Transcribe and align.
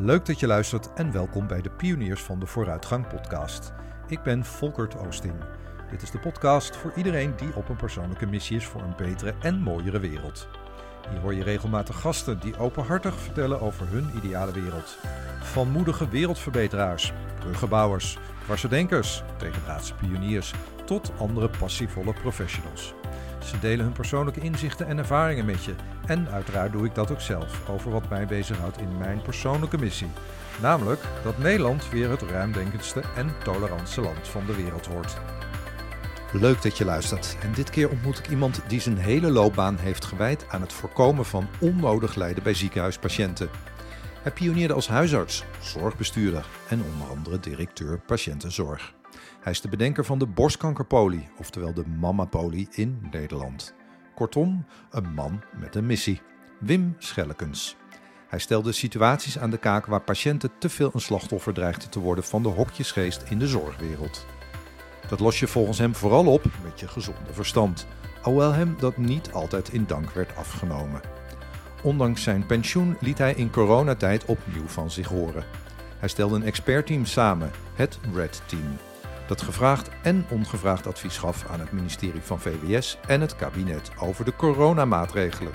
Leuk 0.00 0.26
dat 0.26 0.40
je 0.40 0.46
luistert 0.46 0.92
en 0.92 1.12
welkom 1.12 1.46
bij 1.46 1.60
de 1.60 1.70
Pioniers 1.70 2.22
van 2.22 2.38
de 2.38 2.46
Vooruitgang 2.46 3.06
podcast. 3.08 3.72
Ik 4.06 4.22
ben 4.22 4.44
Volkert 4.44 4.96
Oosting. 4.96 5.34
Dit 5.90 6.02
is 6.02 6.10
de 6.10 6.18
podcast 6.18 6.76
voor 6.76 6.92
iedereen 6.96 7.36
die 7.36 7.54
op 7.56 7.68
een 7.68 7.76
persoonlijke 7.76 8.26
missie 8.26 8.56
is 8.56 8.64
voor 8.64 8.82
een 8.82 8.96
betere 8.96 9.34
en 9.40 9.58
mooiere 9.58 9.98
wereld. 9.98 10.48
Hier 11.10 11.18
hoor 11.18 11.34
je 11.34 11.42
regelmatig 11.42 12.00
gasten 12.00 12.40
die 12.40 12.58
openhartig 12.58 13.14
vertellen 13.14 13.60
over 13.60 13.88
hun 13.88 14.10
ideale 14.16 14.52
wereld. 14.52 14.98
Van 15.42 15.70
moedige 15.70 16.08
wereldverbeteraars, 16.08 17.12
bruggenbouwers, 17.40 18.18
dwarsdenkers, 18.44 19.22
tegendraadse 19.36 19.94
pioniers 19.94 20.54
tot 20.84 21.12
andere 21.18 21.50
passievolle 21.58 22.12
professionals. 22.12 22.94
Ze 23.44 23.58
delen 23.58 23.84
hun 23.84 23.94
persoonlijke 23.94 24.40
inzichten 24.40 24.86
en 24.86 24.98
ervaringen 24.98 25.44
met 25.44 25.64
je. 25.64 25.74
En 26.06 26.28
uiteraard 26.28 26.72
doe 26.72 26.84
ik 26.86 26.94
dat 26.94 27.10
ook 27.10 27.20
zelf 27.20 27.68
over 27.68 27.90
wat 27.90 28.08
mij 28.08 28.26
bezighoudt 28.26 28.78
in 28.78 28.98
mijn 28.98 29.22
persoonlijke 29.22 29.78
missie. 29.78 30.08
Namelijk 30.60 31.00
dat 31.22 31.38
Nederland 31.38 31.90
weer 31.90 32.10
het 32.10 32.22
ruimdenkendste 32.22 33.02
en 33.16 33.34
tolerantste 33.44 34.00
land 34.00 34.28
van 34.28 34.46
de 34.46 34.56
wereld 34.56 34.86
wordt. 34.86 35.16
Leuk 36.32 36.62
dat 36.62 36.78
je 36.78 36.84
luistert. 36.84 37.36
En 37.42 37.52
dit 37.52 37.70
keer 37.70 37.88
ontmoet 37.88 38.18
ik 38.18 38.28
iemand 38.28 38.60
die 38.66 38.80
zijn 38.80 38.98
hele 38.98 39.30
loopbaan 39.30 39.76
heeft 39.76 40.04
gewijd 40.04 40.44
aan 40.48 40.60
het 40.60 40.72
voorkomen 40.72 41.24
van 41.24 41.48
onnodig 41.60 42.14
lijden 42.14 42.42
bij 42.42 42.54
ziekenhuispatiënten. 42.54 43.48
Hij 44.22 44.32
pionierde 44.32 44.74
als 44.74 44.88
huisarts, 44.88 45.44
zorgbestuurder 45.60 46.46
en 46.68 46.82
onder 46.92 47.08
andere 47.08 47.40
directeur 47.40 47.98
patiëntenzorg. 47.98 48.96
Hij 49.40 49.52
is 49.52 49.60
de 49.60 49.68
bedenker 49.68 50.04
van 50.04 50.18
de 50.18 50.26
borstkankerpolie, 50.26 51.28
oftewel 51.38 51.74
de 51.74 51.84
mammapolie 51.98 52.68
in 52.70 53.08
Nederland. 53.10 53.74
Kortom, 54.14 54.64
een 54.90 55.14
man 55.14 55.42
met 55.60 55.74
een 55.74 55.86
missie. 55.86 56.20
Wim 56.58 56.94
Schellekens. 56.98 57.76
Hij 58.28 58.38
stelde 58.38 58.72
situaties 58.72 59.38
aan 59.38 59.50
de 59.50 59.58
kaak 59.58 59.86
waar 59.86 60.00
patiënten 60.00 60.50
te 60.58 60.68
veel 60.68 60.90
een 60.94 61.00
slachtoffer 61.00 61.52
dreigden 61.52 61.90
te 61.90 62.00
worden 62.00 62.24
van 62.24 62.42
de 62.42 62.48
hokjesgeest 62.48 63.22
in 63.28 63.38
de 63.38 63.46
zorgwereld. 63.46 64.26
Dat 65.08 65.20
los 65.20 65.38
je 65.38 65.46
volgens 65.46 65.78
hem 65.78 65.94
vooral 65.94 66.26
op 66.26 66.44
met 66.62 66.80
je 66.80 66.88
gezonde 66.88 67.32
verstand, 67.32 67.86
alhoewel 68.22 68.52
hem 68.52 68.76
dat 68.78 68.96
niet 68.96 69.32
altijd 69.32 69.72
in 69.72 69.84
dank 69.86 70.10
werd 70.10 70.36
afgenomen. 70.36 71.00
Ondanks 71.82 72.22
zijn 72.22 72.46
pensioen 72.46 72.96
liet 73.00 73.18
hij 73.18 73.34
in 73.34 73.50
coronatijd 73.50 74.24
opnieuw 74.24 74.66
van 74.66 74.90
zich 74.90 75.08
horen. 75.08 75.44
Hij 75.98 76.08
stelde 76.08 76.36
een 76.36 76.42
expertteam 76.42 77.04
samen, 77.04 77.50
het 77.74 77.98
Red 78.14 78.42
Team, 78.46 78.76
dat 79.28 79.42
gevraagd 79.42 79.88
en 80.02 80.26
ongevraagd 80.30 80.86
advies 80.86 81.18
gaf 81.18 81.46
aan 81.50 81.60
het 81.60 81.72
ministerie 81.72 82.20
van 82.22 82.40
VWS 82.40 82.98
en 83.06 83.20
het 83.20 83.36
kabinet 83.36 83.90
over 83.98 84.24
de 84.24 84.36
coronamaatregelen. 84.36 85.52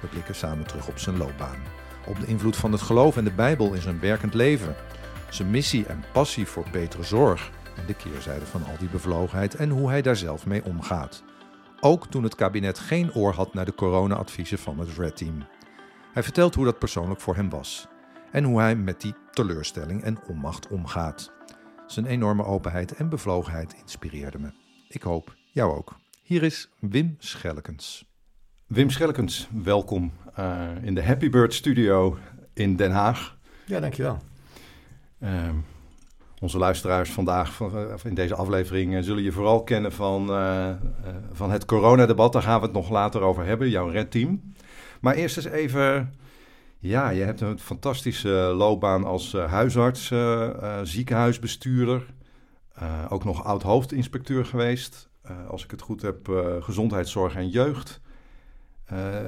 We 0.00 0.06
blikken 0.06 0.34
samen 0.34 0.66
terug 0.66 0.88
op 0.88 0.98
zijn 0.98 1.16
loopbaan, 1.16 1.62
op 2.06 2.20
de 2.20 2.26
invloed 2.26 2.56
van 2.56 2.72
het 2.72 2.80
geloof 2.80 3.16
en 3.16 3.24
de 3.24 3.32
Bijbel 3.32 3.72
in 3.72 3.80
zijn 3.80 4.00
werkend 4.00 4.34
leven, 4.34 4.74
zijn 5.28 5.50
missie 5.50 5.86
en 5.86 6.04
passie 6.12 6.46
voor 6.46 6.66
betere 6.72 7.02
zorg 7.02 7.50
en 7.76 7.86
de 7.86 7.94
keerzijde 7.94 8.46
van 8.46 8.64
al 8.64 8.76
die 8.78 8.88
bevlogenheid 8.88 9.54
en 9.54 9.70
hoe 9.70 9.88
hij 9.88 10.02
daar 10.02 10.16
zelf 10.16 10.46
mee 10.46 10.64
omgaat. 10.64 11.22
Ook 11.80 12.06
toen 12.06 12.22
het 12.22 12.34
kabinet 12.34 12.78
geen 12.78 13.14
oor 13.14 13.32
had 13.32 13.54
naar 13.54 13.64
de 13.64 13.74
corona-adviezen 13.74 14.58
van 14.58 14.78
het 14.78 14.88
Red 14.96 15.16
Team. 15.16 15.46
Hij 16.12 16.22
vertelt 16.22 16.54
hoe 16.54 16.64
dat 16.64 16.78
persoonlijk 16.78 17.20
voor 17.20 17.34
hem 17.34 17.50
was 17.50 17.88
en 18.32 18.44
hoe 18.44 18.60
hij 18.60 18.76
met 18.76 19.00
die 19.00 19.14
teleurstelling 19.30 20.02
en 20.02 20.18
onmacht 20.26 20.68
omgaat. 20.68 21.32
Zijn 21.90 22.06
enorme 22.06 22.44
openheid 22.44 22.94
en 22.94 23.08
bevlogenheid 23.08 23.74
inspireerde 23.80 24.38
me. 24.38 24.50
Ik 24.88 25.02
hoop 25.02 25.34
jou 25.52 25.76
ook. 25.76 25.96
Hier 26.22 26.42
is 26.42 26.70
Wim 26.78 27.16
Schellekens. 27.18 28.04
Wim 28.66 28.90
Schellekens, 28.90 29.48
welkom 29.62 30.12
uh, 30.38 30.68
in 30.82 30.94
de 30.94 31.02
Happy 31.02 31.30
Bird 31.30 31.54
Studio 31.54 32.18
in 32.52 32.76
Den 32.76 32.90
Haag. 32.90 33.38
Ja, 33.66 33.80
dankjewel. 33.80 34.18
Uh, 35.18 35.30
onze 36.40 36.58
luisteraars 36.58 37.10
vandaag 37.10 37.60
in 38.04 38.14
deze 38.14 38.34
aflevering 38.34 38.92
uh, 38.92 39.02
zullen 39.02 39.22
je 39.22 39.32
vooral 39.32 39.62
kennen 39.62 39.92
van, 39.92 40.30
uh, 40.30 40.70
van 41.32 41.50
het 41.50 41.64
coronadebat. 41.64 42.32
Daar 42.32 42.42
gaan 42.42 42.60
we 42.60 42.66
het 42.66 42.74
nog 42.74 42.90
later 42.90 43.20
over 43.20 43.44
hebben, 43.44 43.68
jouw 43.70 43.88
redteam. 43.88 44.54
Maar 45.00 45.14
eerst 45.14 45.36
eens 45.36 45.46
even 45.46 46.14
ja, 46.80 47.10
je 47.10 47.22
hebt 47.22 47.40
een 47.40 47.58
fantastische 47.58 48.28
loopbaan 48.56 49.04
als 49.04 49.34
uh, 49.34 49.50
huisarts, 49.50 50.10
uh, 50.10 50.80
ziekenhuisbestuurder. 50.82 52.06
ook 53.08 53.24
nog 53.24 53.44
oud 53.44 53.62
hoofdinspecteur 53.62 54.44
geweest. 54.44 55.08
als 55.48 55.64
ik 55.64 55.70
het 55.70 55.80
goed 55.80 56.02
heb, 56.02 56.44
gezondheidszorg 56.60 57.34
en 57.34 57.48
jeugd. 57.48 58.00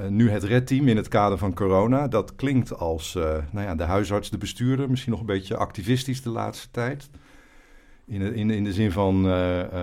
nu 0.09 0.29
het 0.29 0.43
redteam 0.43 0.87
in 0.87 0.97
het 0.97 1.07
kader 1.07 1.37
van 1.37 1.53
corona. 1.53 2.07
Dat 2.07 2.35
klinkt 2.35 2.77
als 2.77 3.13
nou 3.51 3.65
ja, 3.65 3.75
de 3.75 3.83
huisarts, 3.83 4.29
de 4.29 4.37
bestuurder. 4.37 4.89
Misschien 4.89 5.11
nog 5.11 5.19
een 5.19 5.25
beetje 5.25 5.57
activistisch 5.57 6.21
de 6.21 6.29
laatste 6.29 6.67
tijd. 6.71 7.09
In 8.05 8.19
de, 8.19 8.35
in, 8.35 8.49
in 8.49 8.63
de 8.63 8.73
zin 8.73 8.91
van 8.91 9.27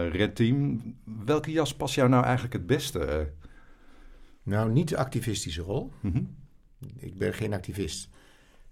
redteam. 0.08 0.80
Welke 1.24 1.50
jas 1.50 1.74
past 1.74 1.94
jou 1.94 2.08
nou 2.08 2.24
eigenlijk 2.24 2.52
het 2.52 2.66
beste? 2.66 3.32
Nou, 4.42 4.72
niet 4.72 4.88
de 4.88 4.96
activistische 4.96 5.62
rol. 5.62 5.92
Mm 6.00 6.12
-hmm. 6.12 6.39
Ik 6.96 7.18
ben 7.18 7.34
geen 7.34 7.52
activist. 7.52 8.08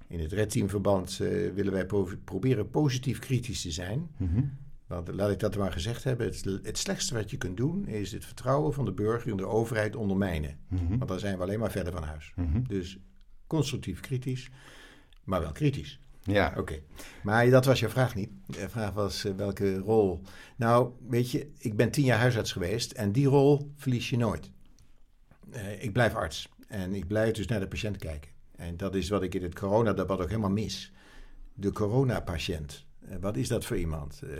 In 0.06 0.20
het 0.20 0.32
redteamverband 0.32 1.18
uh, 1.22 1.52
willen 1.54 1.72
wij 1.72 1.86
proberen 2.24 2.70
positief 2.70 3.18
kritisch 3.18 3.62
te 3.62 3.70
zijn. 3.70 4.10
Mm 4.16 4.28
-hmm. 4.28 4.56
Want 4.86 5.08
laat 5.14 5.30
ik 5.30 5.38
dat 5.38 5.56
maar 5.56 5.72
gezegd 5.72 6.04
hebben. 6.04 6.26
Het, 6.26 6.44
het, 6.62 6.78
slechtste 6.78 7.14
wat 7.14 7.30
je 7.30 7.36
kunt 7.36 7.56
doen 7.56 7.86
is 7.86 8.12
het 8.12 8.24
vertrouwen 8.24 8.72
van 8.74 8.84
de 8.84 8.92
burger 8.92 9.30
in 9.30 9.36
de 9.36 9.46
overheid 9.46 9.96
ondermijnen. 9.96 10.58
Mm 10.68 10.78
-hmm. 10.78 10.98
Want 10.98 11.10
dan 11.10 11.18
zijn 11.18 11.36
we 11.36 11.42
alleen 11.42 11.58
maar 11.58 11.70
verder 11.70 11.92
van 11.92 12.02
huis. 12.02 12.32
Mm 12.34 12.52
-hmm. 12.52 12.64
Dus 12.68 12.98
constructief 13.46 14.00
kritisch, 14.00 14.50
maar 15.24 15.40
wel 15.40 15.52
kritisch. 15.52 16.00
Ja. 16.22 16.48
Oké. 16.48 16.58
Okay. 16.58 16.82
Maar 17.22 17.50
dat 17.50 17.64
was 17.64 17.80
je 17.80 17.88
vraag 17.88 18.14
niet. 18.14 18.30
De 18.46 18.68
vraag 18.68 18.92
was 18.92 19.24
uh, 19.24 19.34
welke 19.34 19.78
rol. 19.78 20.22
Nou, 20.56 20.92
weet 21.08 21.30
je, 21.30 21.52
ik 21.58 21.76
ben 21.76 21.90
tien 21.90 22.04
jaar 22.04 22.18
huisarts 22.18 22.52
geweest 22.52 22.92
en 22.92 23.12
die 23.12 23.26
rol 23.26 23.72
verlies 23.76 24.10
je 24.10 24.16
nooit. 24.16 24.50
Uh, 25.54 25.82
ik 25.82 25.92
blijf 25.92 26.14
arts. 26.14 26.48
En 26.68 26.94
ik 26.94 27.06
blijf 27.06 27.34
dus 27.34 27.46
naar 27.46 27.60
de 27.60 27.68
patiënt 27.68 27.96
kijken. 27.96 28.30
En 28.56 28.76
dat 28.76 28.94
is 28.94 29.08
wat 29.08 29.22
ik 29.22 29.34
in 29.34 29.42
het 29.42 29.58
coronadebat 29.58 30.20
ook 30.20 30.28
helemaal 30.28 30.50
mis. 30.50 30.92
De 31.54 31.72
coronapatiënt. 31.72 32.86
Wat 33.20 33.36
is 33.36 33.48
dat 33.48 33.64
voor 33.64 33.78
iemand? 33.78 34.20
Uh, 34.24 34.30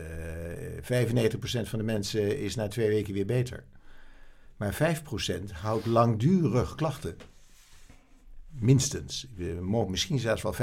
95% 0.83 1.69
van 1.69 1.79
de 1.79 1.85
mensen 1.85 2.39
is 2.39 2.55
na 2.55 2.69
twee 2.69 2.89
weken 2.89 3.15
weer 3.15 3.27
beter. 3.27 3.65
Maar 4.57 5.01
5% 5.45 5.53
houdt 5.53 5.87
langdurig 5.87 6.75
klachten. 6.75 7.17
Minstens. 8.49 9.27
Misschien 9.89 10.19
zelfs 10.19 10.43
wel 10.43 10.55
15%. 10.55 10.59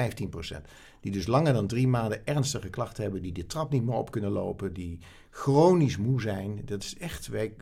Die 1.00 1.12
dus 1.12 1.28
langer 1.28 1.54
dan 1.54 1.68
drie 1.68 1.88
maanden 1.88 2.26
ernstige 2.26 2.70
klachten 2.70 3.04
hebben. 3.04 3.22
Die 3.22 3.32
de 3.32 3.46
trap 3.46 3.72
niet 3.72 3.86
meer 3.86 3.96
op 3.96 4.12
kunnen 4.12 4.32
lopen. 4.32 4.74
Die 4.74 5.00
chronisch 5.36 5.98
moe 5.98 6.22
zijn. 6.22 6.62
Dat 6.66 6.84
is 6.84 6.98
echt. 6.98 7.28
Wij, 7.28 7.54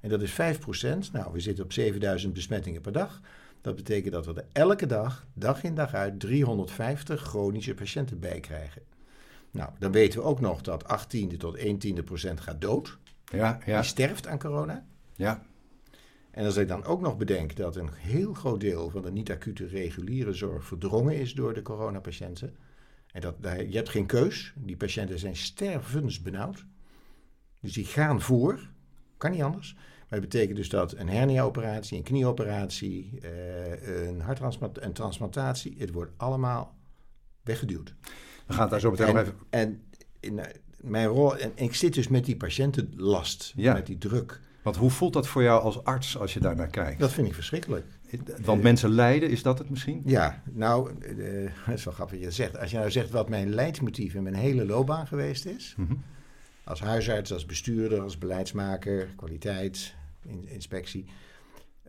en 0.00 0.08
dat 0.08 0.22
is 0.22 0.32
5%. 0.32 0.34
Nou, 1.12 1.32
we 1.32 1.40
zitten 1.40 1.64
op 1.64 1.72
7000 1.72 2.32
besmettingen 2.32 2.80
per 2.80 2.92
dag. 2.92 3.20
Dat 3.60 3.76
betekent 3.76 4.12
dat 4.12 4.26
we 4.26 4.34
er 4.34 4.46
elke 4.52 4.86
dag, 4.86 5.26
dag 5.34 5.62
in 5.62 5.74
dag 5.74 5.94
uit, 5.94 6.20
350 6.20 7.22
chronische 7.22 7.74
patiënten 7.74 8.20
bij 8.20 8.40
krijgen. 8.40 8.82
Nou, 9.50 9.70
dan 9.78 9.92
weten 9.92 10.20
we 10.20 10.26
ook 10.26 10.40
nog 10.40 10.60
dat 10.60 10.84
18 10.84 11.38
tot 11.38 11.56
1 11.56 11.78
tiende 11.78 12.02
procent 12.02 12.40
gaat 12.40 12.60
dood. 12.60 12.98
Ja, 13.24 13.58
ja. 13.66 13.80
Die 13.80 13.88
sterft 13.88 14.26
aan 14.26 14.38
corona. 14.38 14.86
Ja. 15.14 15.42
En 16.30 16.44
als 16.44 16.56
ik 16.56 16.68
dan 16.68 16.84
ook 16.84 17.00
nog 17.00 17.16
bedenk 17.16 17.56
dat 17.56 17.76
een 17.76 17.90
heel 17.92 18.34
groot 18.34 18.60
deel 18.60 18.90
van 18.90 19.02
de 19.02 19.12
niet-acute 19.12 19.66
reguliere 19.66 20.32
zorg 20.32 20.64
verdrongen 20.64 21.16
is 21.16 21.34
door 21.34 21.54
de 21.54 21.62
coronapatiënten. 21.62 22.56
En 23.12 23.20
dat, 23.20 23.34
je 23.42 23.76
hebt 23.76 23.88
geen 23.88 24.06
keus. 24.06 24.52
Die 24.56 24.76
patiënten 24.76 25.18
zijn 25.18 25.36
stervensbenauwd. 25.36 26.64
Dus 27.64 27.72
die 27.72 27.84
gaan 27.84 28.20
voor. 28.20 28.68
Kan 29.16 29.30
niet 29.30 29.42
anders. 29.42 29.74
Maar 30.08 30.20
dat 30.20 30.30
betekent 30.30 30.56
dus 30.56 30.68
dat 30.68 30.92
een 30.96 31.08
hernia-operatie, 31.08 31.96
een 31.98 32.04
knieoperatie, 32.04 33.18
uh, 33.22 34.08
een 34.08 34.20
harttransplantatie, 34.20 34.92
transplantatie, 34.92 35.74
het 35.78 35.92
wordt 35.92 36.12
allemaal 36.16 36.74
weggeduwd. 37.42 37.94
We 38.46 38.52
gaan 38.52 38.62
het 38.62 38.70
daar 38.70 38.80
zo 38.80 38.90
meteen 38.90 39.06
nog 39.06 39.16
even... 39.16 39.34
En 39.50 39.82
in 40.20 40.40
mijn 40.76 41.06
rol, 41.06 41.36
en 41.36 41.52
ik 41.54 41.74
zit 41.74 41.94
dus 41.94 42.08
met 42.08 42.24
die 42.24 42.36
patiëntenlast, 42.36 43.52
ja. 43.56 43.72
met 43.72 43.86
die 43.86 43.98
druk. 43.98 44.40
Want 44.62 44.76
hoe 44.76 44.90
voelt 44.90 45.12
dat 45.12 45.26
voor 45.26 45.42
jou 45.42 45.62
als 45.62 45.84
arts 45.84 46.18
als 46.18 46.34
je 46.34 46.40
daar 46.40 46.56
naar 46.56 46.70
kijkt? 46.70 47.00
Dat 47.00 47.12
vind 47.12 47.26
ik 47.26 47.34
verschrikkelijk. 47.34 47.86
Want 48.42 48.58
uh, 48.58 48.64
mensen 48.64 48.90
lijden, 48.90 49.30
is 49.30 49.42
dat 49.42 49.58
het 49.58 49.70
misschien? 49.70 50.02
Ja, 50.04 50.42
nou, 50.52 50.90
uh, 50.90 51.50
dat 51.66 51.74
is 51.74 51.84
wel 51.84 51.94
grappig 51.94 52.16
wat 52.16 52.24
je 52.24 52.30
zegt. 52.30 52.58
Als 52.58 52.70
je 52.70 52.76
nou 52.76 52.90
zegt 52.90 53.10
wat 53.10 53.28
mijn 53.28 53.54
leidsmotief 53.54 54.14
in 54.14 54.22
mijn 54.22 54.34
hele 54.34 54.66
loopbaan 54.66 55.06
geweest 55.06 55.46
is... 55.46 55.74
Mm 55.76 55.86
-hmm. 55.86 56.02
Als 56.64 56.80
huisarts, 56.80 57.32
als 57.32 57.46
bestuurder, 57.46 58.00
als 58.00 58.18
beleidsmaker, 58.18 59.06
kwaliteit, 59.16 59.94
in, 60.22 60.48
inspectie. 60.48 61.04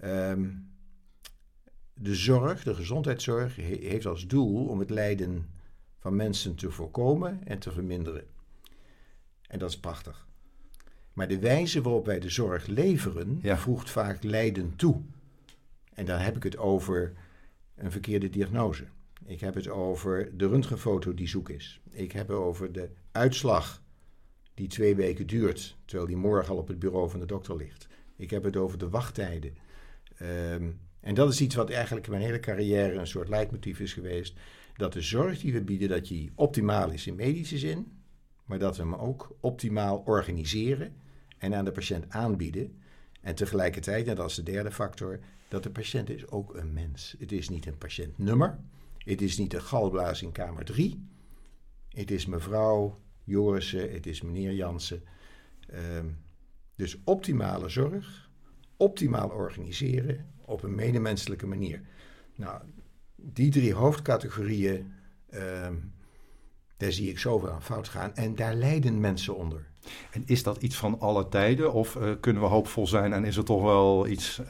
Um, 0.04 0.74
de 1.94 2.16
zorg, 2.16 2.63
de 2.63 2.75
gezondheidszorg, 2.75 3.56
he, 3.56 3.77
heeft 3.81 4.06
als 4.06 4.27
doel 4.27 4.68
om 4.68 4.80
het 4.80 4.89
lijden 4.89 5.50
van 6.00 6.16
mensen 6.16 6.56
te 6.56 6.72
voorkomen 6.72 7.48
en 7.48 7.60
te 7.60 7.72
verminderen. 7.72 8.24
En 9.48 9.60
dat 9.60 9.69
is 9.69 9.80
prachtig. 9.80 10.27
Maar 11.13 11.27
de 11.27 11.39
wijze 11.39 11.81
waarop 11.81 12.06
wij 12.06 12.19
de 12.19 12.30
zorg 12.30 12.68
leveren, 12.68 13.39
ja. 13.42 13.57
voegt 13.57 13.89
vaak 13.89 14.24
lijden 14.24 14.75
toe. 14.75 15.01
En 15.94 16.06
dan 16.06 16.19
heb 16.19 16.36
ik 16.36 16.44
het 16.44 16.57
over 16.57 17.13
een 17.75 17.92
verkeerde 17.92 18.30
diagnose. 18.30 18.86
Ik 19.25 19.39
heb 19.39 19.56
het 19.56 19.68
over 19.68 20.38
de 20.38 20.48
röntgenfoto 20.48 21.13
die 21.13 21.27
zoek 21.27 21.50
is. 21.50 21.81
Ik 21.92 22.12
heb 22.12 22.27
het 22.27 22.38
over 22.38 22.72
de 22.72 22.89
uitslag 23.12 23.81
die 24.56 24.68
twee 24.68 24.96
weken 24.96 25.28
duurt, 25.28 25.78
terwijl 25.86 26.07
die 26.07 26.18
morgen 26.18 26.54
al 26.54 26.60
op 26.60 26.68
het 26.68 26.80
bureau 26.80 27.10
van 27.10 27.19
de 27.19 27.25
dokter 27.25 27.56
ligt. 27.56 27.88
Ik 28.16 28.30
heb 28.30 28.44
het 28.44 28.56
over 28.56 28.78
de 28.78 28.90
wachttijden. 28.90 29.57
Ehm, 30.18 30.72
en 31.00 31.13
dat 31.13 31.31
is 31.31 31.42
iets 31.42 31.56
wat 31.56 31.69
eigenlijk 31.69 32.07
mijn 32.07 32.22
hele 32.22 32.40
carrière 32.40 32.94
een 32.94 33.07
soort 33.07 33.30
leidmotief 33.30 33.80
is 33.80 33.94
geweest. 33.94 34.38
Dat 34.78 34.94
de 34.94 35.02
zorg 35.02 35.40
die 35.40 35.54
we 35.54 35.62
bieden, 35.62 35.90
dat 35.90 36.06
die 36.07 36.31
optimaal 36.36 36.92
is 36.92 37.07
in 37.07 37.16
medische 37.16 37.57
zin, 37.57 37.92
maar 38.46 38.60
dat 38.60 38.78
we 38.78 38.84
hem 38.84 38.96
ook 38.96 39.36
optimaal 39.40 39.98
organiseren 40.06 40.96
en 41.38 41.56
aan 41.56 41.66
de 41.66 41.72
patiënt 41.72 42.06
aanbieden. 42.10 42.81
En 43.22 43.36
tegelijkertijd, 43.36 44.08
en 44.08 44.16
dat 44.16 44.30
is 44.30 44.36
de 44.36 44.44
derde 44.44 44.72
factor, 44.72 45.19
dat 45.48 45.63
de 45.63 45.69
patiënt 45.69 46.10
is 46.10 46.28
ook 46.28 46.56
een 46.56 46.74
mens. 46.74 47.16
Het 47.19 47.31
is 47.31 47.50
niet 47.50 47.66
een 47.66 47.78
patiëntnummer. 47.78 48.60
Het 48.98 49.22
is 49.22 49.38
niet 49.38 49.54
een 49.54 49.62
galblaas 49.62 50.22
in 50.22 50.31
kamer 50.31 50.66
3. 50.66 51.08
Het 51.90 52.12
is 52.12 52.25
mevrouw 52.25 53.00
Jorissen, 53.25 53.92
het 53.92 54.06
is 54.06 54.22
meneer 54.22 54.54
Jansen. 54.54 55.04
Ehm, 55.68 56.06
dus 56.75 56.98
optimale 57.04 57.69
zorg, 57.69 58.30
optimaal 58.77 59.30
organiseren 59.30 60.25
op 60.45 60.63
een 60.63 60.75
medemenselijke 60.75 61.48
manier. 61.48 61.81
Nou, 62.36 62.62
die 63.16 63.51
drie 63.51 63.74
hoofdcategorieën, 63.74 64.94
ehm, 65.30 65.75
daar 66.77 66.92
zie 66.92 67.10
ik 67.10 67.19
zoveel 67.19 67.51
aan 67.51 67.63
fout 67.63 67.88
gaan. 67.88 68.16
En 68.16 68.36
daar 68.36 68.56
lijden 68.56 69.00
mensen 69.00 69.36
onder. 69.36 69.68
En 70.12 70.24
is 70.25 70.44
dat 70.44 70.62
iets 70.62 70.75
van 70.75 71.00
alle 71.00 71.27
tijden 71.27 71.74
of 71.74 71.95
uh, 71.95 72.12
kunnen 72.19 72.42
we 72.42 72.48
hoopvol 72.48 72.88
zijn 72.88 73.13
en 73.13 73.25
is 73.25 73.36
het 73.36 73.45
toch 73.45 73.62
wel 73.62 74.07
iets 74.07 74.39
uh, 74.39 74.48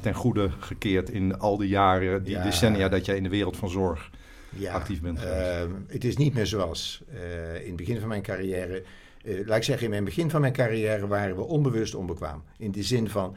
ten 0.00 0.14
goede 0.14 0.50
gekeerd 0.50 1.10
in 1.10 1.38
al 1.38 1.56
die 1.56 1.68
jaren, 1.68 2.24
die 2.24 2.40
decennia 2.40 2.88
dat 2.88 3.04
jij 3.04 3.16
in 3.16 3.22
de 3.22 3.28
wereld 3.28 3.56
van 3.56 3.70
zorg 3.70 4.10
ja, 4.48 4.74
actief 4.74 5.00
bent 5.00 5.18
geweest? 5.18 5.68
Uh, 5.68 5.72
het 5.86 6.04
is 6.04 6.16
niet 6.16 6.34
meer 6.34 6.46
zoals 6.46 7.02
in 7.62 7.66
het 7.66 7.76
begin 7.76 7.98
van 7.98 8.08
mijn 8.08 8.22
carrière. 8.22 8.82
laat 9.22 9.56
ik 9.56 9.62
zeggen, 9.62 9.86
in 9.86 9.92
het 9.92 10.04
begin 10.04 10.30
van 10.30 10.40
mijn 10.40 10.52
carrière 10.52 11.06
waren 11.06 11.36
we 11.36 11.42
onbewust 11.42 11.94
onbekwaam. 11.94 12.44
In 12.58 12.72
de 12.72 12.82
zin 12.82 13.08
van, 13.08 13.36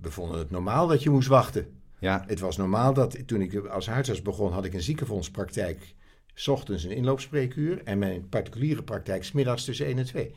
we 0.00 0.10
vonden 0.10 0.38
het 0.38 0.50
normaal 0.50 0.86
dat 0.86 1.02
je 1.02 1.10
moest 1.10 1.28
wachten. 1.28 1.66
Ja. 1.98 2.24
Het 2.26 2.40
was 2.40 2.56
normaal 2.56 2.94
dat 2.94 3.26
toen 3.26 3.40
ik 3.40 3.66
als 3.66 3.86
huisarts 3.86 4.22
begon, 4.22 4.52
had 4.52 4.64
ik 4.64 4.74
een 4.74 4.82
ziekenfondspraktijk. 4.82 5.94
S 6.34 6.48
ochtends 6.48 6.84
een 6.84 6.90
inloopspreekuur 6.90 7.82
en 7.84 7.98
mijn 7.98 8.28
particuliere 8.28 8.82
praktijk 8.82 9.24
smiddags 9.24 9.64
tussen 9.64 9.86
1 9.86 9.98
en 9.98 10.04
2. 10.04 10.34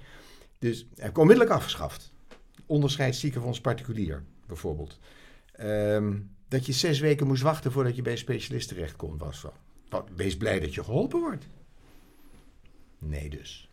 Dus 0.60 0.88
heb 0.96 1.10
ik 1.10 1.18
onmiddellijk 1.18 1.56
afgeschaft. 1.56 2.14
Onderscheid 2.66 3.16
ziekenfonds 3.16 3.62
particulier, 3.62 4.24
bijvoorbeeld. 4.46 5.00
Ehm, 5.52 6.14
dat 6.48 6.66
je 6.66 6.72
zes 6.72 7.00
weken 7.00 7.28
moest 7.28 7.42
wachten 7.42 7.72
voordat 7.72 7.96
je 7.96 8.02
bij 8.02 8.12
een 8.12 8.18
specialist 8.18 8.68
terecht 8.68 8.96
kon, 8.96 9.18
was 9.18 9.46
Wees 10.16 10.38
blij 10.38 10.60
dat 10.60 10.74
je 10.74 10.84
geholpen 10.84 11.20
wordt. 11.20 11.48
Nee 13.00 13.30
dus. 13.30 13.70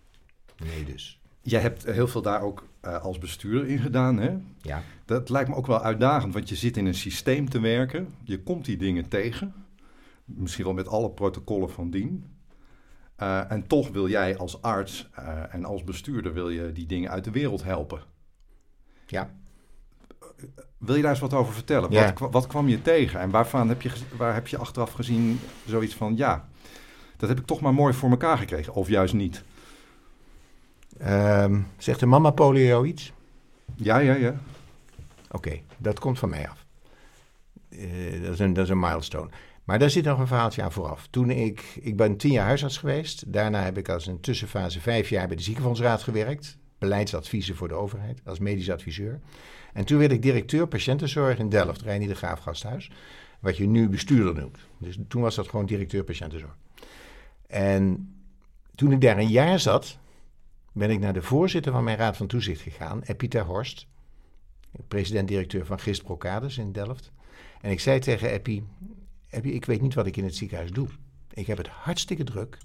Nee 0.65 0.85
dus. 0.85 1.21
Jij 1.41 1.61
hebt 1.61 1.85
heel 1.85 2.09
veel 2.09 2.23
daar 2.23 2.43
ook 2.43 2.69
uh, 2.83 3.03
als 3.03 3.19
bestuurder 3.19 3.69
in 3.69 3.79
gedaan, 3.79 4.19
hè? 4.19 4.37
Ja. 4.61 4.83
Dat 5.05 5.29
lijkt 5.29 5.49
me 5.49 5.55
ook 5.55 5.67
wel 5.67 5.83
uitdagend, 5.83 6.35
want 6.35 6.49
je 6.49 6.55
zit 6.55 6.77
in 6.77 6.87
een 6.87 6.95
systeem 6.95 7.49
te 7.49 7.61
werken. 7.61 8.15
Je 8.23 8.43
komt 8.43 8.65
die 8.65 8.77
dingen 8.77 9.09
tegen. 9.09 9.55
Misschien 10.25 10.65
wel 10.65 10.75
met 10.75 10.89
alle 10.89 11.11
protocollen 11.11 11.71
van 11.71 11.91
dien. 11.91 12.33
Uh, 13.19 13.53
en 13.53 13.67
toch 13.67 13.89
wil 13.89 14.09
jij 14.09 14.37
als 14.37 14.63
arts 14.63 15.09
uh, 15.19 15.55
en 15.55 15.65
als 15.65 15.85
bestuurder 15.85 16.33
wil 16.33 16.49
je 16.49 16.73
die 16.73 16.87
dingen 16.87 17.11
uit 17.11 17.25
de 17.25 17.31
wereld 17.31 17.63
helpen. 17.63 18.03
Ja. 19.07 19.35
Wil 20.85 20.95
je 20.95 21.03
daar 21.03 21.11
eens 21.11 21.21
wat 21.21 21.35
over 21.35 21.55
vertellen? 21.55 21.91
Ja. 21.91 22.13
Wat, 22.19 22.33
wat, 22.33 22.47
kwam 22.47 22.69
je 22.69 22.83
tegen 22.83 23.21
en 23.21 23.31
waarvan 23.31 23.69
heb 23.69 23.83
je, 23.83 23.91
waar 24.17 24.35
heb 24.35 24.47
je 24.47 24.59
achteraf 24.59 24.93
gezien 24.93 25.41
zoiets 25.67 25.95
van... 25.95 26.17
ja, 26.17 26.49
dat 27.17 27.29
heb 27.29 27.39
ik 27.39 27.47
toch 27.47 27.61
maar 27.61 27.75
mooi 27.75 27.95
voor 27.95 28.11
elkaar 28.11 28.39
gekregen, 28.39 28.75
of 28.75 28.89
juist 28.89 29.15
niet? 29.15 29.45
Um, 31.03 31.67
zegt 31.79 32.01
de 32.01 32.07
mama 32.07 32.31
polio 32.31 32.85
iets? 32.85 33.13
Ja, 33.75 33.99
ja, 33.99 34.15
ja. 34.15 34.35
Oké, 35.31 35.61
dat 35.77 35.99
komt 35.99 36.19
van 36.19 36.29
mij 36.29 36.49
af. 36.49 36.65
Uh, 37.71 38.23
dat, 38.23 38.33
is 38.33 38.39
een, 38.39 38.53
dat 38.53 38.65
is 38.65 38.71
een 38.71 38.79
milestone. 38.79 39.29
Maar 39.65 39.79
daar 39.79 39.91
zit 39.91 40.05
nog 40.05 40.19
een 40.19 40.27
verhaaltje 40.27 40.63
aan 40.63 40.73
vooraf. 40.73 41.07
Toen 41.11 41.31
ik, 41.31 41.79
ik 41.81 41.97
ben 41.97 42.17
tien 42.17 42.33
jaar 42.33 42.47
huisarts 42.47 42.79
geweest. 42.79 43.33
Daarna 43.33 43.63
heb 43.63 43.79
ik 43.79 43.89
als 43.89 44.07
een 44.07 44.21
tussenfase 44.21 44.81
vijf 44.81 45.09
jaar 45.09 45.27
bij 45.27 45.37
de 45.37 45.43
ziekenfondsraad 45.43 46.03
gewerkt. 46.03 46.59
Beleidsadviezen 46.85 47.57
voor 47.57 47.69
de 47.69 47.75
overheid, 47.75 48.21
als 48.25 48.39
medisch 48.39 48.71
adviseur. 48.71 49.21
En 49.73 49.85
toen 49.85 49.99
werd 49.99 50.13
ik 50.13 50.23
directeur 50.23 50.67
patiëntenzorg 50.67 51.39
in 51.39 51.49
Delft, 51.49 51.83
Reinier 51.83 52.09
de 52.09 52.15
Graaf 52.15 52.39
Gasthuis. 52.39 52.91
Wat 53.41 53.57
je 53.57 53.67
nu 53.67 53.89
bestuurder 53.89 54.35
noemt. 54.35 54.59
Dus 54.79 54.99
toen 55.09 55.23
was 55.23 55.35
dat 55.35 55.49
gewoon 55.49 55.67
directeur 55.67 56.05
patiëntenzorg. 56.05 56.57
En 57.47 58.15
toen 58.75 58.93
ik 58.93 59.01
daar 59.01 59.19
een 59.19 59.29
jaar 59.29 59.61
zat, 59.61 59.99
ben 60.73 60.91
ik 60.91 60.99
naar 60.99 61.13
de 61.13 61.23
voorzitter 61.23 61.73
van 61.73 61.85
mijn 61.85 61.97
raad 61.97 62.17
van 62.17 62.27
toezicht 62.27 62.61
gegaan, 62.61 63.03
Epita 63.03 63.43
Horst. 63.43 63.87
President-directeur 64.89 65.67
van 65.67 65.81
Gist 65.81 66.03
Brocades 66.03 66.59
in 66.59 66.73
Delft. 66.73 67.13
En 67.61 67.71
ik 67.71 67.81
zei 67.81 67.99
tegen 67.99 68.31
Epi, 68.31 68.67
ik 69.31 69.65
weet 69.65 69.81
niet 69.81 69.95
wat 69.95 70.07
ik 70.07 70.17
in 70.17 70.25
het 70.25 70.37
ziekenhuis 70.37 70.71
doe. 70.71 70.89
Ik 71.33 71.47
heb 71.47 71.59
het 71.59 71.69
hartstikke 71.69 72.25
druk. 72.25 72.59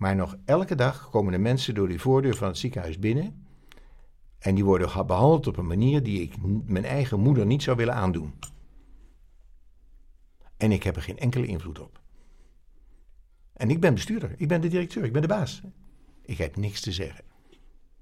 Maar 0.00 0.16
nog 0.16 0.36
elke 0.44 0.74
dag 0.74 1.10
komen 1.10 1.32
de 1.32 1.38
mensen 1.38 1.74
door 1.74 1.88
die 1.88 2.00
voordeur 2.00 2.36
van 2.36 2.48
het 2.48 2.58
ziekenhuis 2.58 2.98
binnen. 2.98 3.46
En 4.38 4.54
die 4.54 4.64
worden 4.64 5.06
behandeld 5.06 5.46
op 5.46 5.56
een 5.56 5.66
manier 5.66 6.02
die 6.02 6.20
ik 6.20 6.34
mijn 6.64 6.84
eigen 6.84 7.20
moeder 7.20 7.46
niet 7.46 7.62
zou 7.62 7.76
willen 7.76 7.94
aandoen. 7.94 8.34
En 10.56 10.72
ik 10.72 10.82
heb 10.82 10.96
er 10.96 11.02
geen 11.02 11.18
enkele 11.18 11.46
invloed 11.46 11.80
op. 11.80 12.00
En 13.52 13.70
ik 13.70 13.80
ben 13.80 13.94
bestuurder, 13.94 14.34
ik 14.36 14.48
ben 14.48 14.60
de 14.60 14.68
directeur, 14.68 15.04
ik 15.04 15.12
ben 15.12 15.22
de 15.22 15.28
baas. 15.28 15.62
Ik 16.22 16.38
heb 16.38 16.56
niks 16.56 16.80
te 16.80 16.92
zeggen. 16.92 17.24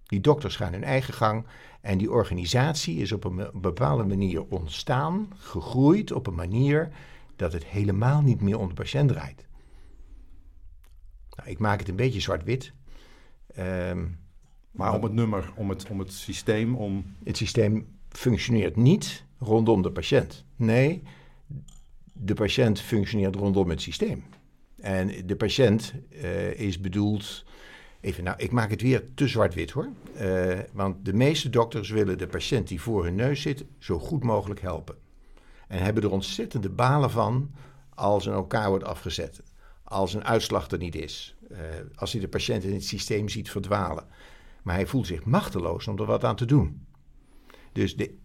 Die 0.06 0.20
dokters 0.20 0.56
gaan 0.56 0.72
hun 0.72 0.84
eigen 0.84 1.14
gang 1.14 1.46
en 1.80 1.98
die 1.98 2.10
organisatie 2.10 2.96
is 2.96 3.12
op 3.12 3.24
een 3.24 3.50
bepaalde 3.54 4.04
manier 4.04 4.44
ontstaan, 4.44 5.28
gegroeid 5.36 6.12
op 6.12 6.26
een 6.26 6.34
manier 6.34 6.92
dat 7.36 7.52
het 7.52 7.64
helemaal 7.64 8.22
niet 8.22 8.40
meer 8.40 8.58
om 8.58 8.68
de 8.68 8.74
patiënt 8.74 9.08
draait. 9.08 9.47
Nou, 11.38 11.50
ik 11.50 11.58
maak 11.58 11.78
het 11.78 11.88
een 11.88 11.96
beetje 11.96 12.20
zwart-wit. 12.20 12.72
Um, 13.58 14.18
maar 14.70 14.94
om 14.94 15.02
het 15.02 15.12
nummer, 15.12 15.52
om 15.56 15.68
het, 15.68 15.86
om 15.88 15.98
het 15.98 16.12
systeem, 16.12 16.74
om... 16.74 17.04
Het 17.24 17.36
systeem 17.36 17.86
functioneert 18.08 18.76
niet 18.76 19.24
rondom 19.38 19.82
de 19.82 19.92
patiënt. 19.92 20.44
Nee, 20.56 21.02
de 22.12 22.34
patiënt 22.34 22.80
functioneert 22.80 23.34
rondom 23.34 23.70
het 23.70 23.80
systeem. 23.80 24.24
En 24.76 25.26
de 25.26 25.36
patiënt 25.36 25.94
uh, 26.10 26.50
is 26.50 26.80
bedoeld... 26.80 27.44
Even, 28.00 28.24
nou, 28.24 28.36
ik 28.38 28.50
maak 28.50 28.70
het 28.70 28.82
weer 28.82 29.14
te 29.14 29.28
zwart-wit 29.28 29.70
hoor. 29.70 29.88
Uh, 30.20 30.58
want 30.72 31.04
de 31.04 31.12
meeste 31.12 31.50
dokters 31.50 31.90
willen 31.90 32.18
de 32.18 32.26
patiënt 32.26 32.68
die 32.68 32.80
voor 32.80 33.04
hun 33.04 33.14
neus 33.14 33.42
zit 33.42 33.64
zo 33.78 33.98
goed 33.98 34.24
mogelijk 34.24 34.60
helpen. 34.60 34.96
En 35.68 35.82
hebben 35.82 36.02
er 36.02 36.10
ontzettende 36.10 36.70
balen 36.70 37.10
van 37.10 37.50
als 37.94 38.26
een 38.26 38.32
elkaar 38.32 38.68
wordt 38.68 38.84
afgezet. 38.84 39.42
Als 39.88 40.14
een 40.14 40.24
uitslag 40.24 40.70
er 40.70 40.78
niet 40.78 40.94
is. 40.94 41.36
Uh, 41.50 41.58
als 41.94 42.12
hij 42.12 42.20
de 42.20 42.28
patiënt 42.28 42.64
in 42.64 42.72
het 42.72 42.84
systeem 42.84 43.28
ziet 43.28 43.50
verdwalen. 43.50 44.06
Maar 44.62 44.74
hij 44.74 44.86
voelt 44.86 45.06
zich 45.06 45.24
machteloos 45.24 45.86
om 45.86 45.98
er 45.98 46.06
wat 46.06 46.24
aan 46.24 46.36
te 46.36 46.44
doen. 46.44 46.86
Dus 47.72 47.96
de 47.96 48.18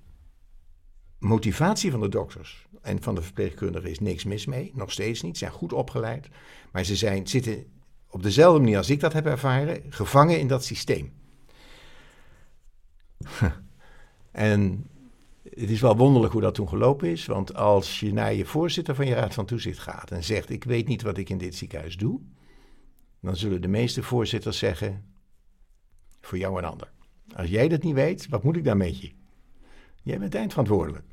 motivatie 1.20 1.91
van 1.91 2.00
de 2.00 2.10
dokters 2.10 2.67
en 2.82 3.01
van 3.01 3.15
de 3.15 3.22
verpleegkundigen 3.22 3.89
is 3.89 4.00
niks 4.00 4.24
mis 4.24 4.46
mee. 4.46 4.72
Nog 4.75 4.91
steeds 4.91 5.22
niet. 5.22 5.38
Ze 5.38 5.46
zijn 5.46 5.58
goed 5.58 5.74
opgeleid. 5.74 6.27
Maar 6.72 6.84
ze 6.84 6.96
zijn, 6.96 7.27
zitten 7.27 7.65
op 8.08 8.24
dezelfde 8.24 8.60
manier 8.60 8.77
als 8.77 8.89
ik 8.89 9.00
dat 9.00 9.13
heb 9.13 9.25
ervaren, 9.25 9.84
gevangen 9.89 10.39
in 10.39 10.48
dat 10.48 10.63
systeem. 10.63 11.13
en 14.32 14.88
het 15.55 15.69
is 15.69 15.81
wel 15.81 15.98
wonderlijk 15.98 16.33
hoe 16.33 16.41
dat 16.41 16.55
toen 16.55 16.67
gelopen 16.67 17.10
is. 17.10 17.25
Want 17.25 17.55
als 17.55 18.00
je 18.00 18.13
naar 18.13 18.33
je 18.33 18.45
voorzitter 18.45 18.95
van 18.95 19.05
je 19.05 19.13
raad 19.13 19.33
van 19.33 19.45
toezicht 19.45 19.79
gaat 19.79 20.12
en 20.12 20.24
zegt: 20.24 20.50
Ik 20.50 20.63
weet 20.63 20.88
niet 20.88 21.01
wat 21.01 21.17
ik 21.17 21.29
in 21.29 21.38
dit 21.38 21.55
ziekenhuis 21.55 21.98
doe. 21.98 22.19
Dan 23.22 23.36
zullen 23.36 23.62
de 23.62 23.67
meeste 23.67 24.03
voorzitters 24.03 24.57
zeggen: 24.57 25.05
Voor 26.22 26.38
jou 26.38 26.57
en 26.57 26.69
ander. 26.69 26.91
Als 27.36 27.50
jij 27.50 27.67
dat 27.67 27.83
niet 27.83 27.93
weet, 27.93 28.27
wat 28.29 28.43
moet 28.43 28.55
ik 28.55 28.63
dan 28.63 28.77
met 28.77 29.01
je? 29.01 29.12
Jij 30.03 30.19
bent 30.19 30.36
eindverantwoordelijk. 30.36 31.05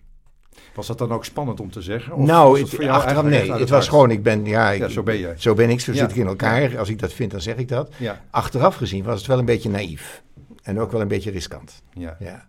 Was 0.74 0.86
dat 0.86 0.98
dan 0.98 1.12
ook 1.12 1.24
spannend 1.24 1.60
om 1.60 1.70
te 1.70 1.82
zeggen? 1.82 2.14
Of 2.14 2.26
nou, 2.26 2.60
het, 2.60 2.88
achteraf 2.88 3.24
nee. 3.24 3.52
Het, 3.52 3.68
was 3.68 3.88
gewoon, 3.88 4.10
ik 4.10 4.22
ben, 4.22 4.44
ja, 4.44 4.70
ik, 4.70 4.90
zo 4.90 5.02
ben 5.02 5.16
je. 5.16 5.34
Zo 5.36 5.54
ben 5.54 5.70
ik, 5.70 5.80
zo 5.80 5.92
zit 5.92 6.10
ik 6.10 6.16
in 6.16 6.26
elkaar. 6.26 6.78
Als 6.78 6.88
ik 6.88 6.98
dat 6.98 7.12
vind, 7.12 7.30
dan 7.30 7.40
zeg 7.40 7.56
ik 7.56 7.68
dat. 7.68 7.92
Achteraf 8.30 8.76
gezien 8.76 9.04
was 9.04 9.18
het 9.18 9.26
wel 9.26 9.38
een 9.38 9.44
beetje 9.44 9.70
naïef. 9.70 10.22
En 10.62 10.78
ook 10.78 10.92
wel 10.92 11.00
een 11.00 11.08
beetje 11.08 11.30
riskant. 11.30 11.82
Ja. 11.92 12.16
ja. 12.18 12.48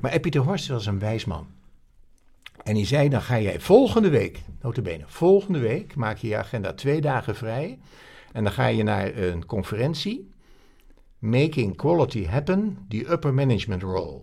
Maar 0.00 0.12
Epiter 0.12 0.40
Horst 0.40 0.68
was 0.68 0.86
een 0.86 0.98
wijs 0.98 1.24
man. 1.24 1.46
En 2.64 2.74
die 2.74 2.86
zei, 2.86 3.08
dan 3.08 3.22
ga 3.22 3.40
jij 3.40 3.60
volgende 3.60 4.08
week, 4.08 4.42
notabene, 4.60 5.04
volgende 5.06 5.58
week 5.58 5.94
maak 5.94 6.16
je 6.16 6.28
je 6.28 6.36
agenda 6.36 6.72
twee 6.72 7.00
dagen 7.00 7.36
vrij. 7.36 7.78
En 8.32 8.44
dan 8.44 8.52
ga 8.52 8.66
je 8.66 8.82
naar 8.82 9.16
een 9.16 9.46
conferentie. 9.46 10.30
Making 11.18 11.76
Quality 11.76 12.26
Happen, 12.26 12.84
the 12.88 13.10
Upper 13.10 13.34
Management 13.34 13.82
Role. 13.82 14.22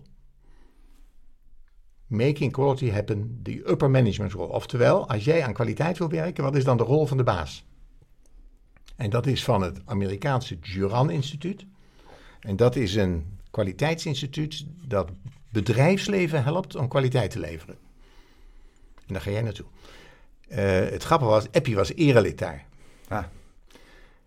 Making 2.06 2.52
Quality 2.52 2.90
Happen, 2.90 3.40
the 3.42 3.70
Upper 3.70 3.90
Management 3.90 4.32
Role. 4.32 4.52
Oftewel, 4.52 5.08
als 5.08 5.24
jij 5.24 5.44
aan 5.44 5.52
kwaliteit 5.52 5.98
wil 5.98 6.08
werken, 6.08 6.44
wat 6.44 6.56
is 6.56 6.64
dan 6.64 6.76
de 6.76 6.82
rol 6.82 7.06
van 7.06 7.16
de 7.16 7.22
baas? 7.22 7.64
En 8.96 9.10
dat 9.10 9.26
is 9.26 9.44
van 9.44 9.62
het 9.62 9.80
Amerikaanse 9.84 10.58
Juran 10.60 11.10
Instituut. 11.10 11.66
En 12.46 12.56
dat 12.56 12.76
is 12.76 12.94
een 12.94 13.38
kwaliteitsinstituut 13.50 14.64
dat 14.84 15.10
bedrijfsleven 15.48 16.44
helpt 16.44 16.76
om 16.76 16.88
kwaliteit 16.88 17.30
te 17.30 17.38
leveren. 17.38 17.76
En 19.06 19.12
daar 19.14 19.20
ga 19.20 19.30
jij 19.30 19.42
naartoe. 19.42 19.66
Uh, 20.48 20.56
het 20.90 21.02
grappige 21.02 21.30
was, 21.30 21.46
Eppie 21.50 21.74
was 21.74 21.94
erelid 21.94 22.38
daar. 22.38 22.64
Ah. 23.08 23.24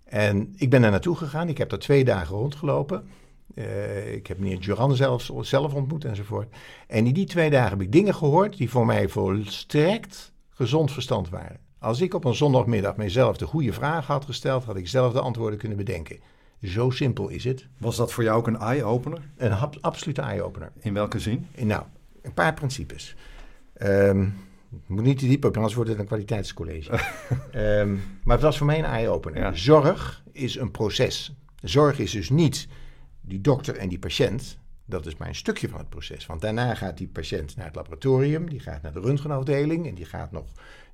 En 0.03 0.53
ik 0.57 0.69
ben 0.69 0.81
daar 0.81 0.91
naartoe 0.91 1.15
gegaan. 1.15 1.49
Ik 1.49 1.57
heb 1.57 1.69
daar 1.69 1.79
twee 1.79 2.03
dagen 2.03 2.35
rondgelopen. 2.35 3.09
Uh, 3.53 4.13
ik 4.13 4.27
heb 4.27 4.37
meneer 4.37 4.59
Duran 4.59 4.95
zelf, 4.95 5.29
zelf 5.41 5.73
ontmoet 5.73 6.05
enzovoort. 6.05 6.55
En 6.87 7.05
in 7.05 7.13
die 7.13 7.25
twee 7.25 7.49
dagen 7.49 7.69
heb 7.69 7.81
ik 7.81 7.91
dingen 7.91 8.15
gehoord 8.15 8.57
die 8.57 8.69
voor 8.69 8.85
mij 8.85 9.09
volstrekt 9.09 10.31
gezond 10.49 10.91
verstand 10.91 11.29
waren. 11.29 11.59
Als 11.79 12.01
ik 12.01 12.13
op 12.13 12.25
een 12.25 12.35
zondagmiddag 12.35 12.95
mijzelf 12.95 13.37
de 13.37 13.45
goede 13.45 13.73
vraag 13.73 14.07
had 14.07 14.25
gesteld, 14.25 14.63
had 14.63 14.75
ik 14.75 14.87
zelf 14.87 15.13
de 15.13 15.19
antwoorden 15.19 15.59
kunnen 15.59 15.77
bedenken. 15.77 16.19
Zo 16.63 16.89
simpel 16.89 17.29
is 17.29 17.43
het. 17.43 17.67
Was 17.77 17.95
dat 17.95 18.13
voor 18.13 18.23
jou 18.23 18.37
ook 18.37 18.47
een 18.47 18.57
eye-opener? 18.57 19.21
Een 19.37 19.53
absolute 19.81 20.21
eye-opener. 20.21 20.71
In 20.79 20.93
welke 20.93 21.19
zin? 21.19 21.47
Nou, 21.57 21.83
een 22.21 22.33
paar 22.33 22.53
principes. 22.53 23.15
Um, 23.81 24.33
moet 24.85 25.03
niet 25.03 25.19
te 25.19 25.27
diep 25.27 25.45
op, 25.45 25.55
anders 25.55 25.73
wordt 25.73 25.89
het 25.89 25.99
een 25.99 26.05
kwaliteitscollege. 26.05 26.99
um, 27.55 28.01
maar 28.23 28.35
het 28.35 28.45
was 28.45 28.57
voor 28.57 28.65
mij 28.65 28.79
een 28.79 28.85
eye-opener. 28.85 29.57
Zorg 29.57 30.23
is 30.31 30.55
een 30.55 30.71
proces. 30.71 31.35
Zorg 31.61 31.99
is 31.99 32.11
dus 32.11 32.29
niet 32.29 32.67
die 33.21 33.41
dokter 33.41 33.75
en 33.75 33.89
die 33.89 33.99
patiënt. 33.99 34.57
Dat 34.89 35.05
is 35.05 35.17
maar 35.17 35.27
een 35.27 35.35
stukje 35.35 35.69
van 35.69 35.79
het 35.79 35.89
proces. 35.89 36.25
Want 36.25 36.41
daarna 36.41 36.75
gaat 36.75 36.97
die 36.97 37.07
patiënt 37.07 37.55
naar 37.55 37.65
het 37.65 37.75
laboratorium, 37.75 38.49
die 38.49 38.59
gaat 38.59 38.81
naar 38.81 38.93
de 38.93 38.99
röntgenafdeling 38.99 39.87
en 39.87 39.95
die 39.95 40.05
gaat 40.05 40.31
nog 40.31 40.45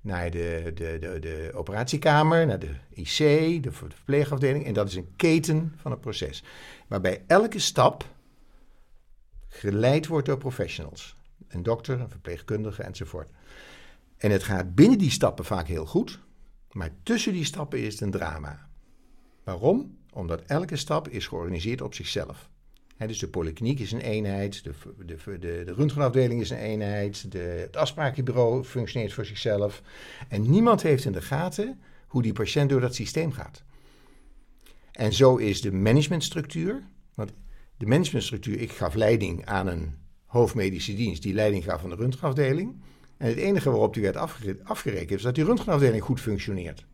naar 0.01 0.31
de, 0.31 0.71
de, 0.75 0.97
de, 0.99 1.19
de 1.19 1.51
operatiekamer, 1.53 2.45
naar 2.45 2.59
de 2.59 2.73
IC, 2.93 3.17
de 3.63 3.71
verpleegafdeling. 3.71 4.65
En 4.65 4.73
dat 4.73 4.87
is 4.87 4.95
een 4.95 5.13
keten 5.15 5.73
van 5.77 5.91
het 5.91 6.01
proces. 6.01 6.43
Waarbij 6.87 7.23
elke 7.27 7.59
stap 7.59 8.05
geleid 9.47 10.07
wordt 10.07 10.25
door 10.25 10.37
professionals. 10.37 11.17
Een 11.47 11.63
dokter, 11.63 11.99
een 11.99 12.09
verpleegkundige 12.09 12.83
enzovoort. 12.83 13.29
En 14.17 14.31
het 14.31 14.43
gaat 14.43 14.75
binnen 14.75 14.97
die 14.97 15.11
stappen 15.11 15.45
vaak 15.45 15.67
heel 15.67 15.85
goed, 15.85 16.19
maar 16.71 16.89
tussen 17.03 17.33
die 17.33 17.45
stappen 17.45 17.79
is 17.79 17.93
het 17.93 18.01
een 18.01 18.11
drama. 18.11 18.69
Waarom? 19.43 19.97
Omdat 20.13 20.41
elke 20.41 20.75
stap 20.75 21.07
is 21.07 21.27
georganiseerd 21.27 21.81
op 21.81 21.93
zichzelf. 21.93 22.49
Dus 22.97 23.19
de 23.19 23.27
polykliniek 23.27 23.79
is 23.79 23.91
een 23.91 24.01
eenheid, 24.01 24.63
de, 24.63 24.71
de, 25.05 25.15
de, 25.39 25.63
de 25.65 25.73
röntgenafdeling 25.73 26.41
is 26.41 26.49
een 26.49 26.57
eenheid, 26.57 27.31
de, 27.31 27.37
het 27.37 27.77
afsprakenbureau 27.77 28.63
functioneert 28.63 29.13
voor 29.13 29.25
zichzelf. 29.25 29.81
En 30.27 30.49
niemand 30.49 30.81
heeft 30.81 31.05
in 31.05 31.11
de 31.11 31.21
gaten 31.21 31.79
hoe 32.07 32.21
die 32.21 32.33
patiënt 32.33 32.69
door 32.69 32.81
dat 32.81 32.95
systeem 32.95 33.31
gaat. 33.31 33.63
En 34.91 35.13
zo 35.13 35.35
is 35.35 35.61
de 35.61 35.71
managementstructuur, 35.71 36.83
want 37.13 37.31
de 37.77 37.85
managementstructuur, 37.85 38.59
ik 38.59 38.71
gaf 38.71 38.93
leiding 38.93 39.45
aan 39.45 39.67
een 39.67 39.95
hoofdmedische 40.25 40.95
dienst 40.95 41.21
die 41.21 41.33
leiding 41.33 41.63
gaf 41.63 41.83
aan 41.83 41.89
de 41.89 41.95
röntgenafdeling. 41.95 42.81
En 43.17 43.27
het 43.27 43.37
enige 43.37 43.69
waarop 43.69 43.93
die 43.93 44.03
werd 44.03 44.15
afgerekend 44.63 45.11
is 45.11 45.21
dat 45.21 45.35
die 45.35 45.43
röntgenafdeling 45.43 46.03
goed 46.03 46.21
functioneert. 46.21 46.85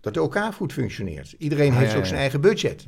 Dat 0.00 0.14
de 0.14 0.22
OK 0.22 0.38
goed 0.54 0.72
functioneert. 0.72 1.34
Iedereen 1.38 1.72
ah, 1.72 1.78
heeft 1.78 1.94
ook 1.94 2.06
zijn 2.06 2.20
eigen 2.20 2.40
budget. 2.40 2.84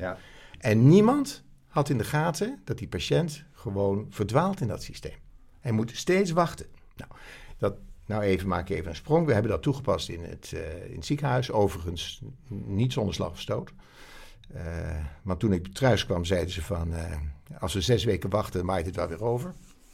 En 0.57 0.87
niemand 0.87 1.43
had 1.69 1.89
in 1.89 1.97
de 1.97 2.03
gaten 2.03 2.61
dat 2.63 2.77
die 2.77 2.87
patiënt 2.87 3.43
gewoon 3.53 4.07
verdwaalt 4.09 4.61
in 4.61 4.67
dat 4.67 4.83
systeem. 4.83 5.17
Hij 5.59 5.71
moet 5.71 5.97
steeds 5.97 6.31
wachten. 6.31 6.65
Nou, 6.95 7.11
dat, 7.57 7.77
nou 8.05 8.21
even 8.21 8.47
maak 8.47 8.69
ik 8.69 8.77
even 8.77 8.89
een 8.89 8.95
sprong. 8.95 9.25
We 9.25 9.33
hebben 9.33 9.51
dat 9.51 9.61
toegepast 9.61 10.09
in 10.09 10.23
het, 10.23 10.51
uh, 10.53 10.85
in 10.85 10.95
het 10.95 11.05
ziekenhuis. 11.05 11.51
Overigens 11.51 12.21
niet 12.47 12.93
zonder 12.93 13.13
slag 13.13 13.31
of 13.31 13.39
stoot. 13.39 13.71
Maar 15.21 15.37
toen 15.37 15.53
ik 15.53 15.73
thuis 15.73 16.05
kwam, 16.05 16.25
zeiden 16.25 16.53
ze 16.53 16.61
van... 16.61 16.93
Uh, 16.93 17.15
als 17.59 17.73
we 17.73 17.81
zes 17.81 18.03
weken 18.03 18.29
wachten, 18.29 18.65
maait 18.65 18.85
het 18.85 18.95
wel 18.95 19.07
weer 19.07 19.23
over. 19.23 19.53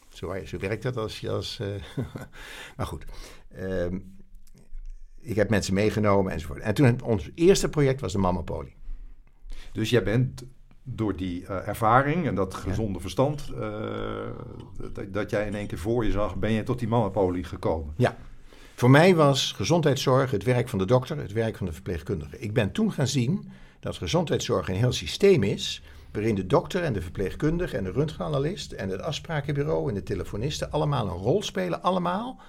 Zo, 0.10 0.36
zo 0.46 0.58
werkt 0.58 0.84
dat 0.84 0.98
als 0.98 1.20
je 1.20 1.30
als... 1.30 1.62
maar 2.78 2.86
goed. 2.86 3.06
Ehm, 3.48 4.00
ik 5.20 5.36
heb 5.36 5.50
mensen 5.50 5.74
meegenomen 5.74 6.32
enzovoort. 6.32 6.60
En 6.60 6.74
toen 6.74 7.02
ons 7.02 7.30
eerste 7.36 7.70
project 7.70 8.02
was 8.02 8.12
de 8.12 8.18
Mama. 8.18 8.44
Dus 9.72 9.90
jij 9.90 10.04
bent 10.04 10.44
door 10.88 11.16
die 11.16 11.42
uh, 11.42 11.68
ervaring 11.68 12.28
en 12.28 12.36
dat 12.36 12.54
gezonde 12.54 13.00
verstand 13.00 13.52
uh, 13.52 13.60
dat, 14.94 15.14
dat, 15.14 15.30
jij 15.30 15.48
in 15.48 15.56
één 15.56 15.68
keer 15.68 15.78
voor 15.78 16.06
je 16.06 16.12
zag, 16.12 16.36
ben 16.36 16.52
je 16.52 16.64
tot 16.64 16.80
die 16.80 16.88
Mama 16.88 17.10
Poli 17.10 17.44
gekomen? 17.44 17.94
Ja. 17.98 18.18
Voor 18.76 18.90
mij 18.90 19.16
was 19.16 19.52
gezondheidszorg 19.52 20.32
het 20.32 20.44
werk 20.44 20.70
van 20.70 20.80
de 20.80 20.86
dokter, 20.86 21.18
het 21.18 21.32
werk 21.32 21.58
van 21.58 21.66
de 21.66 21.72
verpleegkundige. 21.72 22.40
Ik 22.40 22.54
ben 22.54 22.72
toen 22.72 22.92
gaan 22.92 23.08
zien 23.08 23.52
dat 23.80 23.96
gezondheidszorg 23.96 24.68
een 24.68 24.76
heel 24.76 24.92
systeem 24.92 25.44
is 25.44 25.84
waarin 26.12 26.36
de 26.36 26.46
dokter 26.46 26.84
en 26.84 26.94
de 26.94 27.02
verpleegkundige 27.02 27.78
en 27.78 27.84
de 27.84 27.92
röntgenanalist 27.92 28.72
en 28.72 28.90
het 28.90 29.02
afsprakenbureau 29.02 29.90
en 29.90 29.96
de 29.96 30.04
telefonisten 30.04 30.72
allemaal 30.72 31.08
een 31.08 31.18
rol 31.18 31.44
spelen, 31.44 31.82
allemaal 31.82 32.40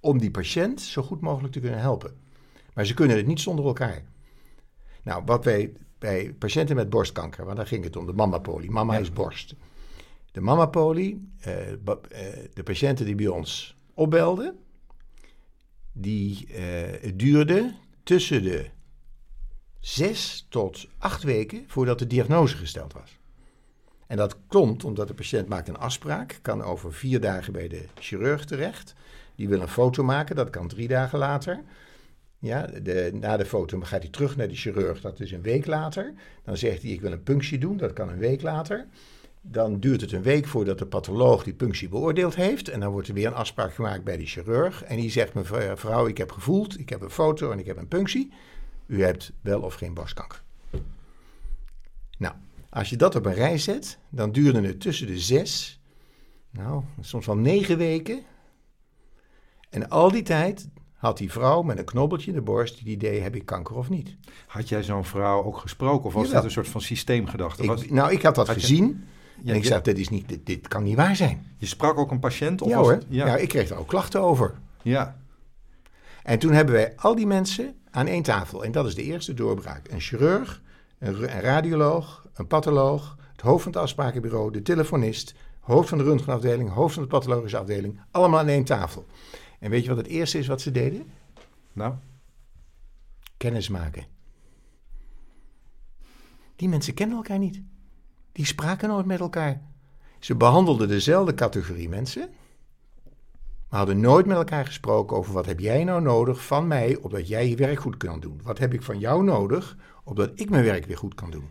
om 0.00 0.18
die 0.18 0.30
patiënt 0.30 0.80
zo 0.80 1.02
goed 1.02 1.20
mogelijk 1.20 1.52
te 1.52 1.60
kunnen 1.60 1.80
helpen. 1.80 2.12
Maar 2.74 2.86
ze 2.86 2.94
kunnen 2.94 3.16
het 3.16 3.26
niet 3.26 3.40
zonder 3.40 3.64
elkaar. 3.64 4.02
Nou, 5.02 5.22
wat 5.26 5.44
wij 5.44 5.72
bij 6.04 6.34
patiënten 6.38 6.76
met 6.76 6.90
borstkanker, 6.90 7.44
want 7.44 7.56
daar 7.56 7.66
ging 7.66 7.84
het 7.84 7.96
om, 7.96 8.06
de 8.06 8.12
mamapolie. 8.12 8.70
Mama 8.70 8.96
is 8.96 9.12
borst. 9.12 9.54
De 10.32 10.40
mamapolie, 10.40 11.32
uh, 11.46 11.70
uh, 11.70 11.76
de 12.54 12.62
patiënten 12.64 13.06
die 13.06 13.14
bij 13.14 13.26
ons 13.26 13.76
opbelden, 13.94 14.58
die, 15.92 16.46
uh, 16.48 16.56
het 17.00 17.18
duurde 17.18 17.74
tussen 18.02 18.42
de 18.42 18.70
zes 19.80 20.46
tot 20.48 20.88
acht 20.98 21.22
weken 21.22 21.64
voordat 21.66 21.98
de 21.98 22.06
diagnose 22.06 22.56
gesteld 22.56 22.92
was. 22.92 23.18
En 24.06 24.16
dat 24.16 24.36
komt 24.46 24.84
omdat 24.84 25.08
de 25.08 25.14
patiënt 25.14 25.48
maakt 25.48 25.68
een 25.68 25.78
afspraak, 25.78 26.38
kan 26.42 26.62
over 26.62 26.92
vier 26.92 27.20
dagen 27.20 27.52
bij 27.52 27.68
de 27.68 27.84
chirurg 27.94 28.44
terecht. 28.44 28.94
Die 29.34 29.48
wil 29.48 29.60
een 29.60 29.68
foto 29.68 30.02
maken, 30.02 30.36
dat 30.36 30.50
kan 30.50 30.68
drie 30.68 30.88
dagen 30.88 31.18
later. 31.18 31.62
Ja, 32.44 32.68
na 33.12 33.36
de 33.36 33.44
foto 33.44 33.80
gaat 33.80 34.02
hij 34.02 34.10
terug 34.10 34.36
naar 34.36 34.48
de 34.48 34.54
chirurg, 34.54 35.00
dat 35.00 35.20
is 35.20 35.32
een 35.32 35.42
week 35.42 35.66
later. 35.66 36.14
Dan 36.42 36.56
zegt 36.56 36.82
hij, 36.82 36.90
ik 36.90 37.00
wil 37.00 37.12
een 37.12 37.22
punctie 37.22 37.58
doen, 37.58 37.76
dat 37.76 37.92
kan 37.92 38.08
een 38.08 38.18
week 38.18 38.42
later. 38.42 38.86
Dan 39.40 39.80
duurt 39.80 40.00
het 40.00 40.12
een 40.12 40.22
week 40.22 40.46
voordat 40.46 40.78
de 40.78 40.86
patholoog 40.86 41.44
die 41.44 41.54
punctie 41.54 41.88
beoordeeld 41.88 42.34
heeft. 42.34 42.68
En 42.68 42.80
dan 42.80 42.92
wordt 42.92 43.08
er 43.08 43.14
weer 43.14 43.26
een 43.26 43.34
afspraak 43.34 43.74
gemaakt 43.74 44.04
bij 44.04 44.16
de 44.16 44.26
chirurg. 44.26 44.82
En 44.82 44.96
die 44.96 45.10
zegt, 45.10 45.34
mevrouw, 45.34 46.06
ik 46.06 46.18
heb 46.18 46.32
gevoeld, 46.32 46.78
ik 46.78 46.88
heb 46.88 47.00
een 47.00 47.10
foto 47.10 47.50
en 47.50 47.58
ik 47.58 47.66
heb 47.66 47.76
een 47.76 47.88
punctie. 47.88 48.32
U 48.86 49.02
hebt 49.02 49.32
wel 49.40 49.60
of 49.60 49.74
geen 49.74 49.94
borstkanker. 49.94 50.42
Nou, 52.18 52.34
als 52.70 52.90
je 52.90 52.96
dat 52.96 53.14
op 53.14 53.26
een 53.26 53.34
rij 53.34 53.58
zet, 53.58 53.98
dan 54.08 54.32
duurde 54.32 54.60
het 54.60 54.80
tussen 54.80 55.06
de 55.06 55.18
zes, 55.18 55.80
nou, 56.50 56.82
soms 57.00 57.26
wel 57.26 57.36
negen 57.36 57.78
weken. 57.78 58.22
En 59.70 59.88
al 59.88 60.10
die 60.10 60.22
tijd 60.22 60.68
had 61.04 61.18
die 61.18 61.32
vrouw 61.32 61.62
met 61.62 61.78
een 61.78 61.84
knobbeltje 61.84 62.30
in 62.30 62.36
de 62.36 62.42
borst 62.42 62.78
het 62.78 62.88
idee, 62.88 63.20
heb 63.20 63.34
ik 63.34 63.46
kanker 63.46 63.76
of 63.76 63.88
niet? 63.88 64.16
Had 64.46 64.68
jij 64.68 64.82
zo'n 64.82 65.04
vrouw 65.04 65.44
ook 65.44 65.58
gesproken 65.58 66.06
of 66.06 66.12
was 66.12 66.30
dat 66.30 66.44
een 66.44 66.50
soort 66.50 66.68
van 66.68 66.80
systeemgedachte? 66.80 67.62
Ik, 67.62 67.90
nou, 67.90 68.12
ik 68.12 68.22
had 68.22 68.34
dat 68.34 68.48
gezien. 68.48 69.04
en 69.44 69.54
ik 69.54 69.64
zei, 69.64 69.82
dit, 69.82 69.98
is 69.98 70.08
niet, 70.08 70.28
dit, 70.28 70.46
dit, 70.46 70.68
kan 70.68 70.82
niet 70.82 70.96
waar 70.96 71.16
zijn. 71.16 71.46
Je 71.56 71.66
sprak 71.66 71.98
ook 71.98 72.10
een 72.10 72.18
patiënt? 72.18 72.62
Of 72.62 72.68
ja 72.68 72.76
hoor, 72.76 72.98
ja. 73.08 73.36
ik 73.36 73.48
kreeg 73.48 73.70
er 73.70 73.78
ook 73.78 73.88
klachten 73.88 74.20
over. 74.20 74.54
Ja. 74.82 75.16
En 76.22 76.38
toen 76.38 76.52
hebben 76.52 76.74
wij 76.74 76.92
al 76.96 77.14
die 77.14 77.26
mensen 77.26 77.74
aan 77.90 78.06
één 78.06 78.22
tafel. 78.22 78.64
En 78.64 78.72
dat 78.72 78.86
is 78.86 78.94
de 78.94 79.02
eerste 79.02 79.34
doorbraak. 79.34 79.88
Een 79.90 80.00
chirurg, 80.00 80.62
een, 80.98 81.22
een 81.22 81.40
radioloog, 81.40 82.26
een 82.34 82.46
patholoog, 82.46 83.16
het 83.32 83.40
hoofd 83.40 83.62
van 83.62 83.72
het 83.72 83.80
afsprakenbureau, 83.80 84.52
de 84.52 84.62
telefonist, 84.62 85.34
hoofd 85.60 85.88
van 85.88 85.98
de 85.98 86.04
röntgenafdeling, 86.04 86.70
hoofd 86.70 86.94
van 86.94 87.02
de 87.02 87.08
pathologische 87.08 87.58
afdeling. 87.58 88.00
Allemaal 88.10 88.38
aan 88.38 88.48
één 88.48 88.64
tafel. 88.64 89.06
En 89.64 89.70
weet 89.70 89.82
je 89.82 89.88
wat 89.88 89.98
het 89.98 90.06
eerste 90.06 90.38
is 90.38 90.46
wat 90.46 90.60
ze 90.60 90.70
deden? 90.70 91.06
Nou? 91.72 91.94
Kennis 93.36 93.68
maken. 93.68 94.04
Die 96.56 96.68
mensen 96.68 96.94
kennen 96.94 97.16
elkaar 97.16 97.38
niet. 97.38 97.62
Die 98.32 98.46
spraken 98.46 98.88
nooit 98.88 99.06
met 99.06 99.20
elkaar. 99.20 99.62
Ze 100.18 100.34
behandelden 100.34 100.88
dezelfde 100.88 101.34
categorie 101.34 101.88
mensen, 101.88 102.28
maar 103.68 103.78
hadden 103.78 104.00
nooit 104.00 104.26
met 104.26 104.36
elkaar 104.36 104.66
gesproken 104.66 105.16
over 105.16 105.32
wat 105.32 105.46
heb 105.46 105.60
jij 105.60 105.84
nou 105.84 106.02
nodig 106.02 106.46
van 106.46 106.66
mij, 106.66 106.96
opdat 106.96 107.28
jij 107.28 107.48
je 107.48 107.56
werk 107.56 107.80
goed 107.80 107.96
kan 107.96 108.20
doen. 108.20 108.40
Wat 108.42 108.58
heb 108.58 108.74
ik 108.74 108.82
van 108.82 108.98
jou 108.98 109.24
nodig, 109.24 109.76
opdat 110.02 110.30
ik 110.34 110.50
mijn 110.50 110.64
werk 110.64 110.86
weer 110.86 110.98
goed 110.98 111.14
kan 111.14 111.30
doen. 111.30 111.50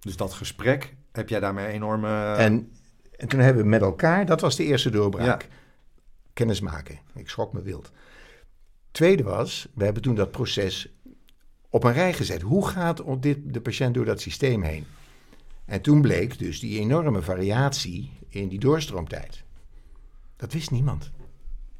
Dus 0.00 0.16
dat 0.16 0.32
gesprek, 0.32 0.96
heb 1.12 1.28
jij 1.28 1.40
daarmee 1.40 1.66
enorme... 1.66 2.34
En, 2.34 2.72
en 3.16 3.28
toen 3.28 3.40
hebben 3.40 3.62
we 3.62 3.68
met 3.68 3.82
elkaar, 3.82 4.26
dat 4.26 4.40
was 4.40 4.56
de 4.56 4.64
eerste 4.64 4.90
doorbraak, 4.90 5.48
kennis 5.48 5.59
maken. 6.60 6.98
Ik 7.14 7.28
schrok 7.28 7.52
me 7.52 7.62
wild. 7.62 7.90
Tweede 8.90 9.22
was, 9.22 9.68
we 9.74 9.84
hebben 9.84 10.02
toen 10.02 10.14
dat 10.14 10.30
proces 10.30 10.94
op 11.68 11.84
een 11.84 11.92
rij 11.92 12.12
gezet. 12.12 12.42
Hoe 12.42 12.68
gaat 12.68 13.02
dit, 13.22 13.38
de 13.54 13.60
patiënt 13.60 13.94
door 13.94 14.04
dat 14.04 14.20
systeem 14.20 14.62
heen? 14.62 14.84
En 15.64 15.80
toen 15.80 16.00
bleek 16.00 16.38
dus 16.38 16.60
die 16.60 16.80
enorme 16.80 17.22
variatie 17.22 18.10
in 18.28 18.48
die 18.48 18.58
doorstroomtijd. 18.58 19.42
Dat 20.36 20.52
wist 20.52 20.70
niemand. 20.70 21.10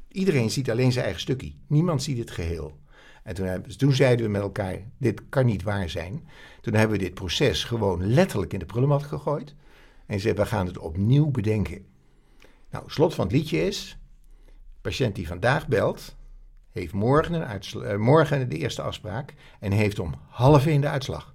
Iedereen 0.07 0.51
ziet 0.51 0.71
alleen 0.71 0.91
zijn 0.91 1.03
eigen 1.03 1.21
stukje. 1.21 1.53
Niemand 1.67 2.03
ziet 2.03 2.17
het 2.17 2.31
geheel. 2.31 2.79
En 3.23 3.63
toen 3.77 3.93
zeiden 3.93 4.25
we 4.25 4.31
met 4.31 4.41
elkaar, 4.41 4.77
dit 4.97 5.21
kan 5.29 5.45
niet 5.45 5.63
waar 5.63 5.89
zijn. 5.89 6.27
Toen 6.61 6.73
hebben 6.73 6.97
we 6.97 7.03
dit 7.03 7.13
proces 7.13 7.63
gewoon 7.63 8.13
letterlijk 8.13 8.53
in 8.53 8.59
de 8.59 8.65
prullenmat 8.65 9.03
gegooid. 9.03 9.55
En 10.05 10.19
zeiden, 10.19 10.43
we 10.43 10.49
gaan 10.49 10.65
het 10.65 10.77
opnieuw 10.77 11.31
bedenken. 11.31 11.85
Nou, 12.69 12.83
slot 12.87 13.13
van 13.13 13.25
het 13.25 13.33
liedje 13.33 13.67
is, 13.67 13.97
patiënt 14.81 15.15
die 15.15 15.27
vandaag 15.27 15.67
belt, 15.67 16.15
heeft 16.71 16.93
morgen, 16.93 17.33
een 17.33 17.45
uitsla- 17.45 17.83
eh, 17.83 17.97
morgen 17.97 18.49
de 18.49 18.57
eerste 18.57 18.81
afspraak 18.81 19.33
en 19.59 19.71
heeft 19.71 19.99
om 19.99 20.13
half 20.29 20.65
één 20.65 20.81
de 20.81 20.89
uitslag. 20.89 21.33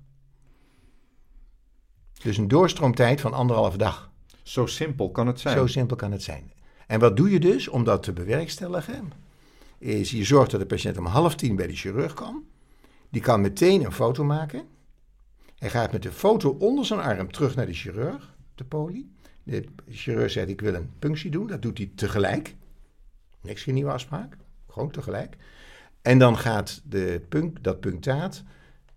Dus 2.22 2.36
een 2.36 2.48
doorstroomtijd 2.48 3.20
van 3.20 3.32
anderhalve 3.32 3.78
dag. 3.78 4.10
Zo 4.42 4.66
simpel 4.66 5.10
kan 5.10 5.26
het 5.26 5.40
zijn. 5.40 5.56
Zo 5.56 5.66
simpel 5.66 5.96
kan 5.96 6.12
het 6.12 6.22
zijn. 6.22 6.52
En 6.86 7.00
wat 7.00 7.16
doe 7.16 7.30
je 7.30 7.40
dus 7.40 7.68
om 7.68 7.84
dat 7.84 8.02
te 8.02 8.12
bewerkstelligen? 8.12 9.12
Is 9.78 10.10
je 10.10 10.24
zorgt 10.24 10.50
dat 10.50 10.60
de 10.60 10.66
patiënt 10.66 10.98
om 10.98 11.06
half 11.06 11.34
tien 11.34 11.56
bij 11.56 11.66
de 11.66 11.74
chirurg 11.76 12.14
kan. 12.14 12.44
Die 13.08 13.22
kan 13.22 13.40
meteen 13.40 13.84
een 13.84 13.92
foto 13.92 14.24
maken. 14.24 14.64
Hij 15.58 15.70
gaat 15.70 15.92
met 15.92 16.02
de 16.02 16.12
foto 16.12 16.56
onder 16.58 16.84
zijn 16.86 17.00
arm 17.00 17.32
terug 17.32 17.54
naar 17.54 17.66
de 17.66 17.72
chirurg, 17.74 18.34
de 18.54 18.64
poli. 18.64 19.10
De 19.42 19.64
chirurg 19.88 20.30
zegt: 20.30 20.48
Ik 20.48 20.60
wil 20.60 20.74
een 20.74 20.90
punctie 20.98 21.30
doen. 21.30 21.46
Dat 21.46 21.62
doet 21.62 21.78
hij 21.78 21.90
tegelijk. 21.94 22.54
Niks 23.46 23.62
geen 23.62 23.74
nieuwe 23.74 23.92
afspraak. 23.92 24.36
Gewoon 24.68 24.90
tegelijk. 24.90 25.36
En 26.02 26.18
dan 26.18 26.38
gaat 26.38 26.80
de 26.84 27.22
punk, 27.28 27.62
dat 27.62 27.80
punctaat 27.80 28.42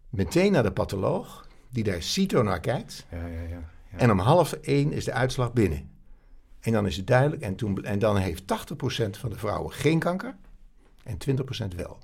meteen 0.09 0.51
naar 0.51 0.63
de 0.63 0.71
patholoog, 0.71 1.47
die 1.69 1.83
daar 1.83 2.01
CITO 2.01 2.41
naar 2.43 2.59
kijkt. 2.59 3.05
Ja, 3.11 3.25
ja, 3.25 3.41
ja. 3.41 3.69
En 3.97 4.11
om 4.11 4.19
half 4.19 4.53
één 4.53 4.91
is 4.91 5.05
de 5.05 5.13
uitslag 5.13 5.53
binnen. 5.53 5.89
En 6.59 6.71
dan 6.71 6.85
is 6.85 6.97
het 6.97 7.07
duidelijk. 7.07 7.41
En, 7.41 7.55
toen, 7.55 7.83
en 7.83 7.99
dan 7.99 8.17
heeft 8.17 8.41
80% 8.41 8.45
van 9.09 9.29
de 9.29 9.37
vrouwen 9.37 9.71
geen 9.71 9.99
kanker. 9.99 10.35
En 11.03 11.17
20% 11.29 11.75
wel. 11.75 11.99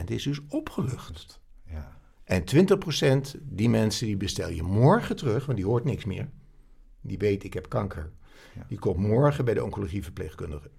80% 0.00 0.04
is 0.04 0.22
dus 0.22 0.40
opgelucht. 0.48 1.40
ja. 1.64 2.00
En 2.24 2.44
20% 3.36 3.40
die 3.42 3.68
mensen 3.68 4.06
die 4.06 4.16
bestel 4.16 4.50
je 4.50 4.62
morgen 4.62 5.16
terug. 5.16 5.46
Want 5.46 5.58
die 5.58 5.66
hoort 5.66 5.84
niks 5.84 6.04
meer. 6.04 6.28
Die 7.00 7.18
weet 7.18 7.44
ik 7.44 7.54
heb 7.54 7.68
kanker. 7.68 8.10
Die 8.68 8.78
komt 8.78 8.96
morgen 8.96 9.44
bij 9.44 9.54
de 9.54 9.64
oncologieverpleegkundige. 9.64 10.70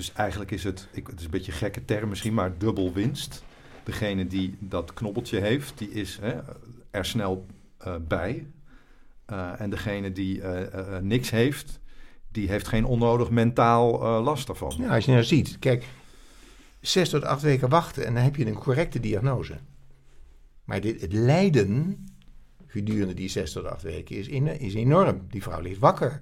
Dus 0.00 0.12
eigenlijk 0.12 0.50
is 0.50 0.64
het, 0.64 0.88
ik, 0.92 1.06
het 1.06 1.18
is 1.18 1.24
een 1.24 1.30
beetje 1.30 1.52
een 1.52 1.58
gekke 1.58 1.84
term 1.84 2.08
misschien, 2.08 2.34
maar 2.34 2.58
dubbel 2.58 2.92
winst. 2.92 3.44
Degene 3.84 4.26
die 4.26 4.56
dat 4.60 4.94
knobbeltje 4.94 5.40
heeft, 5.40 5.78
die 5.78 5.90
is 5.90 6.18
hè, 6.20 6.40
er 6.90 7.04
snel 7.04 7.46
eh, 7.78 7.94
bij. 8.08 8.46
Eh, 9.26 9.60
en 9.60 9.70
degene 9.70 10.12
die 10.12 10.42
eh, 10.42 10.98
niks 10.98 11.30
heeft, 11.30 11.80
die 12.30 12.48
heeft 12.48 12.68
geen 12.68 12.84
onnodig 12.84 13.30
mentaal 13.30 14.22
last 14.22 14.46
daarvan. 14.46 14.74
Ja, 14.78 14.94
als 14.94 15.04
je 15.04 15.10
nou 15.10 15.24
ziet. 15.24 15.58
Kijk, 15.58 15.84
zes 16.80 17.08
tot 17.08 17.24
acht 17.24 17.42
weken 17.42 17.68
wachten 17.68 18.06
en 18.06 18.14
dan 18.14 18.22
heb 18.22 18.36
je 18.36 18.46
een 18.46 18.54
correcte 18.54 19.00
diagnose. 19.00 19.58
Maar 20.64 20.80
dit, 20.80 21.00
het 21.00 21.12
lijden 21.12 22.06
gedurende 22.66 23.14
die 23.14 23.28
zes 23.28 23.52
tot 23.52 23.64
acht 23.64 23.82
weken 23.82 24.16
is, 24.16 24.28
is 24.58 24.74
enorm. 24.74 25.26
Die 25.30 25.42
vrouw 25.42 25.60
ligt 25.60 25.78
wakker. 25.78 26.20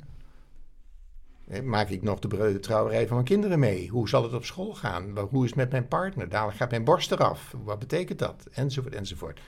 Eh, 1.49 1.63
Maak 1.63 1.89
ik 1.89 2.03
nog 2.03 2.19
de, 2.19 2.59
trouwerij 2.61 3.07
van 3.07 3.15
mijn 3.15 3.29
kinderen 3.29 3.59
mee? 3.59 3.89
Hoe 3.89 4.09
zal 4.09 4.23
het 4.23 4.33
op 4.33 4.45
school 4.45 4.75
gaan? 4.75 5.19
Hoe 5.31 5.45
is 5.45 5.51
het 5.51 5.59
met 5.59 5.71
mijn 5.71 5.89
partner? 5.89 6.29
Dadelijk 6.29 6.57
gaat 6.57 6.71
mijn 6.71 6.85
borst 6.85 7.13
eraf. 7.13 7.55
Wat 7.65 7.79
betekent 7.79 8.19
dat? 8.19 8.47
Enzovoort, 8.53 8.95
enzovoort. 8.95 9.41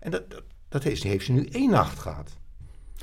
En 0.00 0.10
dat, 0.10 0.30
dat, 0.30 0.42
dat 0.68 0.82
heeft, 0.82 1.02
heeft 1.02 1.24
ze 1.24 1.32
nu 1.32 1.46
één 1.46 1.70
nacht 1.70 1.98
gehad. 1.98 2.36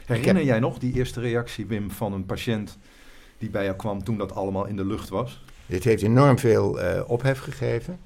Herinner 0.05 0.43
jij 0.43 0.59
nog 0.59 0.77
die 0.77 0.93
eerste 0.93 1.19
reactie, 1.19 1.65
Wim, 1.65 1.91
van 1.91 2.13
een 2.13 2.25
patiënt 2.25 2.77
die 3.37 3.49
bij 3.49 3.63
jou 3.63 3.75
kwam 3.75 4.03
toen 4.03 4.17
dat 4.17 4.35
allemaal 4.35 4.65
in 4.65 4.75
de 4.75 4.85
lucht 4.85 5.09
was? 5.09 5.43
Dit 5.65 5.83
heeft 5.83 6.03
enorm 6.03 6.39
veel 6.39 6.81
eh, 6.81 7.09
ophef 7.09 7.39
gegeven. 7.39 7.99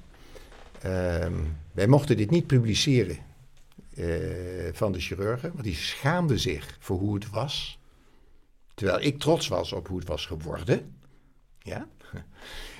Ehm, 0.81 1.33
wij 1.71 1.87
mochten 1.87 2.17
dit 2.17 2.29
niet 2.29 2.47
publiceren 2.47 3.17
eh, 3.95 4.05
van 4.73 4.91
de 4.91 4.99
chirurgen, 4.99 5.51
want 5.51 5.63
die 5.63 5.75
schaamden 5.75 6.39
zich 6.39 6.77
voor 6.79 6.97
hoe 6.97 7.13
het 7.13 7.29
was. 7.29 7.79
Terwijl 8.75 9.01
ik 9.01 9.19
trots 9.19 9.47
was 9.47 9.71
op 9.73 9.87
hoe 9.87 9.99
het 9.99 10.07
was 10.07 10.25
geworden. 10.25 10.95
Ja? 11.59 11.87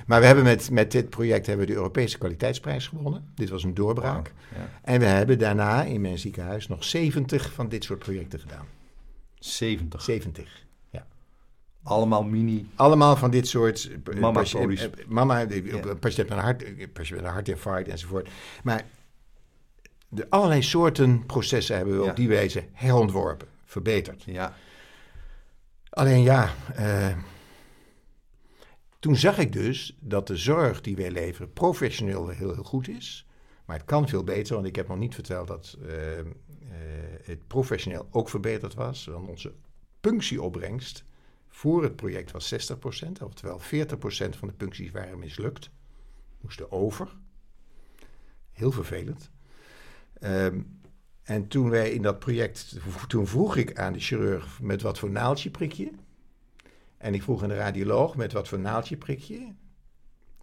Maar 0.08 0.20
we 0.20 0.26
hebben 0.26 0.44
met, 0.44 0.72
met 0.72 0.92
dit 0.92 1.10
project 1.10 1.46
hebben 1.46 1.66
we 1.66 1.72
de 1.72 1.78
Europese 1.78 2.18
kwaliteitsprijs 2.18 2.88
gewonnen. 2.88 3.32
Dit 3.36 3.50
was 3.50 3.64
een 3.64 3.74
doorbraak. 3.74 4.34
Ja. 4.56 4.70
En 4.82 5.00
we 5.00 5.06
hebben 5.06 5.40
daarna 5.40 5.84
in 5.84 6.02
mijn 6.02 6.18
ziekenhuis 6.20 6.68
nog 6.68 6.84
70 6.84 7.52
van 7.54 7.70
dit 7.70 7.84
soort 7.84 8.00
projecten 8.00 8.40
gedaan. 8.40 8.66
70. 9.40 10.02
70. 10.02 10.64
Allemaal 11.84 12.24
mini. 12.24 12.70
Allemaal 12.76 13.16
van 13.16 13.32
dit 13.32 13.48
soort... 13.48 13.90
eh, 14.06 14.20
Mama 14.20 14.40
patiënt- 14.42 14.80
eh, 14.80 15.06
Mama, 15.08 15.46
de- 15.46 15.64
Ja. 15.64 15.74
een 15.84 16.00
patiënt 16.00 16.30
met 16.30 16.38
een, 16.38 16.44
hart, 16.44 16.94
patiënt 16.94 17.20
met 17.20 17.28
een 17.30 17.34
hartinfarct 17.34 17.88
enzovoort. 17.88 18.30
Maar 18.64 18.86
de 20.10 20.30
allerlei 20.30 20.62
soorten 20.64 21.26
processen 21.26 21.76
hebben 21.76 21.98
we 21.98 22.04
Ja. 22.04 22.10
op 22.10 22.16
die 22.16 22.28
wijze 22.28 22.64
herontworpen, 22.72 23.48
verbeterd. 23.66 24.24
Ja. 24.24 24.56
Alleen 25.96 26.22
ja, 26.22 26.54
eh, 26.74 27.18
toen 29.00 29.16
zag 29.16 29.38
ik 29.38 29.52
dus 29.52 29.98
dat 30.00 30.28
de 30.28 30.38
zorg 30.38 30.82
die 30.82 30.96
wij 30.96 31.12
leveren 31.12 31.54
professioneel 31.54 32.28
heel, 32.28 32.54
heel 32.54 32.64
goed 32.64 32.88
is. 32.88 33.28
Maar 33.66 33.78
het 33.78 33.86
kan 33.86 34.08
veel 34.08 34.24
beter, 34.24 34.56
want 34.56 34.68
ik 34.68 34.76
heb 34.76 34.88
nog 34.88 34.98
niet 34.98 35.14
verteld 35.14 35.48
dat 35.48 35.78
eh, 35.82 36.20
eh, 36.20 36.26
het 37.24 37.48
professioneel 37.48 38.08
ook 38.12 38.30
verbeterd 38.30 38.74
was. 38.74 39.06
Want 39.06 39.28
onze 39.28 39.54
punctieopbrengst 40.02 41.04
voor 41.48 41.84
het 41.84 41.96
project 41.96 42.32
was 42.32 42.54
60%, 42.54 43.22
oftewel 43.24 43.60
40% 43.60 43.64
van 44.38 44.48
de 44.48 44.54
puncties 44.54 44.92
waren 44.92 45.20
mislukt, 45.20 45.70
moesten 46.42 46.72
over. 46.72 47.16
Heel 48.52 48.72
vervelend. 48.72 49.30
Ehm, 50.20 50.62
en 51.26 51.48
toen 51.48 51.70
wij 51.70 51.92
in 51.92 52.02
dat 52.02 52.20
project, 52.20 52.78
toen 53.08 53.28
vroeg 53.28 53.56
ik 53.56 53.80
aan 53.80 53.94
de 53.94 54.00
chirurg 54.00 54.62
met 54.62 54.82
wat 54.82 55.00
voor 55.00 55.10
naaldje 55.10 55.50
prik 55.50 55.72
je. 55.72 55.92
En 56.98 57.14
ik 57.14 57.24
vroeg 57.24 57.44
aan 57.44 57.50
de 57.50 57.56
radioloog 57.56 58.16
met 58.16 58.32
wat 58.34 58.48
voor 58.48 58.60
naaldje 58.60 58.98
prik 58.98 59.20
je. 59.20 59.48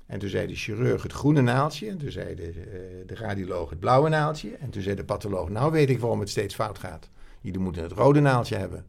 En 0.07 0.19
toen 0.19 0.29
zei 0.29 0.47
de 0.47 0.55
chirurg 0.55 1.03
het 1.03 1.13
groene 1.13 1.41
naaldje. 1.41 1.89
En 1.89 1.99
toen 1.99 2.11
zei 2.11 2.35
de, 2.35 2.51
eh, 2.51 3.07
de 3.07 3.15
radioloog 3.15 3.71
het 3.71 3.81
blauwe 3.81 4.09
naaldje. 4.09 4.57
En 4.57 4.71
toen 4.71 4.83
zei 4.83 4.97
de 4.97 5.05
patholoog, 5.05 5.49
nou 5.49 5.73
weet 5.73 5.91
ik 5.91 6.01
waarom 6.01 6.21
het 6.21 6.31
steeds 6.31 6.55
fout 6.55 6.79
gaat. 6.79 7.11
Jullie 7.41 7.61
moeten 7.61 7.83
het 7.83 7.93
rode 7.93 8.21
naaldje 8.21 8.57
hebben. 8.57 8.87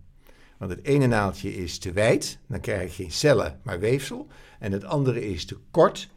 Want 0.58 0.72
het 0.72 0.86
ene 0.86 1.08
naaldje 1.08 1.56
is 1.56 1.80
te 1.80 1.92
wijd, 1.92 2.40
dan 2.48 2.60
krijg 2.60 2.98
je 2.98 3.04
geen 3.04 3.12
cellen, 3.12 3.60
maar 3.64 3.80
weefsel. 3.80 4.28
En 4.60 4.72
het 4.72 4.84
andere 4.84 5.26
is 5.26 5.46
te 5.46 5.58
kort, 5.72 6.10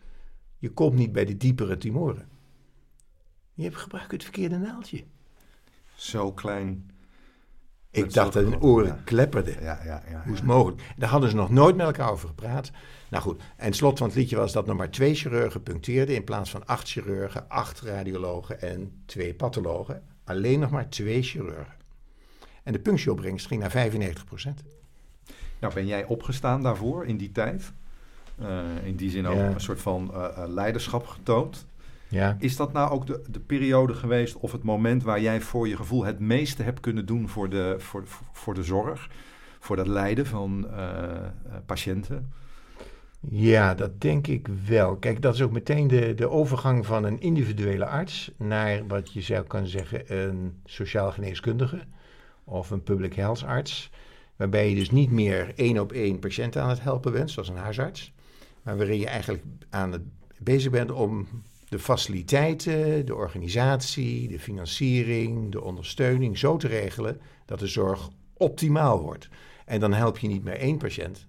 je 0.58 0.70
komt 0.70 0.94
niet 0.94 1.12
bij 1.12 1.24
de 1.24 1.36
diepere 1.36 1.78
tumoren. 1.78 2.28
Je 3.54 3.62
hebt 3.62 3.76
gebruikt 3.76 4.12
het 4.12 4.22
verkeerde 4.22 4.58
naaldje. 4.58 5.04
Zo 5.96 6.32
klein. 6.32 6.90
Ik 7.90 8.12
dacht 8.12 8.32
dat 8.32 8.42
hun 8.42 8.60
oren 8.60 8.86
ja. 8.86 9.00
klepperden. 9.04 9.62
Ja, 9.62 9.80
ja, 9.84 10.02
ja. 10.10 10.22
Hoe 10.22 10.32
is 10.32 10.38
het 10.38 10.48
mogelijk? 10.48 10.82
Daar 10.96 11.08
hadden 11.08 11.30
ze 11.30 11.36
nog 11.36 11.50
nooit 11.50 11.76
met 11.76 11.86
elkaar 11.86 12.10
over 12.10 12.28
gepraat. 12.28 12.70
Nou 13.08 13.22
goed, 13.22 13.40
en 13.56 13.66
het 13.66 13.76
slot 13.76 13.98
van 13.98 14.06
het 14.06 14.16
liedje 14.16 14.36
was 14.36 14.52
dat 14.52 14.66
nog 14.66 14.76
maar 14.76 14.90
twee 14.90 15.14
chirurgen 15.14 15.62
puncteerden... 15.62 16.14
in 16.14 16.24
plaats 16.24 16.50
van 16.50 16.66
acht 16.66 16.88
chirurgen, 16.88 17.48
acht 17.48 17.80
radiologen 17.80 18.60
en 18.60 19.02
twee 19.06 19.34
pathologen. 19.34 20.02
Alleen 20.24 20.60
nog 20.60 20.70
maar 20.70 20.88
twee 20.88 21.22
chirurgen. 21.22 21.74
En 22.62 22.72
de 22.72 22.78
punctieopbrengst 22.78 23.46
ging 23.46 23.60
naar 23.60 23.90
95% 23.90 24.12
Nou, 25.58 25.74
ben 25.74 25.86
jij 25.86 26.04
opgestaan 26.04 26.62
daarvoor 26.62 27.06
in 27.06 27.16
die 27.16 27.32
tijd? 27.32 27.72
Eh, 28.38 28.58
in 28.84 28.96
die 28.96 29.10
zin 29.10 29.26
ook 29.26 29.36
Ja. 29.36 29.50
een 29.50 29.60
soort 29.60 29.80
van 29.80 30.14
eh, 30.14 30.24
eh, 30.24 30.48
leiderschap 30.48 31.06
getoond. 31.06 31.66
Ja. 32.08 32.36
Is 32.38 32.56
dat 32.56 32.72
nou 32.72 32.90
ook 32.90 33.06
de, 33.06 33.22
de 33.30 33.40
periode 33.40 33.94
geweest 33.94 34.36
of 34.36 34.52
het 34.52 34.62
moment 34.62 35.02
waar 35.02 35.20
jij 35.20 35.40
voor 35.40 35.68
je 35.68 35.76
gevoel 35.76 36.04
het 36.04 36.18
meeste 36.18 36.62
hebt 36.62 36.80
kunnen 36.80 37.06
doen 37.06 37.28
voor 37.28 37.48
de, 37.48 37.74
voor, 37.78 38.04
voor 38.32 38.54
de 38.54 38.62
zorg? 38.62 39.10
Voor 39.58 39.76
dat 39.76 39.86
lijden 39.86 40.26
van 40.26 40.70
eh, 40.70 41.02
eh, 41.02 41.30
patiënten? 41.66 42.32
Ja, 43.20 43.74
dat 43.74 44.00
denk 44.00 44.26
ik 44.26 44.48
wel. 44.66 44.96
Kijk, 44.96 45.22
dat 45.22 45.34
is 45.34 45.42
ook 45.42 45.50
meteen 45.50 45.88
de, 45.88 46.14
de 46.14 46.28
overgang 46.28 46.86
van 46.86 47.04
een 47.04 47.20
individuele 47.20 47.86
arts 47.86 48.30
naar 48.36 48.86
wat 48.86 49.12
je 49.12 49.20
zou 49.20 49.46
kunnen 49.46 49.70
zeggen 49.70 50.18
een 50.20 50.60
sociaal 50.64 51.12
geneeskundige 51.12 51.80
of 52.44 52.70
een 52.70 52.82
public 52.82 53.14
health 53.14 53.44
arts. 53.44 53.90
Waarbij 54.36 54.68
je 54.68 54.74
dus 54.74 54.90
niet 54.90 55.10
meer 55.10 55.52
één 55.54 55.78
op 55.78 55.92
één 55.92 56.18
patiënten 56.18 56.62
aan 56.62 56.68
het 56.68 56.82
helpen 56.82 57.12
bent, 57.12 57.30
zoals 57.30 57.48
een 57.48 57.56
huisarts. 57.56 58.12
Maar 58.62 58.76
waarin 58.76 58.98
je 58.98 59.06
eigenlijk 59.06 59.42
aan 59.70 59.92
het 59.92 60.02
bezig 60.38 60.70
bent 60.70 60.90
om 60.90 61.26
de 61.68 61.78
faciliteiten, 61.78 63.06
de 63.06 63.14
organisatie, 63.14 64.28
de 64.28 64.40
financiering, 64.40 65.52
de 65.52 65.62
ondersteuning 65.62 66.38
zo 66.38 66.56
te 66.56 66.68
regelen 66.68 67.20
dat 67.44 67.58
de 67.58 67.66
zorg 67.66 68.08
optimaal 68.32 69.00
wordt. 69.00 69.28
En 69.64 69.80
dan 69.80 69.92
help 69.92 70.18
je 70.18 70.28
niet 70.28 70.44
meer 70.44 70.58
één 70.58 70.78
patiënt, 70.78 71.26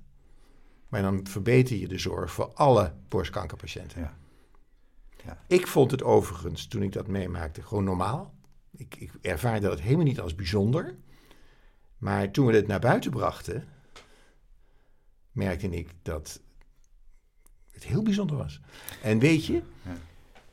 maar 0.88 1.02
dan 1.02 1.28
verbeter 1.28 1.78
je 1.78 1.88
de 1.88 1.98
zorg 1.98 2.32
voor 2.32 2.52
alle 2.54 2.94
borstkankerpatiënten. 3.08 4.02
Ja. 4.02 4.18
Ja. 5.26 5.38
Ik 5.48 5.68
vond 5.68 5.92
het 5.92 6.04
overigens, 6.04 6.68
toen 6.68 6.82
ik 6.84 6.92
dat 6.92 7.08
meemaakte, 7.08 7.62
gewoon 7.62 7.84
normaal. 7.84 8.34
Ik, 8.72 8.96
ik 8.96 9.12
ervaarde 9.22 9.68
dat 9.68 9.82
helemaal 9.82 10.06
niet 10.06 10.20
als 10.20 10.36
bijzonder. 10.36 10.96
Maar 11.98 12.32
toen 12.32 12.46
we 12.46 12.56
het 12.56 12.68
naar 12.68 12.80
buiten 12.80 13.12
brachten, 13.12 13.68
merkte 15.32 15.70
ik 15.70 15.90
dat 16.02 16.42
het 17.72 17.84
heel 17.84 18.04
bijzonder 18.04 18.38
was. 18.38 18.62
En 19.02 19.20
weet 19.20 19.46
je, 19.46 19.62
Ja. 19.84 19.98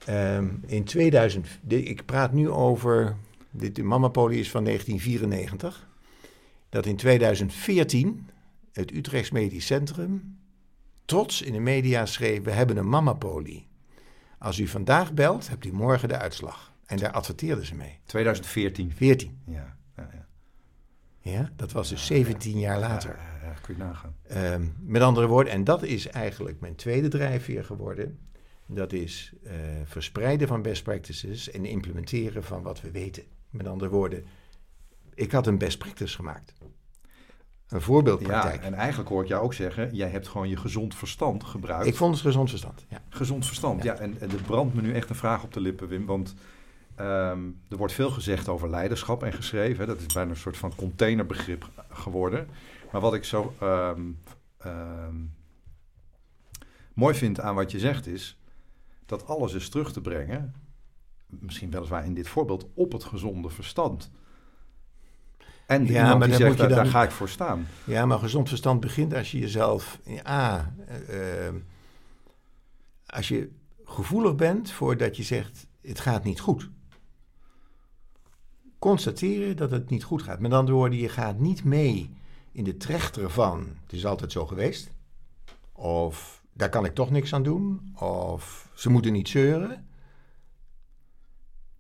Ehm, 0.05 0.49
in 0.67 0.85
2000, 0.85 1.47
de- 1.63 1.83
ik 1.83 2.05
praat 2.05 2.33
nu 2.33 2.51
over, 2.51 3.17
dit, 3.51 3.77
de 3.77 3.83
Mamapoli 3.83 4.39
is 4.39 4.51
van 4.51 4.65
1994, 4.65 5.89
dat 6.69 6.87
in 6.87 6.97
2014 6.97 8.29
het 8.73 8.93
Utrechts 8.95 9.31
Medisch 9.31 9.67
Centrum 9.67 10.39
trots 11.05 11.43
in 11.43 11.53
de 11.53 11.59
media 11.61 12.07
schreef, 12.07 12.43
we 12.43 12.51
hebben 12.51 12.77
een 12.77 12.89
Mamapoli. 12.89 13.67
Als 14.39 14.59
u 14.59 14.67
vandaag 14.67 15.13
belt, 15.13 15.49
hebt 15.49 15.65
u 15.65 15.73
morgen 15.73 16.09
de 16.09 16.19
uitslag. 16.19 16.73
En 16.87 16.97
daar 16.97 17.11
adverteerden 17.13 17.67
ze 17.67 17.75
mee. 17.75 17.99
2014. 18.05 18.93
14, 18.93 19.39
Ja, 19.47 19.77
ja, 19.97 20.09
ja. 20.13 20.27
ja, 21.31 21.51
dat 21.57 21.73
was 21.73 21.89
dus 21.89 22.07
17 22.07 22.59
jaar 22.59 22.79
later. 22.79 23.17
Ja, 23.17 23.47
ja, 23.49 23.55
kun 23.63 23.77
je 23.77 23.83
nagaan. 23.83 24.15
Ehm, 24.23 24.65
met 24.81 25.03
andere 25.03 25.27
woorden, 25.27 25.53
en 25.53 25.65
dat 25.65 25.83
is 25.83 26.09
eigenlijk 26.09 26.61
mijn 26.61 26.75
tweede 26.75 27.09
drijfveer 27.09 27.65
geworden. 27.65 28.19
Dat 28.67 28.93
is 28.93 29.33
eh, 29.45 29.53
verspreiden 29.85 30.49
van 30.49 30.63
best 30.63 30.83
practices 30.83 31.51
en 31.51 31.65
implementeren 31.65 32.45
van 32.45 32.63
wat 32.63 32.81
we 32.81 32.91
weten. 32.91 33.23
Met 33.51 33.67
andere 33.67 33.91
woorden, 33.91 34.25
ik 35.15 35.33
had 35.33 35.47
een 35.47 35.59
best 35.59 35.79
practice 35.79 36.15
gemaakt. 36.15 36.53
Een 36.61 37.79
Ja, 37.79 37.81
voorbeeldpraktijk. 37.81 38.63
en 38.63 38.75
eigenlijk 38.75 39.09
hoor 39.09 39.23
ik 39.23 39.29
jou 39.29 39.45
ook 39.45 39.55
zeggen, 39.55 39.95
jij 39.95 40.09
hebt 40.09 40.29
gewoon 40.29 40.49
je 40.49 40.57
gezond 40.57 40.95
verstand 40.95 41.45
gebruikt. 41.45 41.87
ik 41.87 41.95
vond 41.97 42.15
het 42.15 42.25
gezond 42.25 42.49
verstand. 42.51 42.85
Ja. 42.89 43.03
Gezond 43.09 43.47
verstand, 43.47 43.83
Ja. 43.83 43.93
ja. 43.95 43.99
en, 44.01 44.21
en 44.21 44.31
er 44.31 44.43
brandt 44.43 44.75
me 44.75 44.81
nu 44.83 44.93
echt 44.95 45.09
een 45.09 45.15
vraag 45.17 45.43
op 45.45 45.53
de 45.53 45.61
lippen, 45.61 45.89
Wim. 45.89 46.07
Want 46.07 46.35
ehm, 46.95 47.43
er 47.69 47.77
wordt 47.77 47.93
veel 47.93 48.11
gezegd 48.11 48.49
over 48.49 48.71
leiderschap 48.71 49.23
en 49.23 49.33
geschreven. 49.33 49.79
hè. 49.81 49.87
Dat 49.87 50.01
is 50.01 50.07
bijna 50.15 50.31
een 50.31 50.37
soort 50.37 50.57
van 50.57 50.75
containerbegrip 50.75 51.71
geworden. 51.91 52.49
Maar 52.93 53.01
wat 53.01 53.15
ik 53.15 53.25
zo 53.25 53.55
ehm, 53.61 54.01
ehm, 54.59 55.15
mooi 56.95 57.15
vind 57.15 57.41
aan 57.41 57.55
wat 57.55 57.71
je 57.71 57.79
zegt 57.79 58.07
is... 58.07 58.39
dat 59.19 59.27
alles 59.29 59.53
is 59.53 59.69
terug 59.69 59.93
te 59.93 60.01
brengen, 60.01 60.55
misschien 61.27 61.71
weliswaar 61.71 62.05
in 62.05 62.15
dit 62.15 62.29
voorbeeld, 62.29 62.67
op 62.75 62.93
het 62.93 63.05
gezonde 63.05 63.51
verstand. 63.51 64.11
En 65.67 65.87
Ja, 65.87 66.15
maar 66.15 66.29
die 66.29 66.37
zegt, 66.37 66.49
moet 66.49 66.59
je 66.59 66.67
daar, 66.67 66.69
dan- 66.69 66.79
daar 66.79 66.87
ga 66.93 67.03
ik 67.03 67.11
voor 67.11 67.29
staan. 67.29 67.67
ja, 67.85 68.07
maar 68.07 68.19
gezond 68.19 68.49
verstand 68.49 68.81
begint 68.81 69.15
als 69.15 69.31
je 69.31 69.39
jezelf... 69.39 69.99
A, 70.27 70.75
eh, 70.87 71.47
eh, 71.47 71.55
als 73.07 73.29
je 73.29 73.51
gevoelig 73.85 74.35
bent 74.35 74.71
voordat 74.71 75.17
je 75.17 75.23
zegt, 75.23 75.67
het 75.81 76.01
gaat 76.01 76.25
niet 76.25 76.41
goed. 76.41 76.71
Constateren 78.79 79.57
dat 79.57 79.71
het 79.71 79.91
niet 79.91 80.05
goed 80.05 80.23
gaat. 80.23 80.41
Met 80.41 80.53
andere 80.53 80.77
woorden, 80.77 80.99
je 80.99 81.09
gaat 81.09 81.39
niet 81.39 81.65
mee 81.65 82.11
in 82.53 82.65
de 82.65 82.77
trechter 82.77 83.31
van, 83.31 83.69
het 83.83 83.93
is 83.93 84.07
altijd 84.07 84.33
zo 84.33 84.47
geweest. 84.47 84.91
Of, 85.73 86.34
daar 86.55 86.69
kan 86.69 86.85
ik 86.85 86.95
toch 86.95 87.11
niks 87.11 87.35
aan 87.35 87.43
doen. 87.43 87.95
Of, 87.99 88.69
ze 88.75 88.91
moeten 88.91 89.13
niet 89.13 89.29
zeuren. 89.29 89.87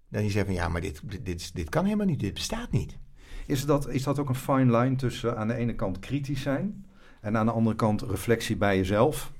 Dan 0.08 0.22
je 0.22 0.30
zegt 0.30 0.46
van, 0.46 0.54
ja, 0.54 0.68
maar 0.68 0.80
dit, 0.80 1.00
dit, 1.04 1.26
dit, 1.26 1.54
dit 1.54 1.68
kan 1.68 1.84
helemaal 1.84 2.06
niet, 2.06 2.20
dit 2.20 2.34
bestaat 2.34 2.70
niet. 2.70 2.98
Is 3.46 3.64
dat, 3.64 3.88
is 3.88 4.02
dat 4.02 4.18
ook 4.18 4.28
een 4.28 4.34
fine 4.34 4.78
line 4.78 4.96
tussen 4.96 5.36
aan 5.36 5.48
de 5.48 5.54
ene 5.54 5.74
kant 5.74 5.98
kritisch 5.98 6.42
zijn... 6.42 6.86
en 7.20 7.36
aan 7.36 7.46
de 7.46 7.52
andere 7.52 7.76
kant 7.76 8.02
reflectie 8.02 8.56
bij 8.56 8.76
jezelf? 8.76 9.32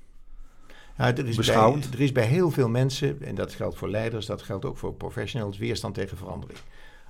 Ja, 0.96 1.16
er, 1.16 1.28
is 1.28 1.36
bij, 1.36 1.54
er 1.92 2.00
is 2.00 2.12
bij 2.12 2.26
heel 2.26 2.50
veel 2.50 2.68
mensen, 2.68 3.22
en 3.22 3.34
dat 3.34 3.52
geldt 3.52 3.76
voor 3.76 3.88
leiders, 3.88 4.26
dat 4.26 4.42
geldt 4.42 4.64
ook 4.64 4.78
voor 4.78 4.94
professionals, 4.94 5.58
weerstand 5.58 5.94
tegen 5.94 6.16
verandering. 6.16 6.58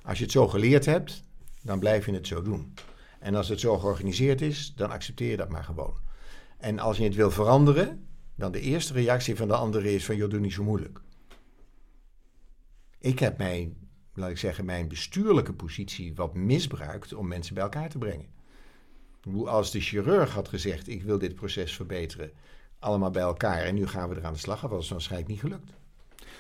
Als 0.02 0.18
je 0.18 0.24
het 0.24 0.32
zo 0.32 0.48
geleerd 0.48 0.87
hebt, 0.87 1.22
dan 1.62 1.78
blijf 1.78 2.06
je 2.06 2.12
het 2.12 2.26
zo 2.26 2.42
doen. 2.42 2.74
En 3.18 3.34
als 3.34 3.48
het 3.48 3.60
zo 3.60 3.78
georganiseerd 3.78 4.40
is, 4.40 4.72
dan 4.76 4.90
accepteer 4.90 5.30
je 5.30 5.37
dat 5.37 5.48
maar 5.48 5.64
gewoon. 5.64 5.94
En 6.58 6.78
als 6.78 6.96
je 6.96 7.04
het 7.04 7.14
wil 7.14 7.30
veranderen, 7.30 8.06
dan 8.35 8.53
de 8.53 8.61
eerste 8.61 8.92
reactie 8.92 9.37
van 9.37 9.49
de 9.49 9.55
andere 9.55 9.94
is 9.94 10.05
van, 10.05 10.16
joh, 10.16 10.31
doe 10.31 10.40
niet 10.40 10.53
zo 10.53 10.62
moeilijk. 10.62 11.01
Ik 12.99 13.18
heb 13.18 13.38
mijn, 13.38 13.77
laat 14.14 14.31
ik 14.31 14.38
zeggen, 14.38 14.64
mijn 14.64 14.88
bestuurlijke 14.88 15.53
positie 15.53 16.14
wat 16.14 16.35
misbruikt 16.35 17.14
om 17.14 17.29
mensen 17.29 17.55
bij 17.55 17.62
elkaar 17.62 17.88
te 17.88 17.99
brengen. 17.99 18.33
Hoe 19.23 19.49
Als 19.49 19.70
de 19.70 19.81
chirurg 19.81 20.33
had 20.33 20.49
gezegd, 20.49 20.88
ik 20.88 21.03
wil 21.03 21.18
dit 21.18 21.35
proces 21.35 21.75
verbeteren, 21.75 22.31
allemaal 22.79 23.11
bij 23.11 23.23
elkaar 23.23 23.62
en 23.62 23.75
nu 23.75 23.87
gaan 23.87 24.09
we 24.09 24.14
er 24.14 24.25
aan 24.25 24.33
de 24.33 24.38
slag, 24.38 24.61
dat 24.61 24.70
was 24.70 24.88
waarschijnlijk 24.88 25.31
niet 25.31 25.40
gelukt. 25.40 25.73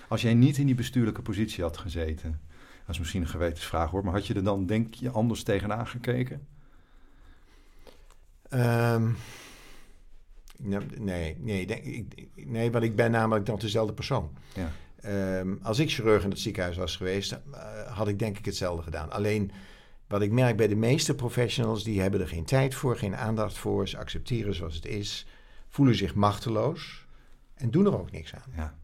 Als 0.08 0.22
jij 0.22 0.34
niet 0.34 0.58
in 0.58 0.66
die 0.66 0.74
bestuurlijke 0.74 1.22
positie 1.22 1.62
had 1.62 1.76
gezeten... 1.76 2.40
dat 2.86 2.94
is 2.94 2.98
misschien 2.98 3.22
een 3.22 3.28
gewetensvraag 3.28 3.90
hoor... 3.90 4.04
maar 4.04 4.12
had 4.12 4.26
je 4.26 4.34
er 4.34 4.44
dan, 4.44 4.66
denk 4.66 4.94
je, 4.94 5.10
anders 5.10 5.42
tegenaan 5.42 5.86
gekeken? 5.86 6.46
Ehm, 8.48 9.02
nou, 9.02 9.14
nee, 10.58 11.36
nee, 11.38 11.66
denk, 11.66 11.84
ik, 11.84 12.28
nee, 12.34 12.70
want 12.70 12.84
ik 12.84 12.96
ben 12.96 13.10
namelijk 13.10 13.46
nog 13.46 13.60
dezelfde 13.60 13.92
persoon. 13.92 14.30
Ja. 14.54 14.72
Ehm, 14.96 15.54
als 15.62 15.78
ik 15.78 15.90
chirurg 15.90 16.24
in 16.24 16.30
het 16.30 16.38
ziekenhuis 16.38 16.76
was 16.76 16.96
geweest, 16.96 17.32
eh, 17.32 17.96
had 17.96 18.08
ik 18.08 18.18
denk 18.18 18.38
ik 18.38 18.44
hetzelfde 18.44 18.82
gedaan. 18.82 19.10
Alleen 19.10 19.50
wat 20.06 20.22
ik 20.22 20.30
merk 20.30 20.56
bij 20.56 20.68
de 20.68 20.76
meeste 20.76 21.14
professionals, 21.14 21.84
die 21.84 22.00
hebben 22.00 22.20
er 22.20 22.28
geen 22.28 22.44
tijd 22.44 22.74
voor, 22.74 22.96
geen 22.96 23.16
aandacht 23.16 23.58
voor. 23.58 23.88
Ze 23.88 23.98
accepteren 23.98 24.54
zoals 24.54 24.74
het 24.74 24.86
is, 24.86 25.26
voelen 25.68 25.94
zich 25.94 26.14
machteloos 26.14 27.06
en 27.54 27.70
doen 27.70 27.86
er 27.86 27.98
ook 27.98 28.10
niks 28.10 28.34
aan. 28.34 28.52
Ja. 28.56 28.74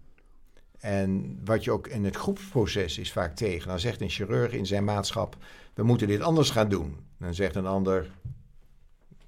En 0.78 1.40
wat 1.44 1.64
je 1.64 1.70
ook 1.70 1.86
in 1.86 2.04
het 2.04 2.16
groepsproces 2.16 2.98
is 2.98 3.12
vaak 3.12 3.36
tegen. 3.36 3.68
Dan 3.68 3.80
zegt 3.80 4.00
een 4.00 4.08
chirurg 4.08 4.52
in 4.52 4.66
zijn 4.66 4.84
maatschap: 4.84 5.36
we 5.74 5.82
moeten 5.82 6.06
dit 6.06 6.20
anders 6.20 6.50
gaan 6.50 6.68
doen. 6.68 6.96
Dan 7.18 7.34
zegt 7.34 7.54
een 7.54 7.66
ander: 7.66 8.02
eh, 8.02 8.10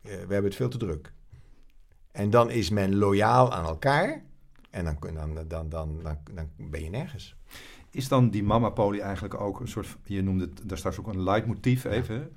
we 0.03 0.11
hebben 0.19 0.45
het 0.45 0.55
veel 0.55 0.69
te 0.69 0.79
druk. 0.79 1.13
En 2.13 2.31
dan 2.31 2.51
is 2.51 2.71
men 2.71 2.97
loyaal 2.97 3.53
aan 3.53 3.65
elkaar. 3.65 4.23
En 4.71 4.85
dan, 4.85 4.99
kun- 4.99 5.15
dan, 5.15 5.35
dan, 5.35 5.69
dan, 5.69 5.69
dan, 6.03 6.19
dan 6.35 6.49
ben 6.57 6.83
je 6.83 6.91
nergens. 6.91 7.37
Is 7.91 8.09
dan 8.09 8.31
die 8.31 8.43
mama-poli 8.43 8.99
eigenlijk 8.99 9.41
ook 9.41 9.61
een 9.61 9.69
soort... 9.69 9.97
je 10.05 10.23
noemde 10.23 10.45
het 10.45 10.61
daar 10.65 10.79
straks 10.79 10.99
ook 10.99 11.07
een 11.07 11.23
leidmotief 11.23 11.85
even... 11.85 12.33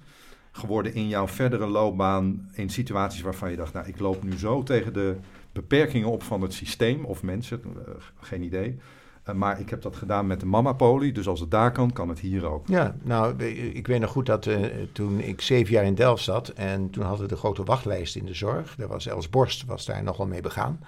geworden 0.51 0.93
in 0.93 1.07
jouw 1.07 1.27
verdere 1.27 1.67
loopbaan... 1.67 2.49
in 2.53 2.69
situaties 2.69 3.21
waarvan 3.21 3.51
je 3.51 3.57
dacht... 3.57 3.73
nou, 3.73 3.87
ik 3.87 3.99
loop 3.99 4.23
nu 4.23 4.37
zo 4.37 4.63
tegen 4.63 4.93
de 4.93 5.17
beperkingen 5.51 6.09
op 6.09 6.23
van 6.23 6.41
het 6.41 6.53
systeem... 6.53 7.05
of 7.05 7.23
mensen, 7.23 7.61
eh, 7.63 7.93
geen 8.19 8.41
idee... 8.41 8.77
Eh, 9.25 9.35
maar 9.35 9.59
ik 9.59 9.69
heb 9.69 9.81
dat 9.81 9.95
gedaan 9.95 10.27
met 10.27 10.39
de 10.39 10.45
mama-poli... 10.45 11.11
dus 11.11 11.27
als 11.27 11.39
het 11.39 11.51
daar 11.51 11.71
kan, 11.71 11.93
kan 11.93 12.09
het 12.09 12.19
hier 12.19 12.45
ook. 12.45 12.67
Ja, 12.67 12.95
nou, 13.03 13.43
ik 13.73 13.87
weet 13.87 13.99
nog 13.99 14.11
goed 14.11 14.25
dat 14.25 14.45
eh, 14.45 14.63
toen 14.91 15.19
ik 15.19 15.41
zeven 15.41 15.73
jaar 15.73 15.83
in 15.83 15.95
Delft 15.95 16.23
zat... 16.23 16.49
en 16.49 16.89
toen 16.89 17.03
hadden 17.03 17.21
we 17.21 17.33
de 17.33 17.39
grote 17.39 17.63
wachtlijst 17.63 18.15
in 18.15 18.25
de 18.25 18.33
zorg. 18.33 18.75
Daar 18.75 18.87
was 18.87 19.07
Els 19.07 19.29
Borst 19.29 19.65
was 19.65 19.85
daar 19.85 20.03
nogal 20.03 20.27
mee 20.27 20.41
begaan. 20.41 20.79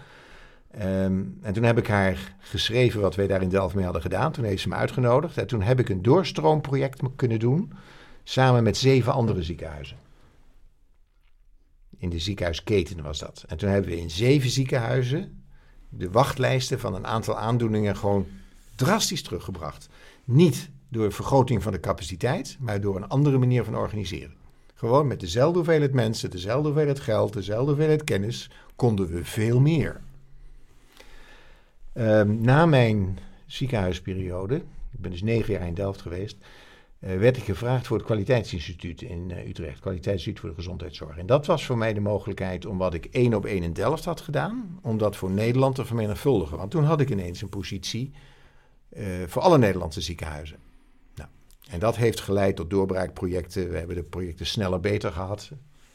Ehm, 0.72 1.24
en 1.42 1.54
toen 1.54 1.64
heb 1.64 1.78
ik 1.78 1.88
haar 1.88 2.36
geschreven 2.40 3.02
wat 3.02 3.16
wij 3.16 3.28
daar 3.28 3.42
in 3.42 3.50
Delft 3.50 3.76
mee 3.76 3.84
hadden 3.84 4.02
gedaan. 4.02 4.32
Toen 4.32 4.46
heeft 4.46 4.62
ze 4.62 4.68
me 4.68 4.76
uitgenodigd. 4.76 5.38
En 5.38 5.48
toen 5.48 5.62
heb 5.62 5.80
ik 5.80 5.90
een 5.90 6.02
doorstroomproject 6.02 7.02
kunnen 7.16 7.40
doen... 7.40 7.74
samen 8.24 8.64
met 8.64 8.78
zeven 8.78 9.14
andere 9.14 9.44
ziekenhuizen. 9.44 9.98
In 11.98 12.10
de 12.10 12.20
ziekenhuisketen 12.20 13.04
was 13.04 13.20
dat. 13.20 13.46
En 13.48 13.58
toen 13.58 13.70
hebben 13.70 13.90
we 13.92 14.00
in 14.00 14.10
zeven 14.10 14.50
ziekenhuizen... 14.50 15.37
de 15.90 16.12
wachtlijsten 16.12 16.80
van 16.80 16.96
een 16.96 17.08
aantal 17.08 17.38
aandoeningen 17.38 17.98
gewoon 17.98 18.28
drastisch 18.76 19.22
teruggebracht. 19.22 19.90
Niet 20.24 20.70
door 20.90 21.12
vergroting 21.12 21.64
van 21.64 21.72
de 21.72 21.80
capaciteit, 21.80 22.58
maar 22.60 22.82
door 22.82 22.96
een 22.96 23.08
andere 23.08 23.38
manier 23.38 23.64
van 23.64 23.76
organiseren. 23.76 24.36
Gewoon 24.74 25.08
met 25.08 25.20
dezelfde 25.20 25.58
hoeveelheid 25.58 25.94
mensen, 25.94 26.32
dezelfde 26.32 26.68
hoeveelheid 26.68 27.00
geld, 27.00 27.34
dezelfde 27.34 27.72
hoeveelheid 27.72 28.04
kennis, 28.04 28.50
konden 28.76 29.08
we 29.08 29.26
veel 29.26 29.60
meer. 29.60 30.02
Ehm, 31.94 32.42
na 32.42 32.66
mijn 32.66 33.20
ziekenhuisperiode, 33.46 34.56
ik 34.92 35.00
ben 35.00 35.12
dus 35.12 35.22
negen 35.22 35.54
jaar 35.54 35.68
in 35.68 35.74
Delft 35.74 36.02
geweest, 36.02 36.38
werd 37.16 37.38
ik 37.38 37.44
gevraagd 37.44 37.88
voor 37.88 37.98
het 37.98 38.06
Kwaliteitsinstituut 38.06 39.02
in 39.02 39.32
eh, 39.32 39.48
Utrecht, 39.48 39.80
Kwaliteitsinstituut 39.80 40.40
voor 40.40 40.50
de 40.50 40.56
Gezondheidszorg. 40.56 41.18
En 41.18 41.26
dat 41.26 41.46
was 41.46 41.66
voor 41.66 41.78
mij 41.78 41.94
de 41.94 42.00
mogelijkheid 42.00 42.66
om 42.66 42.78
wat 42.78 42.94
ik 42.94 43.06
één 43.06 43.34
op 43.34 43.46
één 43.46 43.64
in 43.64 43.74
Delft 43.74 44.06
had 44.06 44.22
gedaan, 44.22 44.80
om 44.82 44.98
dat 44.98 45.16
voor 45.16 45.32
Nederland 45.32 45.76
te 45.76 45.86
vermenigvuldigen. 45.86 46.58
Want 46.58 46.72
toen 46.72 46.84
had 46.84 47.02
ik 47.02 47.10
ineens 47.10 47.42
een 47.42 47.50
positie 47.50 48.12
eh, 48.90 49.06
voor 49.28 49.42
alle 49.42 49.58
Nederlandse 49.58 50.02
ziekenhuizen. 50.02 50.58
Nou, 51.16 51.30
en 51.70 51.80
dat 51.80 51.96
heeft 51.96 52.20
geleid 52.20 52.56
tot 52.56 52.70
doorbraakprojecten. 52.70 53.70
We 53.70 53.78
hebben 53.78 53.96
de 53.96 54.04
projecten 54.04 54.46
sneller 54.46 54.80
beter 54.80 55.12
gehad. 55.12 55.52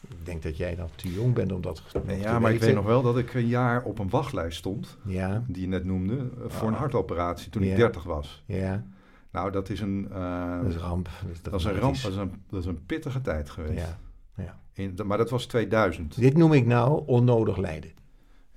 Ik 0.09 0.27
denk 0.27 0.43
dat 0.43 0.57
jij 0.57 0.75
nog 0.79 0.91
te 0.95 1.13
jong 1.13 1.35
bent 1.35 1.53
om 1.53 1.61
dat 1.61 1.83
nog 1.93 2.05
te 2.05 2.17
Ja, 2.17 2.39
maar 2.39 2.53
ik 2.53 2.61
weet 2.61 2.75
nog 2.75 2.85
wel 2.85 3.03
dat 3.03 3.19
ik 3.19 3.35
een 3.35 3.47
jaar 3.47 3.83
op 3.83 3.99
een 3.99 4.09
wachtlijst 4.09 4.59
stond... 4.59 4.99
Ja, 5.05 5.45
die 5.49 5.63
je 5.63 5.69
net 5.69 5.85
noemde, 5.85 6.15
eh, 6.17 6.45
voor 6.51 6.69
een 6.69 6.75
Ah. 6.75 6.81
hartoperatie 6.81 7.51
toen 7.51 7.63
ik 7.63 7.69
Ja. 7.69 7.77
30 7.77 8.03
was. 8.03 8.43
ja, 8.47 8.85
Nou, 9.33 9.51
dat 9.51 9.69
is 9.69 9.81
een, 9.81 10.09
eh, 10.13 10.59
dat 10.61 10.69
is 10.69 10.75
een 10.75 10.81
ramp. 10.81 11.09
dat 11.43 11.55
is 11.61 11.65
een 11.65 11.79
ramp, 11.79 11.97
dat 12.03 12.11
is 12.13 12.17
een, 12.17 12.33
dat 12.51 12.61
is 12.61 12.67
een 12.67 12.87
pittige 12.87 13.21
tijd 13.21 13.51
geweest. 13.51 13.87
Ja. 14.37 14.61
In, 14.75 14.99
maar 15.05 15.19
dat 15.19 15.31
was 15.31 15.47
2000. 15.47 16.17
Dit 16.21 16.37
noem 16.37 16.53
ik 16.53 16.67
nou 16.67 17.03
onnodig 17.07 17.57
lijden. 17.57 17.91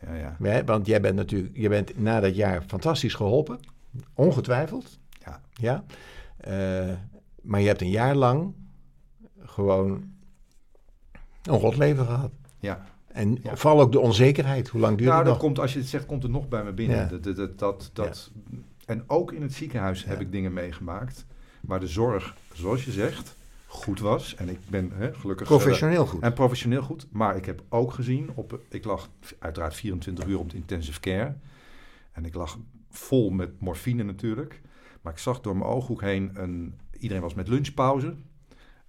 Ja, 0.02 0.36
ja. 0.40 0.64
Want 0.64 0.86
jij 0.86 1.02
bent 1.02 1.16
natuurlijk, 1.16 1.58
je 1.58 1.70
bent 1.70 2.00
na 2.00 2.20
dat 2.20 2.36
jaar 2.36 2.62
fantastisch 2.68 3.14
geholpen, 3.14 3.60
ongetwijfeld. 4.14 5.00
Ja. 5.26 5.42
Ja. 5.54 5.84
Eh, 6.38 6.94
maar 7.42 7.60
je 7.62 7.68
hebt 7.68 7.82
een 7.82 7.90
jaar 7.90 8.16
lang 8.16 8.54
gewoon 9.40 10.04
een 11.44 11.60
rot 11.60 11.78
leven 11.78 12.06
gehad. 12.06 12.32
ja. 12.60 12.86
En 13.08 13.38
Ja. 13.44 13.56
vooral 13.56 13.82
ook 13.82 13.92
de 13.92 14.00
onzekerheid. 14.00 14.68
Hoe 14.68 14.82
lang 14.82 14.98
duurt 14.98 15.10
Nou, 15.10 15.20
het 15.22 15.28
dat 15.30 15.36
nog? 15.36 15.44
komt, 15.46 15.60
als 15.60 15.74
je 15.74 15.80
het 15.80 15.88
zegt, 15.88 16.06
komt 16.06 16.24
het 16.24 16.32
nog 16.32 16.48
bij 16.48 16.64
me 16.64 16.72
binnen. 16.74 16.98
Ja. 16.98 17.06
Dat, 17.06 17.24
dat, 17.24 17.36
dat, 17.36 17.60
dat, 17.60 17.90
dat 17.94 18.32
en 18.86 19.04
ook 19.08 19.32
in 19.32 19.41
het 19.41 19.54
ziekenhuis 19.54 20.06
heb 20.06 20.21
ik 20.21 20.32
dingen 20.32 20.54
meegemaakt 20.54 21.26
waar 21.62 21.80
de 21.80 21.88
zorg, 21.88 22.36
zoals 22.54 22.86
je 22.86 22.91
zegt, 22.91 23.36
goed 23.67 24.00
was. 24.00 24.36
En 24.36 24.50
ik 24.50 24.60
ben 24.69 24.91
hè, 24.93 25.13
gelukkig... 25.13 25.48
eh, 25.50 25.56
Professioneel 25.58 26.06
goed. 26.06 26.21
en 26.21 26.34
professioneel 26.34 26.82
goed. 26.82 27.08
Maar 27.12 27.36
ik 27.36 27.45
heb 27.45 27.63
ook 27.69 27.93
gezien, 27.93 28.30
op, 28.36 28.60
ik 28.69 28.86
lag 28.86 29.10
uiteraard 29.39 29.76
24 29.76 30.26
uur 30.26 30.39
op 30.39 30.50
de 30.50 30.58
intensive 30.58 31.00
care. 31.00 31.36
En 32.12 32.26
ik 32.26 32.34
lag 32.34 32.58
vol 32.89 33.30
met 33.30 33.60
morfine 33.62 34.04
natuurlijk. 34.04 34.62
Maar 35.02 35.13
ik 35.13 35.19
zag 35.19 35.41
door 35.41 35.58
mijn 35.58 35.69
ooghoek 35.69 36.02
heen, 36.02 36.32
een, 36.34 36.74
iedereen 37.00 37.24
was 37.24 37.34
met 37.34 37.48
lunchpauze. 37.48 38.15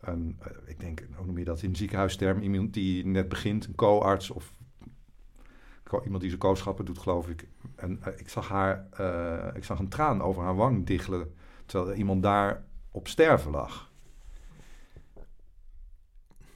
Een, 0.00 0.36
eh, 0.40 0.46
ik 0.66 0.80
denk, 0.80 1.06
hoe 1.16 1.26
noem 1.26 1.38
je 1.38 1.44
dat 1.44 1.62
in 1.62 1.76
ziekenhuisterm? 1.76 2.42
Iemand 2.42 2.74
die 2.74 3.06
net 3.06 3.28
begint, 3.28 3.66
een 3.66 3.74
co-arts 3.74 4.30
of 4.30 4.52
iemand 5.92 6.20
die 6.20 6.28
zijn 6.28 6.40
kooschappen 6.40 6.84
doet, 6.84 6.98
geloof 6.98 7.28
ik. 7.28 7.46
En 7.76 7.98
eh, 8.02 8.12
ik 8.16 8.28
zag 8.28 8.48
haar, 8.48 8.86
eh, 8.90 9.56
ik 9.56 9.64
zag 9.64 9.78
een 9.78 9.88
traan 9.88 10.22
over 10.22 10.42
haar 10.42 10.56
wang 10.56 10.86
diggelen, 10.86 11.34
terwijl 11.66 11.90
er 11.90 11.96
iemand 11.96 12.22
daar 12.22 12.62
op 12.90 13.08
sterven 13.08 13.50
lag. 13.50 13.90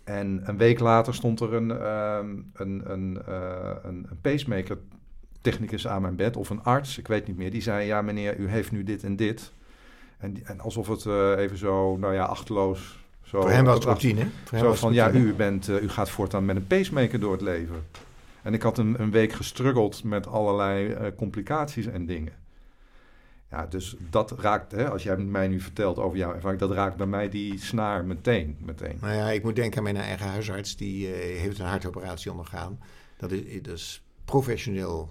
En 0.05 0.40
een 0.45 0.57
week 0.57 0.79
later 0.79 1.14
stond 1.14 1.40
er 1.40 1.55
een, 1.55 1.71
ehm, 1.71 2.37
een, 2.53 2.93
een, 2.93 3.23
eh, 3.27 3.75
een, 3.83 4.07
een 4.11 4.21
pacemaker 4.21 4.79
technicus 5.40 5.88
aan 5.88 6.03
mijn 6.03 6.16
bed, 6.16 6.37
of 6.37 6.51
een 6.51 6.62
arts, 6.62 6.99
ik 6.99 7.09
weet 7.09 7.27
niet 7.27 7.37
meer. 7.37 7.51
Die 7.51 7.62
zei, 7.62 7.87
ja 7.87 8.03
meneer, 8.03 8.38
u 8.38 8.49
heeft 8.49 8.71
nu 8.71 8.83
dit 8.83 9.05
en 9.05 9.16
dit. 9.16 9.53
En, 10.19 10.45
en 10.45 10.61
alsof 10.61 10.88
het 10.88 11.07
even 11.38 11.57
zo, 11.57 11.97
nou 11.97 12.14
ja, 12.14 12.25
achterloos... 12.25 12.99
Zo, 13.23 13.40
Voor 13.40 13.51
hem 13.51 13.64
was 13.64 13.75
het 13.75 13.85
routine. 13.85 14.27
Zo 14.55 14.75
van, 14.75 14.93
ja, 14.93 15.12
u, 15.12 15.35
bent, 15.35 15.69
u 15.69 15.88
gaat 15.88 16.11
voortaan 16.11 16.45
met 16.45 16.57
een 16.57 16.66
pacemaker 16.66 17.21
door 17.21 17.33
het 17.33 17.40
leven. 17.40 17.85
En 18.42 18.55
ik 18.55 18.62
had 18.62 18.79
een, 18.79 19.00
een 19.00 19.11
week 19.11 19.33
gestruggeld 19.33 20.05
met 20.05 20.26
allerlei 20.26 20.92
eh, 20.92 21.16
complicaties 21.16 21.87
en 21.87 22.07
dingen. 22.07 22.33
Ja, 23.50 23.66
dus 23.66 23.96
dat 24.11 24.31
raakt, 24.31 24.72
hè, 24.72 24.90
als 24.90 25.03
jij 25.03 25.16
mij 25.16 25.48
nu 25.48 25.61
vertelt 25.61 25.98
over 25.98 26.18
jouw 26.18 26.35
ervaring, 26.35 26.61
dat 26.61 26.70
raakt 26.70 26.96
bij 26.96 27.07
mij 27.07 27.29
die 27.29 27.59
snaar 27.59 28.05
meteen. 28.05 28.57
meteen. 28.61 28.98
Nou 29.00 29.14
ja, 29.14 29.31
ik 29.31 29.42
moet 29.42 29.57
denken 29.57 29.79
aan 29.79 29.85
mijn 29.85 29.96
eigen 29.96 30.26
huisarts. 30.26 30.76
Die 30.76 31.12
eh, 31.12 31.40
heeft 31.40 31.59
een 31.59 31.66
hartoperatie 31.66 32.31
ondergaan. 32.31 32.79
Dat 33.16 33.31
is, 33.31 33.62
dat 33.62 33.74
is 33.74 34.03
professioneel 34.24 35.09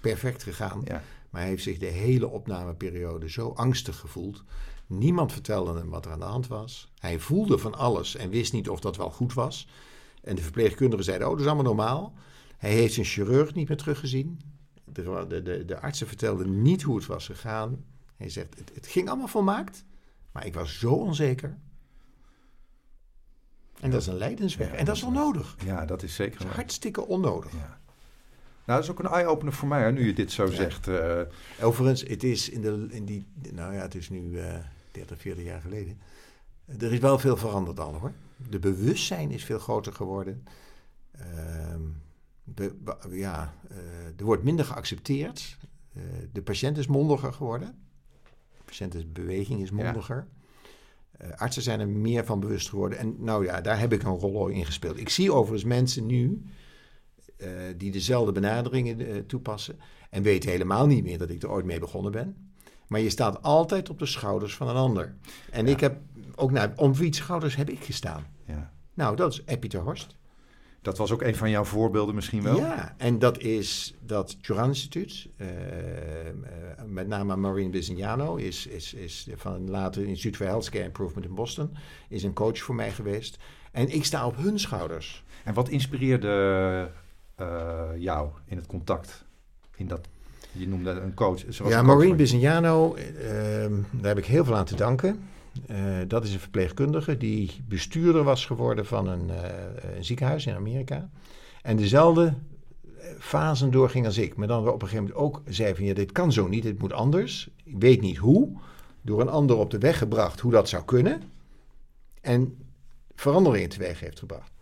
perfect 0.00 0.42
gegaan. 0.42 0.80
Ja. 0.84 1.02
Maar 1.30 1.40
hij 1.40 1.50
heeft 1.50 1.62
zich 1.62 1.78
de 1.78 1.86
hele 1.86 2.28
opnameperiode 2.28 3.30
zo 3.30 3.52
angstig 3.56 3.96
gevoeld. 3.96 4.44
Niemand 4.86 5.32
vertelde 5.32 5.78
hem 5.78 5.90
wat 5.90 6.04
er 6.04 6.12
aan 6.12 6.18
de 6.18 6.24
hand 6.24 6.46
was. 6.46 6.92
Hij 6.98 7.18
voelde 7.18 7.58
van 7.58 7.74
alles 7.74 8.16
en 8.16 8.30
wist 8.30 8.52
niet 8.52 8.68
of 8.68 8.80
dat 8.80 8.96
wel 8.96 9.10
goed 9.10 9.34
was. 9.34 9.68
En 10.22 10.34
de 10.34 10.42
verpleegkundigen 10.42 11.04
zeiden, 11.04 11.26
oh, 11.26 11.32
dat 11.32 11.42
is 11.42 11.46
allemaal 11.46 11.74
normaal. 11.74 12.14
Hij 12.62 12.72
heeft 12.72 12.94
zijn 12.94 13.06
chirurg 13.06 13.54
niet 13.54 13.68
meer 13.68 13.76
teruggezien. 13.76 14.40
De, 14.84 15.24
de, 15.28 15.42
de, 15.42 15.64
de 15.64 15.80
artsen 15.80 16.06
vertelden 16.06 16.62
niet 16.62 16.82
hoe 16.82 16.96
het 16.96 17.06
was 17.06 17.26
gegaan. 17.26 17.84
Hij 18.16 18.28
zegt, 18.28 18.58
het, 18.58 18.70
het 18.74 18.86
ging 18.86 19.08
allemaal 19.08 19.28
volmaakt. 19.28 19.84
Maar 20.32 20.46
ik 20.46 20.54
was 20.54 20.78
zo 20.78 20.92
onzeker. 20.92 21.58
En 23.80 23.90
dat 23.90 24.00
is 24.00 24.06
een 24.06 24.16
lijdensweg. 24.16 24.70
Ja, 24.70 24.74
en 24.76 24.84
dat 24.84 24.96
is 24.96 25.02
wel 25.02 25.10
nodig. 25.10 25.56
Ja, 25.64 25.84
dat 25.86 26.02
is 26.02 26.14
zeker 26.14 26.32
Dat 26.32 26.40
is 26.40 26.46
waar. 26.46 26.54
hartstikke 26.56 27.06
onnodig. 27.06 27.52
Ja. 27.52 27.80
Nou, 28.64 28.80
dat 28.80 28.82
is 28.82 28.90
ook 28.90 28.98
een 28.98 29.10
eye-opener 29.10 29.52
voor 29.52 29.68
mij, 29.68 29.82
hè, 29.82 29.92
nu 29.92 30.06
je 30.06 30.12
dit 30.12 30.32
zo 30.32 30.44
Ja. 30.46 30.52
zegt. 30.52 30.88
eh, 30.88 31.20
Overigens, 31.60 32.00
het 32.02 32.22
is 32.22 32.48
in, 32.48 32.60
de, 32.60 32.86
in 32.90 33.04
die, 33.04 33.26
nou 33.52 33.74
ja, 33.74 33.80
het 33.80 33.94
is 33.94 34.10
nu 34.10 34.38
eh 34.38 34.54
30, 34.90 35.18
40 35.20 35.44
jaar 35.44 35.60
geleden. 35.60 36.00
Er 36.78 36.92
is 36.92 36.98
wel 36.98 37.18
veel 37.18 37.36
veranderd 37.36 37.80
al 37.80 37.94
hoor. 37.94 38.12
De 38.48 38.58
bewustzijn 38.58 39.30
is 39.30 39.44
veel 39.44 39.58
groter 39.58 39.92
geworden. 39.92 40.44
Ehm, 41.12 41.80
be- 42.44 42.74
be- 42.80 42.96
ja, 43.10 43.54
eh, 43.70 43.76
er 44.16 44.24
wordt 44.24 44.42
minder 44.42 44.64
geaccepteerd. 44.64 45.56
Eh, 45.94 46.02
de 46.32 46.42
patiënt 46.42 46.78
is 46.78 46.86
mondiger 46.86 47.32
geworden. 47.32 47.74
De 48.56 48.62
patiëntenbeweging 48.64 49.62
is 49.62 49.70
mondiger. 49.70 50.26
Eh, 51.10 51.30
artsen 51.30 51.62
zijn 51.62 51.80
er 51.80 51.88
meer 51.88 52.24
van 52.24 52.40
bewust 52.40 52.68
geworden. 52.68 52.98
En 52.98 53.14
nou 53.18 53.44
ja, 53.44 53.60
daar 53.60 53.78
heb 53.78 53.92
ik 53.92 54.02
een 54.02 54.18
rol 54.18 54.46
in 54.48 54.64
gespeeld. 54.64 54.98
Ik 54.98 55.08
zie 55.08 55.32
overigens 55.32 55.64
mensen 55.64 56.06
nu 56.06 56.42
die 57.76 57.90
dezelfde 57.90 58.32
benaderingen 58.32 59.26
toepassen. 59.26 59.78
En 60.10 60.22
weten 60.22 60.50
helemaal 60.50 60.86
niet 60.86 61.04
meer 61.04 61.18
dat 61.18 61.30
ik 61.30 61.42
er 61.42 61.50
ooit 61.50 61.64
mee 61.64 61.78
begonnen 61.80 62.12
ben. 62.12 62.36
Maar 62.86 63.00
je 63.00 63.10
staat 63.10 63.42
altijd 63.42 63.90
op 63.90 63.98
de 63.98 64.06
schouders 64.06 64.56
van 64.56 64.68
een 64.68 64.76
ander. 64.76 65.14
En 65.50 65.66
Ja. 65.66 65.72
ik 65.72 65.80
heb 65.80 66.00
ook 66.34 66.50
naar 66.50 66.72
om 66.76 66.94
wie's 66.94 67.16
schouders 67.16 67.56
heb 67.56 67.70
ik 67.70 67.84
gestaan. 67.84 68.26
ja. 68.44 68.72
Nou, 68.94 69.16
dat 69.16 69.32
is 69.32 69.42
Epieter 69.44 69.80
Horst. 69.80 70.16
Dat 70.82 70.98
was 70.98 71.12
ook 71.12 71.22
een 71.22 71.36
van 71.36 71.50
jouw 71.50 71.64
voorbeelden 71.64 72.14
misschien 72.14 72.42
wel? 72.42 72.56
Ja, 72.56 72.94
en 72.96 73.18
dat 73.18 73.38
is 73.38 73.94
dat 74.00 74.36
Juran 74.40 74.68
Instituut, 74.68 75.28
eh, 75.36 75.48
eh, 76.28 76.34
met 76.86 77.08
name 77.08 77.36
Maureen 77.36 77.70
Bisignano, 77.70 78.36
is, 78.36 78.66
is, 78.66 78.94
is 78.94 79.28
van 79.34 79.70
later 79.70 80.04
Instituut 80.06 80.36
for 80.36 80.46
Healthcare 80.46 80.84
Improvement 80.84 81.26
in 81.26 81.34
Boston, 81.34 81.76
is 82.08 82.22
een 82.22 82.32
coach 82.32 82.58
voor 82.58 82.74
mij 82.74 82.92
geweest. 82.92 83.38
En 83.72 83.94
ik 83.94 84.04
sta 84.04 84.26
op 84.26 84.36
hun 84.36 84.58
schouders. 84.58 85.24
En 85.44 85.54
wat 85.54 85.68
inspireerde 85.68 86.90
eh, 87.34 87.88
jou 87.96 88.28
in 88.44 88.56
het 88.56 88.66
contact? 88.66 89.24
In 89.76 89.86
dat, 89.86 90.08
je 90.52 90.68
noemde 90.68 90.90
een 90.90 91.14
coach. 91.14 91.68
ja, 91.68 91.82
Maureen 91.82 92.16
Bisignano, 92.16 92.96
daar 93.90 94.08
heb 94.08 94.18
ik 94.18 94.26
heel 94.26 94.44
veel 94.44 94.56
aan 94.56 94.64
te 94.64 94.76
danken. 94.76 95.28
Eh, 95.66 95.76
dat 96.08 96.24
is 96.24 96.32
een 96.32 96.40
verpleegkundige 96.40 97.16
die 97.16 97.62
bestuurder 97.68 98.22
was 98.22 98.46
geworden 98.46 98.86
van 98.86 99.08
een, 99.08 99.30
eh, 99.30 99.96
een 99.96 100.04
ziekenhuis 100.04 100.46
in 100.46 100.54
Amerika. 100.54 101.10
En 101.62 101.76
dezelfde 101.76 102.34
fasen 103.18 103.70
doorging 103.70 104.06
als 104.06 104.18
ik. 104.18 104.36
Maar 104.36 104.46
dan 104.46 104.68
op 104.68 104.82
een 104.82 104.88
gegeven 104.88 105.04
moment 105.04 105.20
ook 105.20 105.42
zei 105.46 105.74
van 105.74 105.84
ja, 105.84 105.94
dit 105.94 106.12
kan 106.12 106.32
zo 106.32 106.48
niet, 106.48 106.62
dit 106.62 106.78
moet 106.78 106.92
anders. 106.92 107.50
Ik 107.64 107.76
weet 107.78 108.00
niet 108.00 108.16
hoe. 108.16 108.60
Door 109.02 109.20
een 109.20 109.28
ander 109.28 109.56
op 109.56 109.70
de 109.70 109.78
weg 109.78 109.98
gebracht 109.98 110.40
hoe 110.40 110.52
dat 110.52 110.68
zou 110.68 110.84
kunnen. 110.84 111.22
En 112.20 112.56
veranderingen 113.14 113.68
teweeg 113.68 114.00
heeft 114.00 114.18
gebracht. 114.18 114.52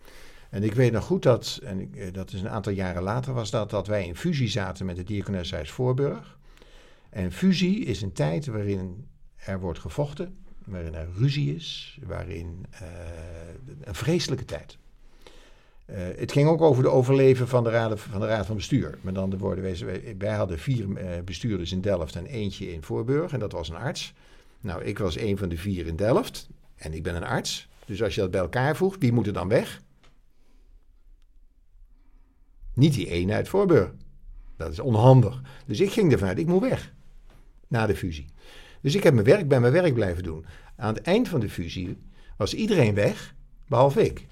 En 0.49 0.63
ik 0.63 0.73
weet 0.73 0.91
nog 0.91 1.03
goed 1.03 1.23
dat, 1.23 1.59
en 1.63 1.93
eh, 1.93 2.13
dat 2.13 2.33
is 2.33 2.41
een 2.41 2.49
aantal 2.49 2.73
jaren 2.73 3.03
later 3.03 3.33
was 3.33 3.49
dat, 3.49 3.69
dat 3.69 3.87
wij 3.87 4.07
in 4.07 4.15
fusie 4.15 4.47
zaten 4.47 4.85
met 4.85 4.97
het 4.97 5.07
Dierkenhuis 5.07 5.71
Voorburg. 5.71 6.37
En 7.09 7.31
fusie 7.31 7.85
is 7.85 8.01
een 8.01 8.13
tijd 8.13 8.45
waarin 8.45 9.07
er 9.35 9.59
wordt 9.59 9.79
gevochten, 9.79 10.37
waarin 10.65 10.95
er 10.95 11.07
ruzie 11.17 11.55
is, 11.55 11.99
waarin 12.05 12.65
eh, 12.69 12.87
een 13.83 13.95
vreselijke 13.95 14.45
tijd. 14.45 14.77
Eh, 15.85 15.97
het 16.15 16.31
ging 16.31 16.49
ook 16.49 16.61
over 16.61 16.83
de 16.83 16.89
overleven 16.89 17.47
van 17.47 17.63
de, 17.63 17.69
raad, 17.69 17.99
van 17.99 18.19
de 18.19 18.27
Raad 18.27 18.45
van 18.45 18.55
Bestuur. 18.55 18.97
Met 19.01 19.17
andere 19.17 19.41
woorden, 19.41 19.63
wij, 20.17 20.35
hadden 20.35 20.59
vier 20.59 20.95
eh, 20.95 21.23
bestuurders 21.23 21.71
in 21.71 21.81
Delft 21.81 22.15
en 22.15 22.25
eentje 22.25 22.73
in 22.73 22.83
Voorburg. 22.83 23.33
En 23.33 23.39
dat 23.39 23.51
was 23.51 23.69
een 23.69 23.75
arts. 23.75 24.13
Nou, 24.59 24.83
ik 24.83 24.97
was 24.97 25.17
een 25.17 25.37
van 25.37 25.49
de 25.49 25.57
vier 25.57 25.87
in 25.87 25.95
Delft. 25.95 26.49
En 26.75 26.93
ik 26.93 27.03
ben 27.03 27.15
een 27.15 27.23
arts. 27.23 27.67
Dus 27.85 28.03
als 28.03 28.15
je 28.15 28.21
dat 28.21 28.31
bij 28.31 28.39
elkaar 28.39 28.75
voegt, 28.75 28.99
wie 28.99 29.11
moet 29.11 29.27
er 29.27 29.33
dan 29.33 29.47
weg? 29.47 29.81
Niet 32.73 32.93
die 32.93 33.07
ene 33.09 33.33
uit 33.33 33.49
Voorburg. 33.49 33.91
Dat 34.57 34.71
is 34.71 34.79
onhandig. 34.79 35.41
Dus 35.65 35.79
ik 35.79 35.91
ging 35.91 36.11
ervan 36.11 36.27
uit, 36.27 36.37
ik 36.37 36.47
moet 36.47 36.61
weg. 36.61 36.93
Na 37.67 37.85
de 37.85 37.95
fusie. 37.95 38.25
Dus 38.81 38.95
ik 38.95 39.03
heb 39.03 39.13
mijn 39.13 39.25
werk 39.25 39.47
bij 39.47 39.59
mijn 39.59 39.73
werk 39.73 39.93
blijven 39.93 40.23
doen. 40.23 40.45
Aan 40.75 40.93
het 40.93 41.03
eind 41.03 41.27
van 41.27 41.39
de 41.39 41.49
fusie 41.49 41.97
was 42.37 42.53
iedereen 42.53 42.93
weg, 42.93 43.35
behalve 43.67 44.05
ik. 44.05 44.27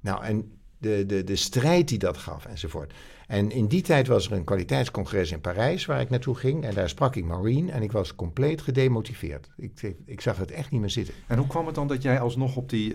Nou, 0.00 0.24
en 0.24 0.52
de, 0.78 1.06
de, 1.06 1.24
de 1.24 1.36
strijd 1.36 1.88
die 1.88 1.98
dat 1.98 2.16
gaf 2.16 2.44
enzovoort. 2.44 2.94
En 3.26 3.50
in 3.50 3.66
die 3.66 3.82
tijd 3.82 4.06
was 4.06 4.26
er 4.26 4.32
een 4.32 4.44
kwaliteitscongres 4.44 5.32
in 5.32 5.40
Parijs 5.40 5.86
waar 5.86 6.00
ik 6.00 6.10
naartoe 6.10 6.34
ging. 6.34 6.64
En 6.64 6.74
daar 6.74 6.88
sprak 6.88 7.16
ik 7.16 7.24
Maureen 7.24 7.70
en 7.70 7.82
ik 7.82 7.92
was 7.92 8.14
compleet 8.14 8.60
gedemotiveerd. 8.60 9.48
Ik, 9.56 9.94
ik 10.04 10.20
zag 10.20 10.36
het 10.36 10.50
echt 10.50 10.70
niet 10.70 10.80
meer 10.80 10.90
zitten. 10.90 11.14
En 11.26 11.38
hoe 11.38 11.46
kwam 11.46 11.66
het 11.66 11.74
dan 11.74 11.88
dat 11.88 12.02
jij 12.02 12.20
alsnog 12.20 12.56
op 12.56 12.68
die, 12.68 12.94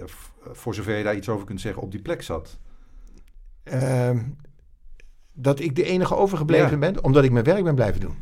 voor 0.51 0.75
zover 0.75 0.97
je 0.97 1.03
daar 1.03 1.15
iets 1.15 1.29
over 1.29 1.45
kunt 1.45 1.61
zeggen, 1.61 1.81
op 1.81 1.91
die 1.91 2.01
plek 2.01 2.21
zat? 2.21 2.57
Ehm, 3.63 4.23
dat 5.33 5.59
ik 5.59 5.75
de 5.75 5.83
enige 5.83 6.15
overgebleven 6.15 6.69
Ja. 6.69 6.77
ben, 6.77 7.03
omdat 7.03 7.23
ik 7.23 7.31
mijn 7.31 7.45
werk 7.45 7.63
ben 7.63 7.75
blijven 7.75 8.01
doen. 8.01 8.15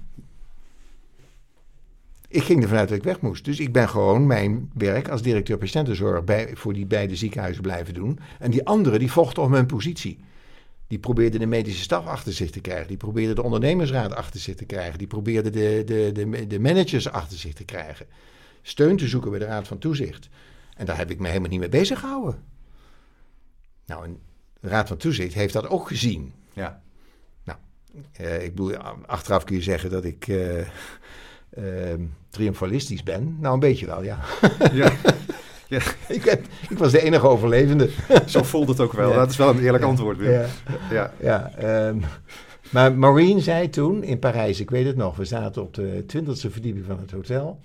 Ik 2.27 2.43
ging 2.43 2.63
ervan 2.63 2.77
uit 2.77 2.87
dat 2.89 2.97
ik 2.97 3.03
weg 3.03 3.21
moest. 3.21 3.45
Dus 3.45 3.59
ik 3.59 3.73
ben 3.73 3.89
gewoon 3.89 4.27
mijn 4.27 4.71
werk 4.73 5.09
als 5.09 5.21
directeur 5.21 5.57
patiëntenzorg 5.57 6.23
bij, 6.23 6.51
voor 6.53 6.73
die 6.73 6.85
beide 6.85 7.15
ziekenhuizen 7.15 7.61
blijven 7.61 7.93
doen. 7.93 8.19
En 8.39 8.51
die 8.51 8.65
anderen 8.65 8.99
die 8.99 9.11
vochten 9.11 9.43
om 9.43 9.53
hun 9.53 9.65
positie. 9.65 10.19
Die 10.87 10.99
probeerden 10.99 11.39
de 11.39 11.45
medische 11.45 11.83
staf 11.83 12.05
achter 12.05 12.33
zich 12.33 12.51
te 12.51 12.59
krijgen. 12.59 12.87
Die 12.87 12.97
probeerden 12.97 13.35
de 13.35 13.43
ondernemersraad 13.43 14.15
achter 14.15 14.39
zich 14.39 14.55
te 14.55 14.65
krijgen. 14.65 14.97
Die 14.97 15.07
probeerden 15.07 15.51
de, 15.51 15.83
de, 15.85 16.11
de, 16.13 16.47
de 16.47 16.59
managers 16.59 17.09
achter 17.09 17.37
zich 17.37 17.53
te 17.53 17.65
krijgen. 17.65 18.05
Steun 18.61 18.97
te 18.97 19.07
zoeken 19.07 19.29
bij 19.29 19.39
de 19.39 19.45
Raad 19.45 19.67
van 19.67 19.77
Toezicht. 19.77 20.29
En 20.75 20.85
daar 20.85 20.97
heb 20.97 21.11
ik 21.11 21.19
me 21.19 21.27
helemaal 21.27 21.49
niet 21.49 21.59
mee 21.59 21.69
bezig 21.69 21.99
gehouden. 21.99 22.43
Nou, 23.85 24.03
en 24.03 24.19
de 24.59 24.67
Raad 24.67 24.87
van 24.87 24.97
Toezicht 24.97 25.33
heeft 25.33 25.53
dat 25.53 25.67
ook 25.67 25.87
gezien. 25.87 26.33
Ja. 26.53 26.83
Eh, 28.11 28.43
ik 28.43 28.55
bedoel, 28.55 28.77
achteraf 29.05 29.43
kun 29.43 29.55
je 29.55 29.61
zeggen 29.61 29.89
dat 29.89 30.05
ik 30.05 30.27
eh, 30.27 30.67
eh, 31.55 31.63
triomfalistisch 32.29 33.03
ben. 33.03 33.37
Nou, 33.39 33.53
een 33.53 33.59
beetje 33.59 33.85
wel, 33.85 34.03
ja. 34.11 34.19
ja. 34.71 34.91
ik, 36.07 36.23
heb, 36.23 36.45
ik 36.69 36.77
was 36.77 36.91
de 36.91 37.01
enige 37.01 37.27
overlevende. 37.27 37.89
Zo 38.25 38.43
voelt 38.43 38.67
het 38.67 38.79
ook 38.79 38.93
wel. 38.93 39.09
Ja. 39.09 39.15
Dat 39.15 39.29
is 39.29 39.37
wel 39.37 39.49
een 39.49 39.59
eerlijk 39.59 39.83
antwoord, 39.83 40.17
Wim. 40.17 40.31
Ja, 40.91 41.13
Ja. 41.19 41.51
ehm, 41.57 41.99
Maar 42.69 42.93
Maureen 42.93 43.41
zei 43.41 43.69
toen 43.69 44.03
in 44.03 44.19
Parijs, 44.19 44.59
ik 44.59 44.69
weet 44.69 44.85
het 44.85 44.95
nog, 44.95 45.15
we 45.15 45.25
zaten 45.25 45.61
op 45.61 45.73
de 45.73 46.03
twintigste 46.07 46.51
verdieping 46.51 46.85
van 46.85 46.99
het 46.99 47.11
hotel, 47.11 47.59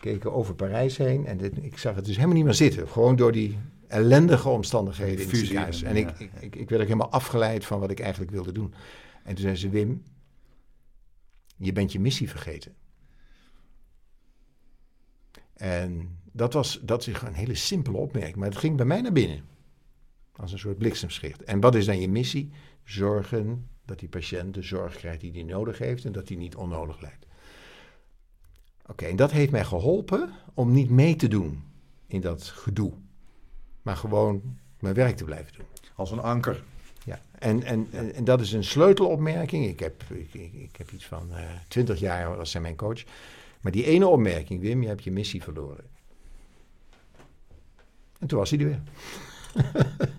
keken 0.00 0.32
over 0.32 0.54
Parijs 0.54 0.96
heen 0.96 1.26
en 1.26 1.36
dit, 1.36 1.52
ik 1.62 1.78
zag 1.78 1.94
het 1.94 2.04
dus 2.04 2.14
helemaal 2.14 2.36
niet 2.36 2.44
meer 2.44 2.54
zitten. 2.54 2.88
Gewoon 2.88 3.16
door 3.16 3.32
die 3.32 3.58
ellendige 3.88 4.48
omstandigheden 4.48 5.20
in 5.24 5.28
het 5.28 5.36
ziekenhuis. 5.36 5.82
En 5.82 5.96
ik, 5.96 6.10
ik, 6.18 6.30
ik, 6.40 6.56
ik 6.56 6.68
werd 6.68 6.82
ook 6.82 6.88
helemaal 6.88 7.10
afgeleid 7.10 7.64
van 7.64 7.80
wat 7.80 7.90
ik 7.90 8.00
eigenlijk 8.00 8.30
wilde 8.32 8.52
doen. 8.52 8.74
En 9.24 9.34
toen 9.34 9.44
zei 9.44 9.56
ze, 9.56 9.68
Wim, 9.68 10.02
je 11.56 11.72
bent 11.72 11.92
je 11.92 12.00
missie 12.00 12.30
vergeten. 12.30 12.72
En 15.54 16.18
dat 16.32 16.52
was, 16.52 16.80
dat 16.82 17.06
is 17.06 17.20
een 17.22 17.34
hele 17.34 17.54
simpele 17.54 17.96
opmerking, 17.96 18.36
maar 18.36 18.48
het 18.48 18.58
ging 18.58 18.76
bij 18.76 18.86
mij 18.86 19.00
naar 19.00 19.12
binnen. 19.12 19.44
Als 20.36 20.52
een 20.52 20.58
soort 20.58 20.78
bliksemschicht. 20.78 21.42
En 21.42 21.60
wat 21.60 21.74
is 21.74 21.86
dan 21.86 22.00
je 22.00 22.08
missie? 22.08 22.52
Zorgen 22.84 23.68
dat 23.84 23.98
die 23.98 24.08
patiënt 24.08 24.54
de 24.54 24.62
zorg 24.62 24.96
krijgt 24.96 25.20
die 25.20 25.32
hij 25.32 25.42
nodig 25.42 25.78
heeft 25.78 26.04
en 26.04 26.12
dat 26.12 26.28
hij 26.28 26.36
niet 26.36 26.56
onnodig 26.56 27.00
lijdt. 27.00 27.26
Oké, 28.86 29.04
en 29.04 29.16
dat 29.16 29.30
heeft 29.30 29.50
mij 29.50 29.64
geholpen 29.64 30.30
om 30.54 30.72
niet 30.72 30.90
mee 30.90 31.16
te 31.16 31.28
doen 31.28 31.62
in 32.06 32.20
dat 32.20 32.42
gedoe. 32.42 32.92
Maar 33.82 33.96
gewoon 33.96 34.58
mijn 34.80 34.94
werk 34.94 35.16
te 35.16 35.24
blijven 35.24 35.52
doen. 35.56 35.66
Als 35.94 36.10
een 36.10 36.20
anker. 36.20 36.64
Ja, 37.04 37.20
en, 37.38 37.62
en, 37.62 37.88
en, 37.90 38.14
en 38.14 38.24
dat 38.24 38.40
is 38.40 38.52
een 38.52 38.64
sleutelopmerking. 38.64 39.66
Ik 39.66 39.80
heb, 39.80 40.02
ik, 40.08 40.34
ik, 40.34 40.76
heb 40.76 40.90
iets 40.90 41.06
van 41.06 41.30
twintig 41.68 41.98
jaar 41.98 42.36
was 42.36 42.50
zij 42.50 42.60
mijn 42.60 42.76
coach. 42.76 43.02
Maar 43.64 43.72
die 43.72 43.84
ene 43.84 44.06
opmerking, 44.06 44.60
Wim, 44.60 44.82
je 44.82 44.88
hebt 44.88 45.04
je 45.04 45.10
missie 45.10 45.42
verloren. 45.42 45.84
En 48.18 48.26
toen 48.26 48.38
was 48.38 48.50
hij 48.50 48.58
er 48.58 48.66
weer. 48.66 48.82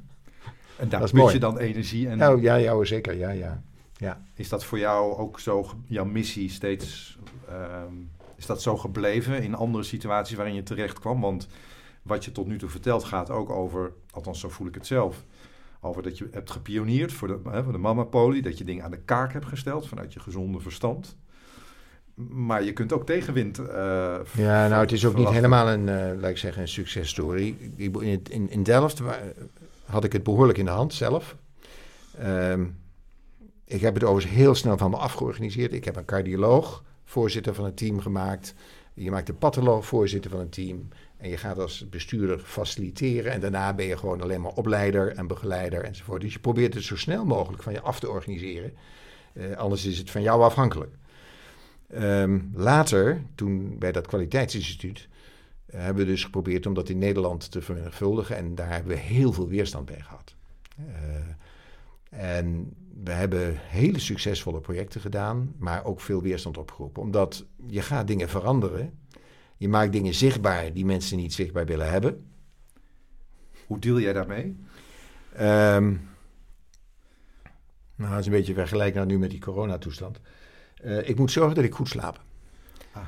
En 0.78 0.90
daar 0.90 1.02
put 1.02 1.14
mooi. 1.14 1.34
je 1.34 1.40
dan 1.40 1.58
energie 1.58 2.08
en 2.10 2.18
Nou, 2.18 2.42
ja, 2.42 2.56
ja, 2.56 2.84
zeker. 2.84 3.14
Ja, 3.14 3.30
ja. 3.30 3.64
ja. 3.98 4.26
is 4.34 4.50
dat 4.50 4.64
voor 4.64 4.80
jou 4.80 5.18
ook 5.18 5.40
zo, 5.40 5.70
jouw 5.86 6.06
missie 6.06 6.50
steeds, 6.50 7.18
ehm, 7.50 7.94
is 8.36 8.46
dat 8.46 8.62
zo 8.62 8.78
gebleven 8.78 9.44
in 9.44 9.56
andere 9.56 9.84
situaties 9.84 10.36
waarin 10.36 10.56
je 10.56 10.64
terecht 10.64 11.00
kwam? 11.00 11.22
Want 11.22 11.48
wat 12.02 12.26
je 12.26 12.32
tot 12.32 12.48
nu 12.48 12.58
toe 12.58 12.70
vertelt 12.70 13.04
gaat 13.04 13.30
ook 13.30 13.50
over, 13.50 13.94
althans 14.12 14.40
zo 14.40 14.50
voel 14.50 14.68
ik 14.68 14.76
het 14.76 14.88
zelf, 14.88 15.24
over 15.80 16.04
dat 16.04 16.18
je 16.18 16.28
hebt 16.32 16.52
gepioneerd 16.52 17.14
voor 17.14 17.28
de, 17.28 17.40
hè, 17.50 17.64
voor 17.64 17.74
de 17.74 17.78
mama 17.78 18.04
poli, 18.04 18.42
dat 18.42 18.58
je 18.58 18.64
dingen 18.64 18.84
aan 18.84 18.92
de 18.92 19.02
kaak 19.06 19.34
hebt 19.34 19.46
gesteld 19.46 19.88
vanuit 19.88 20.14
je 20.14 20.20
gezonde 20.20 20.60
verstand. 20.60 21.18
Maar 22.16 22.64
je 22.64 22.74
kunt 22.74 22.94
ook 22.94 23.06
tegenwind. 23.06 23.60
eh, 23.60 23.66
Ja, 24.36 24.68
nou, 24.68 24.82
het 24.82 24.92
is 24.92 25.06
ook 25.06 25.16
niet 25.16 25.30
helemaal 25.30 25.70
een, 25.70 25.90
eh 25.90 26.20
laat 26.20 26.30
ik 26.30 26.38
zeggen, 26.38 26.62
een 26.62 26.68
successtory. 26.68 27.56
In, 27.76 27.94
het- 28.12 28.30
in, 28.30 28.50
in 28.50 28.64
Delft 28.64 29.02
had 29.86 30.04
ik 30.04 30.14
het 30.14 30.24
behoorlijk 30.24 30.58
in 30.58 30.66
de 30.66 30.72
hand 30.72 30.94
zelf. 30.94 31.36
Ehm, 32.18 32.66
ik 33.66 33.82
heb 33.82 33.94
het 33.94 34.04
overigens 34.04 34.36
heel 34.36 34.56
snel 34.56 34.78
van 34.78 34.90
me 34.90 34.98
afgeorganiseerd. 34.98 35.74
Ik 35.74 35.86
heb 35.86 35.96
een 35.96 36.06
cardioloog, 36.06 36.84
voorzitter 37.06 37.54
van 37.54 37.66
het 37.66 37.78
team 37.78 38.00
gemaakt. 38.00 38.54
Je 38.94 39.12
maakt 39.12 39.30
een 39.30 39.38
patholoog, 39.38 39.86
voorzitter 39.86 40.32
van 40.32 40.40
een 40.40 40.50
team. 40.50 40.88
En 41.18 41.30
je 41.30 41.38
gaat 41.38 41.60
als 41.60 41.90
bestuurder 41.90 42.40
faciliteren. 42.40 43.32
En 43.32 43.40
daarna 43.40 43.74
ben 43.74 43.86
je 43.86 43.98
gewoon 43.98 44.22
alleen 44.22 44.42
maar 44.42 44.52
opleider 44.54 45.12
en 45.16 45.28
begeleider 45.28 45.84
enzovoort. 45.84 46.22
Dus 46.22 46.34
je 46.34 46.40
probeert 46.40 46.74
het 46.74 46.84
zo 46.84 46.96
snel 46.98 47.26
mogelijk 47.26 47.64
van 47.64 47.74
je 47.74 47.82
af 47.82 48.00
te 48.00 48.10
organiseren. 48.10 48.74
Eh, 49.34 49.58
anders 49.58 49.86
is 49.86 49.98
het 49.98 50.12
van 50.12 50.22
jou 50.22 50.42
afhankelijk. 50.42 50.92
Ehm, 51.88 52.40
later, 52.54 53.22
toen 53.36 53.80
bij 53.80 53.92
dat 53.92 54.08
kwaliteitsinstituut, 54.08 55.10
eh, 55.66 55.80
hebben 55.80 56.06
we 56.06 56.12
dus 56.12 56.24
geprobeerd 56.24 56.66
om 56.66 56.74
dat 56.74 56.90
in 56.90 56.98
Nederland 56.98 57.52
te 57.52 57.62
vermenigvuldigen. 57.62 58.36
En 58.36 58.56
daar 58.56 58.72
hebben 58.72 58.92
we 58.92 59.00
heel 59.00 59.34
veel 59.34 59.48
weerstand 59.48 59.86
bij 59.86 60.02
gehad. 60.02 60.36
Eh, 60.78 60.90
en 62.10 62.74
we 63.04 63.12
hebben 63.12 63.56
hele 63.58 64.00
succesvolle 64.00 64.62
projecten 64.62 65.02
gedaan, 65.02 65.54
maar 65.58 65.86
ook 65.86 66.02
veel 66.02 66.22
weerstand 66.22 66.58
opgeroepen. 66.58 67.02
Omdat 67.02 67.46
je 67.68 67.82
gaat 67.82 68.08
dingen 68.08 68.30
veranderen. 68.30 69.00
Je 69.58 69.70
maakt 69.70 69.92
dingen 69.92 70.14
zichtbaar 70.14 70.74
die 70.74 70.86
mensen 70.86 71.18
niet 71.18 71.34
zichtbaar 71.34 71.66
willen 71.66 71.90
hebben. 71.90 72.26
Hoe 73.68 73.80
deal 73.80 74.00
jij 74.00 74.14
daarmee? 74.14 74.56
Ehm 75.34 75.94
nou, 77.96 78.10
dat 78.10 78.20
is 78.20 78.26
een 78.26 78.32
beetje 78.32 78.54
vergelijkbaar 78.54 79.06
nu 79.06 79.20
met 79.20 79.30
die 79.30 79.40
coronatoestand. 79.40 80.20
Eh 80.86 81.10
ik 81.10 81.18
moet 81.18 81.32
zorgen 81.32 81.56
dat 81.56 81.64
ik 81.64 81.74
goed 81.74 81.90
slaap. 81.90 82.22
Ah. 82.92 83.02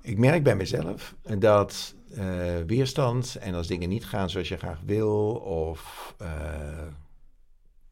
Ik 0.00 0.18
merk 0.18 0.42
bij 0.42 0.56
mezelf 0.56 1.14
dat 1.38 1.94
eh, 2.14 2.24
weerstand 2.66 3.36
en 3.40 3.54
als 3.54 3.66
dingen 3.66 3.88
niet 3.88 4.06
gaan 4.06 4.30
zoals 4.30 4.48
je 4.48 4.56
graag 4.56 4.78
wil, 4.84 5.30
of 5.34 6.14
eh, 6.18 6.28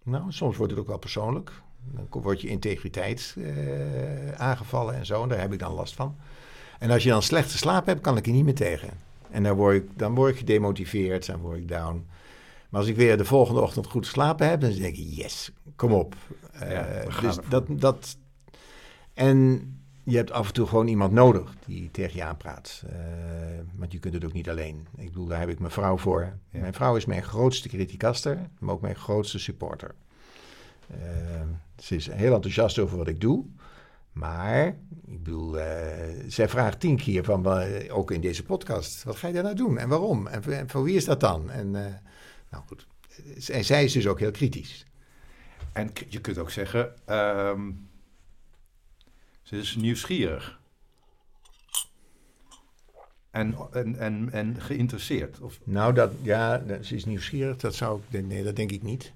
nou, 0.02 0.32
soms 0.32 0.56
wordt 0.56 0.72
het 0.72 0.80
ook 0.80 0.88
wel 0.88 0.98
persoonlijk. 0.98 1.52
Dan 1.94 2.22
wordt 2.22 2.40
je 2.40 2.48
integriteit 2.48 3.37
aangevallen 4.37 4.94
en 4.94 5.06
zo, 5.06 5.22
en 5.22 5.28
daar 5.28 5.40
heb 5.40 5.52
ik 5.52 5.58
dan 5.58 5.72
last 5.72 5.94
van. 5.94 6.16
En 6.78 6.90
als 6.90 7.02
je 7.02 7.08
dan 7.08 7.22
slechte 7.22 7.56
slaap 7.56 7.87
hebt, 7.87 8.00
kan 8.00 8.16
ik 8.16 8.26
er 8.26 8.32
niet 8.32 8.44
meer 8.44 8.54
tegen. 8.54 8.90
En 9.30 9.42
dan 9.42 9.56
word 9.56 9.76
ik, 9.76 9.98
dan 9.98 10.14
word 10.14 10.32
ik 10.32 10.38
gedemotiveerd, 10.38 11.26
dan 11.26 11.40
word 11.40 11.58
ik 11.58 11.68
down. 11.68 12.06
Maar 12.68 12.80
als 12.80 12.88
ik 12.88 12.96
weer 12.96 13.16
de 13.16 13.24
volgende 13.24 13.61
ochtend 13.61 13.87
goed 13.87 14.04
geslapen 14.04 14.48
heb, 14.48 14.61
dan 14.61 14.72
denk 14.72 14.96
ik, 14.96 15.16
yes, 15.16 15.52
kom 15.76 15.92
op. 15.92 16.14
Ja, 16.61 17.04
dus 17.20 17.38
dat, 17.48 17.64
dat, 17.68 18.16
en 19.18 19.72
je 20.02 20.16
hebt 20.16 20.31
af 20.31 20.46
en 20.46 20.52
toe 20.52 20.66
gewoon 20.66 20.87
iemand 20.87 21.12
nodig 21.12 21.54
die 21.66 21.90
tegen 21.90 22.16
je 22.16 22.24
aanpraat. 22.24 22.83
Eh, 22.88 22.96
want 23.76 23.92
je 23.92 23.98
kunt 23.98 24.14
het 24.14 24.24
ook 24.24 24.33
niet 24.33 24.48
alleen. 24.48 24.87
Ik 24.96 25.07
bedoel, 25.07 25.26
daar 25.26 25.40
heb 25.40 25.48
ik 25.48 25.59
mijn 25.59 25.72
vrouw 25.72 25.98
voor. 25.98 26.20
Ja. 26.50 26.61
Mijn 26.61 26.74
vrouw 26.74 26.96
is 26.96 27.04
mijn 27.04 27.22
grootste 27.22 27.68
criticaster, 27.68 28.38
maar 28.59 28.74
ook 28.74 28.81
mijn 28.81 28.96
grootste 28.96 29.38
supporter. 29.38 29.94
Eh, 30.87 30.98
ze 31.78 31.94
is 31.94 32.11
heel 32.11 32.35
enthousiast 32.35 32.78
over 32.78 32.96
wat 32.96 33.09
ik 33.09 33.20
doe. 33.20 33.44
Maar, 34.12 34.66
ik 35.07 35.22
bedoel, 35.22 35.59
eh, 35.59 36.24
zij 36.28 36.48
vraagt 36.48 36.81
tien 36.81 36.96
keer 36.96 37.24
van, 37.24 37.46
ook 37.90 38.11
in 38.11 38.20
deze 38.20 38.44
podcast, 38.44 39.04
wat 39.04 39.16
ga 39.16 39.26
je 39.26 39.35
daar 39.35 39.42
nou 39.42 39.57
doen 39.57 39.78
en 39.78 39.88
waarom? 39.88 40.26
En 40.26 40.42
voor, 40.42 40.52
en 40.52 40.68
voor 40.68 40.83
wie 40.83 40.96
is 40.96 41.04
dat 41.04 41.20
dan? 41.20 41.50
En, 41.50 41.70
nou 42.50 42.64
goed, 42.66 42.87
en 43.50 43.64
zij 43.64 43.85
is 43.85 43.92
dus 43.92 44.07
ook 44.07 44.18
heel 44.18 44.31
kritisch. 44.31 44.87
En 45.72 45.90
je 46.09 46.20
kunt 46.20 46.38
ook 46.38 46.50
zeggen, 46.50 47.07
ehm, 47.07 47.70
ze 49.48 49.56
is 49.56 49.76
nieuwsgierig. 49.76 50.61
En, 53.30 53.54
en, 53.72 53.98
en, 53.98 54.32
en 54.32 54.61
geïnteresseerd. 54.61 55.40
Of, 55.40 55.58
Nou, 55.64 55.94
dat, 55.94 56.12
ja, 56.22 56.62
ze 56.82 56.94
is 56.94 57.04
nieuwsgierig, 57.04 57.56
dat 57.56 57.74
zou 57.74 58.00
ik, 58.11 58.26
nee, 58.26 58.44
dat 58.44 58.56
denk 58.56 58.70
ik 58.70 58.82
niet. 58.82 59.12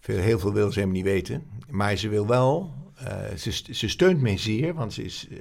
Veel, 0.00 0.18
heel 0.18 0.38
veel 0.38 0.52
wil 0.52 0.72
ze 0.72 0.78
helemaal 0.78 0.96
niet 0.96 1.12
weten. 1.12 1.46
Maar 1.68 1.96
ze 1.96 2.08
wil 2.08 2.26
wel, 2.26 2.74
eh, 2.94 3.34
ze, 3.34 3.74
ze 3.74 3.88
steunt 3.88 4.20
mij 4.20 4.38
zeer, 4.38 4.74
want 4.74 4.92
ze, 4.92 5.04
is, 5.04 5.28
eh, 5.28 5.38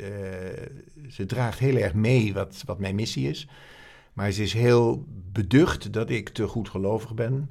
ze 1.10 1.26
draagt 1.26 1.60
heel 1.60 1.76
erg 1.76 1.94
mee 1.94 2.34
wat, 2.34 2.64
wat 2.66 2.80
mijn 2.80 2.96
missie 2.96 3.30
is. 3.30 3.48
Maar 4.14 4.32
ze 4.32 4.42
is 4.42 4.54
heel 4.54 5.06
beducht 5.32 5.94
dat 5.94 6.10
ik 6.10 6.30
te 6.30 6.48
goed 6.48 6.70
gelovig 6.70 7.14
ben. 7.14 7.50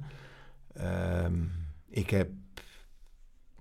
Ehm, 0.73 1.33
ik 1.89 2.09
heb, 2.09 2.29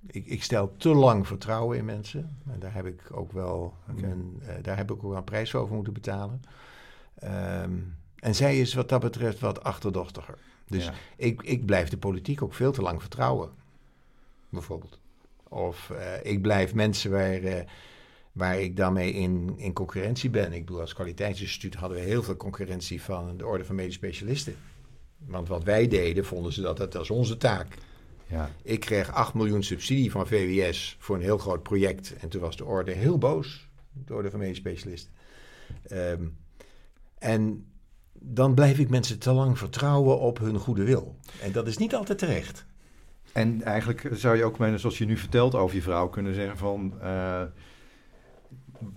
ik, 0.06 0.26
ik 0.26 0.42
stel 0.42 0.76
te 0.76 0.88
lang 0.88 1.26
vertrouwen 1.26 1.78
in 1.78 1.84
mensen. 1.84 2.38
En 2.52 2.60
daar 2.60 2.74
heb 2.74 2.86
ik 2.86 3.02
ook 3.12 3.32
wel, 3.32 3.74
een, 3.86 4.40
eh, 4.46 4.54
daar 4.62 4.76
heb 4.76 4.90
ik 4.90 5.04
ook 5.04 5.14
een 5.14 5.24
prijs 5.24 5.50
voor 5.50 5.70
moeten 5.70 5.92
betalen. 5.92 6.42
Ehm, 7.14 7.72
en 8.18 8.34
zij 8.34 8.60
is 8.60 8.74
wat 8.74 8.88
dat 8.88 9.00
betreft 9.00 9.38
wat 9.38 9.62
achterdochtiger. 9.62 10.38
Dus 10.66 10.84
ja. 10.84 10.92
ik, 11.16 11.42
ik 11.42 11.66
blijf 11.66 11.88
de 11.88 11.98
politiek 11.98 12.42
ook 12.42 12.54
veel 12.54 12.72
te 12.72 12.82
lang 12.82 13.00
vertrouwen, 13.00 13.50
bijvoorbeeld. 14.48 14.98
Of 15.48 15.90
eh, 15.90 16.32
ik 16.32 16.42
blijf 16.42 16.74
mensen 16.74 17.10
waar, 17.10 17.42
eh, 17.42 17.64
waar 18.32 18.60
ik 18.60 18.76
daarmee 18.76 19.12
in, 19.12 19.54
in 19.56 19.72
concurrentie 19.72 20.30
ben. 20.30 20.52
Ik 20.52 20.64
bedoel, 20.64 20.80
als 20.80 20.94
kwaliteitsinstituut 20.94 21.74
hadden 21.74 21.98
we 21.98 22.04
heel 22.04 22.22
veel 22.22 22.36
concurrentie 22.36 23.02
van 23.02 23.36
de 23.36 23.46
orde 23.46 23.64
van 23.64 23.74
medisch 23.74 23.94
specialisten. 23.94 24.56
Want 25.26 25.48
wat 25.48 25.64
wij 25.64 25.88
deden, 25.88 26.24
vonden 26.24 26.52
ze 26.52 26.60
dat 26.60 26.76
dat 26.76 26.94
was 26.94 27.10
onze 27.10 27.36
taak. 27.36 27.76
Ja. 28.28 28.50
Ik 28.62 28.80
kreeg 28.80 29.12
8 29.12 29.34
miljoen 29.34 29.62
subsidie 29.62 30.10
van 30.10 30.26
VWS 30.26 30.96
voor 30.98 31.16
een 31.16 31.22
heel 31.22 31.38
groot 31.38 31.62
project. 31.62 32.16
En 32.16 32.28
toen 32.28 32.40
was 32.40 32.56
de 32.56 32.64
orde 32.64 32.92
heel 32.92 33.18
boos, 33.18 33.68
de 33.92 34.14
orde 34.14 34.30
van 34.30 34.38
medisch 34.38 34.56
specialisten. 34.56 35.12
Ehm, 35.82 36.26
en 37.18 37.66
dan 38.12 38.54
blijf 38.54 38.78
ik 38.78 38.88
mensen 38.88 39.18
te 39.18 39.32
lang 39.32 39.58
vertrouwen 39.58 40.18
op 40.18 40.38
hun 40.38 40.58
goede 40.58 40.84
wil. 40.84 41.16
En 41.42 41.52
dat 41.52 41.66
is 41.66 41.76
niet 41.76 41.94
altijd 41.94 42.18
terecht. 42.18 42.66
En 43.32 43.62
eigenlijk 43.62 44.08
zou 44.12 44.36
je 44.36 44.44
ook, 44.44 44.56
zoals 44.76 44.98
je 44.98 45.04
nu 45.04 45.16
vertelt 45.16 45.54
over 45.54 45.76
je 45.76 45.82
vrouw, 45.82 46.08
kunnen 46.08 46.34
zeggen 46.34 46.56
van... 46.56 47.00
eh, 47.00 47.42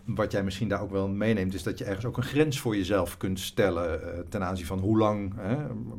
wat 0.05 0.31
jij 0.31 0.43
misschien 0.43 0.67
daar 0.67 0.81
ook 0.81 0.91
wel 0.91 1.07
meeneemt, 1.07 1.53
is 1.53 1.63
dat 1.63 1.77
je 1.77 1.83
ergens 1.83 2.05
ook 2.05 2.17
een 2.17 2.23
grens 2.23 2.59
voor 2.59 2.75
jezelf 2.75 3.17
kunt 3.17 3.39
stellen... 3.39 4.13
eh, 4.13 4.19
ten 4.29 4.43
aanzien 4.43 4.65
van 4.65 4.79
hoe 4.79 4.97
lang 4.97 5.33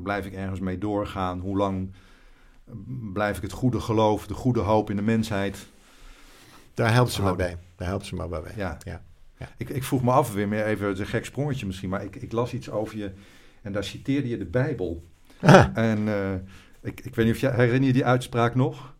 blijf 0.02 0.26
ik 0.26 0.32
ergens 0.32 0.61
mee 0.61 0.78
doorgaan? 0.78 1.40
Hoe 1.40 1.56
lang 1.56 1.92
blijf 3.12 3.36
ik 3.36 3.42
het 3.42 3.52
goede 3.52 3.80
geloof, 3.80 4.26
de 4.26 4.34
goede 4.34 4.60
hoop 4.60 4.90
in 4.90 4.96
de 4.96 5.02
mensheid... 5.02 5.66
Daar 6.74 6.92
helpt 6.92 7.10
ze 7.12 7.22
maar 7.22 7.36
bij. 7.36 7.56
Daar 7.76 7.88
helpt 7.88 8.06
ze 8.06 8.14
maar 8.14 8.28
bij. 8.28 8.40
Ja. 8.56 8.78
Ja. 8.84 9.02
Ja. 9.38 9.48
Ik, 9.56 9.68
ik 9.68 9.84
vroeg 9.84 10.02
me 10.02 10.10
af, 10.10 10.32
weer 10.32 10.48
meer 10.48 10.64
even 10.66 10.88
een 11.00 11.06
gek 11.06 11.24
sprongetje 11.24 11.66
misschien, 11.66 11.88
maar 11.88 12.04
ik, 12.04 12.16
ik 12.16 12.32
las 12.32 12.52
iets 12.52 12.70
over 12.70 12.96
je 12.98 13.10
en 13.62 13.72
daar 13.72 13.84
citeerde 13.84 14.28
je 14.28 14.38
de 14.38 14.44
Bijbel. 14.46 15.04
Ah, 15.40 15.66
En 15.74 16.08
eh, 16.08 16.32
ik, 16.82 17.00
ik 17.00 17.14
weet 17.14 17.26
niet 17.26 17.34
of 17.34 17.40
jij 17.40 17.50
herinner 17.54 17.86
je 17.86 17.92
die 17.92 18.04
uitspraak 18.04 18.54
nog? 18.54 18.94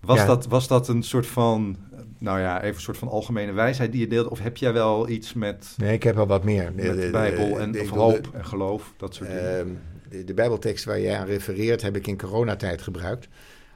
Was, 0.00 0.18
Ja. 0.18 0.26
dat, 0.26 0.46
was 0.46 0.68
dat 0.68 0.88
een 0.88 1.02
soort 1.02 1.26
van, 1.26 1.76
nou 2.18 2.40
ja, 2.40 2.62
even 2.62 2.74
een 2.74 2.80
soort 2.80 2.98
van 2.98 3.08
algemene 3.08 3.52
wijsheid 3.52 3.92
die 3.92 4.00
je 4.00 4.06
deelde? 4.06 4.30
Of 4.30 4.38
heb 4.40 4.56
jij 4.56 4.72
wel 4.72 5.08
iets 5.08 5.32
met, 5.32 5.74
Nee, 5.76 5.92
ik 5.92 6.02
heb 6.02 6.14
wel 6.14 6.26
wat 6.26 6.44
meer. 6.44 6.72
met 6.74 6.84
De- 6.84 6.96
de- 7.00 7.10
Bijbel 7.10 7.60
en 7.60 7.72
de- 7.72 7.78
of 7.80 7.84
ik 7.86 7.90
hoop 7.92 8.30
en 8.34 8.44
geloof, 8.46 8.92
dat 8.96 9.14
soort 9.14 9.28
dingen? 9.28 9.58
Ehm, 9.58 9.68
de, 10.10 10.24
de 10.24 10.34
Bijbeltekst 10.34 10.84
waar 10.84 10.98
je 10.98 11.16
aan 11.16 11.26
refereert, 11.26 11.82
heb 11.82 11.96
ik 11.96 12.06
in 12.06 12.18
coronatijd 12.18 12.82
gebruikt. 12.82 13.28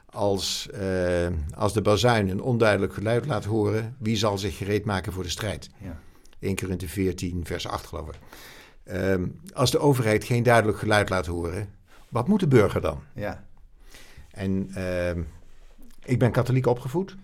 Als, 0.05 0.69
eh, 0.69 1.27
als 1.55 1.73
de 1.73 1.81
bazuin 1.81 2.29
een 2.29 2.41
onduidelijk 2.41 2.93
geluid 2.93 3.25
laat 3.25 3.45
horen, 3.45 3.95
wie 3.99 4.15
zal 4.15 4.37
zich 4.37 4.57
gereed 4.57 4.85
maken 4.85 5.13
voor 5.13 5.23
de 5.23 5.29
strijd? 5.29 5.69
ja. 5.77 5.99
1 6.39 6.55
Korinthe 6.55 6.87
14, 6.87 7.45
vers 7.45 7.67
8 7.67 7.85
geloof 7.85 8.07
ik. 8.07 8.15
Ehm, 8.83 9.27
als 9.53 9.71
de 9.71 9.79
overheid 9.79 10.23
geen 10.23 10.43
duidelijk 10.43 10.77
geluid 10.77 11.09
laat 11.09 11.25
horen, 11.25 11.69
wat 12.09 12.27
moet 12.27 12.39
de 12.39 12.47
burger 12.47 12.81
dan? 12.81 13.03
ja, 13.15 13.45
En 14.31 14.69
ehm, 14.73 15.21
ik 16.03 16.19
ben 16.19 16.31
katholiek 16.31 16.65
opgevoed 16.65 17.15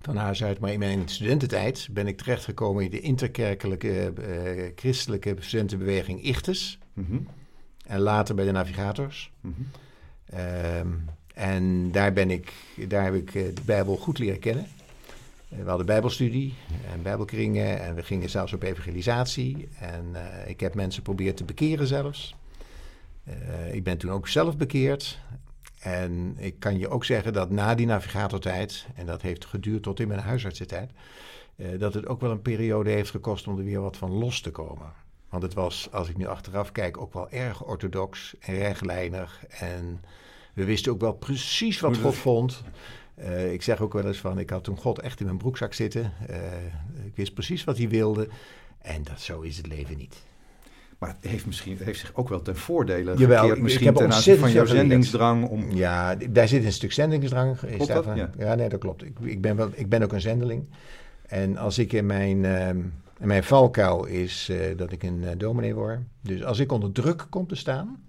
van 0.00 0.16
huis 0.16 0.44
uit, 0.44 0.58
maar 0.58 0.72
in 0.72 0.78
mijn 0.78 1.08
studententijd 1.08 1.88
ben 1.90 2.06
ik 2.06 2.16
terechtgekomen 2.16 2.84
in 2.84 2.90
de 2.90 3.00
interkerkelijke 3.00 4.12
eh, 4.12 4.72
christelijke 4.76 5.36
studentenbeweging 5.38 6.22
Ichtes 6.22 6.78
Mhm. 6.92 7.16
En 7.86 8.00
later 8.00 8.34
bij 8.34 8.44
de 8.44 8.50
Navigators. 8.50 9.32
Mhm. 9.40 9.62
Ehm, 10.26 10.88
en 11.34 11.92
daar, 11.92 12.12
ben 12.12 12.30
ik, 12.30 12.52
daar 12.88 13.04
heb 13.04 13.14
ik 13.14 13.34
eh, 13.34 13.42
de 13.54 13.62
Bijbel 13.64 13.96
goed 13.96 14.18
leren 14.18 14.38
kennen. 14.38 14.66
Eh, 15.48 15.58
We 15.58 15.68
hadden 15.68 15.86
bijbelstudie 15.86 16.54
en 16.92 17.02
bijbelkringen 17.02 17.80
en 17.80 17.94
we 17.94 18.02
gingen 18.02 18.30
zelfs 18.30 18.52
op 18.52 18.62
evangelisatie. 18.62 19.68
En 19.80 20.04
eh, 20.12 20.50
ik 20.50 20.60
heb 20.60 20.74
mensen 20.74 21.02
proberen 21.02 21.34
te 21.34 21.44
bekeren 21.44 21.86
zelfs. 21.86 22.34
Ik 23.72 23.84
ben 23.84 23.98
toen 23.98 24.10
ook 24.10 24.28
zelf 24.28 24.56
bekeerd. 24.56 25.18
En 25.80 26.34
ik 26.38 26.60
kan 26.60 26.78
je 26.78 26.88
ook 26.88 27.04
zeggen 27.04 27.32
dat 27.32 27.50
na 27.50 27.74
die 27.74 27.86
navigatortijd, 27.86 28.86
en 28.94 29.06
dat 29.06 29.22
heeft 29.22 29.44
geduurd 29.44 29.82
tot 29.82 30.00
in 30.00 30.08
mijn 30.08 30.20
huisartsentijd, 30.20 30.90
dat 31.78 31.94
het 31.94 32.06
ook 32.06 32.20
wel 32.20 32.30
een 32.30 32.42
periode 32.42 32.90
heeft 32.90 33.10
gekost 33.10 33.46
om 33.46 33.58
er 33.58 33.64
weer 33.64 33.80
wat 33.80 33.96
van 33.96 34.10
los 34.10 34.40
te 34.40 34.50
komen. 34.50 34.92
Want 35.34 35.46
het 35.46 35.54
was, 35.54 35.88
als 35.92 36.08
ik 36.08 36.16
nu 36.16 36.26
achteraf 36.26 36.72
kijk, 36.72 37.00
ook 37.00 37.12
wel 37.12 37.30
erg 37.30 37.64
orthodox 37.64 38.34
en 38.40 38.54
rechtlijnig. 38.54 39.44
En 39.48 40.00
we 40.52 40.64
wisten 40.64 40.92
ook 40.92 41.00
wel 41.00 41.12
precies 41.12 41.80
wat 41.80 41.96
God 41.96 42.14
vond. 42.14 42.62
Eh, 43.14 43.52
ik 43.52 43.62
zeg 43.62 43.80
ook 43.80 43.92
wel 43.92 44.06
eens 44.06 44.18
van, 44.18 44.38
ik 44.38 44.50
had 44.50 44.64
toen 44.64 44.76
God 44.76 45.00
echt 45.00 45.20
in 45.20 45.26
mijn 45.26 45.38
broekzak 45.38 45.74
zitten. 45.74 46.12
Eh, 46.26 46.36
ik 47.04 47.12
wist 47.14 47.34
precies 47.34 47.64
wat 47.64 47.78
hij 47.78 47.88
wilde. 47.88 48.28
En 48.78 49.02
dat, 49.02 49.20
zo 49.20 49.40
is 49.40 49.56
het 49.56 49.66
leven 49.66 49.96
niet. 49.96 50.22
Maar 50.98 51.08
het 51.20 51.30
heeft, 51.30 51.46
misschien, 51.46 51.76
het 51.76 51.84
heeft 51.84 52.00
zich 52.00 52.14
ook 52.14 52.28
wel 52.28 52.42
ten 52.42 52.56
voordele 52.56 53.16
Jawel, 53.16 53.40
gekeerd. 53.40 53.60
Misschien 53.60 53.88
ik 53.88 53.98
heb 53.98 54.06
ten 54.06 54.14
aanzien 54.16 54.38
van 54.38 54.52
jouw 54.52 54.66
zendingsdrang 54.66 55.48
om... 55.48 55.70
Ja, 55.70 56.14
daar 56.14 56.48
zit 56.48 56.64
een 56.64 56.72
stuk 56.72 56.92
zendingsdrang. 56.92 57.60
Is 57.62 57.76
Klopt 57.76 57.92
dat? 57.92 58.28
ja, 58.38 58.54
nee, 58.54 58.68
dat 58.68 58.80
klopt. 58.80 59.04
Ik, 59.04 59.18
ik, 59.20 59.40
ben 59.40 59.56
wel, 59.56 59.68
ik 59.72 59.88
ben 59.88 60.02
ook 60.02 60.12
een 60.12 60.20
zendeling. 60.20 60.68
En 61.26 61.56
als 61.56 61.78
ik 61.78 61.92
in 61.92 62.06
mijn, 62.06 62.44
ehm, 62.44 62.78
in 63.24 63.30
mijn 63.30 63.44
valkuil 63.44 64.04
is 64.04 64.48
eh, 64.48 64.76
dat 64.76 64.92
ik 64.92 65.02
een 65.02 65.24
eh, 65.24 65.30
dominee 65.36 65.74
word. 65.74 65.98
Dus 66.20 66.44
als 66.44 66.58
ik 66.58 66.72
onder 66.72 66.92
druk 66.92 67.26
kom 67.30 67.46
te 67.46 67.54
staan, 67.54 68.02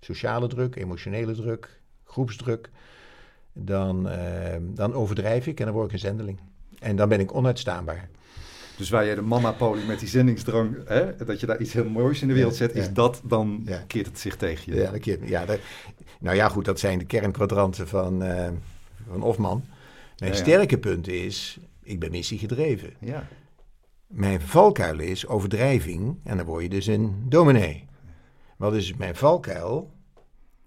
sociale 0.00 0.46
druk, 0.48 0.76
emotionele 0.76 1.34
druk, 1.34 1.80
groepsdruk, 2.04 2.70
dan, 3.52 4.08
ehm, 4.08 4.62
dan 4.74 4.94
overdrijf 4.94 5.46
ik 5.46 5.58
en 5.58 5.64
dan 5.64 5.74
word 5.74 5.86
ik 5.86 5.92
een 5.92 5.98
zendeling. 5.98 6.38
En 6.78 6.96
dan 6.96 7.08
ben 7.08 7.20
ik 7.20 7.34
onuitstaanbaar. 7.34 8.08
Dus 8.76 8.90
waar 8.90 9.04
jij 9.06 9.14
de 9.14 9.22
mama-poli 9.22 9.84
met 9.86 9.98
die 9.98 10.08
zendingsdrang, 10.08 10.76
hè, 10.88 11.16
dat 11.24 11.40
je 11.40 11.46
daar 11.46 11.60
iets 11.60 11.72
heel 11.72 11.88
moois 11.88 12.22
in 12.22 12.28
de 12.28 12.34
wereld 12.34 12.56
zet, 12.56 12.74
Ja. 12.74 12.80
is 12.80 12.92
dat 12.92 13.20
dan 13.24 13.62
Ja. 13.66 13.84
keert 13.86 14.06
het 14.06 14.18
zich 14.18 14.36
tegen 14.36 14.74
je. 14.74 14.80
Ja, 14.80 14.90
dat 14.90 15.00
keert, 15.00 15.28
ja 15.28 15.44
dat, 15.44 15.58
nou 16.20 16.36
ja, 16.36 16.48
goed, 16.48 16.64
dat 16.64 16.78
zijn 16.80 16.98
de 16.98 17.04
kernkwadranten 17.04 17.88
van, 17.88 18.22
eh 18.22 18.48
van 19.10 19.20
Hofman. 19.20 19.64
Mijn 20.18 20.34
sterke 20.34 20.78
punt 20.78 21.08
is, 21.08 21.58
ik 21.82 22.00
ben 22.00 22.10
missie 22.10 22.38
gedreven. 22.38 22.92
Ja. 22.98 23.26
Mijn 24.06 24.40
valkuil 24.40 24.98
is 24.98 25.26
overdrijving 25.26 26.18
en 26.24 26.36
dan 26.36 26.46
word 26.46 26.62
je 26.62 26.68
dus 26.68 26.86
een 26.86 27.24
dominee. 27.28 27.84
Wat 28.56 28.74
is 28.74 28.94
mijn 28.94 29.16
valkuil? 29.16 29.92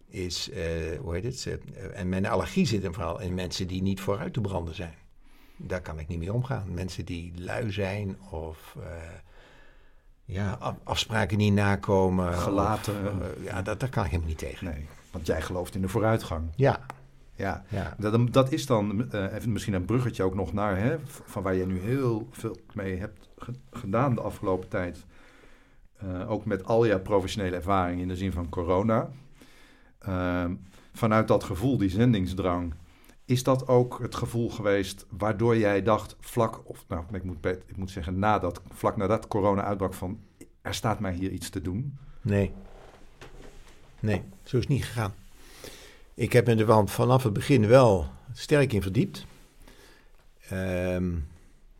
Is, 0.08 0.50
eh, 0.50 1.00
hoe 1.00 1.14
heet 1.14 1.24
het? 1.24 1.60
eh, 1.76 2.00
en 2.00 2.10
mijn 2.10 2.26
allergie 2.26 2.66
zit 2.66 2.84
hem 2.84 2.94
vooral 2.94 3.22
in 3.22 3.34
mensen 3.34 3.68
die 3.68 3.82
niet 3.82 4.02
vooruit 4.02 4.34
te 4.34 4.42
branden 4.42 4.76
zijn. 4.76 4.94
Daar 5.58 5.82
kan 5.82 6.00
ik 6.00 6.08
niet 6.08 6.20
mee 6.20 6.34
omgaan. 6.34 6.74
Mensen 6.74 7.06
die 7.06 7.34
lui 7.36 7.72
zijn 7.72 8.18
of 8.30 8.76
eh, 8.80 8.86
ja, 10.26 10.52
af- 10.60 10.76
afspraken 10.84 11.38
niet 11.38 11.54
nakomen. 11.54 12.34
Gelaten. 12.34 12.96
of, 13.22 13.44
ja, 13.44 13.62
dat, 13.62 13.80
daar 13.80 13.90
kan 13.90 14.04
ik 14.04 14.10
helemaal 14.10 14.30
niet 14.30 14.40
tegen. 14.40 14.66
Nee, 14.66 14.86
want 15.12 15.26
jij 15.28 15.42
gelooft 15.42 15.76
in 15.76 15.82
de 15.82 15.88
vooruitgang. 15.90 16.50
Ja, 16.56 16.86
Ja. 17.36 17.64
ja. 17.70 17.96
Dat, 17.98 18.34
dat 18.34 18.52
is 18.52 18.66
dan 18.66 19.12
even 19.12 19.52
misschien 19.52 19.74
een 19.74 19.86
bruggetje 19.86 20.24
ook 20.24 20.36
nog 20.36 20.54
naar, 20.54 20.78
hè, 20.78 20.96
van 21.06 21.44
waar 21.44 21.56
jij 21.56 21.66
nu 21.66 21.80
heel 21.80 22.28
veel 22.32 22.58
mee 22.74 22.98
hebt 22.98 23.27
gedaan 23.72 24.16
de 24.16 24.22
afgelopen 24.22 24.70
tijd. 24.70 25.06
Eh, 25.98 26.32
ook 26.32 26.46
met 26.46 26.66
al 26.66 26.88
jouw 26.88 27.02
professionele 27.02 27.56
ervaring 27.56 28.02
in 28.02 28.08
de 28.08 28.16
zin 28.16 28.32
van 28.32 28.50
corona. 28.50 29.10
Ehm, 30.00 30.56
vanuit 30.94 31.28
dat 31.28 31.44
gevoel, 31.44 31.78
die 31.78 31.90
zendingsdrang, 31.90 32.74
is 33.26 33.44
dat 33.44 33.68
ook 33.68 34.00
het 34.02 34.16
gevoel 34.16 34.50
geweest 34.50 35.06
waardoor 35.10 35.58
jij 35.58 35.84
dacht, 35.84 36.16
vlak, 36.20 36.62
of 36.70 36.86
nou, 36.88 37.04
ik 37.12 37.24
moet, 37.24 37.46
ik 37.46 37.78
moet 37.78 37.92
zeggen, 37.92 38.20
nadat, 38.20 38.62
vlak 38.70 38.98
nadat 38.98 39.28
corona 39.28 39.64
uitbrak, 39.64 39.94
van 39.94 40.20
er 40.62 40.74
staat 40.74 41.00
mij 41.00 41.14
hier 41.14 41.32
iets 41.32 41.50
te 41.50 41.62
doen? 41.62 41.98
Nee. 42.22 42.52
Nee, 44.00 44.24
zo 44.44 44.58
is 44.58 44.64
het 44.64 44.74
niet 44.74 44.86
gegaan. 44.86 45.14
Ik 46.14 46.34
heb 46.34 46.46
me 46.46 46.56
er 46.66 46.88
vanaf 46.88 47.24
het 47.24 47.34
begin 47.34 47.68
wel 47.68 48.08
sterk 48.34 48.74
in 48.74 48.82
verdiept. 48.82 49.26
Ehm, 50.50 51.14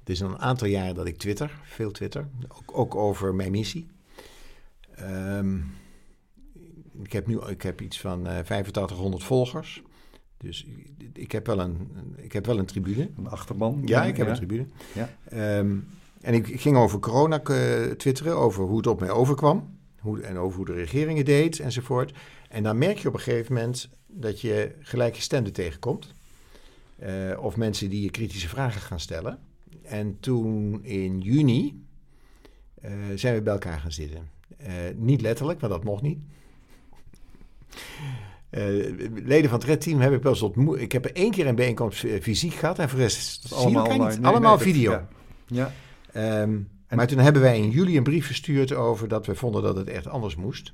het 0.08 0.16
is 0.16 0.24
al 0.24 0.30
een 0.30 0.40
aantal 0.40 0.68
jaren 0.68 0.96
dat 0.96 1.06
ik 1.08 1.18
twitter, 1.18 1.60
veel 1.64 1.92
twitter, 1.92 2.28
ook, 2.48 2.78
ook 2.78 2.96
over 2.96 3.36
mijn 3.36 3.52
missie. 3.52 3.88
Ehm, 4.96 5.58
ik 7.04 7.12
heb 7.12 7.28
nu 7.28 7.40
ik 7.48 7.62
heb 7.62 7.82
iets 7.82 8.00
van 8.00 8.28
eh 8.28 8.38
8500 8.38 9.24
volgers. 9.24 9.82
Dus 10.38 10.66
ik- 10.98 11.18
ik 11.18 11.32
heb 11.32 11.46
wel 11.48 11.60
een, 11.60 11.92
ik 12.16 12.34
heb 12.34 12.46
wel 12.46 12.58
een 12.60 12.66
tribune. 12.66 13.10
Een 13.18 13.28
achterban? 13.30 13.82
Ja, 13.86 14.04
ik 14.06 14.18
heb 14.18 14.28
een 14.28 14.36
tribune. 14.36 14.66
Ja. 14.94 15.10
Ehm, 15.30 15.76
en 16.22 16.34
ik 16.34 16.62
ging 16.62 16.78
over 16.78 17.00
corona 17.00 17.44
eh, 17.44 17.82
twitteren, 17.92 18.36
over 18.38 18.64
hoe 18.64 18.78
het 18.78 18.88
op 18.88 19.00
mij 19.00 19.10
overkwam. 19.10 19.78
Hoe, 20.00 20.22
en 20.22 20.38
over 20.38 20.58
hoe 20.58 20.66
de 20.66 20.74
regering 20.74 21.18
het 21.18 21.26
deed 21.26 21.60
enzovoort. 21.60 22.14
En 22.50 22.64
dan 22.64 22.78
merk 22.78 22.98
je 22.98 23.08
op 23.08 23.14
een 23.14 23.20
gegeven 23.20 23.54
moment 23.54 23.90
dat 24.08 24.42
je 24.42 24.76
gelijkgestemden 24.82 25.54
tegenkomt. 25.54 26.14
Eh, 26.98 27.38
of 27.40 27.56
mensen 27.58 27.90
die 27.90 28.02
je 28.02 28.10
kritische 28.12 28.48
vragen 28.50 28.82
gaan 28.82 29.00
stellen. 29.00 29.40
En 29.88 30.18
toen 30.20 30.80
in 30.84 31.20
juni 31.20 31.84
eh, 32.82 32.92
zijn 33.16 33.36
we 33.36 33.42
bij 33.42 33.54
elkaar 33.54 33.80
gaan 33.80 33.92
zitten. 33.92 34.30
Eh, 34.58 34.74
niet 34.96 35.22
letterlijk, 35.22 35.60
want 35.60 35.74
dat 35.74 35.84
mocht 35.84 36.02
niet. 36.02 36.18
Eh, 38.50 38.64
leden 39.24 39.50
van 39.50 39.60
het 39.60 39.68
Red 39.68 39.82
Team 39.82 40.00
heb 40.00 40.14
ik 40.14 40.24
wel 40.24 40.32
eens 40.32 40.42
ontmoet. 40.42 40.80
Ik 40.80 40.92
heb 40.92 41.06
er 41.06 41.16
één 41.16 41.32
keer 41.32 41.48
een 41.48 41.56
bijeenkomst 41.56 42.06
fysiek 42.22 42.54
gehad. 42.54 42.80
En 42.80 42.90
voor 42.90 42.98
de 42.98 43.04
rest 43.04 43.50
Dat 43.50 43.60
online. 43.66 44.08
niet. 44.08 44.20
Nee, 44.20 44.32
allemaal 44.32 44.56
nee, 44.56 44.64
video. 44.74 44.92
ja. 44.92 45.08
Ja. 45.48 45.72
Ehm, 46.12 46.58
En- 46.88 46.98
maar 46.98 47.08
toen 47.08 47.18
hebben 47.20 47.42
wij 47.42 47.58
in 47.58 47.70
juli 47.70 47.98
een 47.98 48.04
brief 48.04 48.26
verstuurd 48.26 48.74
over 48.74 49.08
dat 49.08 49.26
we 49.26 49.36
vonden 49.36 49.64
dat 49.64 49.76
het 49.76 49.88
echt 49.88 50.08
anders 50.08 50.36
moest. 50.36 50.74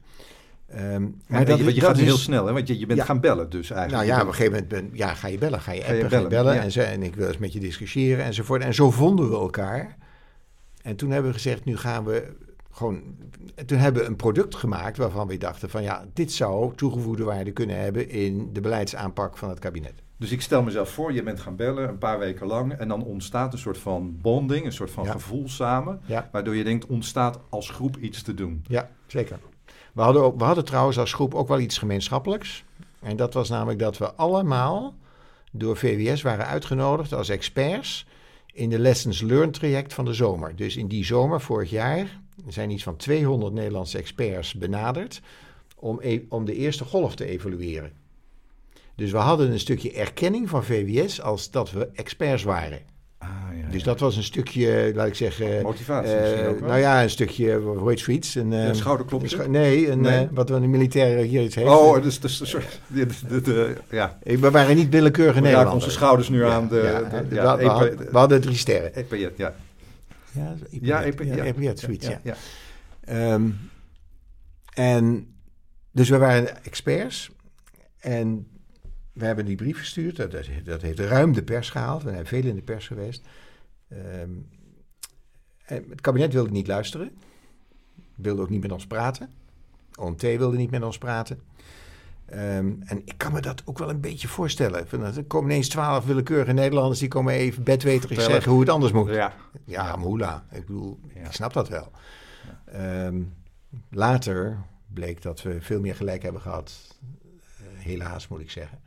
Ehm, 0.75 1.01
Maar 1.27 1.45
dat, 1.45 1.57
je, 1.57 1.63
want 1.63 1.75
je 1.75 1.81
dat 1.81 1.89
gaat 1.89 1.99
heel 1.99 2.17
snel, 2.17 2.45
hè? 2.45 2.53
want 2.53 2.67
je, 2.67 2.79
je 2.79 2.85
bent 2.85 2.99
Ja. 2.99 3.05
gaan 3.05 3.19
bellen 3.19 3.49
dus 3.49 3.69
eigenlijk. 3.71 4.03
Nou 4.07 4.15
ja, 4.17 4.21
op 4.21 4.27
een 4.27 4.33
gegeven 4.33 4.51
moment 4.51 4.69
ben, 4.69 4.89
ja, 4.97 5.13
ga 5.13 5.27
je 5.27 5.37
bellen, 5.37 5.61
ga 5.61 5.71
je 5.71 5.81
Ga 5.81 5.85
appen, 5.87 5.97
je 6.03 6.09
ga 6.09 6.17
je 6.19 6.27
bellen, 6.27 6.43
bellen. 6.53 6.71
ja. 6.71 6.81
En, 6.83 7.03
ik 7.03 7.15
wil 7.15 7.27
eens 7.27 7.37
met 7.37 7.53
je 7.53 7.59
discussiëren 7.59 8.25
enzovoort. 8.25 8.61
En 8.61 8.73
zo 8.73 8.91
vonden 8.91 9.29
we 9.29 9.35
elkaar. 9.35 9.97
En 10.81 10.95
toen 10.95 11.09
hebben 11.11 11.31
we 11.31 11.37
gezegd, 11.37 11.65
nu 11.65 11.77
gaan 11.77 12.03
we 12.05 12.33
gewoon... 12.71 13.01
en 13.55 13.65
Toen 13.65 13.77
hebben 13.77 14.01
we 14.01 14.07
een 14.07 14.15
product 14.15 14.55
gemaakt 14.55 14.97
waarvan 14.97 15.27
we 15.27 15.37
dachten 15.37 15.69
van 15.69 15.83
ja, 15.83 16.05
dit 16.13 16.31
zou 16.31 16.75
toegevoegde 16.75 17.23
waarde 17.23 17.51
kunnen 17.51 17.79
hebben 17.79 18.09
in 18.09 18.49
de 18.53 18.61
beleidsaanpak 18.61 19.37
van 19.37 19.49
het 19.49 19.59
kabinet. 19.59 19.93
Dus 20.17 20.31
ik 20.31 20.41
stel 20.41 20.63
mezelf 20.63 20.89
voor, 20.89 21.13
je 21.13 21.23
bent 21.23 21.39
gaan 21.39 21.55
bellen 21.55 21.89
een 21.89 21.97
paar 21.97 22.19
weken 22.19 22.47
lang 22.47 22.73
en 22.73 22.87
dan 22.87 23.03
ontstaat 23.03 23.53
een 23.53 23.59
soort 23.59 23.77
van 23.77 24.17
bonding, 24.21 24.65
een 24.65 24.71
soort 24.73 24.91
van 24.91 25.03
Ja. 25.05 25.11
gevoel 25.11 25.49
samen, 25.49 26.01
waardoor 26.31 26.55
je 26.55 26.63
denkt, 26.63 26.85
ontstaat 26.85 27.39
als 27.49 27.69
groep 27.69 27.97
iets 27.97 28.21
te 28.21 28.33
doen. 28.33 28.63
Ja, 28.67 28.89
zeker. 29.07 29.39
We 29.93 30.01
hadden, 30.01 30.23
ook, 30.23 30.37
we 30.37 30.43
hadden 30.43 30.65
trouwens 30.65 30.97
als 30.97 31.13
groep 31.13 31.35
ook 31.35 31.47
wel 31.47 31.59
iets 31.59 31.77
gemeenschappelijks. 31.77 32.63
En 32.99 33.15
dat 33.15 33.33
was 33.33 33.49
namelijk 33.49 33.79
dat 33.79 33.97
we 33.97 34.13
allemaal 34.13 34.95
door 35.51 35.77
VWS 35.77 36.21
waren 36.21 36.45
uitgenodigd 36.45 37.13
als 37.13 37.29
experts 37.29 38.05
in 38.53 38.69
de 38.69 38.79
Lessons 38.79 39.21
Learned 39.21 39.53
traject 39.53 39.93
van 39.93 40.05
de 40.05 40.13
zomer. 40.13 40.55
Dus 40.55 40.75
in 40.75 40.87
die 40.87 41.05
zomer 41.05 41.41
vorig 41.41 41.69
jaar 41.69 42.19
zijn 42.47 42.69
iets 42.69 42.83
van 42.83 42.95
200 42.95 43.53
Nederlandse 43.53 43.97
experts 43.97 44.53
benaderd 44.53 45.21
om, 45.75 45.99
e- 46.01 46.21
om 46.29 46.45
de 46.45 46.55
eerste 46.55 46.83
golf 46.83 47.15
te 47.15 47.25
evalueren. 47.25 47.91
Dus 48.95 49.11
we 49.11 49.17
hadden 49.17 49.51
een 49.51 49.59
stukje 49.59 49.91
erkenning 49.91 50.49
van 50.49 50.63
VWS 50.63 51.21
als 51.21 51.51
dat 51.51 51.71
we 51.71 51.89
experts 51.93 52.43
waren. 52.43 52.81
Ah, 53.23 53.57
ja, 53.57 53.71
Dus 53.71 53.83
dat 53.83 53.99
was 53.99 54.15
een 54.17 54.23
stukje, 54.23 54.91
laat 54.95 55.07
ik 55.07 55.15
zeggen... 55.15 55.61
Motivatie 55.61 56.11
eh, 56.13 56.21
misschien 56.21 56.45
ook 56.47 56.59
wel. 56.59 56.67
nou 56.69 56.79
ja, 56.79 57.03
een 57.03 57.09
stukje, 57.09 57.55
hoe 57.55 57.89
heet 57.89 57.99
zoiets? 57.99 58.35
Een, 58.35 58.51
Een 58.51 58.75
schouderklopje? 58.75 59.25
een 59.35 59.41
scho- 59.41 59.49
nee, 59.49 59.89
een, 59.91 60.01
Nee. 60.01 60.23
eh, 60.23 60.27
wat 60.31 60.49
een 60.49 60.69
militair 60.69 61.17
hier 61.23 61.41
iets 61.43 61.55
heeft. 61.55 61.67
Oh, 61.69 62.01
dus, 62.03 62.19
dus 62.19 62.41
soort... 62.49 62.79
de- 62.87 63.05
de- 63.27 63.41
de- 63.41 63.75
ja. 63.89 64.17
Ik- 64.23 64.39
We 64.39 64.51
waren 64.51 64.75
niet 64.75 64.89
willekeurige 64.89 65.33
We 65.33 65.39
raken 65.39 65.41
Nederlanders. 65.43 65.83
onze 65.85 65.95
schouders 65.97 66.29
nu 66.29 66.39
Ja, 66.43 66.51
aan 66.53 66.67
de... 66.67 66.81
we, 67.29 67.39
hadden, 67.39 67.97
we 68.11 68.17
hadden 68.17 68.41
drie 68.41 68.55
sterren. 68.57 68.95
epaulet, 68.95 69.37
ja. 69.37 69.55
Ja, 70.81 71.03
epa- 71.03 71.23
ja. 71.59 71.75
zoiets, 71.75 72.07
ja. 72.07 72.19
ja. 72.23 72.35
Ehm, 73.05 73.49
en 74.73 75.27
dus 75.91 76.09
we 76.09 76.17
waren 76.17 76.63
experts. 76.65 77.31
En 77.99 78.47
we 79.13 79.25
hebben 79.25 79.45
die 79.45 79.55
brief 79.55 79.77
gestuurd. 79.77 80.15
Dat, 80.15 80.31
dat, 80.63 80.81
heeft 80.81 80.99
ruim 80.99 81.33
de 81.33 81.43
pers 81.43 81.69
gehaald. 81.69 82.03
We 82.03 82.09
zijn 82.11 82.25
veel 82.25 82.43
in 82.43 82.55
de 82.55 82.61
pers 82.61 82.87
geweest. 82.87 83.25
Ehm, 83.87 84.29
het 85.63 86.01
kabinet 86.01 86.33
wilde 86.33 86.51
niet 86.51 86.67
luisteren. 86.67 87.11
Wilde 88.15 88.41
ook 88.41 88.49
niet 88.49 88.61
met 88.61 88.71
ons 88.71 88.87
praten. 88.87 89.29
OMT 89.95 90.21
wilde 90.21 90.57
niet 90.57 90.71
met 90.71 90.83
ons 90.83 90.97
praten. 90.97 91.41
Ehm, 92.25 92.71
en 92.85 93.01
ik 93.05 93.13
kan 93.17 93.33
me 93.33 93.41
dat 93.41 93.61
ook 93.65 93.77
wel 93.77 93.89
een 93.89 93.99
beetje 94.01 94.27
voorstellen. 94.27 94.87
Er 94.91 95.23
komen 95.23 95.49
ineens 95.51 95.69
twaalf 95.69 96.05
willekeurige 96.05 96.51
Nederlanders... 96.51 96.99
die 96.99 97.07
komen 97.07 97.33
even 97.33 97.63
bedweterig 97.63 98.07
Vertellen. 98.07 98.31
zeggen 98.31 98.51
hoe 98.51 98.61
het 98.61 98.69
anders 98.69 98.91
moet. 98.91 99.09
Ja. 99.09 99.33
Ja, 99.65 99.95
moela. 99.95 100.45
Ik 100.51 100.65
bedoel, 100.65 100.99
Ja. 101.15 101.25
ik 101.25 101.31
snap 101.31 101.53
dat 101.53 101.69
wel. 101.69 101.91
Ehm, 102.65 103.21
later 103.89 104.57
bleek 104.93 105.21
dat 105.21 105.41
we 105.41 105.61
veel 105.61 105.79
meer 105.79 105.95
gelijk 105.95 106.23
hebben 106.23 106.41
gehad. 106.41 106.97
Eh, 107.57 107.83
helaas, 107.83 108.27
moet 108.27 108.39
ik 108.39 108.51
zeggen. 108.51 108.79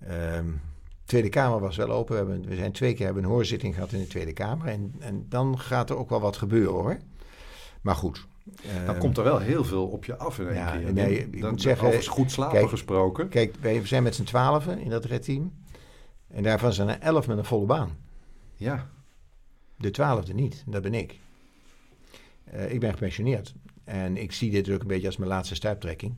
Ehm, 0.00 0.44
de 0.46 1.04
Tweede 1.12 1.28
Kamer 1.28 1.60
was 1.60 1.76
wel 1.76 1.90
open. 1.90 2.12
We, 2.12 2.30
hebben, 2.30 2.48
we 2.48 2.56
zijn 2.56 2.72
twee 2.72 2.94
keer 2.94 3.04
hebben 3.06 3.24
een 3.24 3.30
hoorzitting 3.30 3.74
gehad 3.74 3.92
in 3.92 3.98
de 4.00 4.06
Tweede 4.06 4.32
Kamer. 4.32 4.66
En, 4.68 4.94
en 4.98 5.26
dan 5.28 5.58
gaat 5.58 5.90
er 5.90 5.96
ook 5.96 6.10
wel 6.10 6.20
wat 6.20 6.36
gebeuren, 6.36 6.72
hoor. 6.74 6.98
Maar 7.80 7.94
goed. 7.94 8.26
Dan 8.44 8.86
ehm, 8.94 8.98
komt 8.98 9.16
er 9.18 9.24
wel 9.24 9.38
heel 9.38 9.64
veel 9.64 9.86
op 9.86 10.04
je 10.04 10.16
af 10.16 10.38
in 10.38 10.46
één 10.46 10.54
Ja, 10.54 10.70
keer. 10.76 10.92
nee, 10.92 11.18
ik 11.18 11.40
Dan- 11.40 11.50
moet 11.50 11.62
zeggen, 11.62 11.88
Over 11.88 12.02
goed 12.10 12.30
slapen 12.30 12.56
kijk, 12.58 12.68
gesproken. 12.68 13.28
Kijk, 13.28 13.54
wij 13.60 13.86
zijn 13.86 14.02
met 14.02 14.14
z'n 14.14 14.22
twaalfen 14.24 14.78
in 14.78 14.90
dat 14.90 15.04
redteam. 15.04 15.52
En 16.28 16.42
daarvan 16.42 16.72
zijn 16.72 16.88
er 16.88 16.98
elf 17.00 17.26
met 17.26 17.38
een 17.38 17.44
volle 17.44 17.66
baan. 17.66 17.96
Ja. 18.54 18.88
De 19.76 19.90
twaalfde 19.90 20.34
niet, 20.34 20.64
dat 20.66 20.82
ben 20.82 20.94
ik. 20.94 21.18
Eh, 22.44 22.72
ik 22.72 22.80
ben 22.80 22.92
gepensioneerd. 22.92 23.54
En 23.84 24.16
ik 24.16 24.32
zie 24.32 24.50
dit 24.50 24.70
ook 24.70 24.80
een 24.80 24.86
beetje 24.86 25.06
als 25.06 25.16
mijn 25.16 25.30
laatste 25.30 25.54
stuiptrekking. 25.54 26.14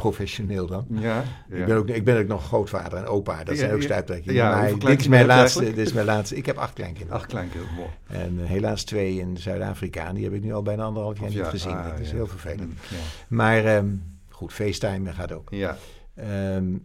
Professioneel 0.00 0.66
dan. 0.66 0.86
Ja. 0.88 1.00
ja. 1.48 1.56
Ik, 1.56 1.66
ben 1.66 1.76
ook, 1.76 1.88
ik 1.88 2.04
ben 2.04 2.18
ook 2.18 2.26
nog 2.26 2.46
grootvader 2.46 2.98
en 2.98 3.06
opa. 3.06 3.44
Dat 3.44 3.56
zijn 3.56 3.72
ook 3.72 3.82
stuiptrekkingen. 3.82 4.34
Ja, 4.34 4.50
maar 4.50 4.78
dit 4.78 5.00
is, 5.00 5.08
mijn 5.08 5.26
laatste, 5.26 5.64
dit 5.64 5.78
is 5.78 5.92
mijn 5.92 6.06
laatste. 6.06 6.36
Ik 6.36 6.46
heb 6.46 6.56
acht 6.56 6.72
kleinkinderen. 6.72 7.20
Ach, 7.20 7.26
kleinkinderen, 7.26 7.74
mooi. 7.74 7.88
En 8.06 8.40
eh, 8.40 8.46
helaas 8.46 8.84
twee 8.84 9.18
in 9.18 9.36
Zuid-Afrika. 9.36 10.06
En 10.06 10.14
die 10.14 10.24
heb 10.24 10.32
ik 10.32 10.42
nu 10.42 10.52
al 10.52 10.62
bijna 10.62 10.82
anderhalf 10.82 11.18
jaar 11.18 11.28
niet 11.28 11.38
ja, 11.38 11.50
gezien. 11.50 11.72
ah, 11.72 11.90
dat 11.90 11.98
is 11.98 12.12
heel 12.12 12.26
vervelend. 12.26 12.72
Ja. 12.90 12.96
Maar 13.28 13.64
ehm, 13.64 13.88
goed, 14.28 14.52
FaceTime 14.52 15.12
gaat 15.12 15.32
ook. 15.32 15.48
ja. 15.50 15.76
Ehm, 16.14 16.76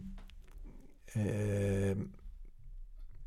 ehm, 1.04 1.98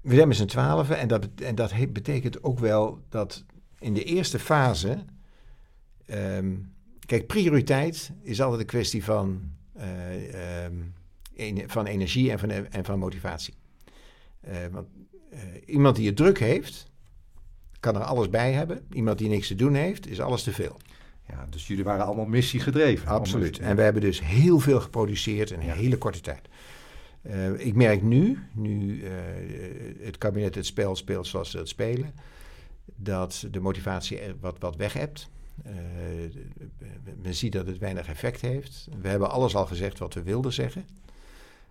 we 0.02 0.16
zijn 0.16 0.28
met 0.28 0.38
z'n 0.38 0.46
twaalfen 0.46 0.98
en 0.98 1.08
dat, 1.08 1.28
en 1.44 1.56
dat 1.56 1.72
he- 1.72 1.88
betekent 1.88 2.44
ook 2.44 2.60
wel 2.60 3.00
dat 3.10 3.44
in 3.80 3.94
de 3.94 4.04
eerste 4.04 4.40
fase... 4.40 4.98
kijk, 7.06 7.28
prioriteit 7.28 8.12
is 8.22 8.42
altijd 8.42 8.62
een 8.62 8.68
kwestie 8.68 9.04
van, 9.04 9.42
van 11.68 11.86
energie 11.86 12.32
en 12.32 12.40
van, 12.40 12.50
en 12.50 12.86
van 12.86 13.00
motivatie. 13.00 13.54
Eh, 14.42 14.58
want 14.72 14.88
eh, 15.32 15.40
iemand 15.66 15.96
die 15.96 16.08
het 16.08 16.16
druk 16.16 16.40
heeft, 16.40 16.88
kan 17.80 17.96
er 17.96 18.02
alles 18.04 18.30
bij 18.30 18.52
hebben. 18.52 18.86
Iemand 18.94 19.18
die 19.18 19.30
niks 19.30 19.48
te 19.48 19.56
doen 19.56 19.74
heeft, 19.74 20.08
is 20.08 20.20
alles 20.22 20.44
te 20.44 20.52
veel. 20.52 20.78
ja, 21.28 21.46
dus 21.50 21.68
jullie 21.68 21.84
waren 21.84 22.06
allemaal 22.06 22.26
missie 22.26 22.60
gedreven. 22.60 23.08
Absoluut. 23.08 23.60
En 23.60 23.76
we 23.76 23.82
hebben 23.82 24.02
dus 24.02 24.22
heel 24.22 24.60
veel 24.60 24.80
geproduceerd 24.82 25.52
in 25.52 25.60
een 25.60 25.66
Ja. 25.66 25.74
hele 25.74 25.98
korte 25.98 26.20
tijd. 26.22 26.48
Eh, 27.22 27.66
ik 27.66 27.76
merk 27.76 28.02
nu, 28.02 28.40
nu 28.54 29.04
eh, 29.04 29.12
het 30.06 30.18
kabinet 30.18 30.56
het 30.56 30.66
spel 30.66 30.96
speelt 30.96 31.28
zoals 31.28 31.52
ze 31.52 31.58
het 31.58 31.68
spelen, 31.70 32.14
dat 32.96 33.48
de 33.52 33.60
motivatie 33.60 34.20
wat, 34.40 34.56
wat 34.60 34.76
weg 34.76 34.94
hebt. 34.94 35.30
Eh, 35.64 35.74
men 37.22 37.36
ziet 37.36 37.52
dat 37.52 37.68
het 37.68 37.78
weinig 37.78 38.08
effect 38.08 38.42
heeft. 38.42 38.88
We 39.02 39.08
hebben 39.08 39.30
alles 39.30 39.56
al 39.56 39.66
gezegd 39.66 40.00
wat 40.00 40.14
we 40.14 40.24
wilden 40.24 40.54
zeggen. 40.54 40.86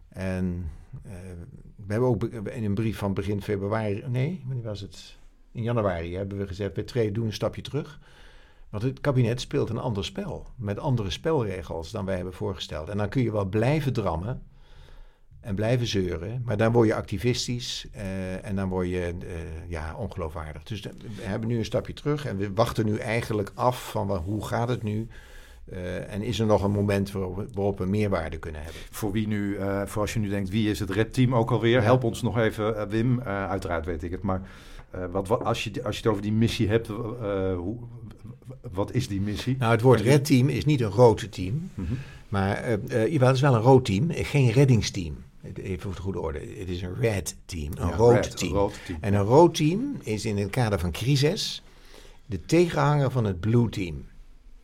En 0.09 0.71
eh, 1.03 1.13
we 1.77 1.93
hebben 1.93 2.09
ook 2.09 2.25
in 2.25 2.65
een 2.65 2.75
brief 2.75 2.99
van 2.99 3.15
begin 3.15 3.43
februari, 3.43 4.05
nee, 4.09 4.43
wanneer 4.47 4.65
was 4.65 4.81
het? 4.81 5.17
In 5.53 5.63
januari 5.63 6.17
hebben 6.17 6.39
we 6.39 6.47
gezegd, 6.47 6.77
we 6.77 6.85
treden 6.85 7.13
doen 7.13 7.27
een 7.27 7.33
stapje 7.33 7.63
terug. 7.63 8.01
Want 8.69 8.83
het 8.83 9.01
kabinet 9.01 9.41
speelt 9.41 9.71
een 9.71 9.79
ander 9.79 10.05
spel. 10.05 10.47
Met 10.57 10.79
andere 10.79 11.11
spelregels 11.11 11.91
dan 11.91 12.05
wij 12.05 12.15
hebben 12.15 12.35
voorgesteld. 12.35 12.89
En 12.89 12.97
dan 12.97 13.09
kun 13.09 13.23
je 13.23 13.33
wel 13.33 13.45
blijven 13.45 13.93
drammen. 13.93 14.43
En 15.41 15.55
blijven 15.55 15.87
zeuren. 15.87 16.43
Maar 16.45 16.57
dan 16.57 16.73
word 16.73 16.87
je 16.89 16.95
activistisch. 16.95 17.87
eh, 17.93 18.47
en 18.47 18.57
dan 18.57 18.69
word 18.69 18.89
je 18.89 19.01
eh, 19.01 19.35
ja, 19.69 19.95
ongeloofwaardig. 19.95 20.63
Dus 20.63 20.81
we 20.81 21.23
hebben 21.23 21.49
nu 21.49 21.59
een 21.59 21.65
stapje 21.65 21.93
terug. 21.93 22.27
En 22.27 22.37
we 22.37 22.53
wachten 22.55 22.87
nu 22.87 22.97
eigenlijk 22.97 23.51
af 23.55 23.91
van 23.91 24.17
hoe 24.17 24.47
gaat 24.47 24.69
het 24.69 24.83
nu. 24.83 25.07
Eh, 25.65 26.13
en 26.13 26.23
is 26.23 26.39
er 26.39 26.47
nog 26.47 26.63
een 26.63 26.71
moment 26.71 27.13
waarop, 27.13 27.47
waarop 27.53 27.79
we 27.79 27.87
meerwaarde 27.87 28.39
kunnen 28.39 28.63
hebben. 28.63 28.81
Voor 28.91 29.13
wie 29.13 29.27
nu, 29.27 29.59
voor 29.85 30.03
als 30.03 30.13
je 30.13 30.19
nu 30.19 30.29
denkt, 30.29 30.51
wie 30.51 30.71
is 30.71 30.79
het 30.79 30.91
Red 30.91 31.13
Team 31.13 31.35
ook 31.35 31.51
alweer? 31.51 31.83
Help 31.83 32.05
ons 32.05 32.23
nog 32.23 32.39
even, 32.39 32.89
Wim. 32.89 33.21
Uiteraard 33.23 33.87
weet 33.87 34.03
ik 34.03 34.11
het, 34.11 34.23
maar 34.23 34.43
wat, 35.11 35.29
wat, 35.29 35.45
als, 35.45 35.65
je, 35.65 35.85
als 35.85 35.97
je 35.97 36.03
het 36.03 36.11
over 36.11 36.23
die 36.23 36.33
missie 36.33 36.69
hebt, 36.69 36.87
hoe, 37.57 37.77
wat 38.73 38.95
is 38.95 39.09
die 39.09 39.21
missie? 39.21 39.57
Nou, 39.59 39.73
het 39.73 39.81
woord 39.81 40.01
red 40.01 40.25
team 40.25 40.49
is 40.49 40.65
niet 40.65 40.81
een 40.81 40.91
rood 40.91 41.33
team. 41.33 41.71
Mhm. 41.75 41.93
Maar 42.29 42.71
jawel, 42.89 43.27
het 43.27 43.37
is 43.37 43.43
wel 43.43 43.55
een 43.55 43.61
rood 43.61 43.85
team. 43.85 44.07
Geen 44.11 44.51
reddingsteam. 44.51 45.17
Even 45.55 45.81
voor 45.81 45.95
de 45.95 46.01
goede 46.01 46.21
orde. 46.21 46.39
Het 46.39 46.69
is 46.69 46.83
een 46.83 46.95
red 46.95 47.37
team. 47.45 47.73
Een 47.77 47.89
Ja, 47.89 47.97
rood 47.97 48.15
red, 48.15 48.37
team. 48.37 48.53
Een 48.53 48.59
rood 48.59 48.79
team. 48.87 48.99
En 49.01 49.15
een 49.15 49.25
rood 49.25 49.55
team 49.55 49.97
is 50.03 50.25
in 50.25 50.37
het 50.37 50.51
kader 50.51 50.79
van 50.79 50.93
crisis 50.93 51.63
de 52.27 52.41
tegenhanger 52.41 53.11
van 53.11 53.25
het 53.25 53.41
blue 53.41 53.69
team. 53.69 54.07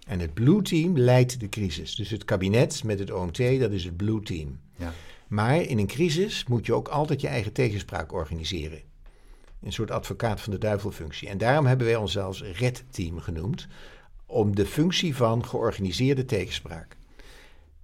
En 0.06 0.20
het 0.20 0.34
blue 0.34 0.62
team 0.62 0.98
leidt 0.98 1.40
de 1.40 1.48
crisis. 1.48 1.94
Dus 1.94 2.10
het 2.10 2.24
kabinet 2.24 2.84
met 2.84 2.98
het 2.98 3.10
OMT, 3.10 3.60
dat 3.60 3.70
is 3.72 3.84
het 3.84 3.96
blue 3.96 4.20
team. 4.20 4.60
Ja. 4.76 4.92
Maar 5.28 5.60
in 5.60 5.78
een 5.78 5.86
crisis 5.86 6.44
moet 6.46 6.66
je 6.66 6.74
ook 6.74 6.88
altijd 6.88 7.20
je 7.20 7.28
eigen 7.28 7.52
tegenspraak 7.52 8.12
organiseren. 8.12 8.80
Een 9.62 9.72
soort 9.72 9.90
advocaat 9.90 10.40
van 10.40 10.52
de 10.52 10.58
duivelfunctie. 10.58 11.28
En 11.28 11.38
daarom 11.38 11.66
hebben 11.66 11.86
wij 11.86 11.96
ons 11.96 12.12
zelfs 12.12 12.42
red 12.42 12.84
team 12.90 13.20
genoemd. 13.20 13.66
Om 14.26 14.54
de 14.54 14.66
functie 14.66 15.16
van 15.16 15.46
georganiseerde 15.46 16.24
tegenspraak. 16.24 16.96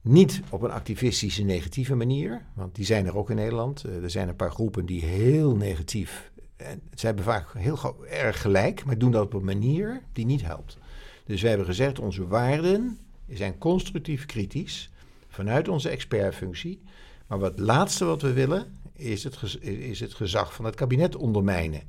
Niet 0.02 0.40
op 0.50 0.62
een 0.62 0.70
activistische 0.70 1.42
negatieve 1.42 1.94
manier, 1.94 2.46
want 2.54 2.74
die 2.74 2.84
zijn 2.84 3.06
er 3.06 3.16
ook 3.16 3.30
in 3.30 3.36
Nederland. 3.36 3.84
Eh, 3.84 4.02
er 4.02 4.10
zijn 4.10 4.28
een 4.28 4.36
paar 4.36 4.50
groepen 4.50 4.86
die 4.86 5.04
heel 5.04 5.56
negatief. 5.56 6.30
En 6.56 6.82
ze 6.94 7.06
hebben 7.06 7.24
vaak 7.24 7.52
heel 7.52 8.06
erg 8.06 8.40
gelijk, 8.40 8.84
maar 8.84 8.98
doen 8.98 9.10
dat 9.10 9.24
op 9.24 9.32
een 9.32 9.44
manier 9.44 10.02
die 10.12 10.26
niet 10.26 10.42
helpt. 10.42 10.78
Dus 11.24 11.40
wij 11.40 11.50
hebben 11.50 11.68
gezegd: 11.68 11.98
onze 11.98 12.26
waarden 12.26 12.98
zijn 13.28 13.58
constructief 13.58 14.26
kritisch 14.26 14.90
vanuit 15.28 15.68
onze 15.68 15.88
expertfunctie. 15.88 16.82
Maar 17.26 17.38
wat 17.38 17.58
laatste 17.58 18.04
wat 18.04 18.22
we 18.22 18.32
willen 18.32 18.78
is 18.92 19.24
het, 19.24 19.58
is 19.60 20.00
het 20.00 20.14
gezag 20.14 20.54
van 20.54 20.64
het 20.64 20.74
kabinet 20.74 21.16
ondermijnen. 21.16 21.82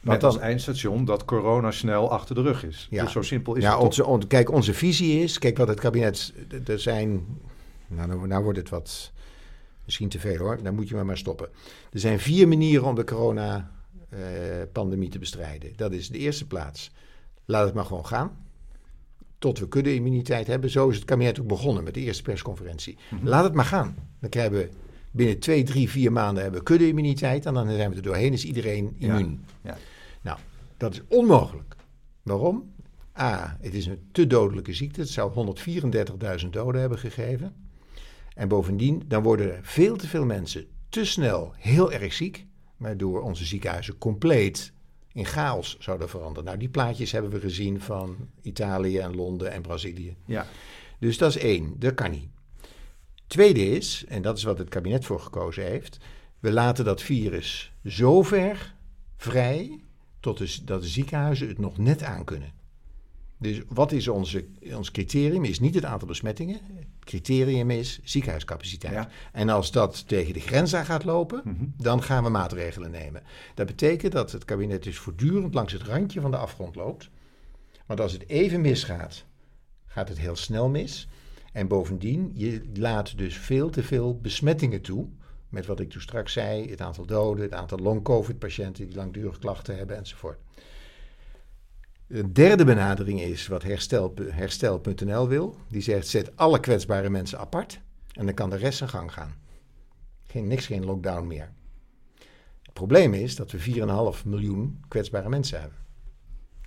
Met 0.00 0.20
dan- 0.20 0.30
als 0.30 0.38
eindstation 0.40 1.04
dat 1.04 1.24
corona 1.24 1.70
snel 1.70 2.10
achter 2.10 2.34
de 2.34 2.42
rug 2.42 2.64
is. 2.64 2.86
Ja. 2.90 3.02
Dus 3.02 3.12
zo 3.12 3.22
simpel 3.22 3.54
is 3.54 3.62
ja, 3.62 3.74
het 3.74 3.82
onze, 3.84 4.06
on- 4.06 4.26
kijk, 4.26 4.50
onze 4.50 4.74
visie 4.74 5.22
is, 5.22 5.38
kijk 5.38 5.56
wat 5.58 5.68
het 5.68 5.80
kabinet, 5.80 6.32
er 6.66 6.78
zijn, 6.78 7.26
nou, 7.86 8.08
nou, 8.08 8.26
nou 8.26 8.42
wordt 8.42 8.58
het 8.58 8.68
wat, 8.68 9.12
misschien 9.84 10.08
te 10.08 10.18
veel 10.18 10.36
hoor, 10.36 10.62
dan 10.62 10.74
moet 10.74 10.88
je 10.88 10.94
maar 10.94 11.06
maar 11.06 11.18
stoppen. 11.18 11.48
Er 11.92 12.00
zijn 12.00 12.20
vier 12.20 12.48
manieren 12.48 12.86
om 12.86 12.94
de 12.94 13.04
corona-pandemie 13.04 15.08
te 15.08 15.18
bestrijden. 15.18 15.72
Dat 15.76 15.92
is 15.92 16.08
de 16.08 16.18
eerste 16.18 16.46
plaats, 16.46 16.90
laat 17.44 17.64
het 17.64 17.74
maar 17.74 17.84
gewoon 17.84 18.06
gaan. 18.06 18.48
Tot 19.38 19.58
we 19.58 19.68
kudde-immuniteit 19.68 20.46
hebben. 20.46 20.70
Zo 20.70 20.88
is 20.88 20.96
het 20.96 21.04
kabinet 21.04 21.40
ook 21.40 21.46
begonnen 21.46 21.84
met 21.84 21.94
de 21.94 22.00
eerste 22.00 22.22
persconferentie. 22.22 22.98
Laat 23.22 23.44
het 23.44 23.54
maar 23.54 23.64
gaan. 23.64 23.96
Dan 24.20 24.30
krijgen 24.30 24.52
we 24.56 24.68
binnen 25.10 25.38
twee, 25.38 25.62
drie, 25.62 25.90
vier 25.90 26.12
maanden 26.12 26.42
hebben 26.42 26.60
we 26.60 26.66
kudde-immuniteit. 26.66 27.46
En 27.46 27.54
dan 27.54 27.70
zijn 27.70 27.90
we 27.90 27.96
er 27.96 28.02
doorheen, 28.02 28.32
is 28.32 28.44
iedereen 28.44 28.94
Ja. 28.98 29.06
immuun. 29.06 29.44
Ja. 29.62 29.76
Nou, 30.22 30.38
dat 30.76 30.92
is 30.92 31.02
onmogelijk. 31.08 31.76
Waarom? 32.22 32.72
A, 33.18 33.56
het 33.60 33.74
is 33.74 33.86
een 33.86 34.08
te 34.12 34.26
dodelijke 34.26 34.72
ziekte. 34.74 35.00
Het 35.00 35.08
zou 35.10 35.32
134.000 36.42 36.46
doden 36.50 36.80
hebben 36.80 36.98
gegeven. 36.98 37.54
En 38.34 38.48
bovendien, 38.48 39.02
dan 39.08 39.22
worden 39.22 39.52
er 39.56 39.60
veel 39.62 39.96
te 39.96 40.06
veel 40.08 40.24
mensen 40.24 40.66
te 40.88 41.04
snel 41.04 41.52
heel 41.56 41.92
erg 41.92 42.12
ziek. 42.12 42.46
Waardoor 42.76 43.20
onze 43.20 43.44
ziekenhuizen 43.44 43.98
compleet 43.98 44.72
in 45.12 45.24
chaos 45.24 45.76
zouden 45.78 46.08
veranderen. 46.08 46.44
Nou, 46.44 46.58
die 46.58 46.68
plaatjes 46.68 47.12
hebben 47.12 47.30
we 47.30 47.40
gezien 47.40 47.80
van 47.80 48.16
Italië 48.42 48.98
en 48.98 49.14
Londen 49.16 49.52
en 49.52 49.62
Brazilië. 49.62 50.16
Ja. 50.24 50.46
Dus 50.98 51.18
dat 51.18 51.34
is 51.34 51.42
één, 51.42 51.74
dat 51.78 51.94
kan 51.94 52.10
niet. 52.10 52.28
Tweede 53.30 53.70
is, 53.70 54.04
en 54.08 54.22
dat 54.22 54.36
is 54.36 54.42
wat 54.42 54.58
het 54.58 54.68
kabinet 54.68 55.04
voor 55.04 55.20
gekozen 55.20 55.64
heeft, 55.64 55.98
we 56.38 56.52
laten 56.52 56.84
dat 56.84 57.02
virus 57.02 57.72
zo 57.84 58.22
ver 58.22 58.74
vrij 59.16 59.80
tot 60.20 60.38
de, 60.38 60.56
dat 60.64 60.82
de 60.82 60.88
ziekenhuizen 60.88 61.48
het 61.48 61.58
nog 61.58 61.78
net 61.78 62.02
aan 62.02 62.24
kunnen. 62.24 62.52
Dus 63.38 63.60
wat 63.68 63.92
is 63.92 64.08
onze, 64.08 64.44
ons 64.74 64.90
criterium? 64.90 65.44
Is 65.44 65.60
niet 65.60 65.74
het 65.74 65.84
aantal 65.84 66.08
besmettingen. 66.08 66.54
Het 66.74 67.04
criterium 67.04 67.70
is 67.70 68.00
ziekenhuiscapaciteit. 68.02 68.94
Ja. 68.94 69.08
En 69.32 69.48
als 69.48 69.70
dat 69.70 70.08
tegen 70.08 70.32
de 70.34 70.40
grens 70.40 70.74
aan 70.74 70.84
gaat 70.84 71.04
lopen, 71.04 71.40
Mhm. 71.44 71.64
dan 71.76 72.02
gaan 72.02 72.24
we 72.24 72.30
maatregelen 72.30 72.90
nemen. 72.90 73.22
Dat 73.54 73.66
betekent 73.66 74.12
dat 74.12 74.32
het 74.32 74.44
kabinet 74.44 74.82
dus 74.82 74.98
voortdurend 74.98 75.54
langs 75.54 75.72
het 75.72 75.82
randje 75.82 76.20
van 76.20 76.30
de 76.30 76.36
afgrond 76.36 76.74
loopt. 76.76 77.10
Want 77.86 78.00
als 78.00 78.12
het 78.12 78.28
even 78.28 78.60
misgaat, 78.60 79.24
gaat 79.86 80.08
het 80.08 80.18
heel 80.18 80.36
snel 80.36 80.68
mis. 80.68 81.08
En 81.52 81.68
bovendien, 81.68 82.30
je 82.34 82.62
laat 82.74 83.18
dus 83.18 83.36
veel 83.36 83.70
te 83.70 83.82
veel 83.82 84.20
besmettingen 84.20 84.80
toe. 84.80 85.08
Met 85.48 85.66
wat 85.66 85.80
ik 85.80 85.90
toen 85.90 86.00
straks 86.00 86.32
zei, 86.32 86.70
het 86.70 86.80
aantal 86.80 87.06
doden, 87.06 87.44
het 87.44 87.52
aantal 87.52 87.78
long-covid-patiënten 87.78 88.86
die 88.86 88.96
langdurige 88.96 89.38
klachten 89.38 89.76
hebben 89.76 89.96
enzovoort. 89.96 90.38
Een 92.06 92.32
derde 92.32 92.64
benadering 92.64 93.20
is 93.20 93.46
wat 93.46 93.62
herstel- 93.62 94.14
herstel.nl 94.30 95.28
wil. 95.28 95.56
Die 95.68 95.82
zegt, 95.82 96.06
zet 96.06 96.36
alle 96.36 96.60
kwetsbare 96.60 97.10
mensen 97.10 97.38
apart 97.38 97.80
en 98.12 98.26
dan 98.26 98.34
kan 98.34 98.50
de 98.50 98.56
rest 98.56 98.78
zijn 98.78 98.90
gang 98.90 99.12
gaan. 99.12 99.34
Geen, 100.22 100.46
niks, 100.46 100.66
geen 100.66 100.84
lockdown 100.84 101.26
meer. 101.26 101.52
Het 102.62 102.72
probleem 102.72 103.14
is 103.14 103.36
dat 103.36 103.50
we 103.50 103.58
4,5 103.58 104.24
miljoen 104.24 104.84
kwetsbare 104.88 105.28
mensen 105.28 105.60
hebben. 105.60 105.78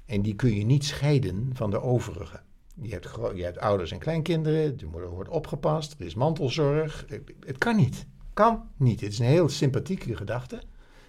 En 0.06 0.22
die 0.22 0.36
kun 0.36 0.56
je 0.56 0.66
niet 0.66 0.86
scheiden 0.86 1.50
van 1.54 1.70
de 1.70 1.82
overige. 1.82 2.42
Je 2.82 2.90
hebt, 2.92 3.10
je 3.36 3.44
hebt 3.44 3.58
ouders 3.58 3.92
en 3.92 4.00
kleinkinderen, 4.00 4.80
er 4.80 4.88
wordt- 4.88 5.10
wordt 5.10 5.30
opgepast, 5.30 5.96
er 6.00 6.06
is 6.06 6.14
mantelzorg. 6.16 7.06
Het, 7.46 7.58
kan 7.58 7.76
niet. 7.76 8.06
Kan 8.34 8.70
niet. 8.78 9.02
Het 9.02 9.12
is 9.12 9.20
een 9.20 9.26
heel 9.26 9.50
sympathieke 9.50 10.16
gedachte. 10.16 10.62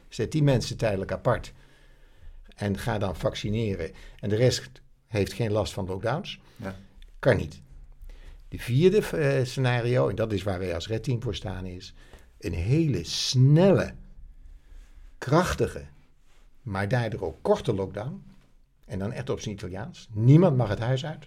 Zet 0.08 0.32
die 0.32 0.42
mensen 0.42 0.76
tijdelijk 0.76 1.12
apart 1.12 1.52
en 2.54 2.78
ga 2.78 2.98
dan 2.98 3.16
vaccineren. 3.16 3.90
En 4.20 4.28
de 4.28 4.36
rest 4.36 4.70
heeft 5.06 5.32
geen 5.32 5.52
last 5.52 5.72
van 5.72 5.86
lockdowns. 5.86 6.40
Ja. 6.56 6.76
Kan 7.18 7.36
niet. 7.36 7.60
De 8.48 8.58
vierde 8.58 8.98
eh, 9.06 9.44
scenario, 9.44 10.08
en 10.08 10.14
dat 10.16 10.32
is 10.32 10.42
waar 10.42 10.58
wij 10.58 10.74
als 10.74 10.88
redteam 10.88 11.22
voor 11.22 11.34
staan, 11.34 11.66
is 11.66 11.94
een 12.38 12.52
hele 12.52 13.04
snelle, 13.04 13.94
krachtige, 15.18 15.84
maar 16.62 16.88
daardoor 16.88 17.20
ook 17.20 17.42
korte 17.42 17.74
lockdown. 17.74 18.22
En 18.86 18.98
dan 18.98 19.12
echt 19.12 19.30
op 19.30 19.40
zijn 19.40 19.54
Italiaans. 19.54 20.08
Niemand 20.12 20.56
mag 20.56 20.68
het 20.68 20.78
huis 20.78 21.04
uit. 21.06 21.26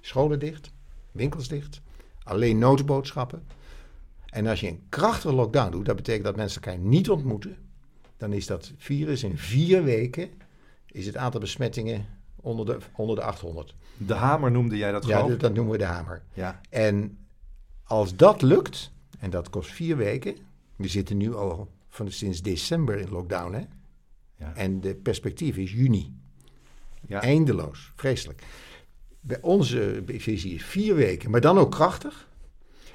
Scholen 0.00 0.38
dicht, 0.38 0.70
winkels 1.12 1.48
dicht, 1.48 1.80
alleen 2.22 2.58
noodboodschappen. 2.58 3.42
En 4.26 4.46
als 4.46 4.60
je 4.60 4.68
een 4.68 4.82
krachtige 4.88 5.34
lockdown 5.34 5.70
doet, 5.70 5.84
dat 5.84 5.96
betekent 5.96 6.24
dat 6.24 6.36
mensen 6.36 6.62
elkaar 6.62 6.80
niet 6.80 7.10
ontmoeten. 7.10 7.56
Dan 8.16 8.32
is 8.32 8.46
dat 8.46 8.72
virus 8.76 9.22
in 9.22 9.38
vier 9.38 9.84
weken, 9.84 10.30
is 10.86 11.06
het 11.06 11.16
aantal 11.16 11.40
besmettingen 11.40 12.06
onder 12.36 12.66
de, 12.66 12.78
onder 12.96 13.16
de 13.16 13.22
800. 13.22 13.74
De 13.96 14.14
hamer 14.14 14.50
noemde 14.50 14.76
jij 14.76 14.92
dat 14.92 15.06
Ja, 15.06 15.14
geloof 15.14 15.30
dat, 15.30 15.40
dat 15.40 15.54
noemen 15.54 15.72
we 15.72 15.78
de 15.78 15.84
hamer. 15.84 16.22
Ja. 16.32 16.60
En 16.68 17.18
als 17.84 18.16
dat 18.16 18.42
lukt, 18.42 18.92
en 19.18 19.30
dat 19.30 19.50
kost 19.50 19.70
vier 19.70 19.96
weken, 19.96 20.36
we 20.76 20.88
zitten 20.88 21.16
nu 21.16 21.34
al 21.34 21.68
van, 21.88 22.10
sinds 22.10 22.42
december 22.42 22.98
in 22.98 23.10
lockdown, 23.10 23.52
hè? 23.52 23.62
Ja. 24.36 24.54
En 24.54 24.80
de 24.80 24.94
perspectief 24.94 25.56
is 25.56 25.72
juni. 25.72 26.14
Ja. 27.06 27.22
Eindeloos, 27.22 27.92
vreselijk. 27.96 28.42
Bij 29.20 29.38
onze 29.40 30.02
visie 30.06 30.54
is 30.54 30.64
vier 30.64 30.94
weken, 30.94 31.30
maar 31.30 31.40
dan 31.40 31.58
ook 31.58 31.70
krachtig. 31.70 32.28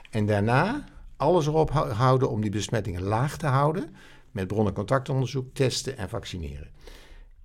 En 0.09 0.25
daarna 0.25 0.83
alles 1.17 1.47
erop 1.47 1.69
hou- 1.71 1.91
houden 1.91 2.29
om 2.29 2.41
die 2.41 2.51
besmettingen 2.51 3.01
laag 3.01 3.37
te 3.37 3.47
houden. 3.47 3.95
Met 4.31 4.47
bron- 4.47 4.67
en 4.67 4.73
contactonderzoek, 4.73 5.53
testen 5.53 5.97
en 5.97 6.09
vaccineren. 6.09 6.67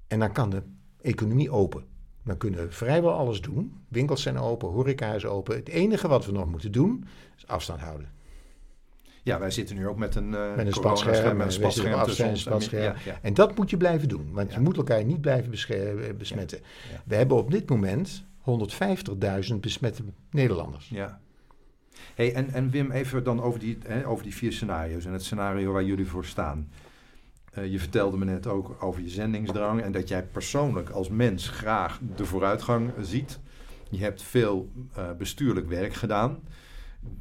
En 0.07 0.19
dan 0.19 0.33
kan 0.33 0.51
de 0.51 0.63
economie 1.01 1.51
open. 1.51 1.85
Dan 2.25 2.37
kunnen 2.37 2.61
we 2.67 2.73
vrijwel 2.73 3.13
alles 3.13 3.41
doen. 3.41 3.75
Winkels 3.89 4.23
zijn 4.23 4.39
open, 4.39 4.69
horeca 4.69 5.13
is 5.13 5.25
open. 5.25 5.57
Het 5.57 5.69
enige 5.69 6.09
wat 6.09 6.27
we 6.27 6.33
nog 6.33 6.47
moeten 6.47 6.73
doen, 6.73 7.05
is 7.37 7.47
afstand 7.47 7.81
houden. 7.81 8.09
ja, 9.23 9.39
wij 9.39 9.51
zitten 9.51 9.77
nu 9.77 9.87
ook 9.89 9.99
met 9.99 10.15
een, 10.15 10.35
eh 10.35 10.55
Met 10.57 10.67
een 10.67 10.73
spatscherm, 10.73 11.41
en 11.41 11.47
een 11.47 11.53
spatscherm 11.53 11.95
afstand, 11.95 12.31
ons. 12.31 12.45
en- 12.45 12.51
spatscherm. 12.51 12.83
Ja, 12.83 12.95
ja. 13.05 13.19
En 13.23 13.35
dat 13.35 13.57
moet 13.57 13.71
je 13.71 13.77
blijven 13.77 14.09
doen, 14.09 14.33
want 14.33 14.49
Ja. 14.51 14.55
je 14.57 14.61
moet 14.63 14.77
elkaar 14.77 15.05
niet 15.05 15.21
blijven 15.21 15.51
besche- 15.51 16.15
besmetten. 16.19 16.61
We 17.05 17.15
hebben 17.15 17.37
op 17.37 17.51
dit 17.51 17.69
moment 17.69 18.25
150.000 19.53 19.55
besmette 19.61 20.03
Nederlanders. 20.31 20.89
Ja. 20.89 21.21
Hey, 22.15 22.35
en, 22.35 22.51
en 22.51 22.71
Wim, 22.71 22.91
even 22.91 23.25
dan 23.25 23.43
over 23.43 23.61
die, 23.61 23.79
hè, 23.87 24.07
over 24.07 24.25
die 24.25 24.35
vier 24.35 24.53
scenario's 24.53 25.05
en 25.05 25.13
het 25.13 25.25
scenario 25.25 25.73
waar 25.73 25.85
jullie 25.85 26.07
voor 26.07 26.25
staan. 26.25 26.69
Eh, 27.53 27.73
je 27.73 27.79
vertelde 27.79 28.17
me 28.17 28.25
net 28.25 28.47
ook 28.47 28.83
over 28.83 29.03
je 29.03 29.09
zendingsdrang 29.09 29.83
en 29.83 29.93
dat 29.93 30.09
jij 30.09 30.27
persoonlijk 30.27 30.91
als 30.91 31.09
mens 31.09 31.49
graag 31.49 32.01
de 32.17 32.25
vooruitgang 32.25 32.93
ziet. 33.01 33.41
Je 33.91 33.99
hebt 33.99 34.23
veel 34.23 34.71
eh, 34.95 35.13
bestuurlijk 35.19 35.69
werk 35.69 35.95
gedaan. 35.95 36.39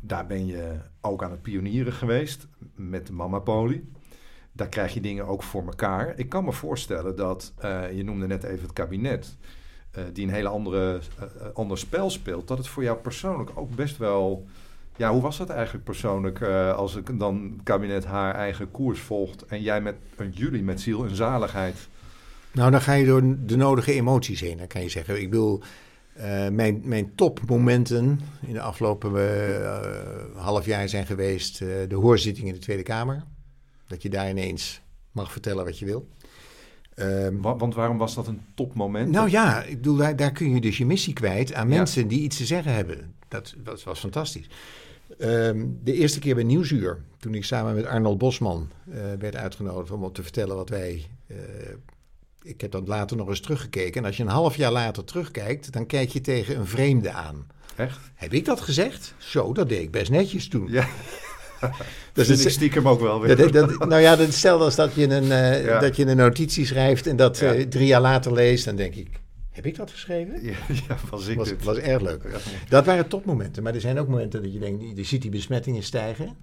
Daar 0.02 0.28
ben 0.28 0.46
je 0.46 0.80
ook 1.02 1.24
aan 1.24 1.32
het 1.32 1.42
pionieren 1.42 1.94
geweest 1.94 2.48
met 2.76 3.08
de 3.08 3.14
Mama 3.14 3.40
Poli. 3.40 3.92
Daar 4.52 4.70
krijg 4.70 4.94
je 4.94 5.02
dingen 5.02 5.28
ook 5.28 5.44
voor 5.44 5.66
elkaar. 5.66 6.14
Ik 6.18 6.30
kan 6.30 6.44
me 6.44 6.52
voorstellen 6.52 7.16
dat, 7.16 7.54
eh, 7.58 7.92
je 7.92 8.04
noemde 8.04 8.28
net 8.28 8.44
even 8.44 8.64
het 8.64 8.74
kabinet, 8.74 9.38
eh, 9.92 10.04
die 10.14 10.28
een 10.28 10.34
hele 10.34 10.48
andere, 10.48 11.00
eh, 11.18 11.24
eh, 11.24 11.54
ander 11.54 11.78
spel 11.78 12.10
speelt, 12.10 12.48
dat 12.48 12.58
het 12.58 12.68
voor 12.68 12.84
jou 12.84 12.98
persoonlijk 12.98 13.52
ook 13.56 13.76
best 13.76 13.98
wel. 13.98 14.46
Ja, 14.96 15.12
hoe 15.12 15.22
was 15.22 15.38
dat 15.38 15.50
eigenlijk 15.50 15.84
persoonlijk 15.84 16.42
als 16.76 16.96
ik 16.96 17.20
dan 17.20 17.60
kabinet 17.64 18.06
haar 18.06 18.36
eigen 18.36 18.72
koers 18.72 19.00
volgt 19.00 19.46
en 19.46 19.62
jij 19.62 19.82
met 19.82 19.96
jullie 20.32 20.64
met 20.64 20.82
ziel 20.82 21.06
en 21.06 21.16
zaligheid? 21.16 21.88
Nou, 22.52 22.72
dan 22.72 22.82
ga 22.82 22.94
je 22.94 23.06
door 23.06 23.22
de 23.46 23.58
nodige 23.58 23.94
emoties 23.94 24.42
heen, 24.42 24.58
dan 24.58 24.68
kan 24.68 24.82
je 24.82 24.90
zeggen. 24.90 25.22
Ik 25.22 25.32
eh, 26.14 26.48
mijn, 26.50 26.82
mijn 26.84 27.16
topmomenten 27.16 28.20
in 28.46 28.54
de 28.54 28.62
afgelopen 28.62 29.12
half 30.36 30.66
jaar 30.66 30.90
zijn 30.90 31.06
geweest... 31.06 31.60
de 31.60 31.96
hoorzitting 31.96 32.48
in 32.48 32.54
de 32.54 32.60
Tweede 32.60 32.84
Kamer. 32.84 33.24
Dat 33.88 34.02
je 34.02 34.10
daar 34.10 34.30
ineens 34.30 34.82
mag 35.12 35.32
vertellen 35.32 35.66
wat 35.66 35.80
je 35.80 35.86
wil. 35.86 36.08
Ehm, 37.00 37.42
Wa- 37.42 37.56
Want 37.56 37.76
waarom 37.76 37.98
was 37.98 38.16
dat 38.16 38.28
een 38.28 38.42
topmoment? 38.56 39.12
Nou 39.12 39.30
ja, 39.30 39.64
ik 39.64 39.76
bedoel, 39.76 39.96
daar, 39.96 40.16
daar 40.16 40.32
kun 40.32 40.54
je 40.54 40.62
dus 40.62 40.78
je 40.78 40.86
missie 40.86 41.14
kwijt 41.14 41.54
aan 41.54 41.70
Ja. 41.70 41.76
mensen 41.76 42.08
die 42.08 42.20
iets 42.22 42.38
te 42.38 42.46
zeggen 42.46 42.74
hebben. 42.74 43.14
Dat, 43.28 43.54
dat 43.58 43.84
was 43.84 44.00
fantastisch. 44.00 44.48
Ehm, 45.20 45.66
de 45.84 45.94
eerste 45.94 46.20
keer 46.20 46.36
bij 46.36 46.44
Nieuwsuur, 46.44 47.02
toen 47.20 47.34
ik 47.34 47.44
samen 47.46 47.76
met 47.76 47.86
Arnold 47.86 48.18
Bosman 48.18 48.70
eh, 48.92 48.98
werd 49.20 49.36
uitgenodigd 49.36 49.92
om 49.92 50.04
op 50.04 50.14
te 50.16 50.24
vertellen 50.24 50.56
wat 50.56 50.70
wij. 50.70 51.06
eh, 51.28 51.38
ik 52.42 52.62
heb 52.62 52.72
dat 52.72 52.88
later 52.88 53.18
nog 53.18 53.28
eens 53.28 53.40
teruggekeken. 53.40 54.02
En 54.02 54.08
als 54.08 54.18
je 54.18 54.24
een 54.24 54.30
half 54.30 54.56
jaar 54.56 54.72
later 54.72 55.04
terugkijkt, 55.04 55.72
dan 55.74 55.86
kijk 55.86 56.10
je 56.10 56.22
tegen 56.22 56.58
een 56.60 56.68
vreemde 56.68 57.12
aan. 57.12 57.48
Echt? 57.76 58.00
Heb 58.16 58.34
ik 58.34 58.46
dat 58.46 58.62
gezegd? 58.62 59.14
Zo, 59.18 59.54
dat 59.54 59.70
deed 59.70 59.82
ik 59.82 59.92
best 59.92 60.12
netjes 60.12 60.48
toen. 60.48 60.68
Ja, 60.72 60.88
Dus 62.14 62.28
vind 62.28 62.38
het- 62.38 62.48
ik 62.48 62.54
stiekem 62.54 62.88
ook 62.88 63.00
wel 63.00 63.22
weer. 63.22 63.36
dat, 63.36 63.52
dat- 63.54 63.88
nou 63.88 64.02
ja, 64.02 64.16
dat, 64.16 64.34
stel 64.34 64.62
als 64.62 64.76
dat 64.76 64.94
je, 64.94 65.04
een, 65.10 65.32
eh, 65.32 65.66
Ja. 65.66 65.80
dat 65.80 65.96
je 65.96 66.06
een 66.06 66.18
notitie 66.18 66.66
schrijft 66.66 67.08
en 67.08 67.16
dat 67.16 67.38
Ja. 67.38 67.54
eh, 67.54 67.68
drie 67.68 67.88
jaar 67.88 68.02
later 68.02 68.34
leest, 68.34 68.66
dan 68.66 68.76
denk 68.76 68.96
ik, 68.96 69.20
heb 69.50 69.66
ik 69.66 69.76
dat 69.76 69.92
geschreven? 69.92 70.44
Ja, 70.44 70.54
ja, 70.88 70.98
was 71.10 71.28
ik 71.28 71.38
was, 71.38 71.48
dit? 71.50 71.64
was 71.64 71.78
erg 71.78 72.02
leuk. 72.02 72.42
Dat 72.70 72.86
waren 72.86 73.08
topmomenten. 73.08 73.64
Maar 73.64 73.74
er 73.74 73.82
zijn 73.82 74.00
ook 74.00 74.08
momenten 74.08 74.42
dat 74.44 74.54
je 74.54 74.60
denkt, 74.60 74.98
je 74.98 75.04
ziet 75.04 75.22
die 75.22 75.32
besmettingen 75.32 75.84
stijgen. 75.84 76.36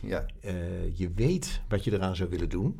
Ja, 0.00 0.26
Eh, 0.40 0.52
je 0.94 1.10
weet 1.14 1.60
wat 1.68 1.84
je 1.84 1.92
eraan 1.92 2.16
zou 2.16 2.28
willen 2.30 2.48
doen. 2.48 2.78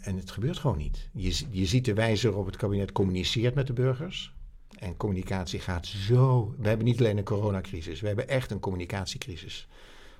En 0.00 0.16
het 0.16 0.30
gebeurt 0.30 0.58
gewoon 0.58 0.76
niet. 0.78 1.08
Je, 1.12 1.40
je 1.50 1.66
ziet 1.66 1.84
de 1.84 1.94
wijze 1.94 2.26
waarop 2.28 2.46
het 2.46 2.56
kabinet 2.56 2.92
communiceert 2.92 3.54
met 3.54 3.66
de 3.66 3.72
burgers. 3.72 4.34
En 4.78 4.96
communicatie 4.96 5.60
gaat 5.60 5.86
zo. 5.86 6.54
We 6.58 6.68
hebben 6.68 6.86
niet 6.86 6.98
alleen 6.98 7.18
een 7.18 7.24
coronacrisis, 7.24 8.00
we 8.00 8.06
hebben 8.06 8.28
echt 8.28 8.50
een 8.50 8.60
communicatiecrisis. 8.60 9.68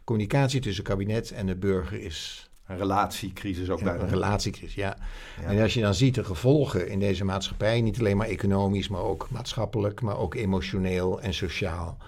Communicatie 0.07 0.61
tussen 0.61 0.85
kabinet 0.85 1.31
en 1.31 1.47
de 1.47 1.57
burger 1.57 2.01
is 2.01 2.51
een 2.67 2.77
relatiecrisis 2.77 3.71
ook 3.71 3.83
bijna. 3.83 4.03
een 4.03 4.09
relatiecrisis. 4.09 4.75
Ja. 4.75 4.97
Ja. 5.41 5.47
En 5.47 5.63
als 5.63 5.75
je 5.75 5.81
dan 5.81 5.95
ziet 5.95 6.15
de 6.15 6.25
gevolgen 6.25 6.89
in 6.89 6.99
deze 6.99 7.25
maatschappij, 7.25 7.81
niet 7.81 7.99
alleen 7.99 8.17
maar 8.17 8.27
economisch, 8.27 8.89
maar 8.89 9.01
ook 9.01 9.31
maatschappelijk, 9.31 10.01
maar 10.01 10.19
ook 10.19 10.35
emotioneel 10.35 11.21
en 11.21 11.35
sociaal. 11.35 11.99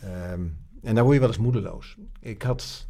Ehm, 0.00 0.46
en 0.82 0.94
daar 0.94 1.02
word 1.02 1.14
je 1.14 1.20
wel 1.20 1.28
eens 1.28 1.38
moedeloos. 1.38 1.96
Ik 2.20 2.42
had 2.42 2.86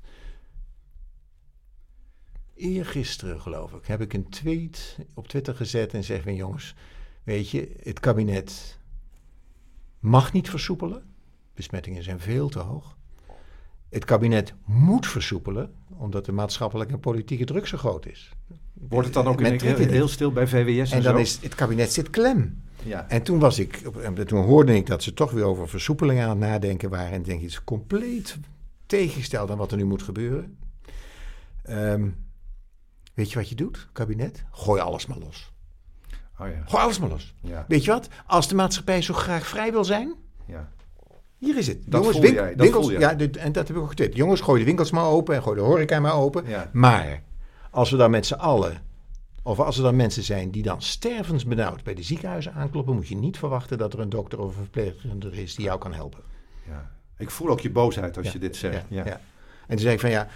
eergisteren, 2.54 3.40
geloof 3.40 3.72
ik, 3.72 3.86
heb 3.86 4.00
ik 4.00 4.12
een 4.12 4.28
tweet 4.28 4.98
op 5.14 5.28
Twitter 5.28 5.54
gezet 5.54 5.94
en 5.94 6.04
zeg 6.04 6.22
van 6.22 6.34
jongens, 6.34 6.74
weet 7.22 7.50
je, 7.50 7.76
het 7.82 8.00
kabinet 8.00 8.78
mag 9.98 10.32
niet 10.32 10.50
versoepelen. 10.50 11.14
Besmettingen 11.54 12.02
zijn 12.02 12.20
veel 12.20 12.48
te 12.48 12.58
hoog. 12.58 12.98
Het 13.90 14.04
kabinet 14.04 14.54
moet 14.64 15.06
versoepelen, 15.06 15.70
omdat 15.96 16.24
de 16.24 16.32
maatschappelijke 16.32 16.92
en 16.92 17.00
politieke 17.00 17.44
druk 17.44 17.66
zo 17.66 17.78
groot 17.78 18.06
is. 18.06 18.32
Wordt 18.72 19.06
het 19.06 19.14
dan 19.14 19.26
ook 19.26 19.40
in 19.40 19.52
het 19.52 19.90
heel 19.90 20.08
stil 20.08 20.32
bij 20.32 20.46
VWS 20.46 20.90
en, 20.90 20.96
En 20.96 21.02
dan 21.02 21.14
zo? 21.14 21.20
is 21.20 21.38
het 21.42 21.54
kabinet 21.54 21.92
zit 21.92 22.10
klem. 22.10 22.62
Ja. 22.82 23.08
En 23.08 23.22
toen 23.22 23.38
was 23.38 23.58
ik, 23.58 23.76
en 24.02 24.26
toen 24.26 24.44
hoorde 24.44 24.74
ik 24.74 24.86
dat 24.86 25.02
ze 25.02 25.12
toch 25.12 25.30
weer 25.30 25.44
over 25.44 25.68
versoepeling 25.68 26.20
aan 26.20 26.28
het 26.28 26.38
nadenken 26.38 26.90
waren. 26.90 27.12
En 27.12 27.18
ik 27.18 27.24
denk, 27.24 27.40
het 27.40 27.50
is 27.50 27.64
compleet 27.64 28.38
tegengesteld 28.86 29.50
aan 29.50 29.56
wat 29.58 29.70
er 29.70 29.76
nu 29.76 29.84
moet 29.84 30.02
gebeuren. 30.02 30.58
Ehm, 31.62 32.02
weet 32.02 32.12
Weet 33.14 33.30
je 33.30 33.38
wat 33.38 33.48
je 33.48 33.54
doet, 33.54 33.88
kabinet? 33.92 34.44
Gooi 34.50 34.80
alles 34.80 35.06
maar 35.06 35.18
los. 35.18 35.52
Oh 36.38 36.48
ja. 36.48 36.62
Gooi 36.66 36.82
alles 36.82 36.98
maar 36.98 37.08
los. 37.08 37.34
Ja. 37.40 37.64
Weet 37.68 37.84
je 37.84 37.90
wat? 37.90 38.08
Als 38.26 38.48
de 38.48 38.54
maatschappij 38.54 39.02
zo 39.02 39.14
graag 39.14 39.46
vrij 39.46 39.72
wil 39.72 39.84
zijn, 39.84 40.14
ja. 40.46 40.72
Hier 41.40 41.56
is 41.58 41.66
het. 41.66 41.78
Dat 41.86 42.14
jij, 42.14 42.32
dat 42.48 42.56
winkels, 42.56 42.88
ja, 42.90 43.14
dit- 43.14 43.36
en 43.36 43.52
dat 43.52 43.68
heb 43.68 43.76
ik 43.76 43.82
ook 43.82 43.88
getwitterd. 43.88 44.18
Jongens, 44.20 44.40
gooi 44.40 44.58
de 44.60 44.66
winkels 44.66 44.90
maar 44.90 45.04
open 45.06 45.34
en 45.34 45.42
gooi 45.42 45.56
de 45.56 45.62
horeca 45.62 46.00
maar 46.00 46.14
open. 46.14 46.46
Ja. 46.46 46.70
Maar 46.72 47.22
als 47.70 47.90
we 47.90 47.96
dan 47.96 48.10
met 48.10 48.26
z'n 48.26 48.34
allen, 48.34 48.82
of 49.42 49.60
als 49.60 49.76
er 49.76 49.82
dan 49.82 49.96
mensen 49.96 50.22
zijn 50.22 50.50
die 50.50 50.62
dan 50.62 50.82
stervensbenauwd 50.82 51.82
bij 51.84 51.94
de 51.94 52.02
ziekenhuizen 52.02 52.52
aankloppen, 52.52 52.94
moet 52.94 53.08
je 53.08 53.16
niet 53.16 53.38
verwachten 53.38 53.78
dat 53.78 53.92
er 53.92 54.00
een 54.00 54.08
dokter 54.08 54.38
of 54.40 54.46
een 54.46 54.62
verpleegkundige 54.62 55.42
is 55.42 55.54
die 55.54 55.64
jou 55.64 55.78
kan 55.78 55.92
helpen. 55.94 56.20
ja. 56.66 56.90
Ik 57.18 57.30
voel 57.30 57.48
ook 57.48 57.60
je 57.60 57.70
boosheid 57.70 58.16
als 58.16 58.26
Ja, 58.26 58.32
je 58.32 58.38
dit 58.38 58.56
zegt. 58.56 58.84
Ja. 58.88 59.04
Ja. 59.04 59.12
En 59.60 59.68
toen 59.68 59.78
zei 59.78 59.94
ik 59.94 60.00
van 60.00 60.10
ja, 60.10 60.28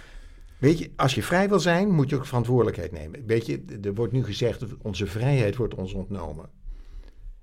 weet 0.57 0.79
je, 0.79 0.91
als 0.95 1.15
je 1.15 1.23
vrij 1.23 1.49
wil 1.49 1.59
zijn, 1.59 1.91
moet 1.91 2.09
je 2.09 2.15
ook 2.15 2.25
verantwoordelijkheid 2.25 2.91
nemen. 2.91 3.25
Weet 3.25 3.45
je, 3.45 3.63
er 3.83 3.93
wordt 3.95 4.13
nu 4.13 4.23
gezegd 4.23 4.59
dat 4.59 4.69
onze 4.81 5.07
vrijheid 5.07 5.55
wordt 5.55 5.75
ons 5.75 5.93
ontnomen. 5.93 6.49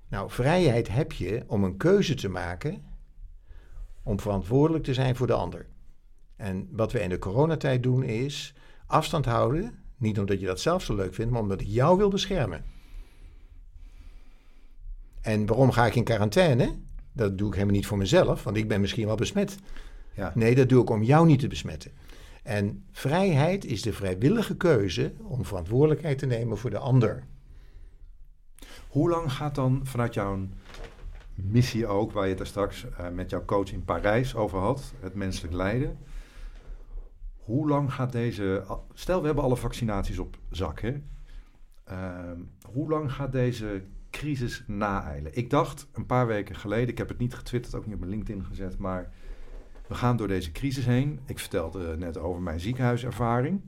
Nou, 0.09 0.29
vrijheid 0.31 0.87
heb 0.87 1.11
je 1.11 1.43
om 1.47 1.63
een 1.63 1.77
keuze 1.77 2.13
te 2.13 2.29
maken 2.29 2.83
om 4.03 4.19
verantwoordelijk 4.19 4.83
te 4.83 4.93
zijn 4.93 5.15
voor 5.15 5.27
de 5.27 5.33
ander. 5.33 5.65
En 6.35 6.67
wat 6.71 6.91
we 6.91 7.01
in 7.01 7.09
de 7.09 7.19
coronatijd 7.19 7.83
doen 7.83 8.03
is 8.03 8.53
afstand 8.85 9.25
houden, 9.25 9.79
niet 9.97 10.19
omdat 10.19 10.39
je 10.39 10.45
dat 10.45 10.59
zelf 10.59 10.83
zo 10.83 10.95
leuk 10.95 11.13
vindt, 11.13 11.31
maar 11.31 11.41
omdat 11.41 11.61
ik 11.61 11.67
jou 11.67 11.97
wil 11.97 12.09
beschermen. 12.09 12.63
En 15.21 15.45
waarom 15.45 15.71
ga 15.71 15.85
ik 15.85 15.95
in 15.95 16.03
quarantaine? 16.03 16.75
Dat 17.13 17.37
doe 17.37 17.47
ik 17.47 17.53
helemaal 17.53 17.75
niet 17.75 17.87
voor 17.87 17.97
mezelf, 17.97 18.43
want 18.43 18.57
ik 18.57 18.67
ben 18.67 18.81
misschien 18.81 19.05
wel 19.05 19.15
besmet. 19.15 19.57
Ja. 20.15 20.31
Nee, 20.35 20.55
dat 20.55 20.69
doe 20.69 20.81
ik 20.81 20.89
om 20.89 21.03
jou 21.03 21.25
niet 21.25 21.39
te 21.39 21.47
besmetten. 21.47 21.91
En 22.43 22.85
vrijheid 22.91 23.65
is 23.65 23.81
de 23.81 23.93
vrijwillige 23.93 24.57
keuze 24.57 25.13
om 25.21 25.45
verantwoordelijkheid 25.45 26.17
te 26.17 26.25
nemen 26.25 26.57
voor 26.57 26.69
de 26.69 26.77
ander. 26.77 27.23
Hoe 28.87 29.09
lang 29.09 29.31
gaat 29.31 29.55
dan 29.55 29.81
vanuit 29.83 30.13
jouw 30.13 30.47
missie 31.35 31.87
ook, 31.87 32.11
waar 32.11 32.23
je 32.23 32.29
het 32.29 32.37
daar 32.37 32.47
straks 32.47 32.89
eh, 32.89 33.09
met 33.09 33.29
jouw 33.29 33.45
coach 33.45 33.71
in 33.71 33.83
Parijs 33.83 34.35
over 34.35 34.59
had, 34.59 34.93
het 34.99 35.13
menselijk 35.13 35.53
lijden. 35.53 35.97
Hoe 37.37 37.67
lang 37.67 37.93
gaat 37.93 38.11
deze. 38.11 38.63
Stel, 38.93 39.19
we 39.19 39.25
hebben 39.25 39.43
alle 39.43 39.55
vaccinaties 39.57 40.19
op 40.19 40.37
zak, 40.49 40.81
hè? 40.81 41.01
Ehm, 41.83 42.39
hoe 42.71 42.89
lang 42.89 43.11
gaat 43.11 43.31
deze 43.31 43.83
crisis 44.09 44.63
naeilen? 44.67 45.37
Ik 45.37 45.49
dacht 45.49 45.87
een 45.93 46.05
paar 46.05 46.27
weken 46.27 46.55
geleden, 46.55 46.89
ik 46.89 46.97
heb 46.97 47.09
het 47.09 47.17
niet 47.17 47.33
getwitterd, 47.33 47.75
ook 47.75 47.85
niet 47.85 47.93
op 47.93 47.99
mijn 47.99 48.11
LinkedIn 48.11 48.45
gezet, 48.45 48.77
maar 48.77 49.11
we 49.87 49.93
gaan 49.93 50.17
door 50.17 50.27
deze 50.27 50.51
crisis 50.51 50.85
heen. 50.85 51.19
Ik 51.25 51.39
vertelde 51.39 51.97
net 51.97 52.17
over 52.17 52.41
mijn 52.41 52.59
ziekenhuiservaring. 52.59 53.61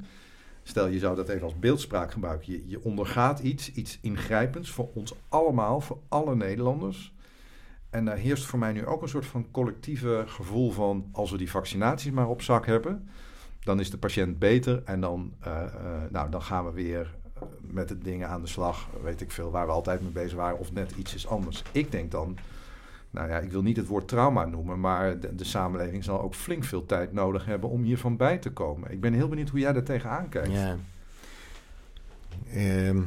Stel, 0.63 0.87
je 0.87 0.99
zou 0.99 1.15
dat 1.15 1.29
even 1.29 1.43
als 1.43 1.59
beeldspraak 1.59 2.11
gebruiken. 2.11 2.51
Je, 2.51 2.67
je 2.67 2.83
ondergaat 2.83 3.39
iets, 3.39 3.71
iets 3.71 3.99
ingrijpends 4.01 4.71
voor 4.71 4.89
ons 4.93 5.15
allemaal, 5.29 5.81
voor 5.81 5.99
alle 6.07 6.35
Nederlanders. 6.35 7.14
En 7.95 8.05
daar 8.05 8.17
heerst 8.17 8.45
voor 8.45 8.59
mij 8.59 8.71
nu 8.71 8.85
ook 8.85 9.01
een 9.01 9.09
soort 9.09 9.25
van 9.25 9.51
collectieve 9.51 10.23
gevoel 10.27 10.71
van... 10.71 11.09
als 11.11 11.31
we 11.31 11.37
die 11.37 11.49
vaccinaties 11.49 12.11
maar 12.11 12.27
op 12.27 12.41
zak 12.41 12.65
hebben, 12.65 13.09
dan 13.59 13.79
is 13.79 13.91
de 13.91 13.97
patiënt 13.97 14.39
beter. 14.39 14.81
En 14.85 15.01
dan, 15.01 15.33
eh, 15.39 15.63
eh, 15.63 15.71
nou, 16.09 16.29
dan 16.29 16.41
gaan 16.41 16.65
we 16.65 16.71
weer 16.71 17.15
eh, 17.33 17.41
met 17.61 17.87
de 17.87 17.97
dingen 17.97 18.29
aan 18.29 18.41
de 18.41 18.47
slag, 18.47 18.87
weet 19.03 19.21
ik 19.21 19.31
veel, 19.31 19.51
waar 19.51 19.65
we 19.65 19.71
altijd 19.71 20.01
mee 20.01 20.11
bezig 20.11 20.37
waren. 20.37 20.59
Of 20.59 20.73
net 20.73 20.91
iets 20.91 21.15
is 21.15 21.27
anders. 21.27 21.63
Ik 21.71 21.91
denk 21.91 22.11
dan, 22.11 22.37
nou 23.09 23.29
ja, 23.29 23.39
ik 23.39 23.51
wil 23.51 23.61
niet 23.61 23.77
het 23.77 23.87
woord 23.87 24.07
trauma 24.07 24.45
noemen... 24.45 24.79
maar 24.79 25.19
de, 25.19 25.43
samenleving 25.43 26.03
zal 26.03 26.21
ook 26.21 26.35
flink 26.35 26.63
veel 26.63 26.85
tijd 26.85 27.13
nodig 27.13 27.45
hebben 27.45 27.69
om 27.69 27.83
hiervan 27.83 28.17
bij 28.17 28.37
te 28.37 28.51
komen. 28.51 28.91
Ik 28.91 29.01
ben 29.01 29.13
heel 29.13 29.27
benieuwd 29.27 29.49
hoe 29.49 29.59
jij 29.59 29.73
daar 29.73 29.83
tegenaan 29.83 30.29
kijkt. 30.29 30.51
Ja. 30.51 30.77
Ehm, 32.53 33.01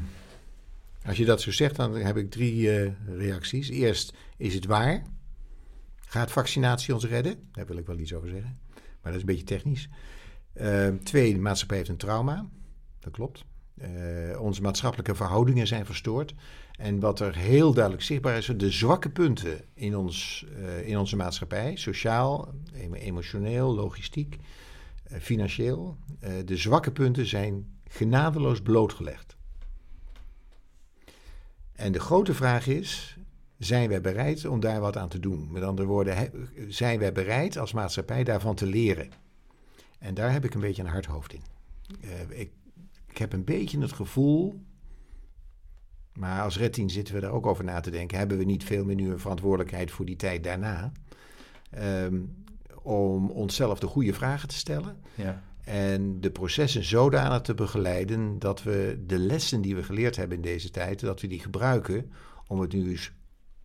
als 1.09 1.16
je 1.16 1.24
dat 1.24 1.40
zo 1.40 1.52
zegt, 1.52 1.76
dan 1.76 1.94
heb 1.94 2.16
ik 2.16 2.30
drie 2.30 2.70
eh, 2.70 2.92
reacties. 3.06 3.68
Eerst, 3.68 4.12
is 4.36 4.54
het 4.54 4.64
waar? 4.64 5.02
Gaat 5.96 6.30
vaccinatie 6.30 6.94
ons 6.94 7.04
redden? 7.04 7.48
Daar 7.52 7.66
wil 7.66 7.76
ik 7.76 7.86
wel 7.86 7.98
iets 7.98 8.14
over 8.14 8.28
zeggen. 8.28 8.59
Maar 8.72 9.12
dat 9.12 9.14
is 9.14 9.20
een 9.20 9.26
beetje 9.26 9.44
technisch. 9.44 9.88
Ehm, 10.52 10.98
twee, 10.98 11.32
de 11.32 11.38
maatschappij 11.38 11.76
heeft 11.76 11.88
een 11.88 11.96
trauma. 11.96 12.48
Dat 13.00 13.12
klopt. 13.12 13.44
Eh, 13.74 14.40
onze 14.40 14.62
maatschappelijke 14.62 15.14
verhoudingen 15.14 15.66
zijn 15.66 15.86
verstoord. 15.86 16.34
En 16.78 17.00
wat 17.00 17.20
er 17.20 17.36
heel 17.36 17.72
duidelijk 17.72 18.04
zichtbaar 18.04 18.36
is, 18.36 18.46
de 18.56 18.70
zwakke 18.70 19.11
punten 19.11 19.61
in, 19.74 19.96
ons, 19.96 20.46
eh, 20.56 20.88
in 20.88 20.98
onze 20.98 21.16
maatschappij, 21.16 21.76
sociaal, 21.76 22.54
em- 22.72 22.94
emotioneel, 22.94 23.74
logistiek, 23.74 24.36
financieel, 25.20 25.96
de 26.44 26.56
zwakke 26.56 26.92
punten 26.92 27.26
zijn 27.26 27.78
genadeloos 27.88 28.61
blootgelegd. 28.61 29.38
En 31.78 31.92
de 31.92 32.00
grote 32.00 32.34
vraag 32.34 32.66
is, 32.66 33.16
zijn 33.58 33.88
wij 33.88 34.00
bereid 34.00 34.44
om 34.44 34.60
daar 34.60 34.80
wat 34.80 34.96
aan 34.96 35.08
te 35.08 35.20
doen? 35.20 35.48
Met 35.52 35.62
andere 35.62 35.88
woorden, 35.88 36.30
zijn 36.68 36.98
wij 36.98 37.12
bereid 37.12 37.58
als 37.58 37.72
maatschappij 37.72 38.24
daarvan 38.24 38.54
te 38.54 38.66
leren? 38.66 39.10
En 39.98 40.14
daar 40.14 40.32
heb 40.32 40.44
ik 40.44 40.54
een 40.54 40.60
beetje 40.60 40.82
een 40.82 40.88
hard 40.88 41.06
hoofd 41.06 41.32
in. 41.32 41.42
Eh, 42.00 42.40
ik, 42.40 42.50
ik 43.06 43.18
heb 43.18 43.32
een 43.32 43.44
beetje 43.44 43.80
het 43.80 43.92
gevoel, 43.92 44.60
maar 46.12 46.42
als 46.42 46.58
Red 46.58 46.82
zitten 46.86 47.14
we 47.14 47.20
daar 47.20 47.32
ook 47.32 47.46
over 47.46 47.64
na 47.64 47.80
te 47.80 47.90
denken. 47.90 48.18
Hebben 48.18 48.38
we 48.38 48.44
niet 48.44 48.64
veel 48.64 48.84
meer 48.84 48.96
nu 48.96 49.10
een 49.10 49.18
verantwoordelijkheid 49.18 49.90
voor 49.90 50.04
die 50.04 50.16
tijd 50.16 50.44
daarna? 50.44 50.92
Ehm, 51.70 52.20
om 52.82 53.30
onszelf 53.30 53.78
de 53.78 53.86
goede 53.86 54.12
vragen 54.12 54.48
te 54.48 54.54
stellen. 54.54 54.96
Ja. 55.14 55.42
En 55.68 56.20
de 56.20 56.30
processen 56.30 56.84
zodanig 56.84 57.40
te 57.40 57.54
begeleiden 57.54 58.38
dat 58.38 58.62
we 58.62 59.02
de 59.06 59.18
lessen 59.18 59.60
die 59.60 59.76
we 59.76 59.82
geleerd 59.82 60.16
hebben 60.16 60.36
in 60.36 60.42
deze 60.42 60.70
tijd, 60.70 61.00
dat 61.00 61.20
we 61.20 61.26
die 61.26 61.40
gebruiken 61.40 62.12
om 62.46 62.60
het 62.60 62.72
nu 62.72 62.90
eens 62.90 63.12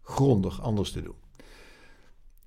grondig 0.01 0.61
anders 0.61 0.91
te 0.91 1.01
doen. 1.01 1.15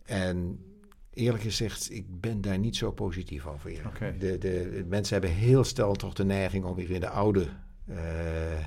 En 0.02 0.64
eerlijk 1.12 1.42
gezegd, 1.42 1.92
ik 1.92 2.20
ben 2.20 2.40
daar 2.40 2.58
niet 2.58 2.76
zo 2.76 2.92
positief 2.92 3.46
over. 3.46 3.70
De, 4.18 4.38
de, 4.38 4.84
mensen 4.88 5.20
hebben 5.20 5.38
heel 5.38 5.64
snel 5.64 5.94
toch 5.94 6.14
de 6.14 6.24
neiging 6.24 6.64
om 6.64 6.74
weer 6.74 6.90
in 6.90 7.00
de 7.00 7.08
oude 7.08 7.48
eh, 7.86 8.58
eh, 8.58 8.64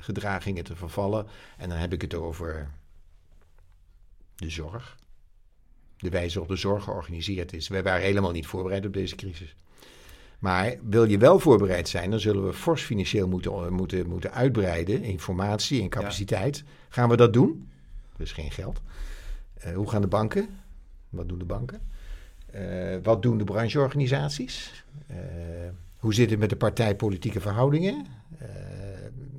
gedragingen 0.00 0.64
te 0.64 0.76
vervallen. 0.76 1.26
En 1.56 1.68
dan 1.68 1.78
heb 1.78 1.92
ik 1.92 2.00
het 2.00 2.14
over 2.14 2.70
de 4.34 4.50
zorg. 4.50 4.98
De 5.96 6.10
wijze 6.10 6.38
waarop 6.38 6.56
de 6.56 6.60
zorg 6.60 6.84
georganiseerd 6.84 7.52
is. 7.52 7.68
Wij 7.68 7.82
waren 7.82 8.02
helemaal 8.02 8.32
niet 8.32 8.46
voorbereid 8.46 8.86
op 8.86 8.92
deze 8.92 9.16
crisis. 9.16 9.56
Maar 10.40 10.76
wil 10.88 11.04
je 11.04 11.18
wel 11.18 11.38
voorbereid 11.38 11.88
zijn, 11.88 12.10
dan 12.10 12.20
zullen 12.20 12.46
we 12.46 12.52
fors 12.52 12.82
financieel 12.82 13.28
moeten, 13.28 13.72
moeten, 13.72 14.08
moeten 14.08 14.32
uitbreiden. 14.32 15.02
Informatie 15.02 15.82
en 15.82 15.88
capaciteit. 15.88 16.64
Gaan 16.88 17.08
we 17.08 17.16
dat 17.16 17.32
doen? 17.32 17.68
Dus 18.16 18.32
geen 18.32 18.50
geld. 18.50 18.80
Eh, 19.54 19.74
hoe 19.74 19.90
gaan 19.90 20.00
de 20.00 20.06
banken? 20.06 20.48
Wat 21.08 21.28
doen 21.28 21.38
de 21.38 21.44
banken? 21.44 21.80
Eh, 22.46 22.96
wat 23.02 23.22
doen 23.22 23.38
de 23.38 23.44
brancheorganisaties? 23.44 24.84
Eh, 25.06 25.16
hoe 25.96 26.14
zit 26.14 26.30
het 26.30 26.38
met 26.38 26.50
de 26.50 26.56
partijpolitieke 26.56 27.40
verhoudingen? 27.40 28.06
Eh, 28.38 28.48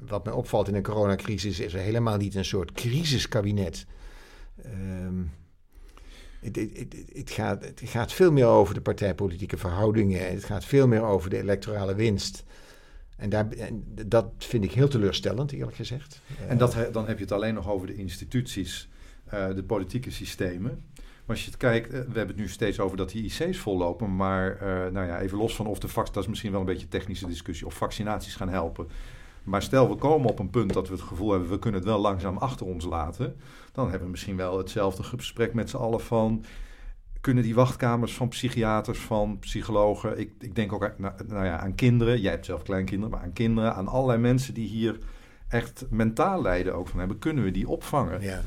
wat 0.07 0.25
mij 0.25 0.33
opvalt 0.33 0.67
in 0.67 0.75
een 0.75 0.83
coronacrisis 0.83 1.59
is 1.59 1.73
er 1.73 1.79
helemaal 1.79 2.17
niet 2.17 2.35
een 2.35 2.45
soort 2.45 2.71
crisiskabinet. 2.71 3.85
Ehm, 4.63 5.21
het, 6.41 6.55
het, 6.55 6.95
het, 7.13 7.31
gaat, 7.31 7.63
het 7.63 7.81
gaat 7.83 8.13
veel 8.13 8.31
meer 8.31 8.45
over 8.45 8.73
de 8.73 8.81
partijpolitieke 8.81 9.57
verhoudingen. 9.57 10.29
Het 10.29 10.43
gaat 10.43 10.65
veel 10.65 10.87
meer 10.87 11.03
over 11.03 11.29
de 11.29 11.37
electorale 11.37 11.95
winst. 11.95 12.43
En, 13.17 13.29
daar, 13.29 13.47
dat 14.05 14.31
vind 14.37 14.63
ik 14.63 14.71
heel 14.71 14.87
teleurstellend, 14.87 15.51
eerlijk 15.51 15.75
gezegd. 15.75 16.21
En 16.47 16.57
dat, 16.57 16.75
dan 16.91 17.07
heb 17.07 17.17
je 17.17 17.23
het 17.23 17.33
alleen 17.33 17.53
nog 17.53 17.69
over 17.69 17.87
de 17.87 17.95
instituties, 17.95 18.89
eh, 19.25 19.53
de 19.55 19.63
politieke 19.63 20.11
systemen. 20.11 20.83
Maar 20.95 21.35
als 21.35 21.45
je 21.45 21.51
het 21.51 21.59
kijkt, 21.59 21.87
eh, 21.87 21.91
we 21.91 21.97
hebben 21.97 22.27
het 22.27 22.35
nu 22.35 22.47
steeds 22.47 22.79
over 22.79 22.97
dat 22.97 23.11
die 23.11 23.23
IC's 23.23 23.57
vollopen. 23.57 24.15
Maar 24.15 24.55
eh, 24.55 24.91
nou 24.91 25.07
ja, 25.07 25.19
even 25.19 25.37
los 25.37 25.55
van 25.55 25.67
of 25.67 25.79
de 25.79 25.87
vac, 25.87 26.13
dat 26.13 26.23
is 26.23 26.29
misschien 26.29 26.51
wel 26.51 26.59
een 26.59 26.65
beetje 26.65 26.83
een 26.83 26.89
technische 26.89 27.27
discussie, 27.27 27.67
of 27.67 27.73
vaccinaties 27.73 28.35
gaan 28.35 28.49
helpen. 28.49 28.87
Maar 29.43 29.61
stel 29.61 29.89
we 29.89 29.95
komen 29.95 30.29
op 30.29 30.39
een 30.39 30.49
punt 30.49 30.73
dat 30.73 30.87
we 30.87 30.93
het 30.93 31.03
gevoel 31.03 31.31
hebben, 31.31 31.49
we 31.49 31.59
kunnen 31.59 31.79
het 31.79 31.89
wel 31.89 31.99
langzaam 31.99 32.37
achter 32.37 32.65
ons 32.65 32.85
laten. 32.85 33.35
Dan 33.71 33.85
hebben 33.89 34.05
we 34.05 34.11
misschien 34.11 34.35
wel 34.37 34.57
hetzelfde 34.57 35.03
gesprek 35.03 35.53
met 35.53 35.69
z'n 35.69 35.77
allen 35.77 36.01
van, 36.01 36.43
kunnen 37.21 37.43
die 37.43 37.55
wachtkamers 37.55 38.13
van 38.13 38.27
psychiaters, 38.27 38.99
van 38.99 39.39
psychologen, 39.39 40.19
ik, 40.19 40.31
ik 40.39 40.55
denk 40.55 40.73
ook 40.73 40.83
aan, 40.83 40.93
nou, 40.97 41.13
nou 41.27 41.45
ja, 41.45 41.59
aan 41.59 41.75
kinderen, 41.75 42.21
jij 42.21 42.31
hebt 42.31 42.45
zelf 42.45 42.63
kleinkinderen, 42.63 43.11
maar 43.15 43.23
aan 43.23 43.33
kinderen, 43.33 43.75
aan 43.75 43.87
allerlei 43.87 44.19
mensen 44.19 44.53
die 44.53 44.67
hier 44.67 44.97
echt 45.47 45.85
mentaal 45.89 46.41
lijden 46.41 46.75
ook 46.75 46.87
van 46.87 46.99
hebben, 46.99 47.19
kunnen 47.19 47.43
we 47.43 47.51
die 47.51 47.67
opvangen? 47.67 48.21
Ja. 48.21 48.41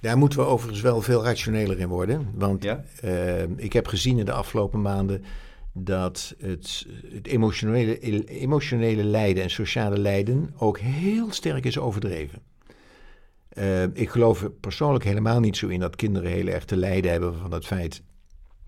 Daar 0.00 0.18
moeten 0.18 0.38
we 0.38 0.44
overigens 0.44 0.80
wel 0.80 1.02
veel 1.02 1.24
rationeler 1.24 1.78
in 1.78 1.88
worden. 1.88 2.30
Want 2.34 2.62
Ja? 2.62 2.84
eh, 3.00 3.42
ik 3.42 3.72
heb 3.72 3.86
gezien 3.86 4.18
in 4.18 4.24
de 4.24 4.32
afgelopen 4.32 4.82
maanden 4.82 5.24
dat 5.72 6.34
het, 6.38 6.86
het 7.12 7.26
emotionele, 7.26 8.24
emotionele 8.24 9.04
lijden 9.04 9.42
en 9.42 9.50
sociale 9.50 9.98
lijden 9.98 10.54
ook 10.58 10.78
heel 10.78 11.32
sterk 11.32 11.64
is 11.64 11.78
overdreven. 11.78 12.42
Eh, 13.48 13.82
ik 13.82 14.08
geloof 14.08 14.42
er 14.42 14.50
persoonlijk 14.50 15.04
helemaal 15.04 15.40
niet 15.40 15.56
zo 15.56 15.68
in 15.68 15.80
dat 15.80 15.96
kinderen 15.96 16.30
heel 16.30 16.46
erg 16.46 16.64
te 16.64 16.76
lijden 16.76 17.10
hebben 17.10 17.38
van 17.38 17.52
het 17.52 17.66
feit 17.66 18.02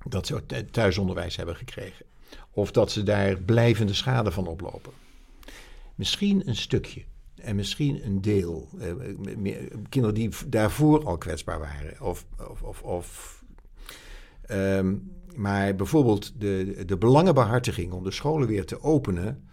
dat 0.09 0.27
ze 0.27 0.47
th- 0.47 0.73
thuisonderwijs 0.73 1.37
hebben 1.37 1.57
gekregen. 1.57 2.07
Of 2.51 2.71
dat 2.73 2.91
ze 2.91 3.03
daar 3.03 3.43
blijvende 3.43 3.95
schade 3.95 4.31
van 4.31 4.47
oplopen. 4.47 4.93
Misschien 5.95 6.49
een 6.49 6.57
stukje. 6.57 7.05
En 7.35 7.57
misschien 7.57 8.07
een 8.07 8.21
deel. 8.21 8.69
Eh, 8.81 8.93
kinderen 9.89 10.15
die 10.15 10.31
daarvoor 10.47 11.05
al 11.05 11.19
kwetsbaar 11.19 11.59
waren. 11.59 12.01
Of, 12.01 12.27
of, 12.49 12.63
of, 12.63 12.83
of 12.83 13.43
ehm, 14.43 14.95
maar 15.37 15.75
bijvoorbeeld 15.75 16.33
de, 16.41 16.83
de 16.87 16.97
belangenbehartiging 16.97 17.93
om 17.93 18.05
de 18.05 18.11
scholen 18.11 18.49
weer 18.49 18.65
te 18.65 18.83
openen. 18.83 19.49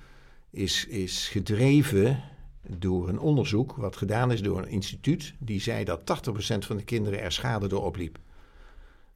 Is, 0.50 0.86
is 0.86 1.28
gedreven 1.28 2.24
door 2.78 3.10
een 3.10 3.20
onderzoek. 3.20 3.76
wat 3.76 3.96
gedaan 3.96 4.32
is 4.32 4.42
door 4.42 4.58
een 4.58 4.70
instituut. 4.70 5.34
die 5.40 5.62
zei 5.62 5.84
dat 5.84 6.00
80% 6.00 6.58
van 6.58 6.78
de 6.78 6.84
kinderen 6.84 7.22
er 7.22 7.32
schade 7.32 7.68
door 7.68 7.84
opliep. 7.84 8.20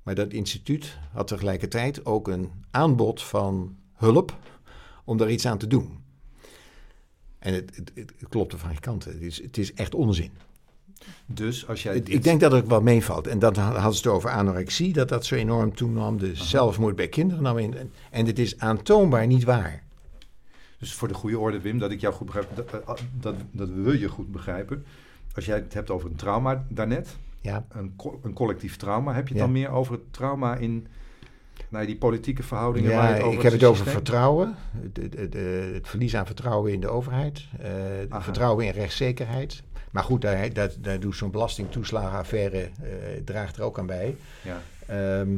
Maar 0.03 0.15
dat 0.15 0.33
instituut 0.33 0.97
had 1.13 1.27
tegelijkertijd 1.27 2.05
ook 2.05 2.27
een 2.27 2.51
aanbod 2.71 3.23
van 3.23 3.77
hulp. 3.93 4.37
om 5.05 5.17
daar 5.17 5.31
iets 5.31 5.45
aan 5.45 5.57
te 5.57 5.67
doen. 5.67 5.99
En 7.39 7.53
het, 7.53 7.75
het, 7.75 7.91
het 7.95 8.29
klopte 8.29 8.57
van 8.57 8.69
geen 8.69 8.79
kanten. 8.79 9.11
Het 9.11 9.21
is, 9.21 9.41
het 9.41 9.57
is 9.57 9.73
echt 9.73 9.95
onzin. 9.95 10.31
Dus 11.25 11.67
als 11.67 11.83
jij... 11.83 11.95
Ik, 11.95 12.05
dit- 12.05 12.15
ik 12.15 12.23
denk 12.23 12.39
dat 12.39 12.51
het 12.51 12.67
wel 12.67 12.81
meevalt. 12.81 13.27
En 13.27 13.39
dan 13.39 13.55
hadden 13.55 13.93
ze 13.93 13.97
het 13.97 14.07
over 14.07 14.29
anorexie, 14.29 14.93
dat 14.93 15.09
dat 15.09 15.25
zo 15.25 15.35
enorm 15.35 15.75
toenam. 15.75 16.17
De 16.17 16.35
zelfmoord 16.35 16.95
bij 16.95 17.07
kinderen 17.07 17.43
nam 17.43 17.57
in. 17.57 17.75
En 18.11 18.25
dit 18.25 18.39
is 18.39 18.59
aantoonbaar 18.59 19.27
niet 19.27 19.43
waar. 19.43 19.83
Dus 20.79 20.93
voor 20.93 21.07
de 21.07 21.13
goede 21.13 21.39
orde, 21.39 21.59
Wim, 21.61 21.79
dat 21.79 21.91
ik 21.91 22.01
jou 22.01 22.13
goed 22.13 22.25
begrijp, 22.25 22.47
dat, 22.53 22.73
eh, 22.73 22.93
dat, 23.19 23.35
dat 23.51 23.69
we 23.69 23.99
je 23.99 24.07
goed 24.07 24.31
begrijpen. 24.31 24.85
Als 25.35 25.45
jij 25.45 25.55
het 25.55 25.73
hebt 25.73 25.89
over 25.89 26.09
een 26.09 26.15
trauma 26.15 26.65
daarnet, 26.69 27.15
Ja, 27.41 27.65
een, 27.69 27.93
co- 27.95 28.19
een 28.23 28.33
collectief 28.33 28.77
trauma, 28.77 29.13
heb 29.13 29.27
je 29.27 29.33
het 29.33 29.37
Ja. 29.37 29.43
dan 29.43 29.51
meer 29.53 29.69
over 29.69 29.93
het 29.93 30.01
trauma 30.13 30.55
in 30.55 30.87
nou, 31.69 31.85
die 31.85 31.95
politieke 31.97 32.43
verhoudingen? 32.43 32.91
waar 32.95 33.07
ja 33.09 33.13
het 33.13 33.21
over 33.23 33.37
ik 33.37 33.41
heb 33.41 33.51
het 33.51 33.63
over 33.63 33.85
vertrouwen. 33.85 34.55
Het, 34.81 34.97
het, 34.97 35.17
het, 35.17 35.35
eh, 35.35 35.41
het 35.73 35.87
verlies 35.87 36.15
aan 36.15 36.25
vertrouwen 36.25 36.73
in 36.73 36.79
de 36.81 36.87
overheid. 36.87 37.45
eh, 37.59 37.69
het 37.99 38.09
Aha. 38.11 38.21
vertrouwen 38.21 38.65
in 38.65 38.71
rechtszekerheid. 38.71 39.63
Maar 39.91 40.03
goed, 40.03 40.21
daar, 40.21 40.53
daar, 40.53 40.71
daar 40.79 40.99
doet 40.99 41.15
zo'n 41.15 41.31
belastingtoeslagenaffaire 41.31 42.59
eh, 42.59 42.89
draagt 43.25 43.57
er 43.57 43.63
ook 43.63 43.79
aan 43.79 43.85
bij. 43.85 44.15
Ja. 44.43 44.61
Ehm, 44.85 45.37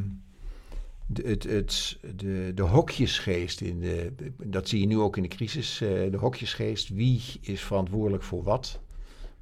de, 1.06 1.24
het, 1.30 1.44
het, 1.44 1.98
de, 2.16 2.52
de 2.56 2.62
hokjesgeest, 2.62 3.62
in 3.62 3.80
de, 3.80 4.14
dat 4.38 4.68
zie 4.68 4.80
je 4.80 4.86
nu 4.86 5.00
ook 5.00 5.18
in 5.18 5.24
de 5.24 5.30
crisis. 5.30 5.82
eh, 5.82 5.90
de 6.12 6.18
hokjesgeest, 6.18 6.90
wie 6.90 7.22
is 7.42 7.62
verantwoordelijk 7.62 8.24
voor 8.24 8.44
wat? 8.44 8.80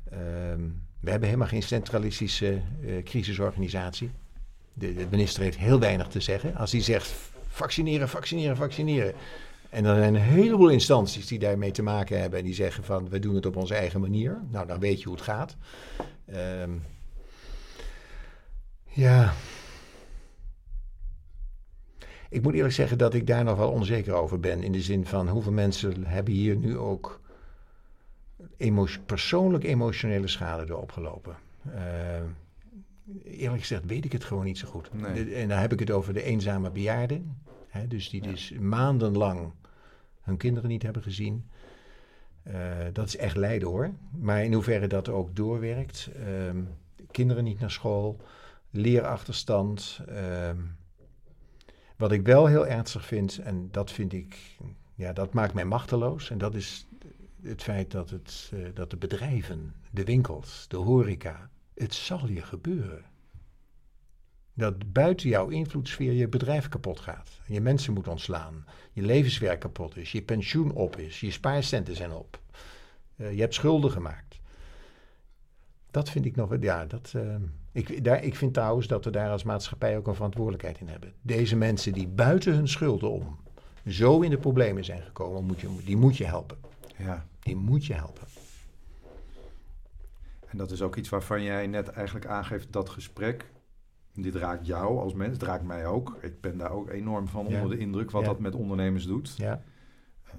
Ehm, 0.10 0.62
we 1.00 1.10
hebben 1.10 1.28
helemaal 1.28 1.48
geen 1.50 1.64
centralistische 1.64 2.62
eh, 2.86 3.04
crisisorganisatie. 3.04 4.10
De, 4.74 4.94
de 4.94 5.08
minister 5.10 5.44
heeft 5.44 5.58
heel 5.58 5.80
weinig 5.80 6.08
te 6.08 6.20
zeggen. 6.20 6.56
Als 6.56 6.72
hij 6.72 6.82
zegt 6.82 7.14
vaccineren, 7.48 8.10
vaccineren, 8.10 8.56
vaccineren. 8.58 9.14
En 9.72 9.86
er 9.86 9.96
zijn 9.96 10.16
een 10.16 10.22
heleboel 10.22 10.70
instanties 10.70 11.28
die 11.28 11.40
daarmee 11.40 11.72
te 11.72 11.84
maken 11.84 12.20
hebben. 12.20 12.40
En 12.40 12.46
die 12.46 12.54
zeggen 12.54 12.84
van 12.84 13.10
we 13.10 13.20
doen 13.20 13.36
het 13.36 13.46
op 13.46 13.56
onze 13.56 13.76
eigen 13.76 14.02
manier. 14.02 14.42
Nou, 14.50 14.68
dan 14.68 14.80
weet 14.80 15.00
je 15.00 15.06
hoe 15.08 15.16
het 15.16 15.24
gaat. 15.24 15.56
Ehm, 16.26 16.72
ja. 18.88 19.34
Ik 22.30 22.42
moet 22.42 22.54
eerlijk 22.54 22.74
zeggen 22.74 22.98
dat 22.98 23.14
ik 23.14 23.28
daar 23.28 23.44
nog 23.44 23.58
wel 23.58 23.72
onzeker 23.72 24.14
over 24.14 24.40
ben. 24.40 24.64
In 24.64 24.72
de 24.72 24.82
zin 24.82 25.06
van 25.06 25.28
hoeveel 25.28 25.52
mensen 25.52 26.06
hebben 26.06 26.34
hier 26.34 26.56
nu 26.56 26.78
ook 26.78 27.20
emo 28.58 28.88
persoonlijk 29.06 29.64
emotionele 29.64 30.28
schade 30.28 30.66
door 30.66 30.82
opgelopen. 30.82 31.36
Eh, 31.74 32.22
eerlijk 33.24 33.62
gezegd 33.62 33.86
weet 33.86 34.06
ik 34.06 34.12
het 34.12 34.24
gewoon 34.24 34.46
niet 34.46 34.58
zo 34.58 34.68
goed. 34.68 34.94
Nee. 34.94 35.26
De- 35.26 35.36
en 35.36 35.48
dan 35.48 35.58
heb 35.58 35.72
ik 35.74 35.80
het 35.80 35.92
over 35.92 36.14
de 36.14 36.24
eenzame 36.24 36.72
bejaarden. 36.72 37.38
Hè, 37.68 37.88
dus 37.88 38.10
die 38.10 38.22
dus 38.22 38.52
maandenlang 38.60 39.52
kinderen 40.38 40.70
niet 40.70 40.84
hebben 40.84 41.04
gezien. 41.04 41.50
Eh, 42.44 42.78
dat 42.94 43.08
is 43.08 43.18
echt 43.18 43.36
lijden 43.36 43.68
hoor. 43.68 43.92
Maar 44.20 44.44
in 44.44 44.54
hoeverre 44.54 44.88
dat 44.88 45.10
ook 45.10 45.36
doorwerkt. 45.36 46.10
ehm, 46.26 46.64
kinderen 47.12 47.44
niet 47.44 47.60
naar 47.60 47.72
school, 47.72 48.22
leerachterstand. 48.70 50.02
ehm, 50.08 50.58
wat 51.98 52.12
ik 52.12 52.26
wel 52.26 52.46
heel 52.46 52.68
ernstig 52.68 53.06
vind, 53.06 53.38
en 53.38 53.68
dat 53.72 53.92
vind 53.92 54.14
ik, 54.14 54.58
ja, 54.96 55.14
dat 55.14 55.34
maakt 55.34 55.54
mij 55.54 55.66
machteloos. 55.66 56.30
En 56.30 56.38
dat 56.38 56.56
is 56.56 56.88
het 57.44 57.64
feit 57.64 57.92
dat, 57.92 58.10
het, 58.10 58.52
eh, 58.54 58.60
dat 58.74 58.90
de 58.90 58.98
bedrijven, 58.98 59.74
de 59.92 60.04
winkels, 60.04 60.66
de 60.68 60.78
horeca, 60.78 61.50
het 61.74 61.94
zal 61.94 62.28
je 62.28 62.42
gebeuren. 62.42 63.11
Dat 64.54 64.92
buiten 64.92 65.30
jouw 65.30 65.48
invloedssfeer 65.48 66.14
je 66.14 66.28
bedrijf 66.28 66.68
kapot 66.68 67.00
gaat. 67.00 67.40
Je 67.46 67.62
mensen 67.62 67.94
moet 67.94 68.08
ontslaan. 68.08 68.66
Je 68.92 69.02
levenswerk 69.02 69.60
kapot 69.60 69.98
is. 69.98 70.12
Je 70.12 70.22
pensioen 70.22 70.72
op 70.72 70.98
is. 70.98 71.20
Je 71.20 71.32
spaarcenten 71.32 71.96
zijn 71.96 72.12
op. 72.12 72.40
Eh, 73.16 73.34
je 73.34 73.42
hebt 73.42 73.54
schulden 73.54 73.92
gemaakt. 73.92 74.40
Dat 75.92 76.10
vind 76.10 76.26
ik 76.26 76.36
nog 76.36 76.50
wel. 76.50 76.62
Ja, 76.62 76.86
dat, 76.86 77.12
eh, 77.16 77.36
ik, 77.72 78.04
daar, 78.04 78.24
ik 78.24 78.36
vind 78.36 78.54
trouwens 78.54 78.88
dat 78.88 79.06
we 79.06 79.12
daar 79.12 79.30
als 79.30 79.44
maatschappij 79.44 79.98
ook 79.98 80.08
een 80.08 80.16
verantwoordelijkheid 80.16 80.80
in 80.80 80.88
hebben. 80.88 81.14
Deze 81.22 81.56
mensen 81.56 81.94
die 81.94 82.08
buiten 82.08 82.54
hun 82.54 82.68
schulden 82.68 83.12
om 83.12 83.40
zo 83.88 84.22
in 84.22 84.30
de 84.30 84.38
problemen 84.38 84.86
zijn 84.86 85.02
gekomen, 85.02 85.44
moet 85.44 85.60
je, 85.60 85.68
die 85.86 85.98
moet 85.98 86.18
je 86.18 86.26
helpen. 86.26 86.58
ja. 86.98 87.26
Die 87.40 87.56
moet 87.56 87.86
je 87.86 87.94
helpen. 87.94 88.28
En 90.48 90.58
dat 90.58 90.72
is 90.72 90.82
ook 90.82 90.96
iets 90.96 91.10
waarvan 91.10 91.44
jij 91.44 91.68
net 91.68 91.88
eigenlijk 91.88 92.26
aangeeft 92.26 92.74
dat 92.74 92.90
gesprek. 92.90 93.52
Dit 94.14 94.36
raakt 94.36 94.66
jou 94.66 95.00
als 95.00 95.14
mens, 95.14 95.34
het 95.34 95.44
raakt 95.44 95.64
mij 95.64 95.86
ook. 95.86 96.18
Ik 96.22 96.42
ben 96.42 96.58
daar 96.58 96.72
ook 96.72 96.90
enorm 96.90 97.28
van 97.28 97.46
onder 97.46 97.70
de 97.70 97.78
indruk 97.78 98.12
wat 98.12 98.26
dat 98.26 98.40
met 98.40 98.56
ondernemers 98.56 99.06
doet. 99.06 99.34
Ja, 99.38 99.64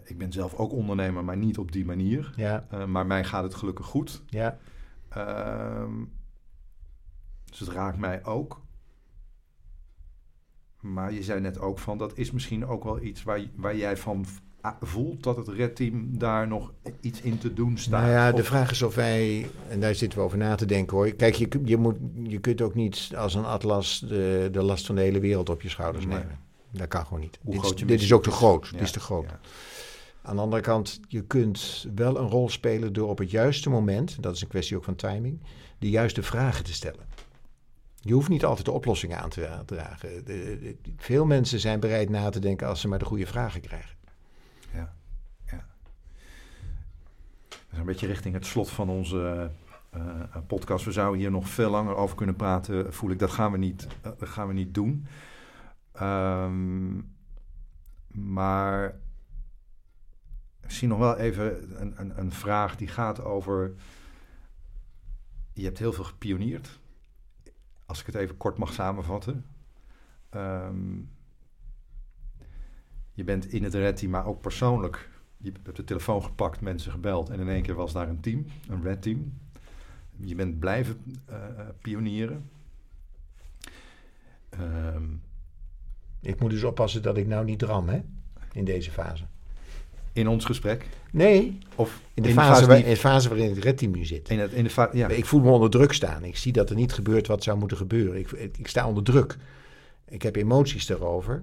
Ik 0.04 0.18
ben 0.18 0.32
zelf 0.32 0.54
ook 0.54 0.72
ondernemer, 0.72 1.24
maar 1.24 1.36
niet 1.36 1.58
op 1.58 1.72
die 1.72 1.84
manier. 1.84 2.32
ja, 2.36 2.66
Eh, 2.70 2.84
maar 2.86 3.06
mij 3.06 3.24
gaat 3.24 3.42
het 3.42 3.54
gelukkig 3.54 3.86
goed. 3.86 4.22
ja. 4.26 4.58
Ehm, 5.08 6.04
dus 7.44 7.58
het 7.58 7.68
raakt 7.68 7.98
mij 7.98 8.24
ook. 8.24 8.60
Maar 10.80 11.12
je 11.12 11.22
zei 11.22 11.40
net 11.40 11.58
ook 11.58 11.78
van, 11.78 11.98
dat 11.98 12.16
is 12.18 12.30
misschien 12.30 12.66
ook 12.66 12.84
wel 12.84 13.00
iets 13.00 13.22
waar, 13.22 13.46
waar 13.54 13.76
jij 13.76 13.96
van 13.96 14.24
voelt 14.80 15.22
dat 15.22 15.36
het 15.36 15.48
redteam 15.48 16.18
daar 16.18 16.48
nog 16.48 16.72
iets 17.00 17.20
in 17.20 17.38
te 17.38 17.52
doen 17.54 17.78
staat. 17.78 18.00
Nou 18.00 18.12
ja, 18.12 18.32
de 18.32 18.40
Of- 18.40 18.46
vraag 18.46 18.70
is 18.70 18.82
of 18.82 18.94
wij, 18.94 19.46
en 19.68 19.80
daar 19.80 19.94
zitten 19.94 20.18
we 20.18 20.24
over 20.24 20.38
na 20.38 20.54
te 20.54 20.66
denken 20.66 20.96
hoor. 20.96 21.10
Kijk, 21.10 21.34
je, 21.34 21.48
je, 21.64 21.76
moet, 21.76 21.96
je 22.22 22.38
kunt 22.38 22.60
ook 22.60 22.74
niet 22.74 23.10
als 23.16 23.34
een 23.34 23.44
atlas 23.44 24.04
de, 24.08 24.48
de 24.52 24.62
last 24.62 24.86
van 24.86 24.94
de 24.94 25.00
hele 25.00 25.20
wereld 25.20 25.48
op 25.48 25.62
je 25.62 25.68
schouders 25.68 26.06
Nee. 26.06 26.18
nemen. 26.18 26.38
Dat 26.70 26.88
kan 26.88 27.04
gewoon 27.06 27.20
niet. 27.20 27.38
Hoe 27.42 27.52
Dit, 27.52 27.60
groot 27.62 27.80
is, 27.80 27.86
dit 27.86 28.00
is 28.00 28.12
ook 28.12 28.22
te 28.22 28.30
groot. 28.30 28.64
Ja, 28.66 28.72
Dit 28.72 28.80
is 28.80 28.90
te 28.90 29.00
groot. 29.00 29.24
ja. 29.30 29.40
Aan 30.22 30.36
de 30.36 30.42
andere 30.42 30.62
kant, 30.62 31.00
je 31.08 31.22
kunt 31.22 31.86
wel 31.94 32.18
een 32.18 32.28
rol 32.28 32.48
spelen 32.48 32.92
door 32.92 33.08
op 33.08 33.18
het 33.18 33.30
juiste 33.30 33.70
moment, 33.70 34.22
dat 34.22 34.34
is 34.34 34.42
een 34.42 34.48
kwestie 34.48 34.76
ook 34.76 34.84
van 34.84 34.94
timing, 34.94 35.40
de 35.78 35.90
juiste 35.90 36.22
vragen 36.22 36.64
te 36.64 36.72
stellen. 36.72 37.06
Je 38.00 38.12
hoeft 38.12 38.28
niet 38.28 38.44
altijd 38.44 38.66
de 38.66 38.72
oplossingen 38.72 39.18
aan 39.20 39.28
te 39.28 39.48
dragen. 39.66 40.10
Veel 40.96 41.24
mensen 41.24 41.60
zijn 41.60 41.80
bereid 41.80 42.08
na 42.10 42.28
te 42.30 42.38
denken 42.40 42.66
als 42.66 42.80
ze 42.80 42.88
maar 42.88 42.98
de 42.98 43.04
goede 43.04 43.26
vragen 43.26 43.60
krijgen. 43.60 43.96
Ja, 44.74 44.94
ja. 45.50 45.64
Dat 47.48 47.58
is 47.72 47.78
een 47.78 47.84
beetje 47.84 48.06
richting 48.06 48.34
het 48.34 48.46
slot 48.46 48.70
van 48.70 48.88
onze 48.88 49.50
eh, 49.90 50.00
eh, 50.00 50.42
podcast. 50.46 50.84
We 50.84 50.92
zouden 50.92 51.20
hier 51.20 51.30
nog 51.30 51.48
veel 51.48 51.70
langer 51.70 51.94
over 51.94 52.16
kunnen 52.16 52.36
praten, 52.36 52.92
voel 52.92 53.10
ik. 53.10 53.18
Dat 53.18 53.30
gaan 53.30 53.52
we 53.52 53.58
niet, 53.58 53.86
eh, 54.02 54.12
dat 54.18 54.28
gaan 54.28 54.48
we 54.48 54.52
niet 54.52 54.74
doen. 54.74 55.06
Ehm, 55.92 56.96
maar 58.06 58.98
ik 60.60 60.70
zie 60.70 60.88
nog 60.88 60.98
wel 60.98 61.16
even 61.16 61.80
een, 61.80 62.00
een, 62.00 62.18
een 62.18 62.32
vraag 62.32 62.76
die 62.76 62.88
gaat 62.88 63.24
over... 63.24 63.74
Je 65.52 65.64
hebt 65.64 65.78
heel 65.78 65.92
veel 65.92 66.04
gepioneerd. 66.04 66.80
Als 67.86 68.00
ik 68.00 68.06
het 68.06 68.14
even 68.14 68.36
kort 68.36 68.58
mag 68.58 68.72
samenvatten. 68.72 69.46
Ehm, 70.30 71.00
je 73.12 73.24
bent 73.24 73.46
in 73.46 73.64
het 73.64 73.74
red 73.74 74.08
maar 74.08 74.26
ook 74.26 74.40
persoonlijk. 74.40 75.10
Je 75.42 75.52
hebt 75.62 75.76
de 75.76 75.84
telefoon 75.84 76.22
gepakt, 76.22 76.60
mensen 76.60 76.92
gebeld 76.92 77.28
en 77.30 77.40
in 77.40 77.48
één 77.48 77.62
keer 77.62 77.74
was 77.74 77.92
daar 77.92 78.08
een 78.08 78.20
team, 78.20 78.46
een 78.68 78.82
red 78.82 79.02
team. 79.02 79.32
Je 80.16 80.34
bent 80.34 80.58
blijven 80.58 81.00
eh, 81.26 81.36
eh, 81.36 81.66
pionieren. 81.80 82.50
Ehm, 84.48 85.02
Ik 86.20 86.40
moet 86.40 86.50
dus 86.50 86.62
oppassen 86.64 87.02
dat 87.02 87.16
ik 87.16 87.26
nou 87.26 87.44
niet 87.44 87.58
dram, 87.58 87.88
hè? 87.88 88.00
In 88.52 88.64
deze 88.64 88.90
fase. 88.90 89.24
in 90.14 90.28
ons 90.28 90.44
gesprek. 90.44 90.86
Nee, 91.12 91.58
Of 91.74 92.00
in 92.14 92.22
de, 92.22 92.28
in 92.28 92.34
fase, 92.34 92.66
waar- 92.66 92.78
in 92.78 92.84
de 92.84 92.96
fase 92.96 93.28
waarin 93.28 93.48
het 93.54 93.64
redteam 93.64 93.92
nu 93.92 94.04
zit. 94.04 94.28
in, 94.28 94.38
het, 94.38 94.52
in 94.52 94.64
de 94.64 94.88
ja. 94.92 95.08
Ik 95.08 95.24
voel 95.26 95.40
me 95.40 95.50
onder 95.50 95.70
druk 95.70 95.92
staan. 95.92 96.24
Ik 96.24 96.36
zie 96.36 96.52
dat 96.52 96.70
er 96.70 96.76
niet 96.76 96.92
gebeurt 96.92 97.26
wat 97.26 97.42
zou 97.42 97.58
moeten 97.58 97.76
gebeuren. 97.76 98.18
Ik, 98.18 98.30
ik, 98.30 98.58
ik 98.58 98.68
sta 98.68 98.88
onder 98.88 99.02
druk. 99.04 99.36
Ik 100.08 100.22
heb 100.22 100.36
emoties 100.36 100.86
daarover. 100.86 101.42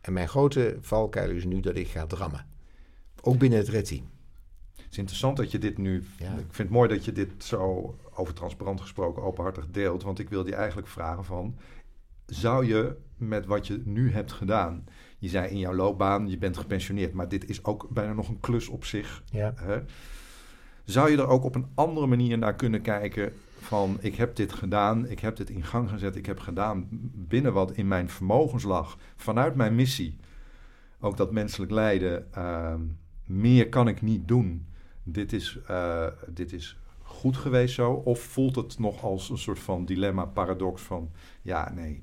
En 0.00 0.12
mijn 0.12 0.28
grote 0.28 0.76
valkuil 0.80 1.30
is 1.30 1.44
nu 1.44 1.60
dat 1.60 1.76
ik 1.76 1.88
ga 1.88 2.06
drammen. 2.06 2.46
Ook 3.26 3.38
binnen 3.38 3.58
het 3.58 3.68
redteam. 3.68 4.04
Het 4.76 4.86
is 4.90 4.98
interessant 4.98 5.36
dat 5.36 5.50
je 5.50 5.58
dit 5.58 5.78
nu. 5.78 6.04
Ja. 6.18 6.32
Ik 6.32 6.36
vind 6.36 6.56
het 6.56 6.70
mooi 6.70 6.88
dat 6.88 7.04
je 7.04 7.12
dit 7.12 7.30
zo 7.38 7.94
over 8.14 8.34
transparant 8.34 8.80
gesproken 8.80 9.22
openhartig 9.22 9.66
deelt. 9.70 10.02
Want 10.02 10.18
ik 10.18 10.28
wilde 10.28 10.50
je 10.50 10.56
eigenlijk 10.56 10.88
vragen 10.88 11.24
van. 11.24 11.56
Zou 12.26 12.66
je 12.66 12.96
met 13.16 13.46
wat 13.46 13.66
je 13.66 13.82
nu 13.84 14.12
hebt 14.12 14.32
gedaan 14.32 14.84
je 15.18 15.28
zei 15.28 15.48
in 15.48 15.58
jouw 15.58 15.74
loopbaan, 15.74 16.28
je 16.28 16.38
bent 16.38 16.56
gepensioneerd, 16.56 17.12
maar 17.12 17.28
dit 17.28 17.48
is 17.48 17.64
ook 17.64 17.88
bijna 17.90 18.12
nog 18.12 18.28
een 18.28 18.40
klus 18.40 18.68
op 18.68 18.84
zich. 18.84 19.22
Ja. 19.30 19.52
Hè? 19.56 19.78
Zou 20.84 21.10
je 21.10 21.16
er 21.16 21.26
ook 21.26 21.44
op 21.44 21.54
een 21.54 21.66
andere 21.74 22.06
manier 22.06 22.38
naar 22.38 22.54
kunnen 22.54 22.82
kijken 22.82 23.32
van 23.60 23.96
ik 24.00 24.14
heb 24.14 24.36
dit 24.36 24.52
gedaan, 24.52 25.08
ik 25.08 25.20
heb 25.20 25.36
dit 25.36 25.50
in 25.50 25.62
gang 25.62 25.90
gezet, 25.90 26.16
ik 26.16 26.26
heb 26.26 26.38
gedaan 26.38 26.88
binnen 27.14 27.52
wat 27.52 27.72
in 27.72 27.88
mijn 27.88 28.08
vermogens 28.08 28.62
lag, 28.62 28.98
vanuit 29.16 29.54
mijn 29.54 29.74
missie, 29.74 30.16
ook 31.00 31.16
dat 31.16 31.32
menselijk 31.32 31.70
lijden, 31.70 32.32
ehm, 32.32 32.80
meer 33.26 33.68
kan 33.68 33.88
ik 33.88 34.02
niet 34.02 34.28
doen. 34.28 34.66
Dit 35.02 35.32
is, 35.32 35.58
uh, 35.70 36.06
dit 36.28 36.52
is 36.52 36.78
goed 37.02 37.36
geweest 37.36 37.74
zo? 37.74 37.92
Of 37.92 38.20
voelt 38.20 38.56
het 38.56 38.78
nog 38.78 39.02
als 39.02 39.30
een 39.30 39.38
soort 39.38 39.58
van 39.58 39.84
dilemma, 39.84 40.24
paradox 40.24 40.82
van 40.82 41.10
ja, 41.42 41.72
nee, 41.72 42.02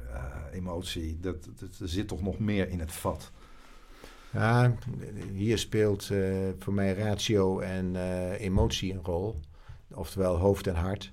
uh, 0.00 0.34
emotie, 0.52 1.20
dat, 1.20 1.44
dat, 1.44 1.78
er 1.80 1.88
zit 1.88 2.08
toch 2.08 2.22
nog 2.22 2.38
meer 2.38 2.68
in 2.68 2.80
het 2.80 2.92
vat? 2.92 3.32
Ja, 4.32 4.74
hier 5.32 5.58
speelt 5.58 6.08
uh, 6.10 6.48
voor 6.58 6.72
mij 6.72 6.94
ratio 6.94 7.58
en 7.58 7.96
emotie 8.36 8.92
een 8.92 9.04
rol 9.04 9.40
oftewel 9.92 10.36
hoofd 10.36 10.66
en 10.66 10.74
hart. 10.74 11.12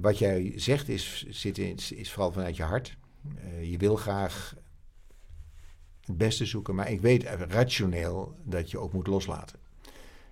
Wat 0.00 0.18
jij 0.18 0.52
zegt 0.56 0.88
is, 0.88 1.26
zit 1.28 1.58
is 1.92 2.12
vooral 2.12 2.32
vanuit 2.32 2.56
je 2.56 2.62
hart. 2.62 2.96
Je 3.60 3.78
wil 3.78 3.96
graag 3.96 4.54
het 6.06 6.16
beste 6.18 6.44
zoeken, 6.44 6.74
maar 6.74 6.90
ik 6.90 7.00
weet 7.00 7.24
rationeel 7.48 8.34
dat 8.44 8.70
je 8.70 8.78
ook 8.78 8.92
moet 8.92 9.06
loslaten. 9.06 9.58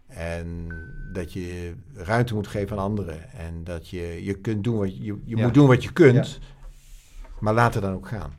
En 0.06 0.68
dat 1.12 1.32
je 1.32 1.74
ruimte 1.94 2.34
moet 2.34 2.46
geven 2.46 2.76
aan 2.76 2.84
anderen. 2.84 3.32
En 3.32 3.64
dat 3.64 3.88
je, 3.88 4.24
je 4.24 4.34
kunt 4.34 4.64
doen 4.64 4.76
wat 4.76 4.96
je, 4.96 5.04
je 5.04 5.36
ja. 5.36 5.44
moet 5.44 5.54
doen 5.54 5.66
wat 5.66 5.82
je 5.82 5.92
kunt, 5.92 6.40
ja. 6.40 6.46
maar 7.40 7.54
laat 7.54 7.74
het 7.74 7.82
dan 7.82 7.94
ook 7.94 8.08
gaan. 8.08 8.34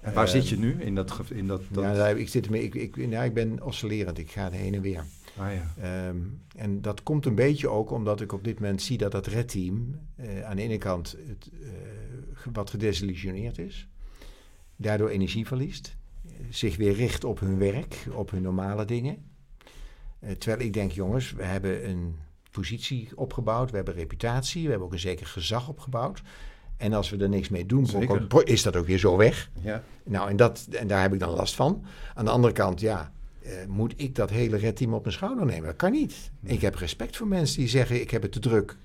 En 0.00 0.14
waar 0.14 0.24
uh, 0.24 0.30
zit 0.30 0.48
je 0.48 0.58
nu 0.58 0.82
in 0.82 0.94
dat? 0.94 1.20
In 1.28 1.46
dat, 1.46 1.62
dat... 1.70 1.96
Ja, 1.96 2.08
ik, 2.08 2.28
zit 2.28 2.50
mee, 2.50 2.62
ik, 2.62 2.74
ik, 2.74 2.96
ja, 2.96 3.22
ik 3.22 3.34
ben 3.34 3.62
oscillerend, 3.62 4.18
ik 4.18 4.30
ga 4.30 4.50
heen 4.50 4.74
en 4.74 4.80
weer. 4.82 5.04
Ah, 5.36 5.46
ja. 5.52 6.08
um, 6.08 6.40
en 6.56 6.82
dat 6.82 7.02
komt 7.02 7.26
een 7.26 7.34
beetje 7.34 7.68
ook 7.68 7.90
omdat 7.90 8.20
ik 8.20 8.32
op 8.32 8.44
dit 8.44 8.60
moment 8.60 8.82
zie 8.82 8.98
dat 8.98 9.12
dat 9.12 9.26
redteam 9.26 10.00
uh, 10.16 10.44
aan 10.44 10.56
de 10.56 10.62
ene 10.62 10.78
kant 10.78 11.16
het, 11.26 11.50
uh, 11.60 11.68
wat 12.52 12.70
gedesillusioneerd 12.70 13.58
is, 13.58 13.88
daardoor 14.76 15.08
energie 15.08 15.46
verliest, 15.46 15.96
zich 16.50 16.76
weer 16.76 16.92
richt 16.92 17.24
op 17.24 17.40
hun 17.40 17.58
werk, 17.58 18.06
op 18.12 18.30
hun 18.30 18.42
normale 18.42 18.84
dingen. 18.84 19.16
Uh, 20.20 20.30
terwijl 20.30 20.66
ik 20.66 20.72
denk, 20.72 20.92
jongens, 20.92 21.32
we 21.32 21.44
hebben 21.44 21.88
een 21.88 22.16
positie 22.50 23.08
opgebouwd, 23.14 23.70
we 23.70 23.76
hebben 23.76 23.94
reputatie, 23.94 24.62
we 24.62 24.68
hebben 24.68 24.86
ook 24.86 24.92
een 24.92 24.98
zeker 24.98 25.26
gezag 25.26 25.68
opgebouwd. 25.68 26.22
En 26.76 26.92
als 26.92 27.10
we 27.10 27.16
er 27.16 27.28
niks 27.28 27.48
mee 27.48 27.66
doen, 27.66 27.86
is 28.44 28.62
dat 28.62 28.76
ook 28.76 28.86
weer 28.86 28.98
zo 28.98 29.16
weg. 29.16 29.50
Ja. 29.60 29.82
Nou, 30.04 30.30
en, 30.30 30.36
dat, 30.36 30.66
en 30.70 30.86
daar 30.86 31.02
heb 31.02 31.12
ik 31.12 31.20
dan 31.20 31.30
last 31.30 31.54
van. 31.54 31.84
Aan 32.14 32.24
de 32.24 32.30
andere 32.30 32.52
kant, 32.52 32.80
ja, 32.80 33.12
uh, 33.42 33.52
moet 33.68 33.94
ik 33.96 34.14
dat 34.14 34.30
hele 34.30 34.56
redteam 34.56 34.94
op 34.94 35.02
mijn 35.02 35.14
schouder 35.14 35.46
nemen? 35.46 35.64
Dat 35.64 35.76
kan 35.76 35.92
niet. 35.92 36.30
Nee. 36.40 36.54
Ik 36.54 36.60
heb 36.60 36.74
respect 36.74 37.16
voor 37.16 37.26
mensen 37.26 37.58
die 37.58 37.68
zeggen: 37.68 38.00
ik 38.00 38.10
heb 38.10 38.22
het 38.22 38.32
te 38.32 38.40
druk. 38.40 38.76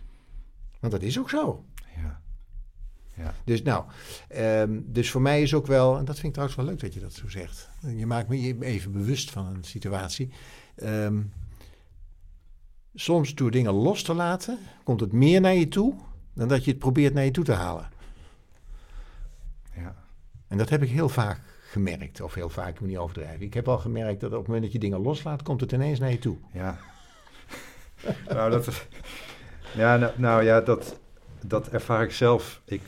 Want 0.80 0.93
dat 0.93 1.01
is 1.01 1.20
ook 1.20 1.30
zo. 1.30 1.64
Ja. 3.14 3.34
Dus 3.43 3.61
nou, 3.61 3.86
um, 4.38 4.86
dus 4.88 5.11
voor 5.11 5.22
mij 5.22 5.41
is 5.41 5.53
ook 5.53 5.68
wel, 5.68 5.97
en 5.97 6.05
dat 6.05 6.16
vind 6.16 6.28
ik 6.28 6.34
trouwens 6.34 6.57
wel 6.57 6.68
leuk 6.68 6.80
dat 6.80 6.93
je 6.93 6.99
dat 6.99 7.14
zo 7.14 7.30
zegt. 7.30 7.70
Je 7.95 8.05
maakt 8.05 8.30
me 8.30 8.57
even 8.59 8.91
bewust 8.91 9.32
van 9.32 9.45
een 9.45 9.64
situatie. 9.64 10.30
Um, 10.84 11.32
soms 12.93 13.36
door 13.36 13.51
dingen 13.51 13.74
los 13.74 14.03
te 14.03 14.14
laten, 14.14 14.59
komt 14.84 14.99
het 14.99 15.11
meer 15.11 15.41
naar 15.41 15.53
je 15.53 15.68
toe 15.68 15.95
dan 16.34 16.47
dat 16.47 16.66
je 16.66 16.72
het 16.72 16.80
probeert 16.80 17.14
naar 17.14 17.26
je 17.26 17.32
toe 17.32 17.43
te 17.43 17.51
halen. 17.51 17.89
Ja. 19.76 19.95
En 20.47 20.57
dat 20.57 20.70
heb 20.70 20.82
ik 20.84 20.89
heel 20.89 21.09
vaak 21.09 21.39
gemerkt, 21.61 22.22
of 22.22 22.34
heel 22.34 22.49
vaak, 22.49 22.70
ik 22.70 22.80
moet 22.80 22.89
niet 22.89 22.97
overdrijven. 22.97 23.41
Ik 23.41 23.53
heb 23.53 23.68
al 23.68 23.78
gemerkt 23.78 24.22
dat 24.22 24.32
op 24.32 24.38
het 24.38 24.47
moment 24.47 24.64
dat 24.64 24.74
je 24.74 24.80
dingen 24.80 25.01
loslaat, 25.01 25.43
komt 25.43 25.61
het 25.61 25.72
ineens 25.72 25.99
naar 25.99 26.11
je 26.11 26.20
toe. 26.20 26.38
Ja. 26.53 26.78
nou, 28.30 28.51
dat, 28.51 28.88
ja, 29.76 29.97
nou, 29.97 30.11
nou, 30.16 30.43
ja, 30.43 30.61
dat, 30.61 30.99
dat 31.45 31.70
ervaar 31.70 32.03
ik 32.03 32.11
zelf. 32.11 32.61
Ik, 32.66 32.82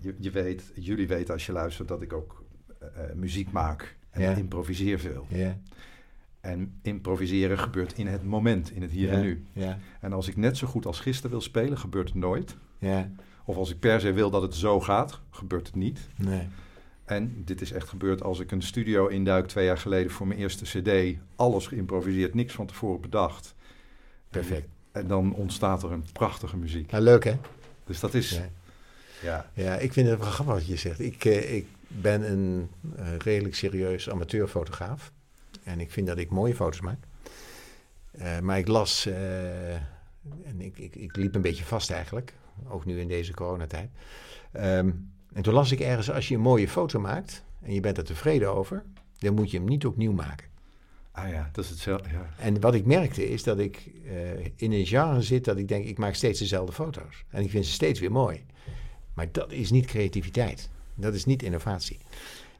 je, 0.00 0.14
je, 0.18 0.30
weet, 0.30 0.62
jullie 0.74 1.08
weten 1.08 1.34
als 1.34 1.46
je 1.46 1.52
luistert 1.52 1.88
dat 1.88 2.02
ik 2.02 2.12
ook 2.12 2.44
uh, 2.82 2.88
muziek 3.14 3.50
maak 3.52 3.96
en 4.10 4.20
Ja. 4.22 4.34
improviseer 4.34 4.98
veel. 4.98 5.26
Ja, 5.28 5.58
En 6.40 6.78
improviseren 6.82 7.58
gebeurt 7.58 7.92
in 7.98 8.06
het 8.06 8.24
moment, 8.24 8.70
in 8.72 8.82
het 8.82 8.90
hier 8.90 9.08
ja, 9.08 9.14
en 9.14 9.20
nu. 9.20 9.44
En 10.00 10.12
als 10.12 10.28
ik 10.28 10.36
net 10.36 10.56
zo 10.56 10.66
goed 10.66 10.86
als 10.86 11.00
gisteren 11.00 11.30
wil 11.30 11.40
spelen, 11.40 11.78
gebeurt 11.78 12.08
het 12.08 12.16
nooit. 12.16 12.56
Of 13.44 13.56
als 13.56 13.70
ik 13.70 13.78
per 13.78 14.00
se 14.00 14.12
wil 14.12 14.30
dat 14.30 14.42
het 14.42 14.54
zo 14.54 14.80
gaat, 14.80 15.20
gebeurt 15.30 15.66
het 15.66 15.76
niet. 15.76 16.08
nee. 16.16 16.48
En 17.04 17.42
dit 17.44 17.60
is 17.60 17.72
echt 17.72 17.88
gebeurd 17.88 18.22
als 18.22 18.38
ik 18.40 18.50
een 18.50 18.62
studio 18.62 19.06
induik 19.06 19.46
twee 19.46 19.64
jaar 19.64 19.78
geleden 19.78 20.10
voor 20.12 20.26
mijn 20.26 20.40
eerste 20.40 20.64
cd. 20.80 21.18
Alles 21.36 21.66
geïmproviseerd, 21.66 22.34
niks 22.34 22.54
van 22.54 22.66
tevoren 22.66 23.00
bedacht. 23.00 23.54
Perfect. 24.28 24.68
En 24.92 25.06
dan 25.06 25.34
ontstaat 25.34 25.82
er 25.82 25.92
een 25.92 26.04
prachtige 26.12 26.56
muziek. 26.56 26.90
Nou, 26.90 27.04
leuk 27.04 27.24
hè? 27.24 27.34
Dus 27.84 28.00
dat 28.00 28.14
is... 28.14 28.30
Ja. 28.30 28.48
Ja, 29.22 29.50
Ja, 29.54 29.76
ik 29.76 29.92
vind 29.92 30.08
het 30.08 30.18
wel 30.18 30.30
grappig 30.30 30.54
wat 30.54 30.66
je 30.66 30.76
zegt. 30.76 31.00
Ik, 31.00 31.24
eh, 31.24 31.54
ik 31.54 31.66
ben 31.88 32.30
een 32.30 32.70
eh, 32.96 33.16
redelijk 33.16 33.54
serieus 33.54 34.10
amateurfotograaf. 34.10 35.12
En 35.62 35.80
ik 35.80 35.90
vind 35.90 36.06
dat 36.06 36.18
ik 36.18 36.30
mooie 36.30 36.54
foto's 36.54 36.80
maak. 36.80 36.98
Eh, 38.10 38.38
maar 38.38 38.58
ik 38.58 38.68
las, 38.68 39.06
en 39.06 40.60
ik, 40.60 40.78
ik, 40.78 40.96
ik 40.96 41.16
liep 41.16 41.34
een 41.34 41.40
beetje 41.40 41.64
vast 41.64 41.90
eigenlijk, 41.90 42.34
ook 42.68 42.84
nu 42.84 43.00
in 43.00 43.08
deze 43.08 43.34
coronatijd. 43.34 43.90
Ehm, 44.52 44.90
en 45.32 45.42
toen 45.42 45.54
las 45.54 45.72
ik 45.72 45.80
ergens, 45.80 46.10
als 46.10 46.28
je 46.28 46.34
een 46.34 46.40
mooie 46.40 46.68
foto 46.68 47.00
maakt 47.00 47.44
en 47.62 47.74
je 47.74 47.80
bent 47.80 47.98
er 47.98 48.04
tevreden 48.04 48.54
over, 48.54 48.82
dan 49.18 49.34
moet 49.34 49.50
je 49.50 49.56
hem 49.56 49.66
niet 49.66 49.86
opnieuw 49.86 50.12
maken. 50.12 50.48
ah 51.12 51.28
ja, 51.28 51.48
dat 51.52 51.64
is 51.64 51.70
hetzelfde. 51.70 52.08
Ja. 52.08 52.28
En 52.38 52.60
wat 52.60 52.74
ik 52.74 52.86
merkte 52.86 53.28
is 53.28 53.42
dat 53.42 53.58
ik 53.58 53.90
in 54.56 54.72
een 54.72 54.86
genre 54.86 55.22
zit 55.22 55.44
dat 55.44 55.56
ik 55.56 55.68
denk, 55.68 55.84
ik 55.84 55.98
maak 55.98 56.14
steeds 56.14 56.38
dezelfde 56.38 56.72
foto's. 56.72 57.24
En 57.30 57.42
ik 57.42 57.50
vind 57.50 57.66
ze 57.66 57.72
steeds 57.72 58.00
weer 58.00 58.12
mooi. 58.12 58.44
Maar 59.14 59.28
dat 59.32 59.52
is 59.52 59.70
niet 59.70 59.86
creativiteit. 59.86 60.68
Dat 60.94 61.14
is 61.14 61.24
niet 61.24 61.42
innovatie. 61.42 61.98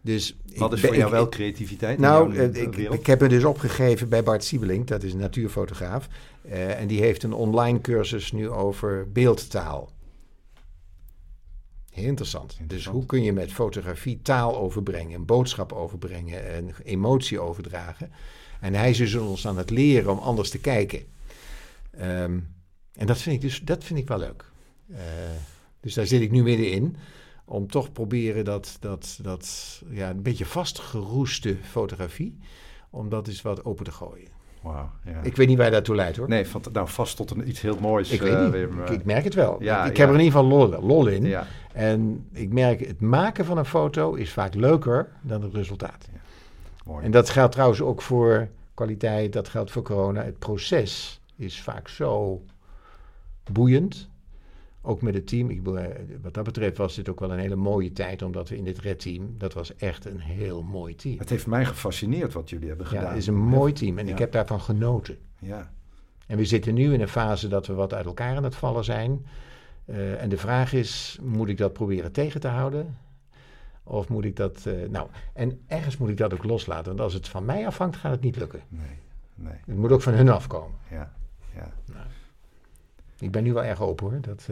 Dus 0.00 0.36
Wat 0.56 0.72
is 0.72 0.80
ben- 0.80 0.88
voor 0.90 0.98
jou 0.98 1.08
ik- 1.10 1.14
wel 1.16 1.28
creativiteit? 1.28 1.98
Nou, 1.98 2.34
jouw 2.34 2.50
eh, 2.50 2.62
ik, 2.62 2.76
ik 2.76 3.06
heb 3.06 3.20
me 3.20 3.28
dus 3.28 3.44
opgegeven 3.44 4.08
bij 4.08 4.22
Bart 4.22 4.44
Siebelink, 4.44 4.88
dat 4.88 5.02
is 5.02 5.12
een 5.12 5.18
natuurfotograaf. 5.18 6.08
eh, 6.42 6.80
en 6.80 6.86
die 6.86 7.00
heeft 7.00 7.22
een 7.22 7.32
online 7.32 7.80
cursus 7.80 8.32
nu 8.32 8.50
over 8.50 9.12
beeldtaal. 9.12 9.90
Heel 11.90 12.04
interessant. 12.04 12.58
Dus 12.66 12.86
hoe 12.86 13.06
kun 13.06 13.22
je 13.22 13.32
met 13.32 13.52
fotografie 13.52 14.20
taal 14.22 14.56
overbrengen, 14.56 15.14
een 15.14 15.24
boodschap 15.26 15.72
overbrengen, 15.72 16.56
een 16.56 16.72
emotie 16.84 17.40
overdragen. 17.40 18.10
En 18.60 18.74
hij 18.74 18.90
is 18.90 18.96
dus 18.96 19.14
ons 19.14 19.46
aan 19.46 19.58
het 19.58 19.70
leren 19.70 20.12
om 20.12 20.18
anders 20.18 20.50
te 20.50 20.58
kijken. 20.58 21.02
Ehm, 21.90 22.38
en 22.92 23.06
dat 23.06 23.18
vind 23.18 23.34
ik 23.36 23.40
dus 23.40 23.60
dat 23.64 23.84
vind 23.84 23.98
ik 23.98 24.08
wel 24.08 24.18
leuk. 24.18 24.44
Eh, 24.92 24.98
dus 25.80 25.94
daar 25.94 26.06
zit 26.06 26.20
ik 26.20 26.30
nu 26.30 26.42
middenin. 26.42 26.96
Om 27.44 27.66
toch 27.66 27.92
proberen 27.92 28.44
dat, 28.44 28.76
dat, 28.80 29.18
dat 29.22 29.82
ja, 29.90 30.10
een 30.10 30.22
beetje 30.22 30.46
vastgeroeste 30.46 31.56
fotografie. 31.62 32.38
Om 32.90 33.08
dat 33.08 33.28
eens 33.28 33.42
wat 33.42 33.64
open 33.64 33.84
te 33.84 33.92
gooien. 33.92 34.28
Wauw, 34.62 34.90
ja. 35.04 35.20
Ik 35.22 35.36
weet 35.36 35.48
niet 35.48 35.56
waar 35.56 35.66
je 35.66 35.72
daartoe 35.72 35.94
leidt 35.94 36.16
hoor. 36.16 36.28
Nee, 36.28 36.46
van, 36.46 36.62
nou 36.72 36.88
vast 36.88 37.16
tot 37.16 37.30
een, 37.30 37.48
iets 37.48 37.60
heel 37.60 37.76
moois. 37.80 38.10
ik 38.10 38.22
eh, 38.22 38.28
weet 38.28 38.42
niet. 38.42 38.50
Wim, 38.50 38.80
ik, 38.80 38.88
eh, 38.88 38.94
ik 38.94 39.04
merk 39.04 39.24
het 39.24 39.34
wel. 39.34 39.62
ja, 39.62 39.84
ik 39.84 39.96
heb 39.96 40.08
er 40.08 40.14
in 40.14 40.20
ieder 40.20 40.40
geval 40.40 40.58
lol, 40.58 40.86
lol 40.86 41.06
in. 41.06 41.36
En 41.72 42.26
ik 42.32 42.52
merk 42.52 42.86
het 42.86 43.00
maken 43.00 43.44
van 43.44 43.58
een 43.58 43.64
foto 43.64 44.14
is 44.14 44.32
vaak 44.32 44.54
leuker 44.54 45.08
dan 45.20 45.42
het 45.42 45.54
resultaat. 45.54 46.08
mooi. 46.84 47.04
En 47.04 47.10
dat 47.10 47.30
geldt 47.30 47.52
trouwens 47.52 47.80
ook 47.80 48.02
voor 48.02 48.48
kwaliteit, 48.74 49.32
dat 49.32 49.48
geldt 49.48 49.70
voor 49.70 49.82
corona. 49.82 50.22
Het 50.22 50.38
proces 50.38 51.20
is 51.36 51.60
vaak 51.60 51.88
zo 51.88 52.42
boeiend. 53.52 54.08
Ook 54.82 55.02
met 55.02 55.14
het 55.14 55.26
team. 55.26 55.50
Ik, 55.50 55.66
eh, 55.66 55.84
wat 56.22 56.34
dat 56.34 56.44
betreft 56.44 56.76
was 56.76 56.94
dit 56.94 57.08
ook 57.08 57.20
wel 57.20 57.32
een 57.32 57.38
hele 57.38 57.56
mooie 57.56 57.92
tijd, 57.92 58.22
omdat 58.22 58.48
we 58.48 58.56
in 58.56 58.64
dit 58.64 58.78
redteam, 58.78 59.34
dat 59.38 59.52
was 59.52 59.76
echt 59.76 60.04
een 60.04 60.20
heel 60.20 60.62
mooi 60.62 60.94
team. 60.94 61.18
Het 61.18 61.30
heeft 61.30 61.46
mij 61.46 61.64
gefascineerd 61.64 62.32
wat 62.32 62.50
jullie 62.50 62.68
hebben 62.68 62.86
Ja, 62.86 62.92
gedaan. 62.92 63.08
het 63.08 63.16
is 63.18 63.26
een 63.26 63.36
mooi 63.38 63.72
team 63.72 63.98
en 63.98 64.06
Ja. 64.06 64.12
ik 64.12 64.18
heb 64.18 64.32
daarvan 64.32 64.60
genoten. 64.60 65.18
Ja, 65.38 65.70
En 66.26 66.36
we 66.36 66.44
zitten 66.44 66.74
nu 66.74 66.92
in 66.92 67.00
een 67.00 67.08
fase 67.08 67.48
dat 67.48 67.66
we 67.66 67.72
wat 67.72 67.94
uit 67.94 68.06
elkaar 68.06 68.36
aan 68.36 68.44
het 68.44 68.54
vallen 68.54 68.84
zijn. 68.84 69.26
Eh, 69.84 70.22
en 70.22 70.28
de 70.28 70.36
vraag 70.36 70.72
is, 70.72 71.18
moet 71.22 71.48
ik 71.48 71.56
dat 71.58 71.72
proberen 71.72 72.12
tegen 72.12 72.40
te 72.40 72.48
houden? 72.48 72.96
Of 73.82 74.08
moet 74.08 74.24
ik 74.24 74.36
dat... 74.36 74.66
eh, 74.66 74.88
nou, 74.88 75.08
en 75.32 75.60
ergens 75.66 75.96
moet 75.96 76.08
ik 76.08 76.16
dat 76.16 76.32
ook 76.34 76.44
loslaten. 76.44 76.84
Want 76.86 77.00
als 77.00 77.12
het 77.14 77.28
van 77.28 77.44
mij 77.44 77.66
afhangt, 77.66 77.96
gaat 77.96 78.12
het 78.12 78.20
niet 78.20 78.36
lukken. 78.36 78.60
nee, 78.68 78.98
nee, 79.34 79.52
Het 79.66 79.76
moet 79.76 79.92
ook 79.92 80.02
van 80.02 80.12
hun 80.12 80.28
afkomen. 80.28 80.78
ja, 80.90 81.12
ja. 81.54 81.72
Ik 83.20 83.30
ben 83.30 83.42
nu 83.42 83.52
wel 83.52 83.64
erg 83.64 83.80
open 83.80 84.10
hoor. 84.10 84.20
Dat, 84.20 84.48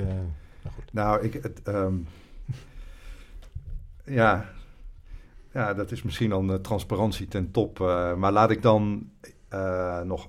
maar 0.63 0.73
goed. 0.73 0.93
Nou, 0.93 1.23
ik, 1.23 1.33
het, 1.33 1.63
ehm, 1.63 1.95
ja, 4.05 4.51
ja, 5.53 5.75
dat 5.75 5.91
is 5.91 6.03
misschien 6.03 6.31
dan 6.31 6.53
eh, 6.53 6.59
transparantie 6.59 7.29
ten 7.29 7.51
top. 7.51 7.81
eh, 7.81 8.15
maar 8.15 8.33
laat 8.33 8.51
ik 8.51 8.63
dan 8.63 9.11
nog 10.05 10.29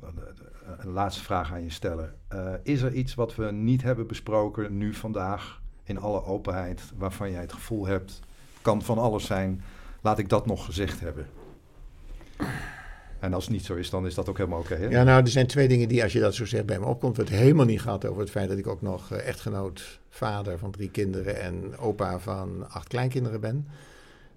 een, 0.78 0.92
laatste 0.92 1.24
vraag 1.24 1.52
aan 1.52 1.64
je 1.64 1.70
stellen. 1.70 2.16
Is 2.64 2.82
er 2.82 2.94
iets 2.94 3.16
wat 3.16 3.36
we 3.36 3.52
niet 3.52 3.84
hebben 3.84 4.08
besproken 4.08 4.78
nu 4.78 4.94
vandaag 4.94 5.62
in 5.84 6.00
alle 6.00 6.24
openheid, 6.24 6.92
waarvan 6.98 7.32
jij 7.32 7.42
het 7.42 7.54
gevoel 7.54 7.86
hebt, 7.86 8.20
kan 8.62 8.82
van 8.82 8.98
alles 8.98 9.26
zijn, 9.26 9.62
laat 10.02 10.20
ik 10.20 10.30
dat 10.30 10.46
nog 10.46 10.66
gezegd 10.66 11.00
hebben? 11.00 11.28
En 13.20 13.34
als 13.34 13.43
het 13.43 13.53
niet 13.53 13.65
zo 13.65 13.76
is, 13.76 13.89
dan 13.89 14.05
is 14.05 14.13
dat 14.13 14.30
ook 14.30 14.38
helemaal 14.38 14.59
oké. 14.59 14.76
ja, 14.76 15.03
nou, 15.03 15.22
er 15.22 15.28
zijn 15.28 15.47
twee 15.47 15.67
dingen 15.67 15.88
die, 15.88 16.03
als 16.03 16.13
je 16.13 16.20
dat 16.20 16.36
zo 16.36 16.45
zegt, 16.45 16.65
bij 16.65 16.80
me 16.80 16.86
opkomt. 16.86 17.15
We 17.15 17.22
het 17.22 17.32
helemaal 17.32 17.65
niet 17.65 17.82
gehad 17.82 18.05
over 18.05 18.22
het 18.22 18.32
feit 18.32 18.49
dat 18.49 18.57
ik 18.57 18.67
ook 18.67 18.82
nog 18.82 19.11
eh, 19.11 19.28
echtgenoot, 19.28 19.99
vader 20.09 20.57
van 20.57 20.72
drie 20.72 20.89
kinderen 20.89 21.41
en 21.41 21.78
opa 21.78 22.20
van 22.20 22.70
acht 22.70 22.88
kleinkinderen 22.88 23.41
ben. 23.41 23.67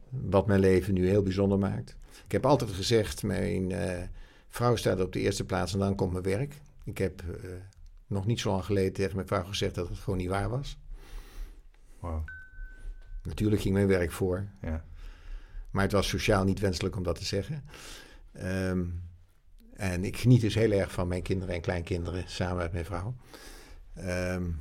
Wat 0.09 0.47
mijn 0.47 0.61
leven 0.61 0.95
nu 0.95 1.09
heel 1.09 1.23
bijzonder 1.23 1.59
maakt. 1.59 1.97
Ik 2.25 2.33
heb 2.33 2.47
altijd 2.47 2.71
gezegd, 2.71 3.23
mijn 3.23 3.71
uh, 3.71 3.93
vrouw 4.49 4.77
staat 4.77 5.01
op 5.01 5.13
de 5.13 5.21
eerste 5.21 5.45
plaats 5.45 5.73
en 5.73 5.79
dan 5.79 5.95
komt 5.95 6.13
mijn 6.13 6.25
werk. 6.25 6.61
Ik 6.85 6.99
heb 6.99 7.23
uh, 7.23 7.51
nog 8.07 8.27
niet 8.27 8.41
zo 8.41 8.51
lang 8.51 8.65
geleden 8.65 8.93
tegen 8.93 9.15
mijn 9.15 9.27
vrouw 9.27 9.45
gezegd 9.45 9.75
dat 9.75 9.89
het 9.89 9.99
gewoon 9.99 10.19
niet 10.19 10.29
waar 10.29 10.49
was. 10.49 10.79
Wow. 12.01 12.25
Natuurlijk 13.23 13.63
ging 13.63 13.75
mijn 13.75 13.87
werk 13.87 14.13
voor. 14.13 14.47
Ja. 14.63 14.85
Maar 15.71 15.83
het 15.83 15.93
was 15.93 16.09
sociaal 16.09 16.45
niet 16.45 16.61
wenselijk 16.61 16.97
om 16.97 17.03
dat 17.03 17.19
te 17.19 17.25
zeggen. 17.25 17.65
Um, 18.37 19.03
en 19.75 20.05
ik 20.05 20.17
geniet 20.17 20.41
dus 20.41 20.55
heel 20.55 20.71
erg 20.71 20.93
van 20.93 21.09
mijn 21.09 21.23
kinderen 21.23 21.55
en 21.55 21.61
kleinkinderen 21.61 22.25
samen 22.27 22.57
met 22.57 22.73
mijn 22.73 22.85
vrouw. 22.85 23.15
Um, 23.99 24.61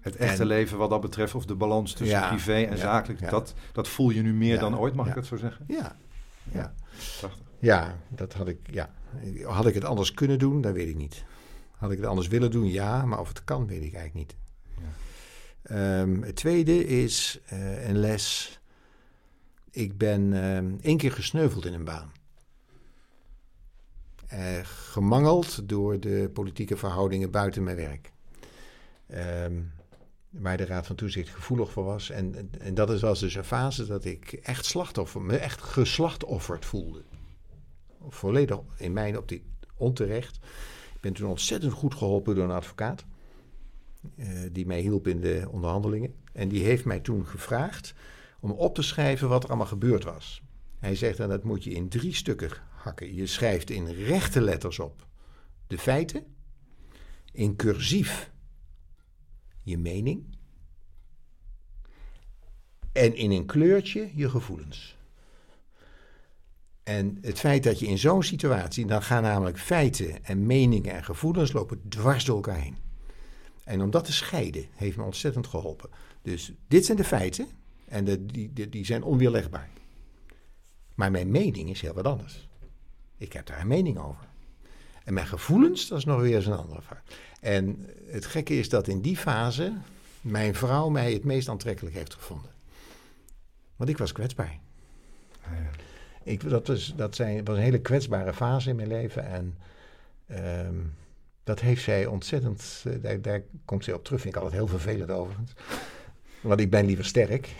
het 0.00 0.16
echte 0.16 0.42
en, 0.42 0.46
leven 0.46 0.78
wat 0.78 0.90
dat 0.90 1.00
betreft, 1.00 1.34
of 1.34 1.44
de 1.44 1.54
balans 1.54 1.92
tussen 1.92 2.18
ja, 2.18 2.28
privé 2.28 2.52
en 2.52 2.76
ja, 2.76 2.76
zakelijk, 2.76 3.20
ja. 3.20 3.30
Dat, 3.30 3.54
dat 3.72 3.88
voel 3.88 4.10
je 4.10 4.22
nu 4.22 4.34
meer 4.34 4.58
dan 4.58 4.78
ooit, 4.78 4.94
mag 4.94 5.08
ik 5.08 5.14
het 5.14 5.26
zo 5.26 5.36
zeggen? 5.36 5.64
Ja. 5.68 5.96
Ja. 6.52 6.74
Prachtig. 7.18 7.46
ja, 7.58 7.98
dat 8.08 8.32
had 8.32 8.48
ik, 8.48 8.58
ja. 8.70 8.90
Had 9.44 9.66
ik 9.66 9.74
het 9.74 9.84
anders 9.84 10.14
kunnen 10.14 10.38
doen, 10.38 10.60
dat 10.60 10.72
weet 10.72 10.88
ik 10.88 10.96
niet. 10.96 11.24
Had 11.70 11.90
ik 11.90 11.98
het 11.98 12.06
anders 12.06 12.28
willen 12.28 12.50
doen, 12.50 12.66
ja, 12.66 13.04
maar 13.06 13.20
of 13.20 13.28
het 13.28 13.44
kan, 13.44 13.66
weet 13.66 13.82
ik 13.82 13.94
eigenlijk 13.94 14.14
niet. 14.14 14.36
Um, 15.70 16.22
het 16.22 16.36
tweede 16.36 16.86
is 16.86 17.40
uh, 17.52 17.88
een 17.88 17.98
les. 17.98 18.60
Ik 19.70 19.98
ben 19.98 20.32
um, 20.32 20.78
één 20.80 20.96
keer 20.96 21.12
gesneuveld 21.12 21.66
in 21.66 21.72
een 21.72 21.84
baan. 21.84 22.12
Uh, 24.32 24.38
gemangeld 24.64 25.68
door 25.68 26.00
de 26.00 26.30
politieke 26.32 26.76
verhoudingen 26.76 27.30
buiten 27.30 27.62
mijn 27.62 27.76
werk. 27.76 28.12
Um, 29.44 29.72
waar 30.30 30.56
de 30.56 30.64
Raad 30.64 30.86
van 30.86 30.96
Toezicht 30.96 31.28
gevoelig 31.28 31.70
voor 31.70 31.84
was. 31.84 32.10
En, 32.10 32.50
en 32.58 32.74
dat 32.74 33.00
was 33.00 33.20
dus 33.20 33.34
een 33.34 33.44
fase 33.44 33.86
dat 33.86 34.04
ik 34.04 34.32
echt 34.32 34.64
slachtoffer, 34.64 35.22
me 35.22 35.36
echt 35.36 35.62
geslachtofferd 35.62 36.64
voelde. 36.64 37.02
Volledig 38.08 38.58
in 38.76 38.92
mijn 38.92 39.18
optiek 39.18 39.44
onterecht. 39.76 40.36
Ik 40.94 41.00
ben 41.00 41.12
toen 41.12 41.28
ontzettend 41.28 41.72
goed 41.72 41.94
geholpen 41.94 42.34
door 42.34 42.44
een 42.44 42.50
advocaat. 42.50 43.04
Uh, 44.16 44.26
die 44.52 44.66
mij 44.66 44.80
hielp 44.80 45.06
in 45.06 45.20
de 45.20 45.46
onderhandelingen. 45.50 46.14
En 46.32 46.48
die 46.48 46.64
heeft 46.64 46.84
mij 46.84 47.00
toen 47.00 47.26
gevraagd 47.26 47.94
om 48.40 48.50
op 48.50 48.74
te 48.74 48.82
schrijven 48.82 49.28
wat 49.28 49.42
er 49.42 49.48
allemaal 49.48 49.66
gebeurd 49.66 50.04
was. 50.04 50.42
Hij 50.78 50.94
zegt, 50.94 51.20
en 51.20 51.28
dat 51.28 51.44
moet 51.44 51.64
je 51.64 51.70
in 51.70 51.88
drie 51.88 52.14
stukken 52.14 52.50
Je 52.96 53.26
schrijft 53.26 53.70
in 53.70 53.86
rechte 53.86 54.40
letters 54.40 54.78
op 54.78 55.06
de 55.66 55.78
feiten, 55.78 56.24
in 57.32 57.56
cursief 57.56 58.30
je 59.62 59.78
mening 59.78 60.36
en 62.92 63.14
in 63.14 63.30
een 63.30 63.46
kleurtje 63.46 64.10
je 64.14 64.30
gevoelens. 64.30 64.96
En 66.82 67.18
het 67.20 67.38
feit 67.38 67.62
dat 67.62 67.78
je 67.78 67.86
in 67.86 67.98
zo'n 67.98 68.22
situatie, 68.22 68.86
dan 68.86 69.02
gaan 69.02 69.22
namelijk 69.22 69.58
feiten 69.58 70.24
en 70.24 70.46
meningen 70.46 70.92
en 70.92 71.04
gevoelens 71.04 71.52
lopen 71.52 71.88
dwars 71.88 72.24
door 72.24 72.36
elkaar 72.36 72.60
heen. 72.60 72.76
En 73.64 73.82
om 73.82 73.90
dat 73.90 74.04
te 74.04 74.12
scheiden 74.12 74.66
heeft 74.74 74.96
me 74.96 75.02
ontzettend 75.02 75.46
geholpen. 75.46 75.90
Dus 76.22 76.52
dit 76.68 76.84
zijn 76.84 76.96
de 76.96 77.04
feiten 77.04 77.48
en 77.84 78.04
de, 78.04 78.26
die, 78.26 78.68
die 78.68 78.84
zijn 78.84 79.02
onweerlegbaar. 79.02 79.70
Maar 80.94 81.10
mijn 81.10 81.30
mening 81.30 81.70
is 81.70 81.80
heel 81.80 81.94
wat 81.94 82.06
anders. 82.06 82.48
Ik 83.22 83.32
heb 83.32 83.46
daar 83.46 83.60
een 83.60 83.66
mening 83.66 83.98
over. 83.98 84.24
En 85.04 85.14
mijn 85.14 85.26
gevoelens, 85.26 85.88
dat 85.88 85.98
is 85.98 86.04
nog 86.04 86.20
weer 86.20 86.36
eens 86.36 86.46
een 86.46 86.52
andere 86.56 86.82
vraag. 86.82 87.02
En 87.40 87.86
het 88.06 88.26
gekke 88.26 88.58
is 88.58 88.68
dat 88.68 88.88
in 88.88 89.00
die 89.00 89.16
fase 89.16 89.72
mijn 90.20 90.54
vrouw 90.54 90.88
mij 90.88 91.12
het 91.12 91.24
meest 91.24 91.48
aantrekkelijk 91.48 91.94
heeft 91.94 92.14
gevonden. 92.14 92.50
Want 93.76 93.90
ik 93.90 93.98
was 93.98 94.12
kwetsbaar. 94.12 94.58
Ah, 95.42 95.52
ja. 95.52 95.70
Ik, 96.22 96.48
dat 96.48 96.66
was, 96.66 96.94
dat 96.96 97.14
zijn, 97.14 97.44
was 97.44 97.56
een 97.56 97.62
hele 97.62 97.80
kwetsbare 97.80 98.32
fase 98.32 98.70
in 98.70 98.76
mijn 98.76 98.88
leven. 98.88 99.26
En 99.26 99.58
um, 100.66 100.94
dat 101.44 101.60
heeft 101.60 101.82
zij 101.82 102.06
ontzettend. 102.06 102.84
Uh, 102.86 102.94
daar, 103.02 103.20
daar, 103.20 103.42
komt 103.64 103.84
ze 103.84 103.94
op 103.94 104.04
terug. 104.04 104.20
Vind 104.20 104.34
ik 104.34 104.40
altijd 104.40 104.60
heel 104.60 104.68
vervelend 104.68 105.10
overigens. 105.10 105.52
Want 106.40 106.60
ik 106.60 106.70
ben 106.70 106.86
liever 106.86 107.04
sterk. 107.04 107.54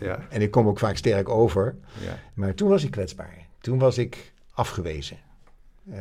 Ja. 0.00 0.26
En 0.30 0.42
ik 0.42 0.50
kom 0.50 0.68
ook 0.68 0.78
vaak 0.78 0.96
sterk 0.96 1.28
over. 1.28 1.76
Ja. 2.04 2.18
Maar 2.34 2.54
toen 2.54 2.68
was 2.68 2.84
ik 2.84 2.90
kwetsbaar. 2.90 3.46
Toen 3.60 3.78
was 3.78 3.98
ik 3.98 4.32
afgewezen. 4.58 5.18
Uh, 5.84 5.96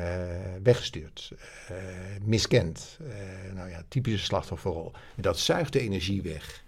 weggestuurd, 0.63 1.31
uh, 1.71 1.77
miskend. 2.21 2.97
Uh, 3.01 3.53
nou 3.53 3.69
ja, 3.69 3.83
typische 3.87 4.25
slachtofferrol. 4.25 4.91
Dat 5.15 5.39
zuigt 5.39 5.73
de 5.73 5.79
energie 5.79 6.21
weg 6.21 6.63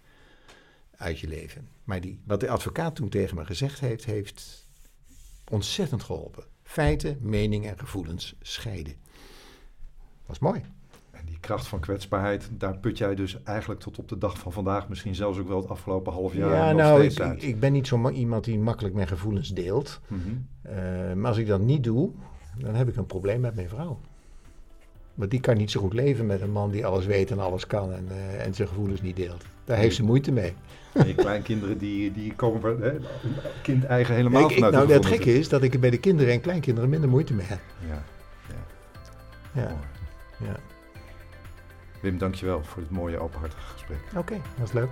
uit 0.97 1.19
je 1.19 1.27
leven. 1.27 1.69
Maar 1.83 2.01
die, 2.01 2.19
wat 2.23 2.39
de 2.39 2.49
advocaat 2.49 2.95
toen 2.95 3.09
tegen 3.09 3.35
me 3.35 3.45
gezegd 3.45 3.79
heeft, 3.79 4.05
heeft 4.05 4.67
ontzettend 5.49 6.03
geholpen. 6.03 6.43
Feiten, 6.63 7.17
meningen 7.21 7.71
en 7.71 7.79
gevoelens 7.79 8.35
scheiden. 8.41 8.95
Dat 10.25 10.35
is 10.35 10.39
mooi. 10.39 10.61
Kracht 11.39 11.67
van 11.67 11.79
kwetsbaarheid, 11.79 12.49
daar 12.51 12.77
put 12.77 12.97
jij 12.97 13.15
dus 13.15 13.43
eigenlijk 13.43 13.79
tot 13.79 13.99
op 13.99 14.09
de 14.09 14.17
dag 14.17 14.37
van 14.37 14.51
vandaag, 14.51 14.89
misschien 14.89 15.15
zelfs 15.15 15.39
ook 15.39 15.47
wel 15.47 15.61
het 15.61 15.69
afgelopen 15.69 16.13
half 16.13 16.33
jaar. 16.33 16.53
Ja, 16.53 16.71
nog 16.71 16.81
nou, 16.81 16.99
steeds 16.99 17.15
ik, 17.15 17.21
uit. 17.21 17.43
ik 17.43 17.59
ben 17.59 17.71
niet 17.71 17.87
zo 17.87 18.09
iemand 18.09 18.43
die 18.43 18.59
makkelijk 18.59 18.95
mijn 18.95 19.07
gevoelens 19.07 19.49
deelt. 19.49 19.99
Mm 20.07 20.21
-hmm. 20.21 20.47
uh, 20.71 21.13
maar 21.13 21.27
als 21.27 21.37
ik 21.37 21.47
dat 21.47 21.61
niet 21.61 21.83
doe, 21.83 22.11
dan 22.57 22.75
heb 22.75 22.87
ik 22.87 22.95
een 22.95 23.05
probleem 23.05 23.41
met 23.41 23.55
mijn 23.55 23.69
vrouw. 23.69 23.99
Want 25.13 25.31
die 25.31 25.39
kan 25.39 25.57
niet 25.57 25.71
zo 25.71 25.79
goed 25.79 25.93
leven 25.93 26.25
met 26.25 26.41
een 26.41 26.51
man 26.51 26.71
die 26.71 26.85
alles 26.85 27.05
weet 27.05 27.31
en 27.31 27.39
alles 27.39 27.67
kan 27.67 27.93
en, 27.93 28.07
uh, 28.11 28.45
en 28.45 28.53
zijn 28.53 28.67
gevoelens 28.67 29.01
niet 29.01 29.15
deelt. 29.15 29.45
Daar 29.63 29.77
heeft 29.77 29.95
ze 29.95 30.03
moeite 30.03 30.31
mee. 30.31 30.53
En 30.93 31.07
je 31.07 31.15
kleinkinderen 31.15 31.77
die, 31.77 32.11
die 32.11 32.35
komen 32.35 32.81
hè, 32.81 32.91
kind 33.61 33.85
eigen 33.85 34.15
helemaal 34.15 34.43
ik, 34.43 34.49
ik, 34.49 34.55
vanuit 34.55 34.73
Nou, 34.73 34.87
de 34.87 34.93
het 34.93 35.05
gekke 35.05 35.33
is 35.33 35.49
dat 35.49 35.63
ik 35.63 35.73
er 35.73 35.79
bij 35.79 35.89
de 35.89 35.99
kinderen 35.99 36.33
en 36.33 36.41
kleinkinderen 36.41 36.89
minder 36.89 37.09
moeite 37.09 37.33
mee 37.33 37.45
heb. 37.45 37.59
Ja, 37.87 38.03
ja. 38.47 39.61
Ja, 39.61 39.77
ja. 40.45 40.55
Wim, 42.01 42.17
dankjewel 42.17 42.63
voor 42.63 42.81
dit 42.81 42.91
mooie 42.91 43.19
openhartige 43.19 43.61
gesprek. 43.73 43.99
Oké, 44.15 44.33
dat 44.33 44.41
was 44.57 44.71
leuk. 44.71 44.91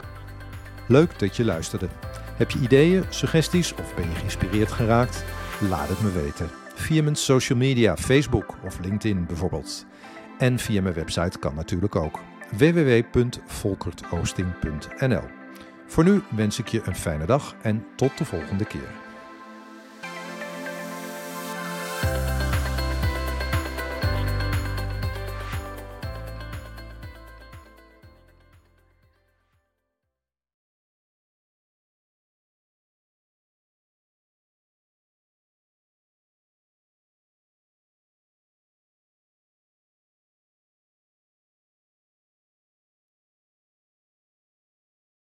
Leuk 0.88 1.20
dat 1.20 1.36
je 1.36 1.46
luisterde. 1.46 1.88
Heb 2.36 2.52
je 2.52 2.60
ideeën, 2.60 3.04
suggesties 3.10 3.74
of 3.74 3.96
ben 3.96 4.10
je 4.10 4.16
geïnspireerd 4.16 4.72
geraakt? 4.72 5.24
Laat 5.70 5.90
het 5.90 6.02
me 6.02 6.12
weten. 6.12 6.50
Via 6.76 7.04
mijn 7.04 7.16
social 7.16 7.58
media, 7.58 7.98
Facebook 7.98 8.56
of 8.64 8.80
LinkedIn 8.80 9.26
bijvoorbeeld. 9.26 9.86
En 10.38 10.60
via 10.60 10.82
mijn 10.82 10.96
website 10.96 11.40
kan 11.40 11.56
natuurlijk 11.56 11.96
ook. 11.96 12.20
www.volkertoosting.nl 12.58 15.24
Voor 15.86 16.04
nu 16.04 16.22
wens 16.30 16.60
ik 16.60 16.68
je 16.68 16.82
een 16.86 16.96
fijne 16.96 17.26
dag 17.26 17.56
en 17.62 17.86
tot 17.96 18.18
de 18.18 18.26
volgende 18.26 18.66
keer. 18.66 18.90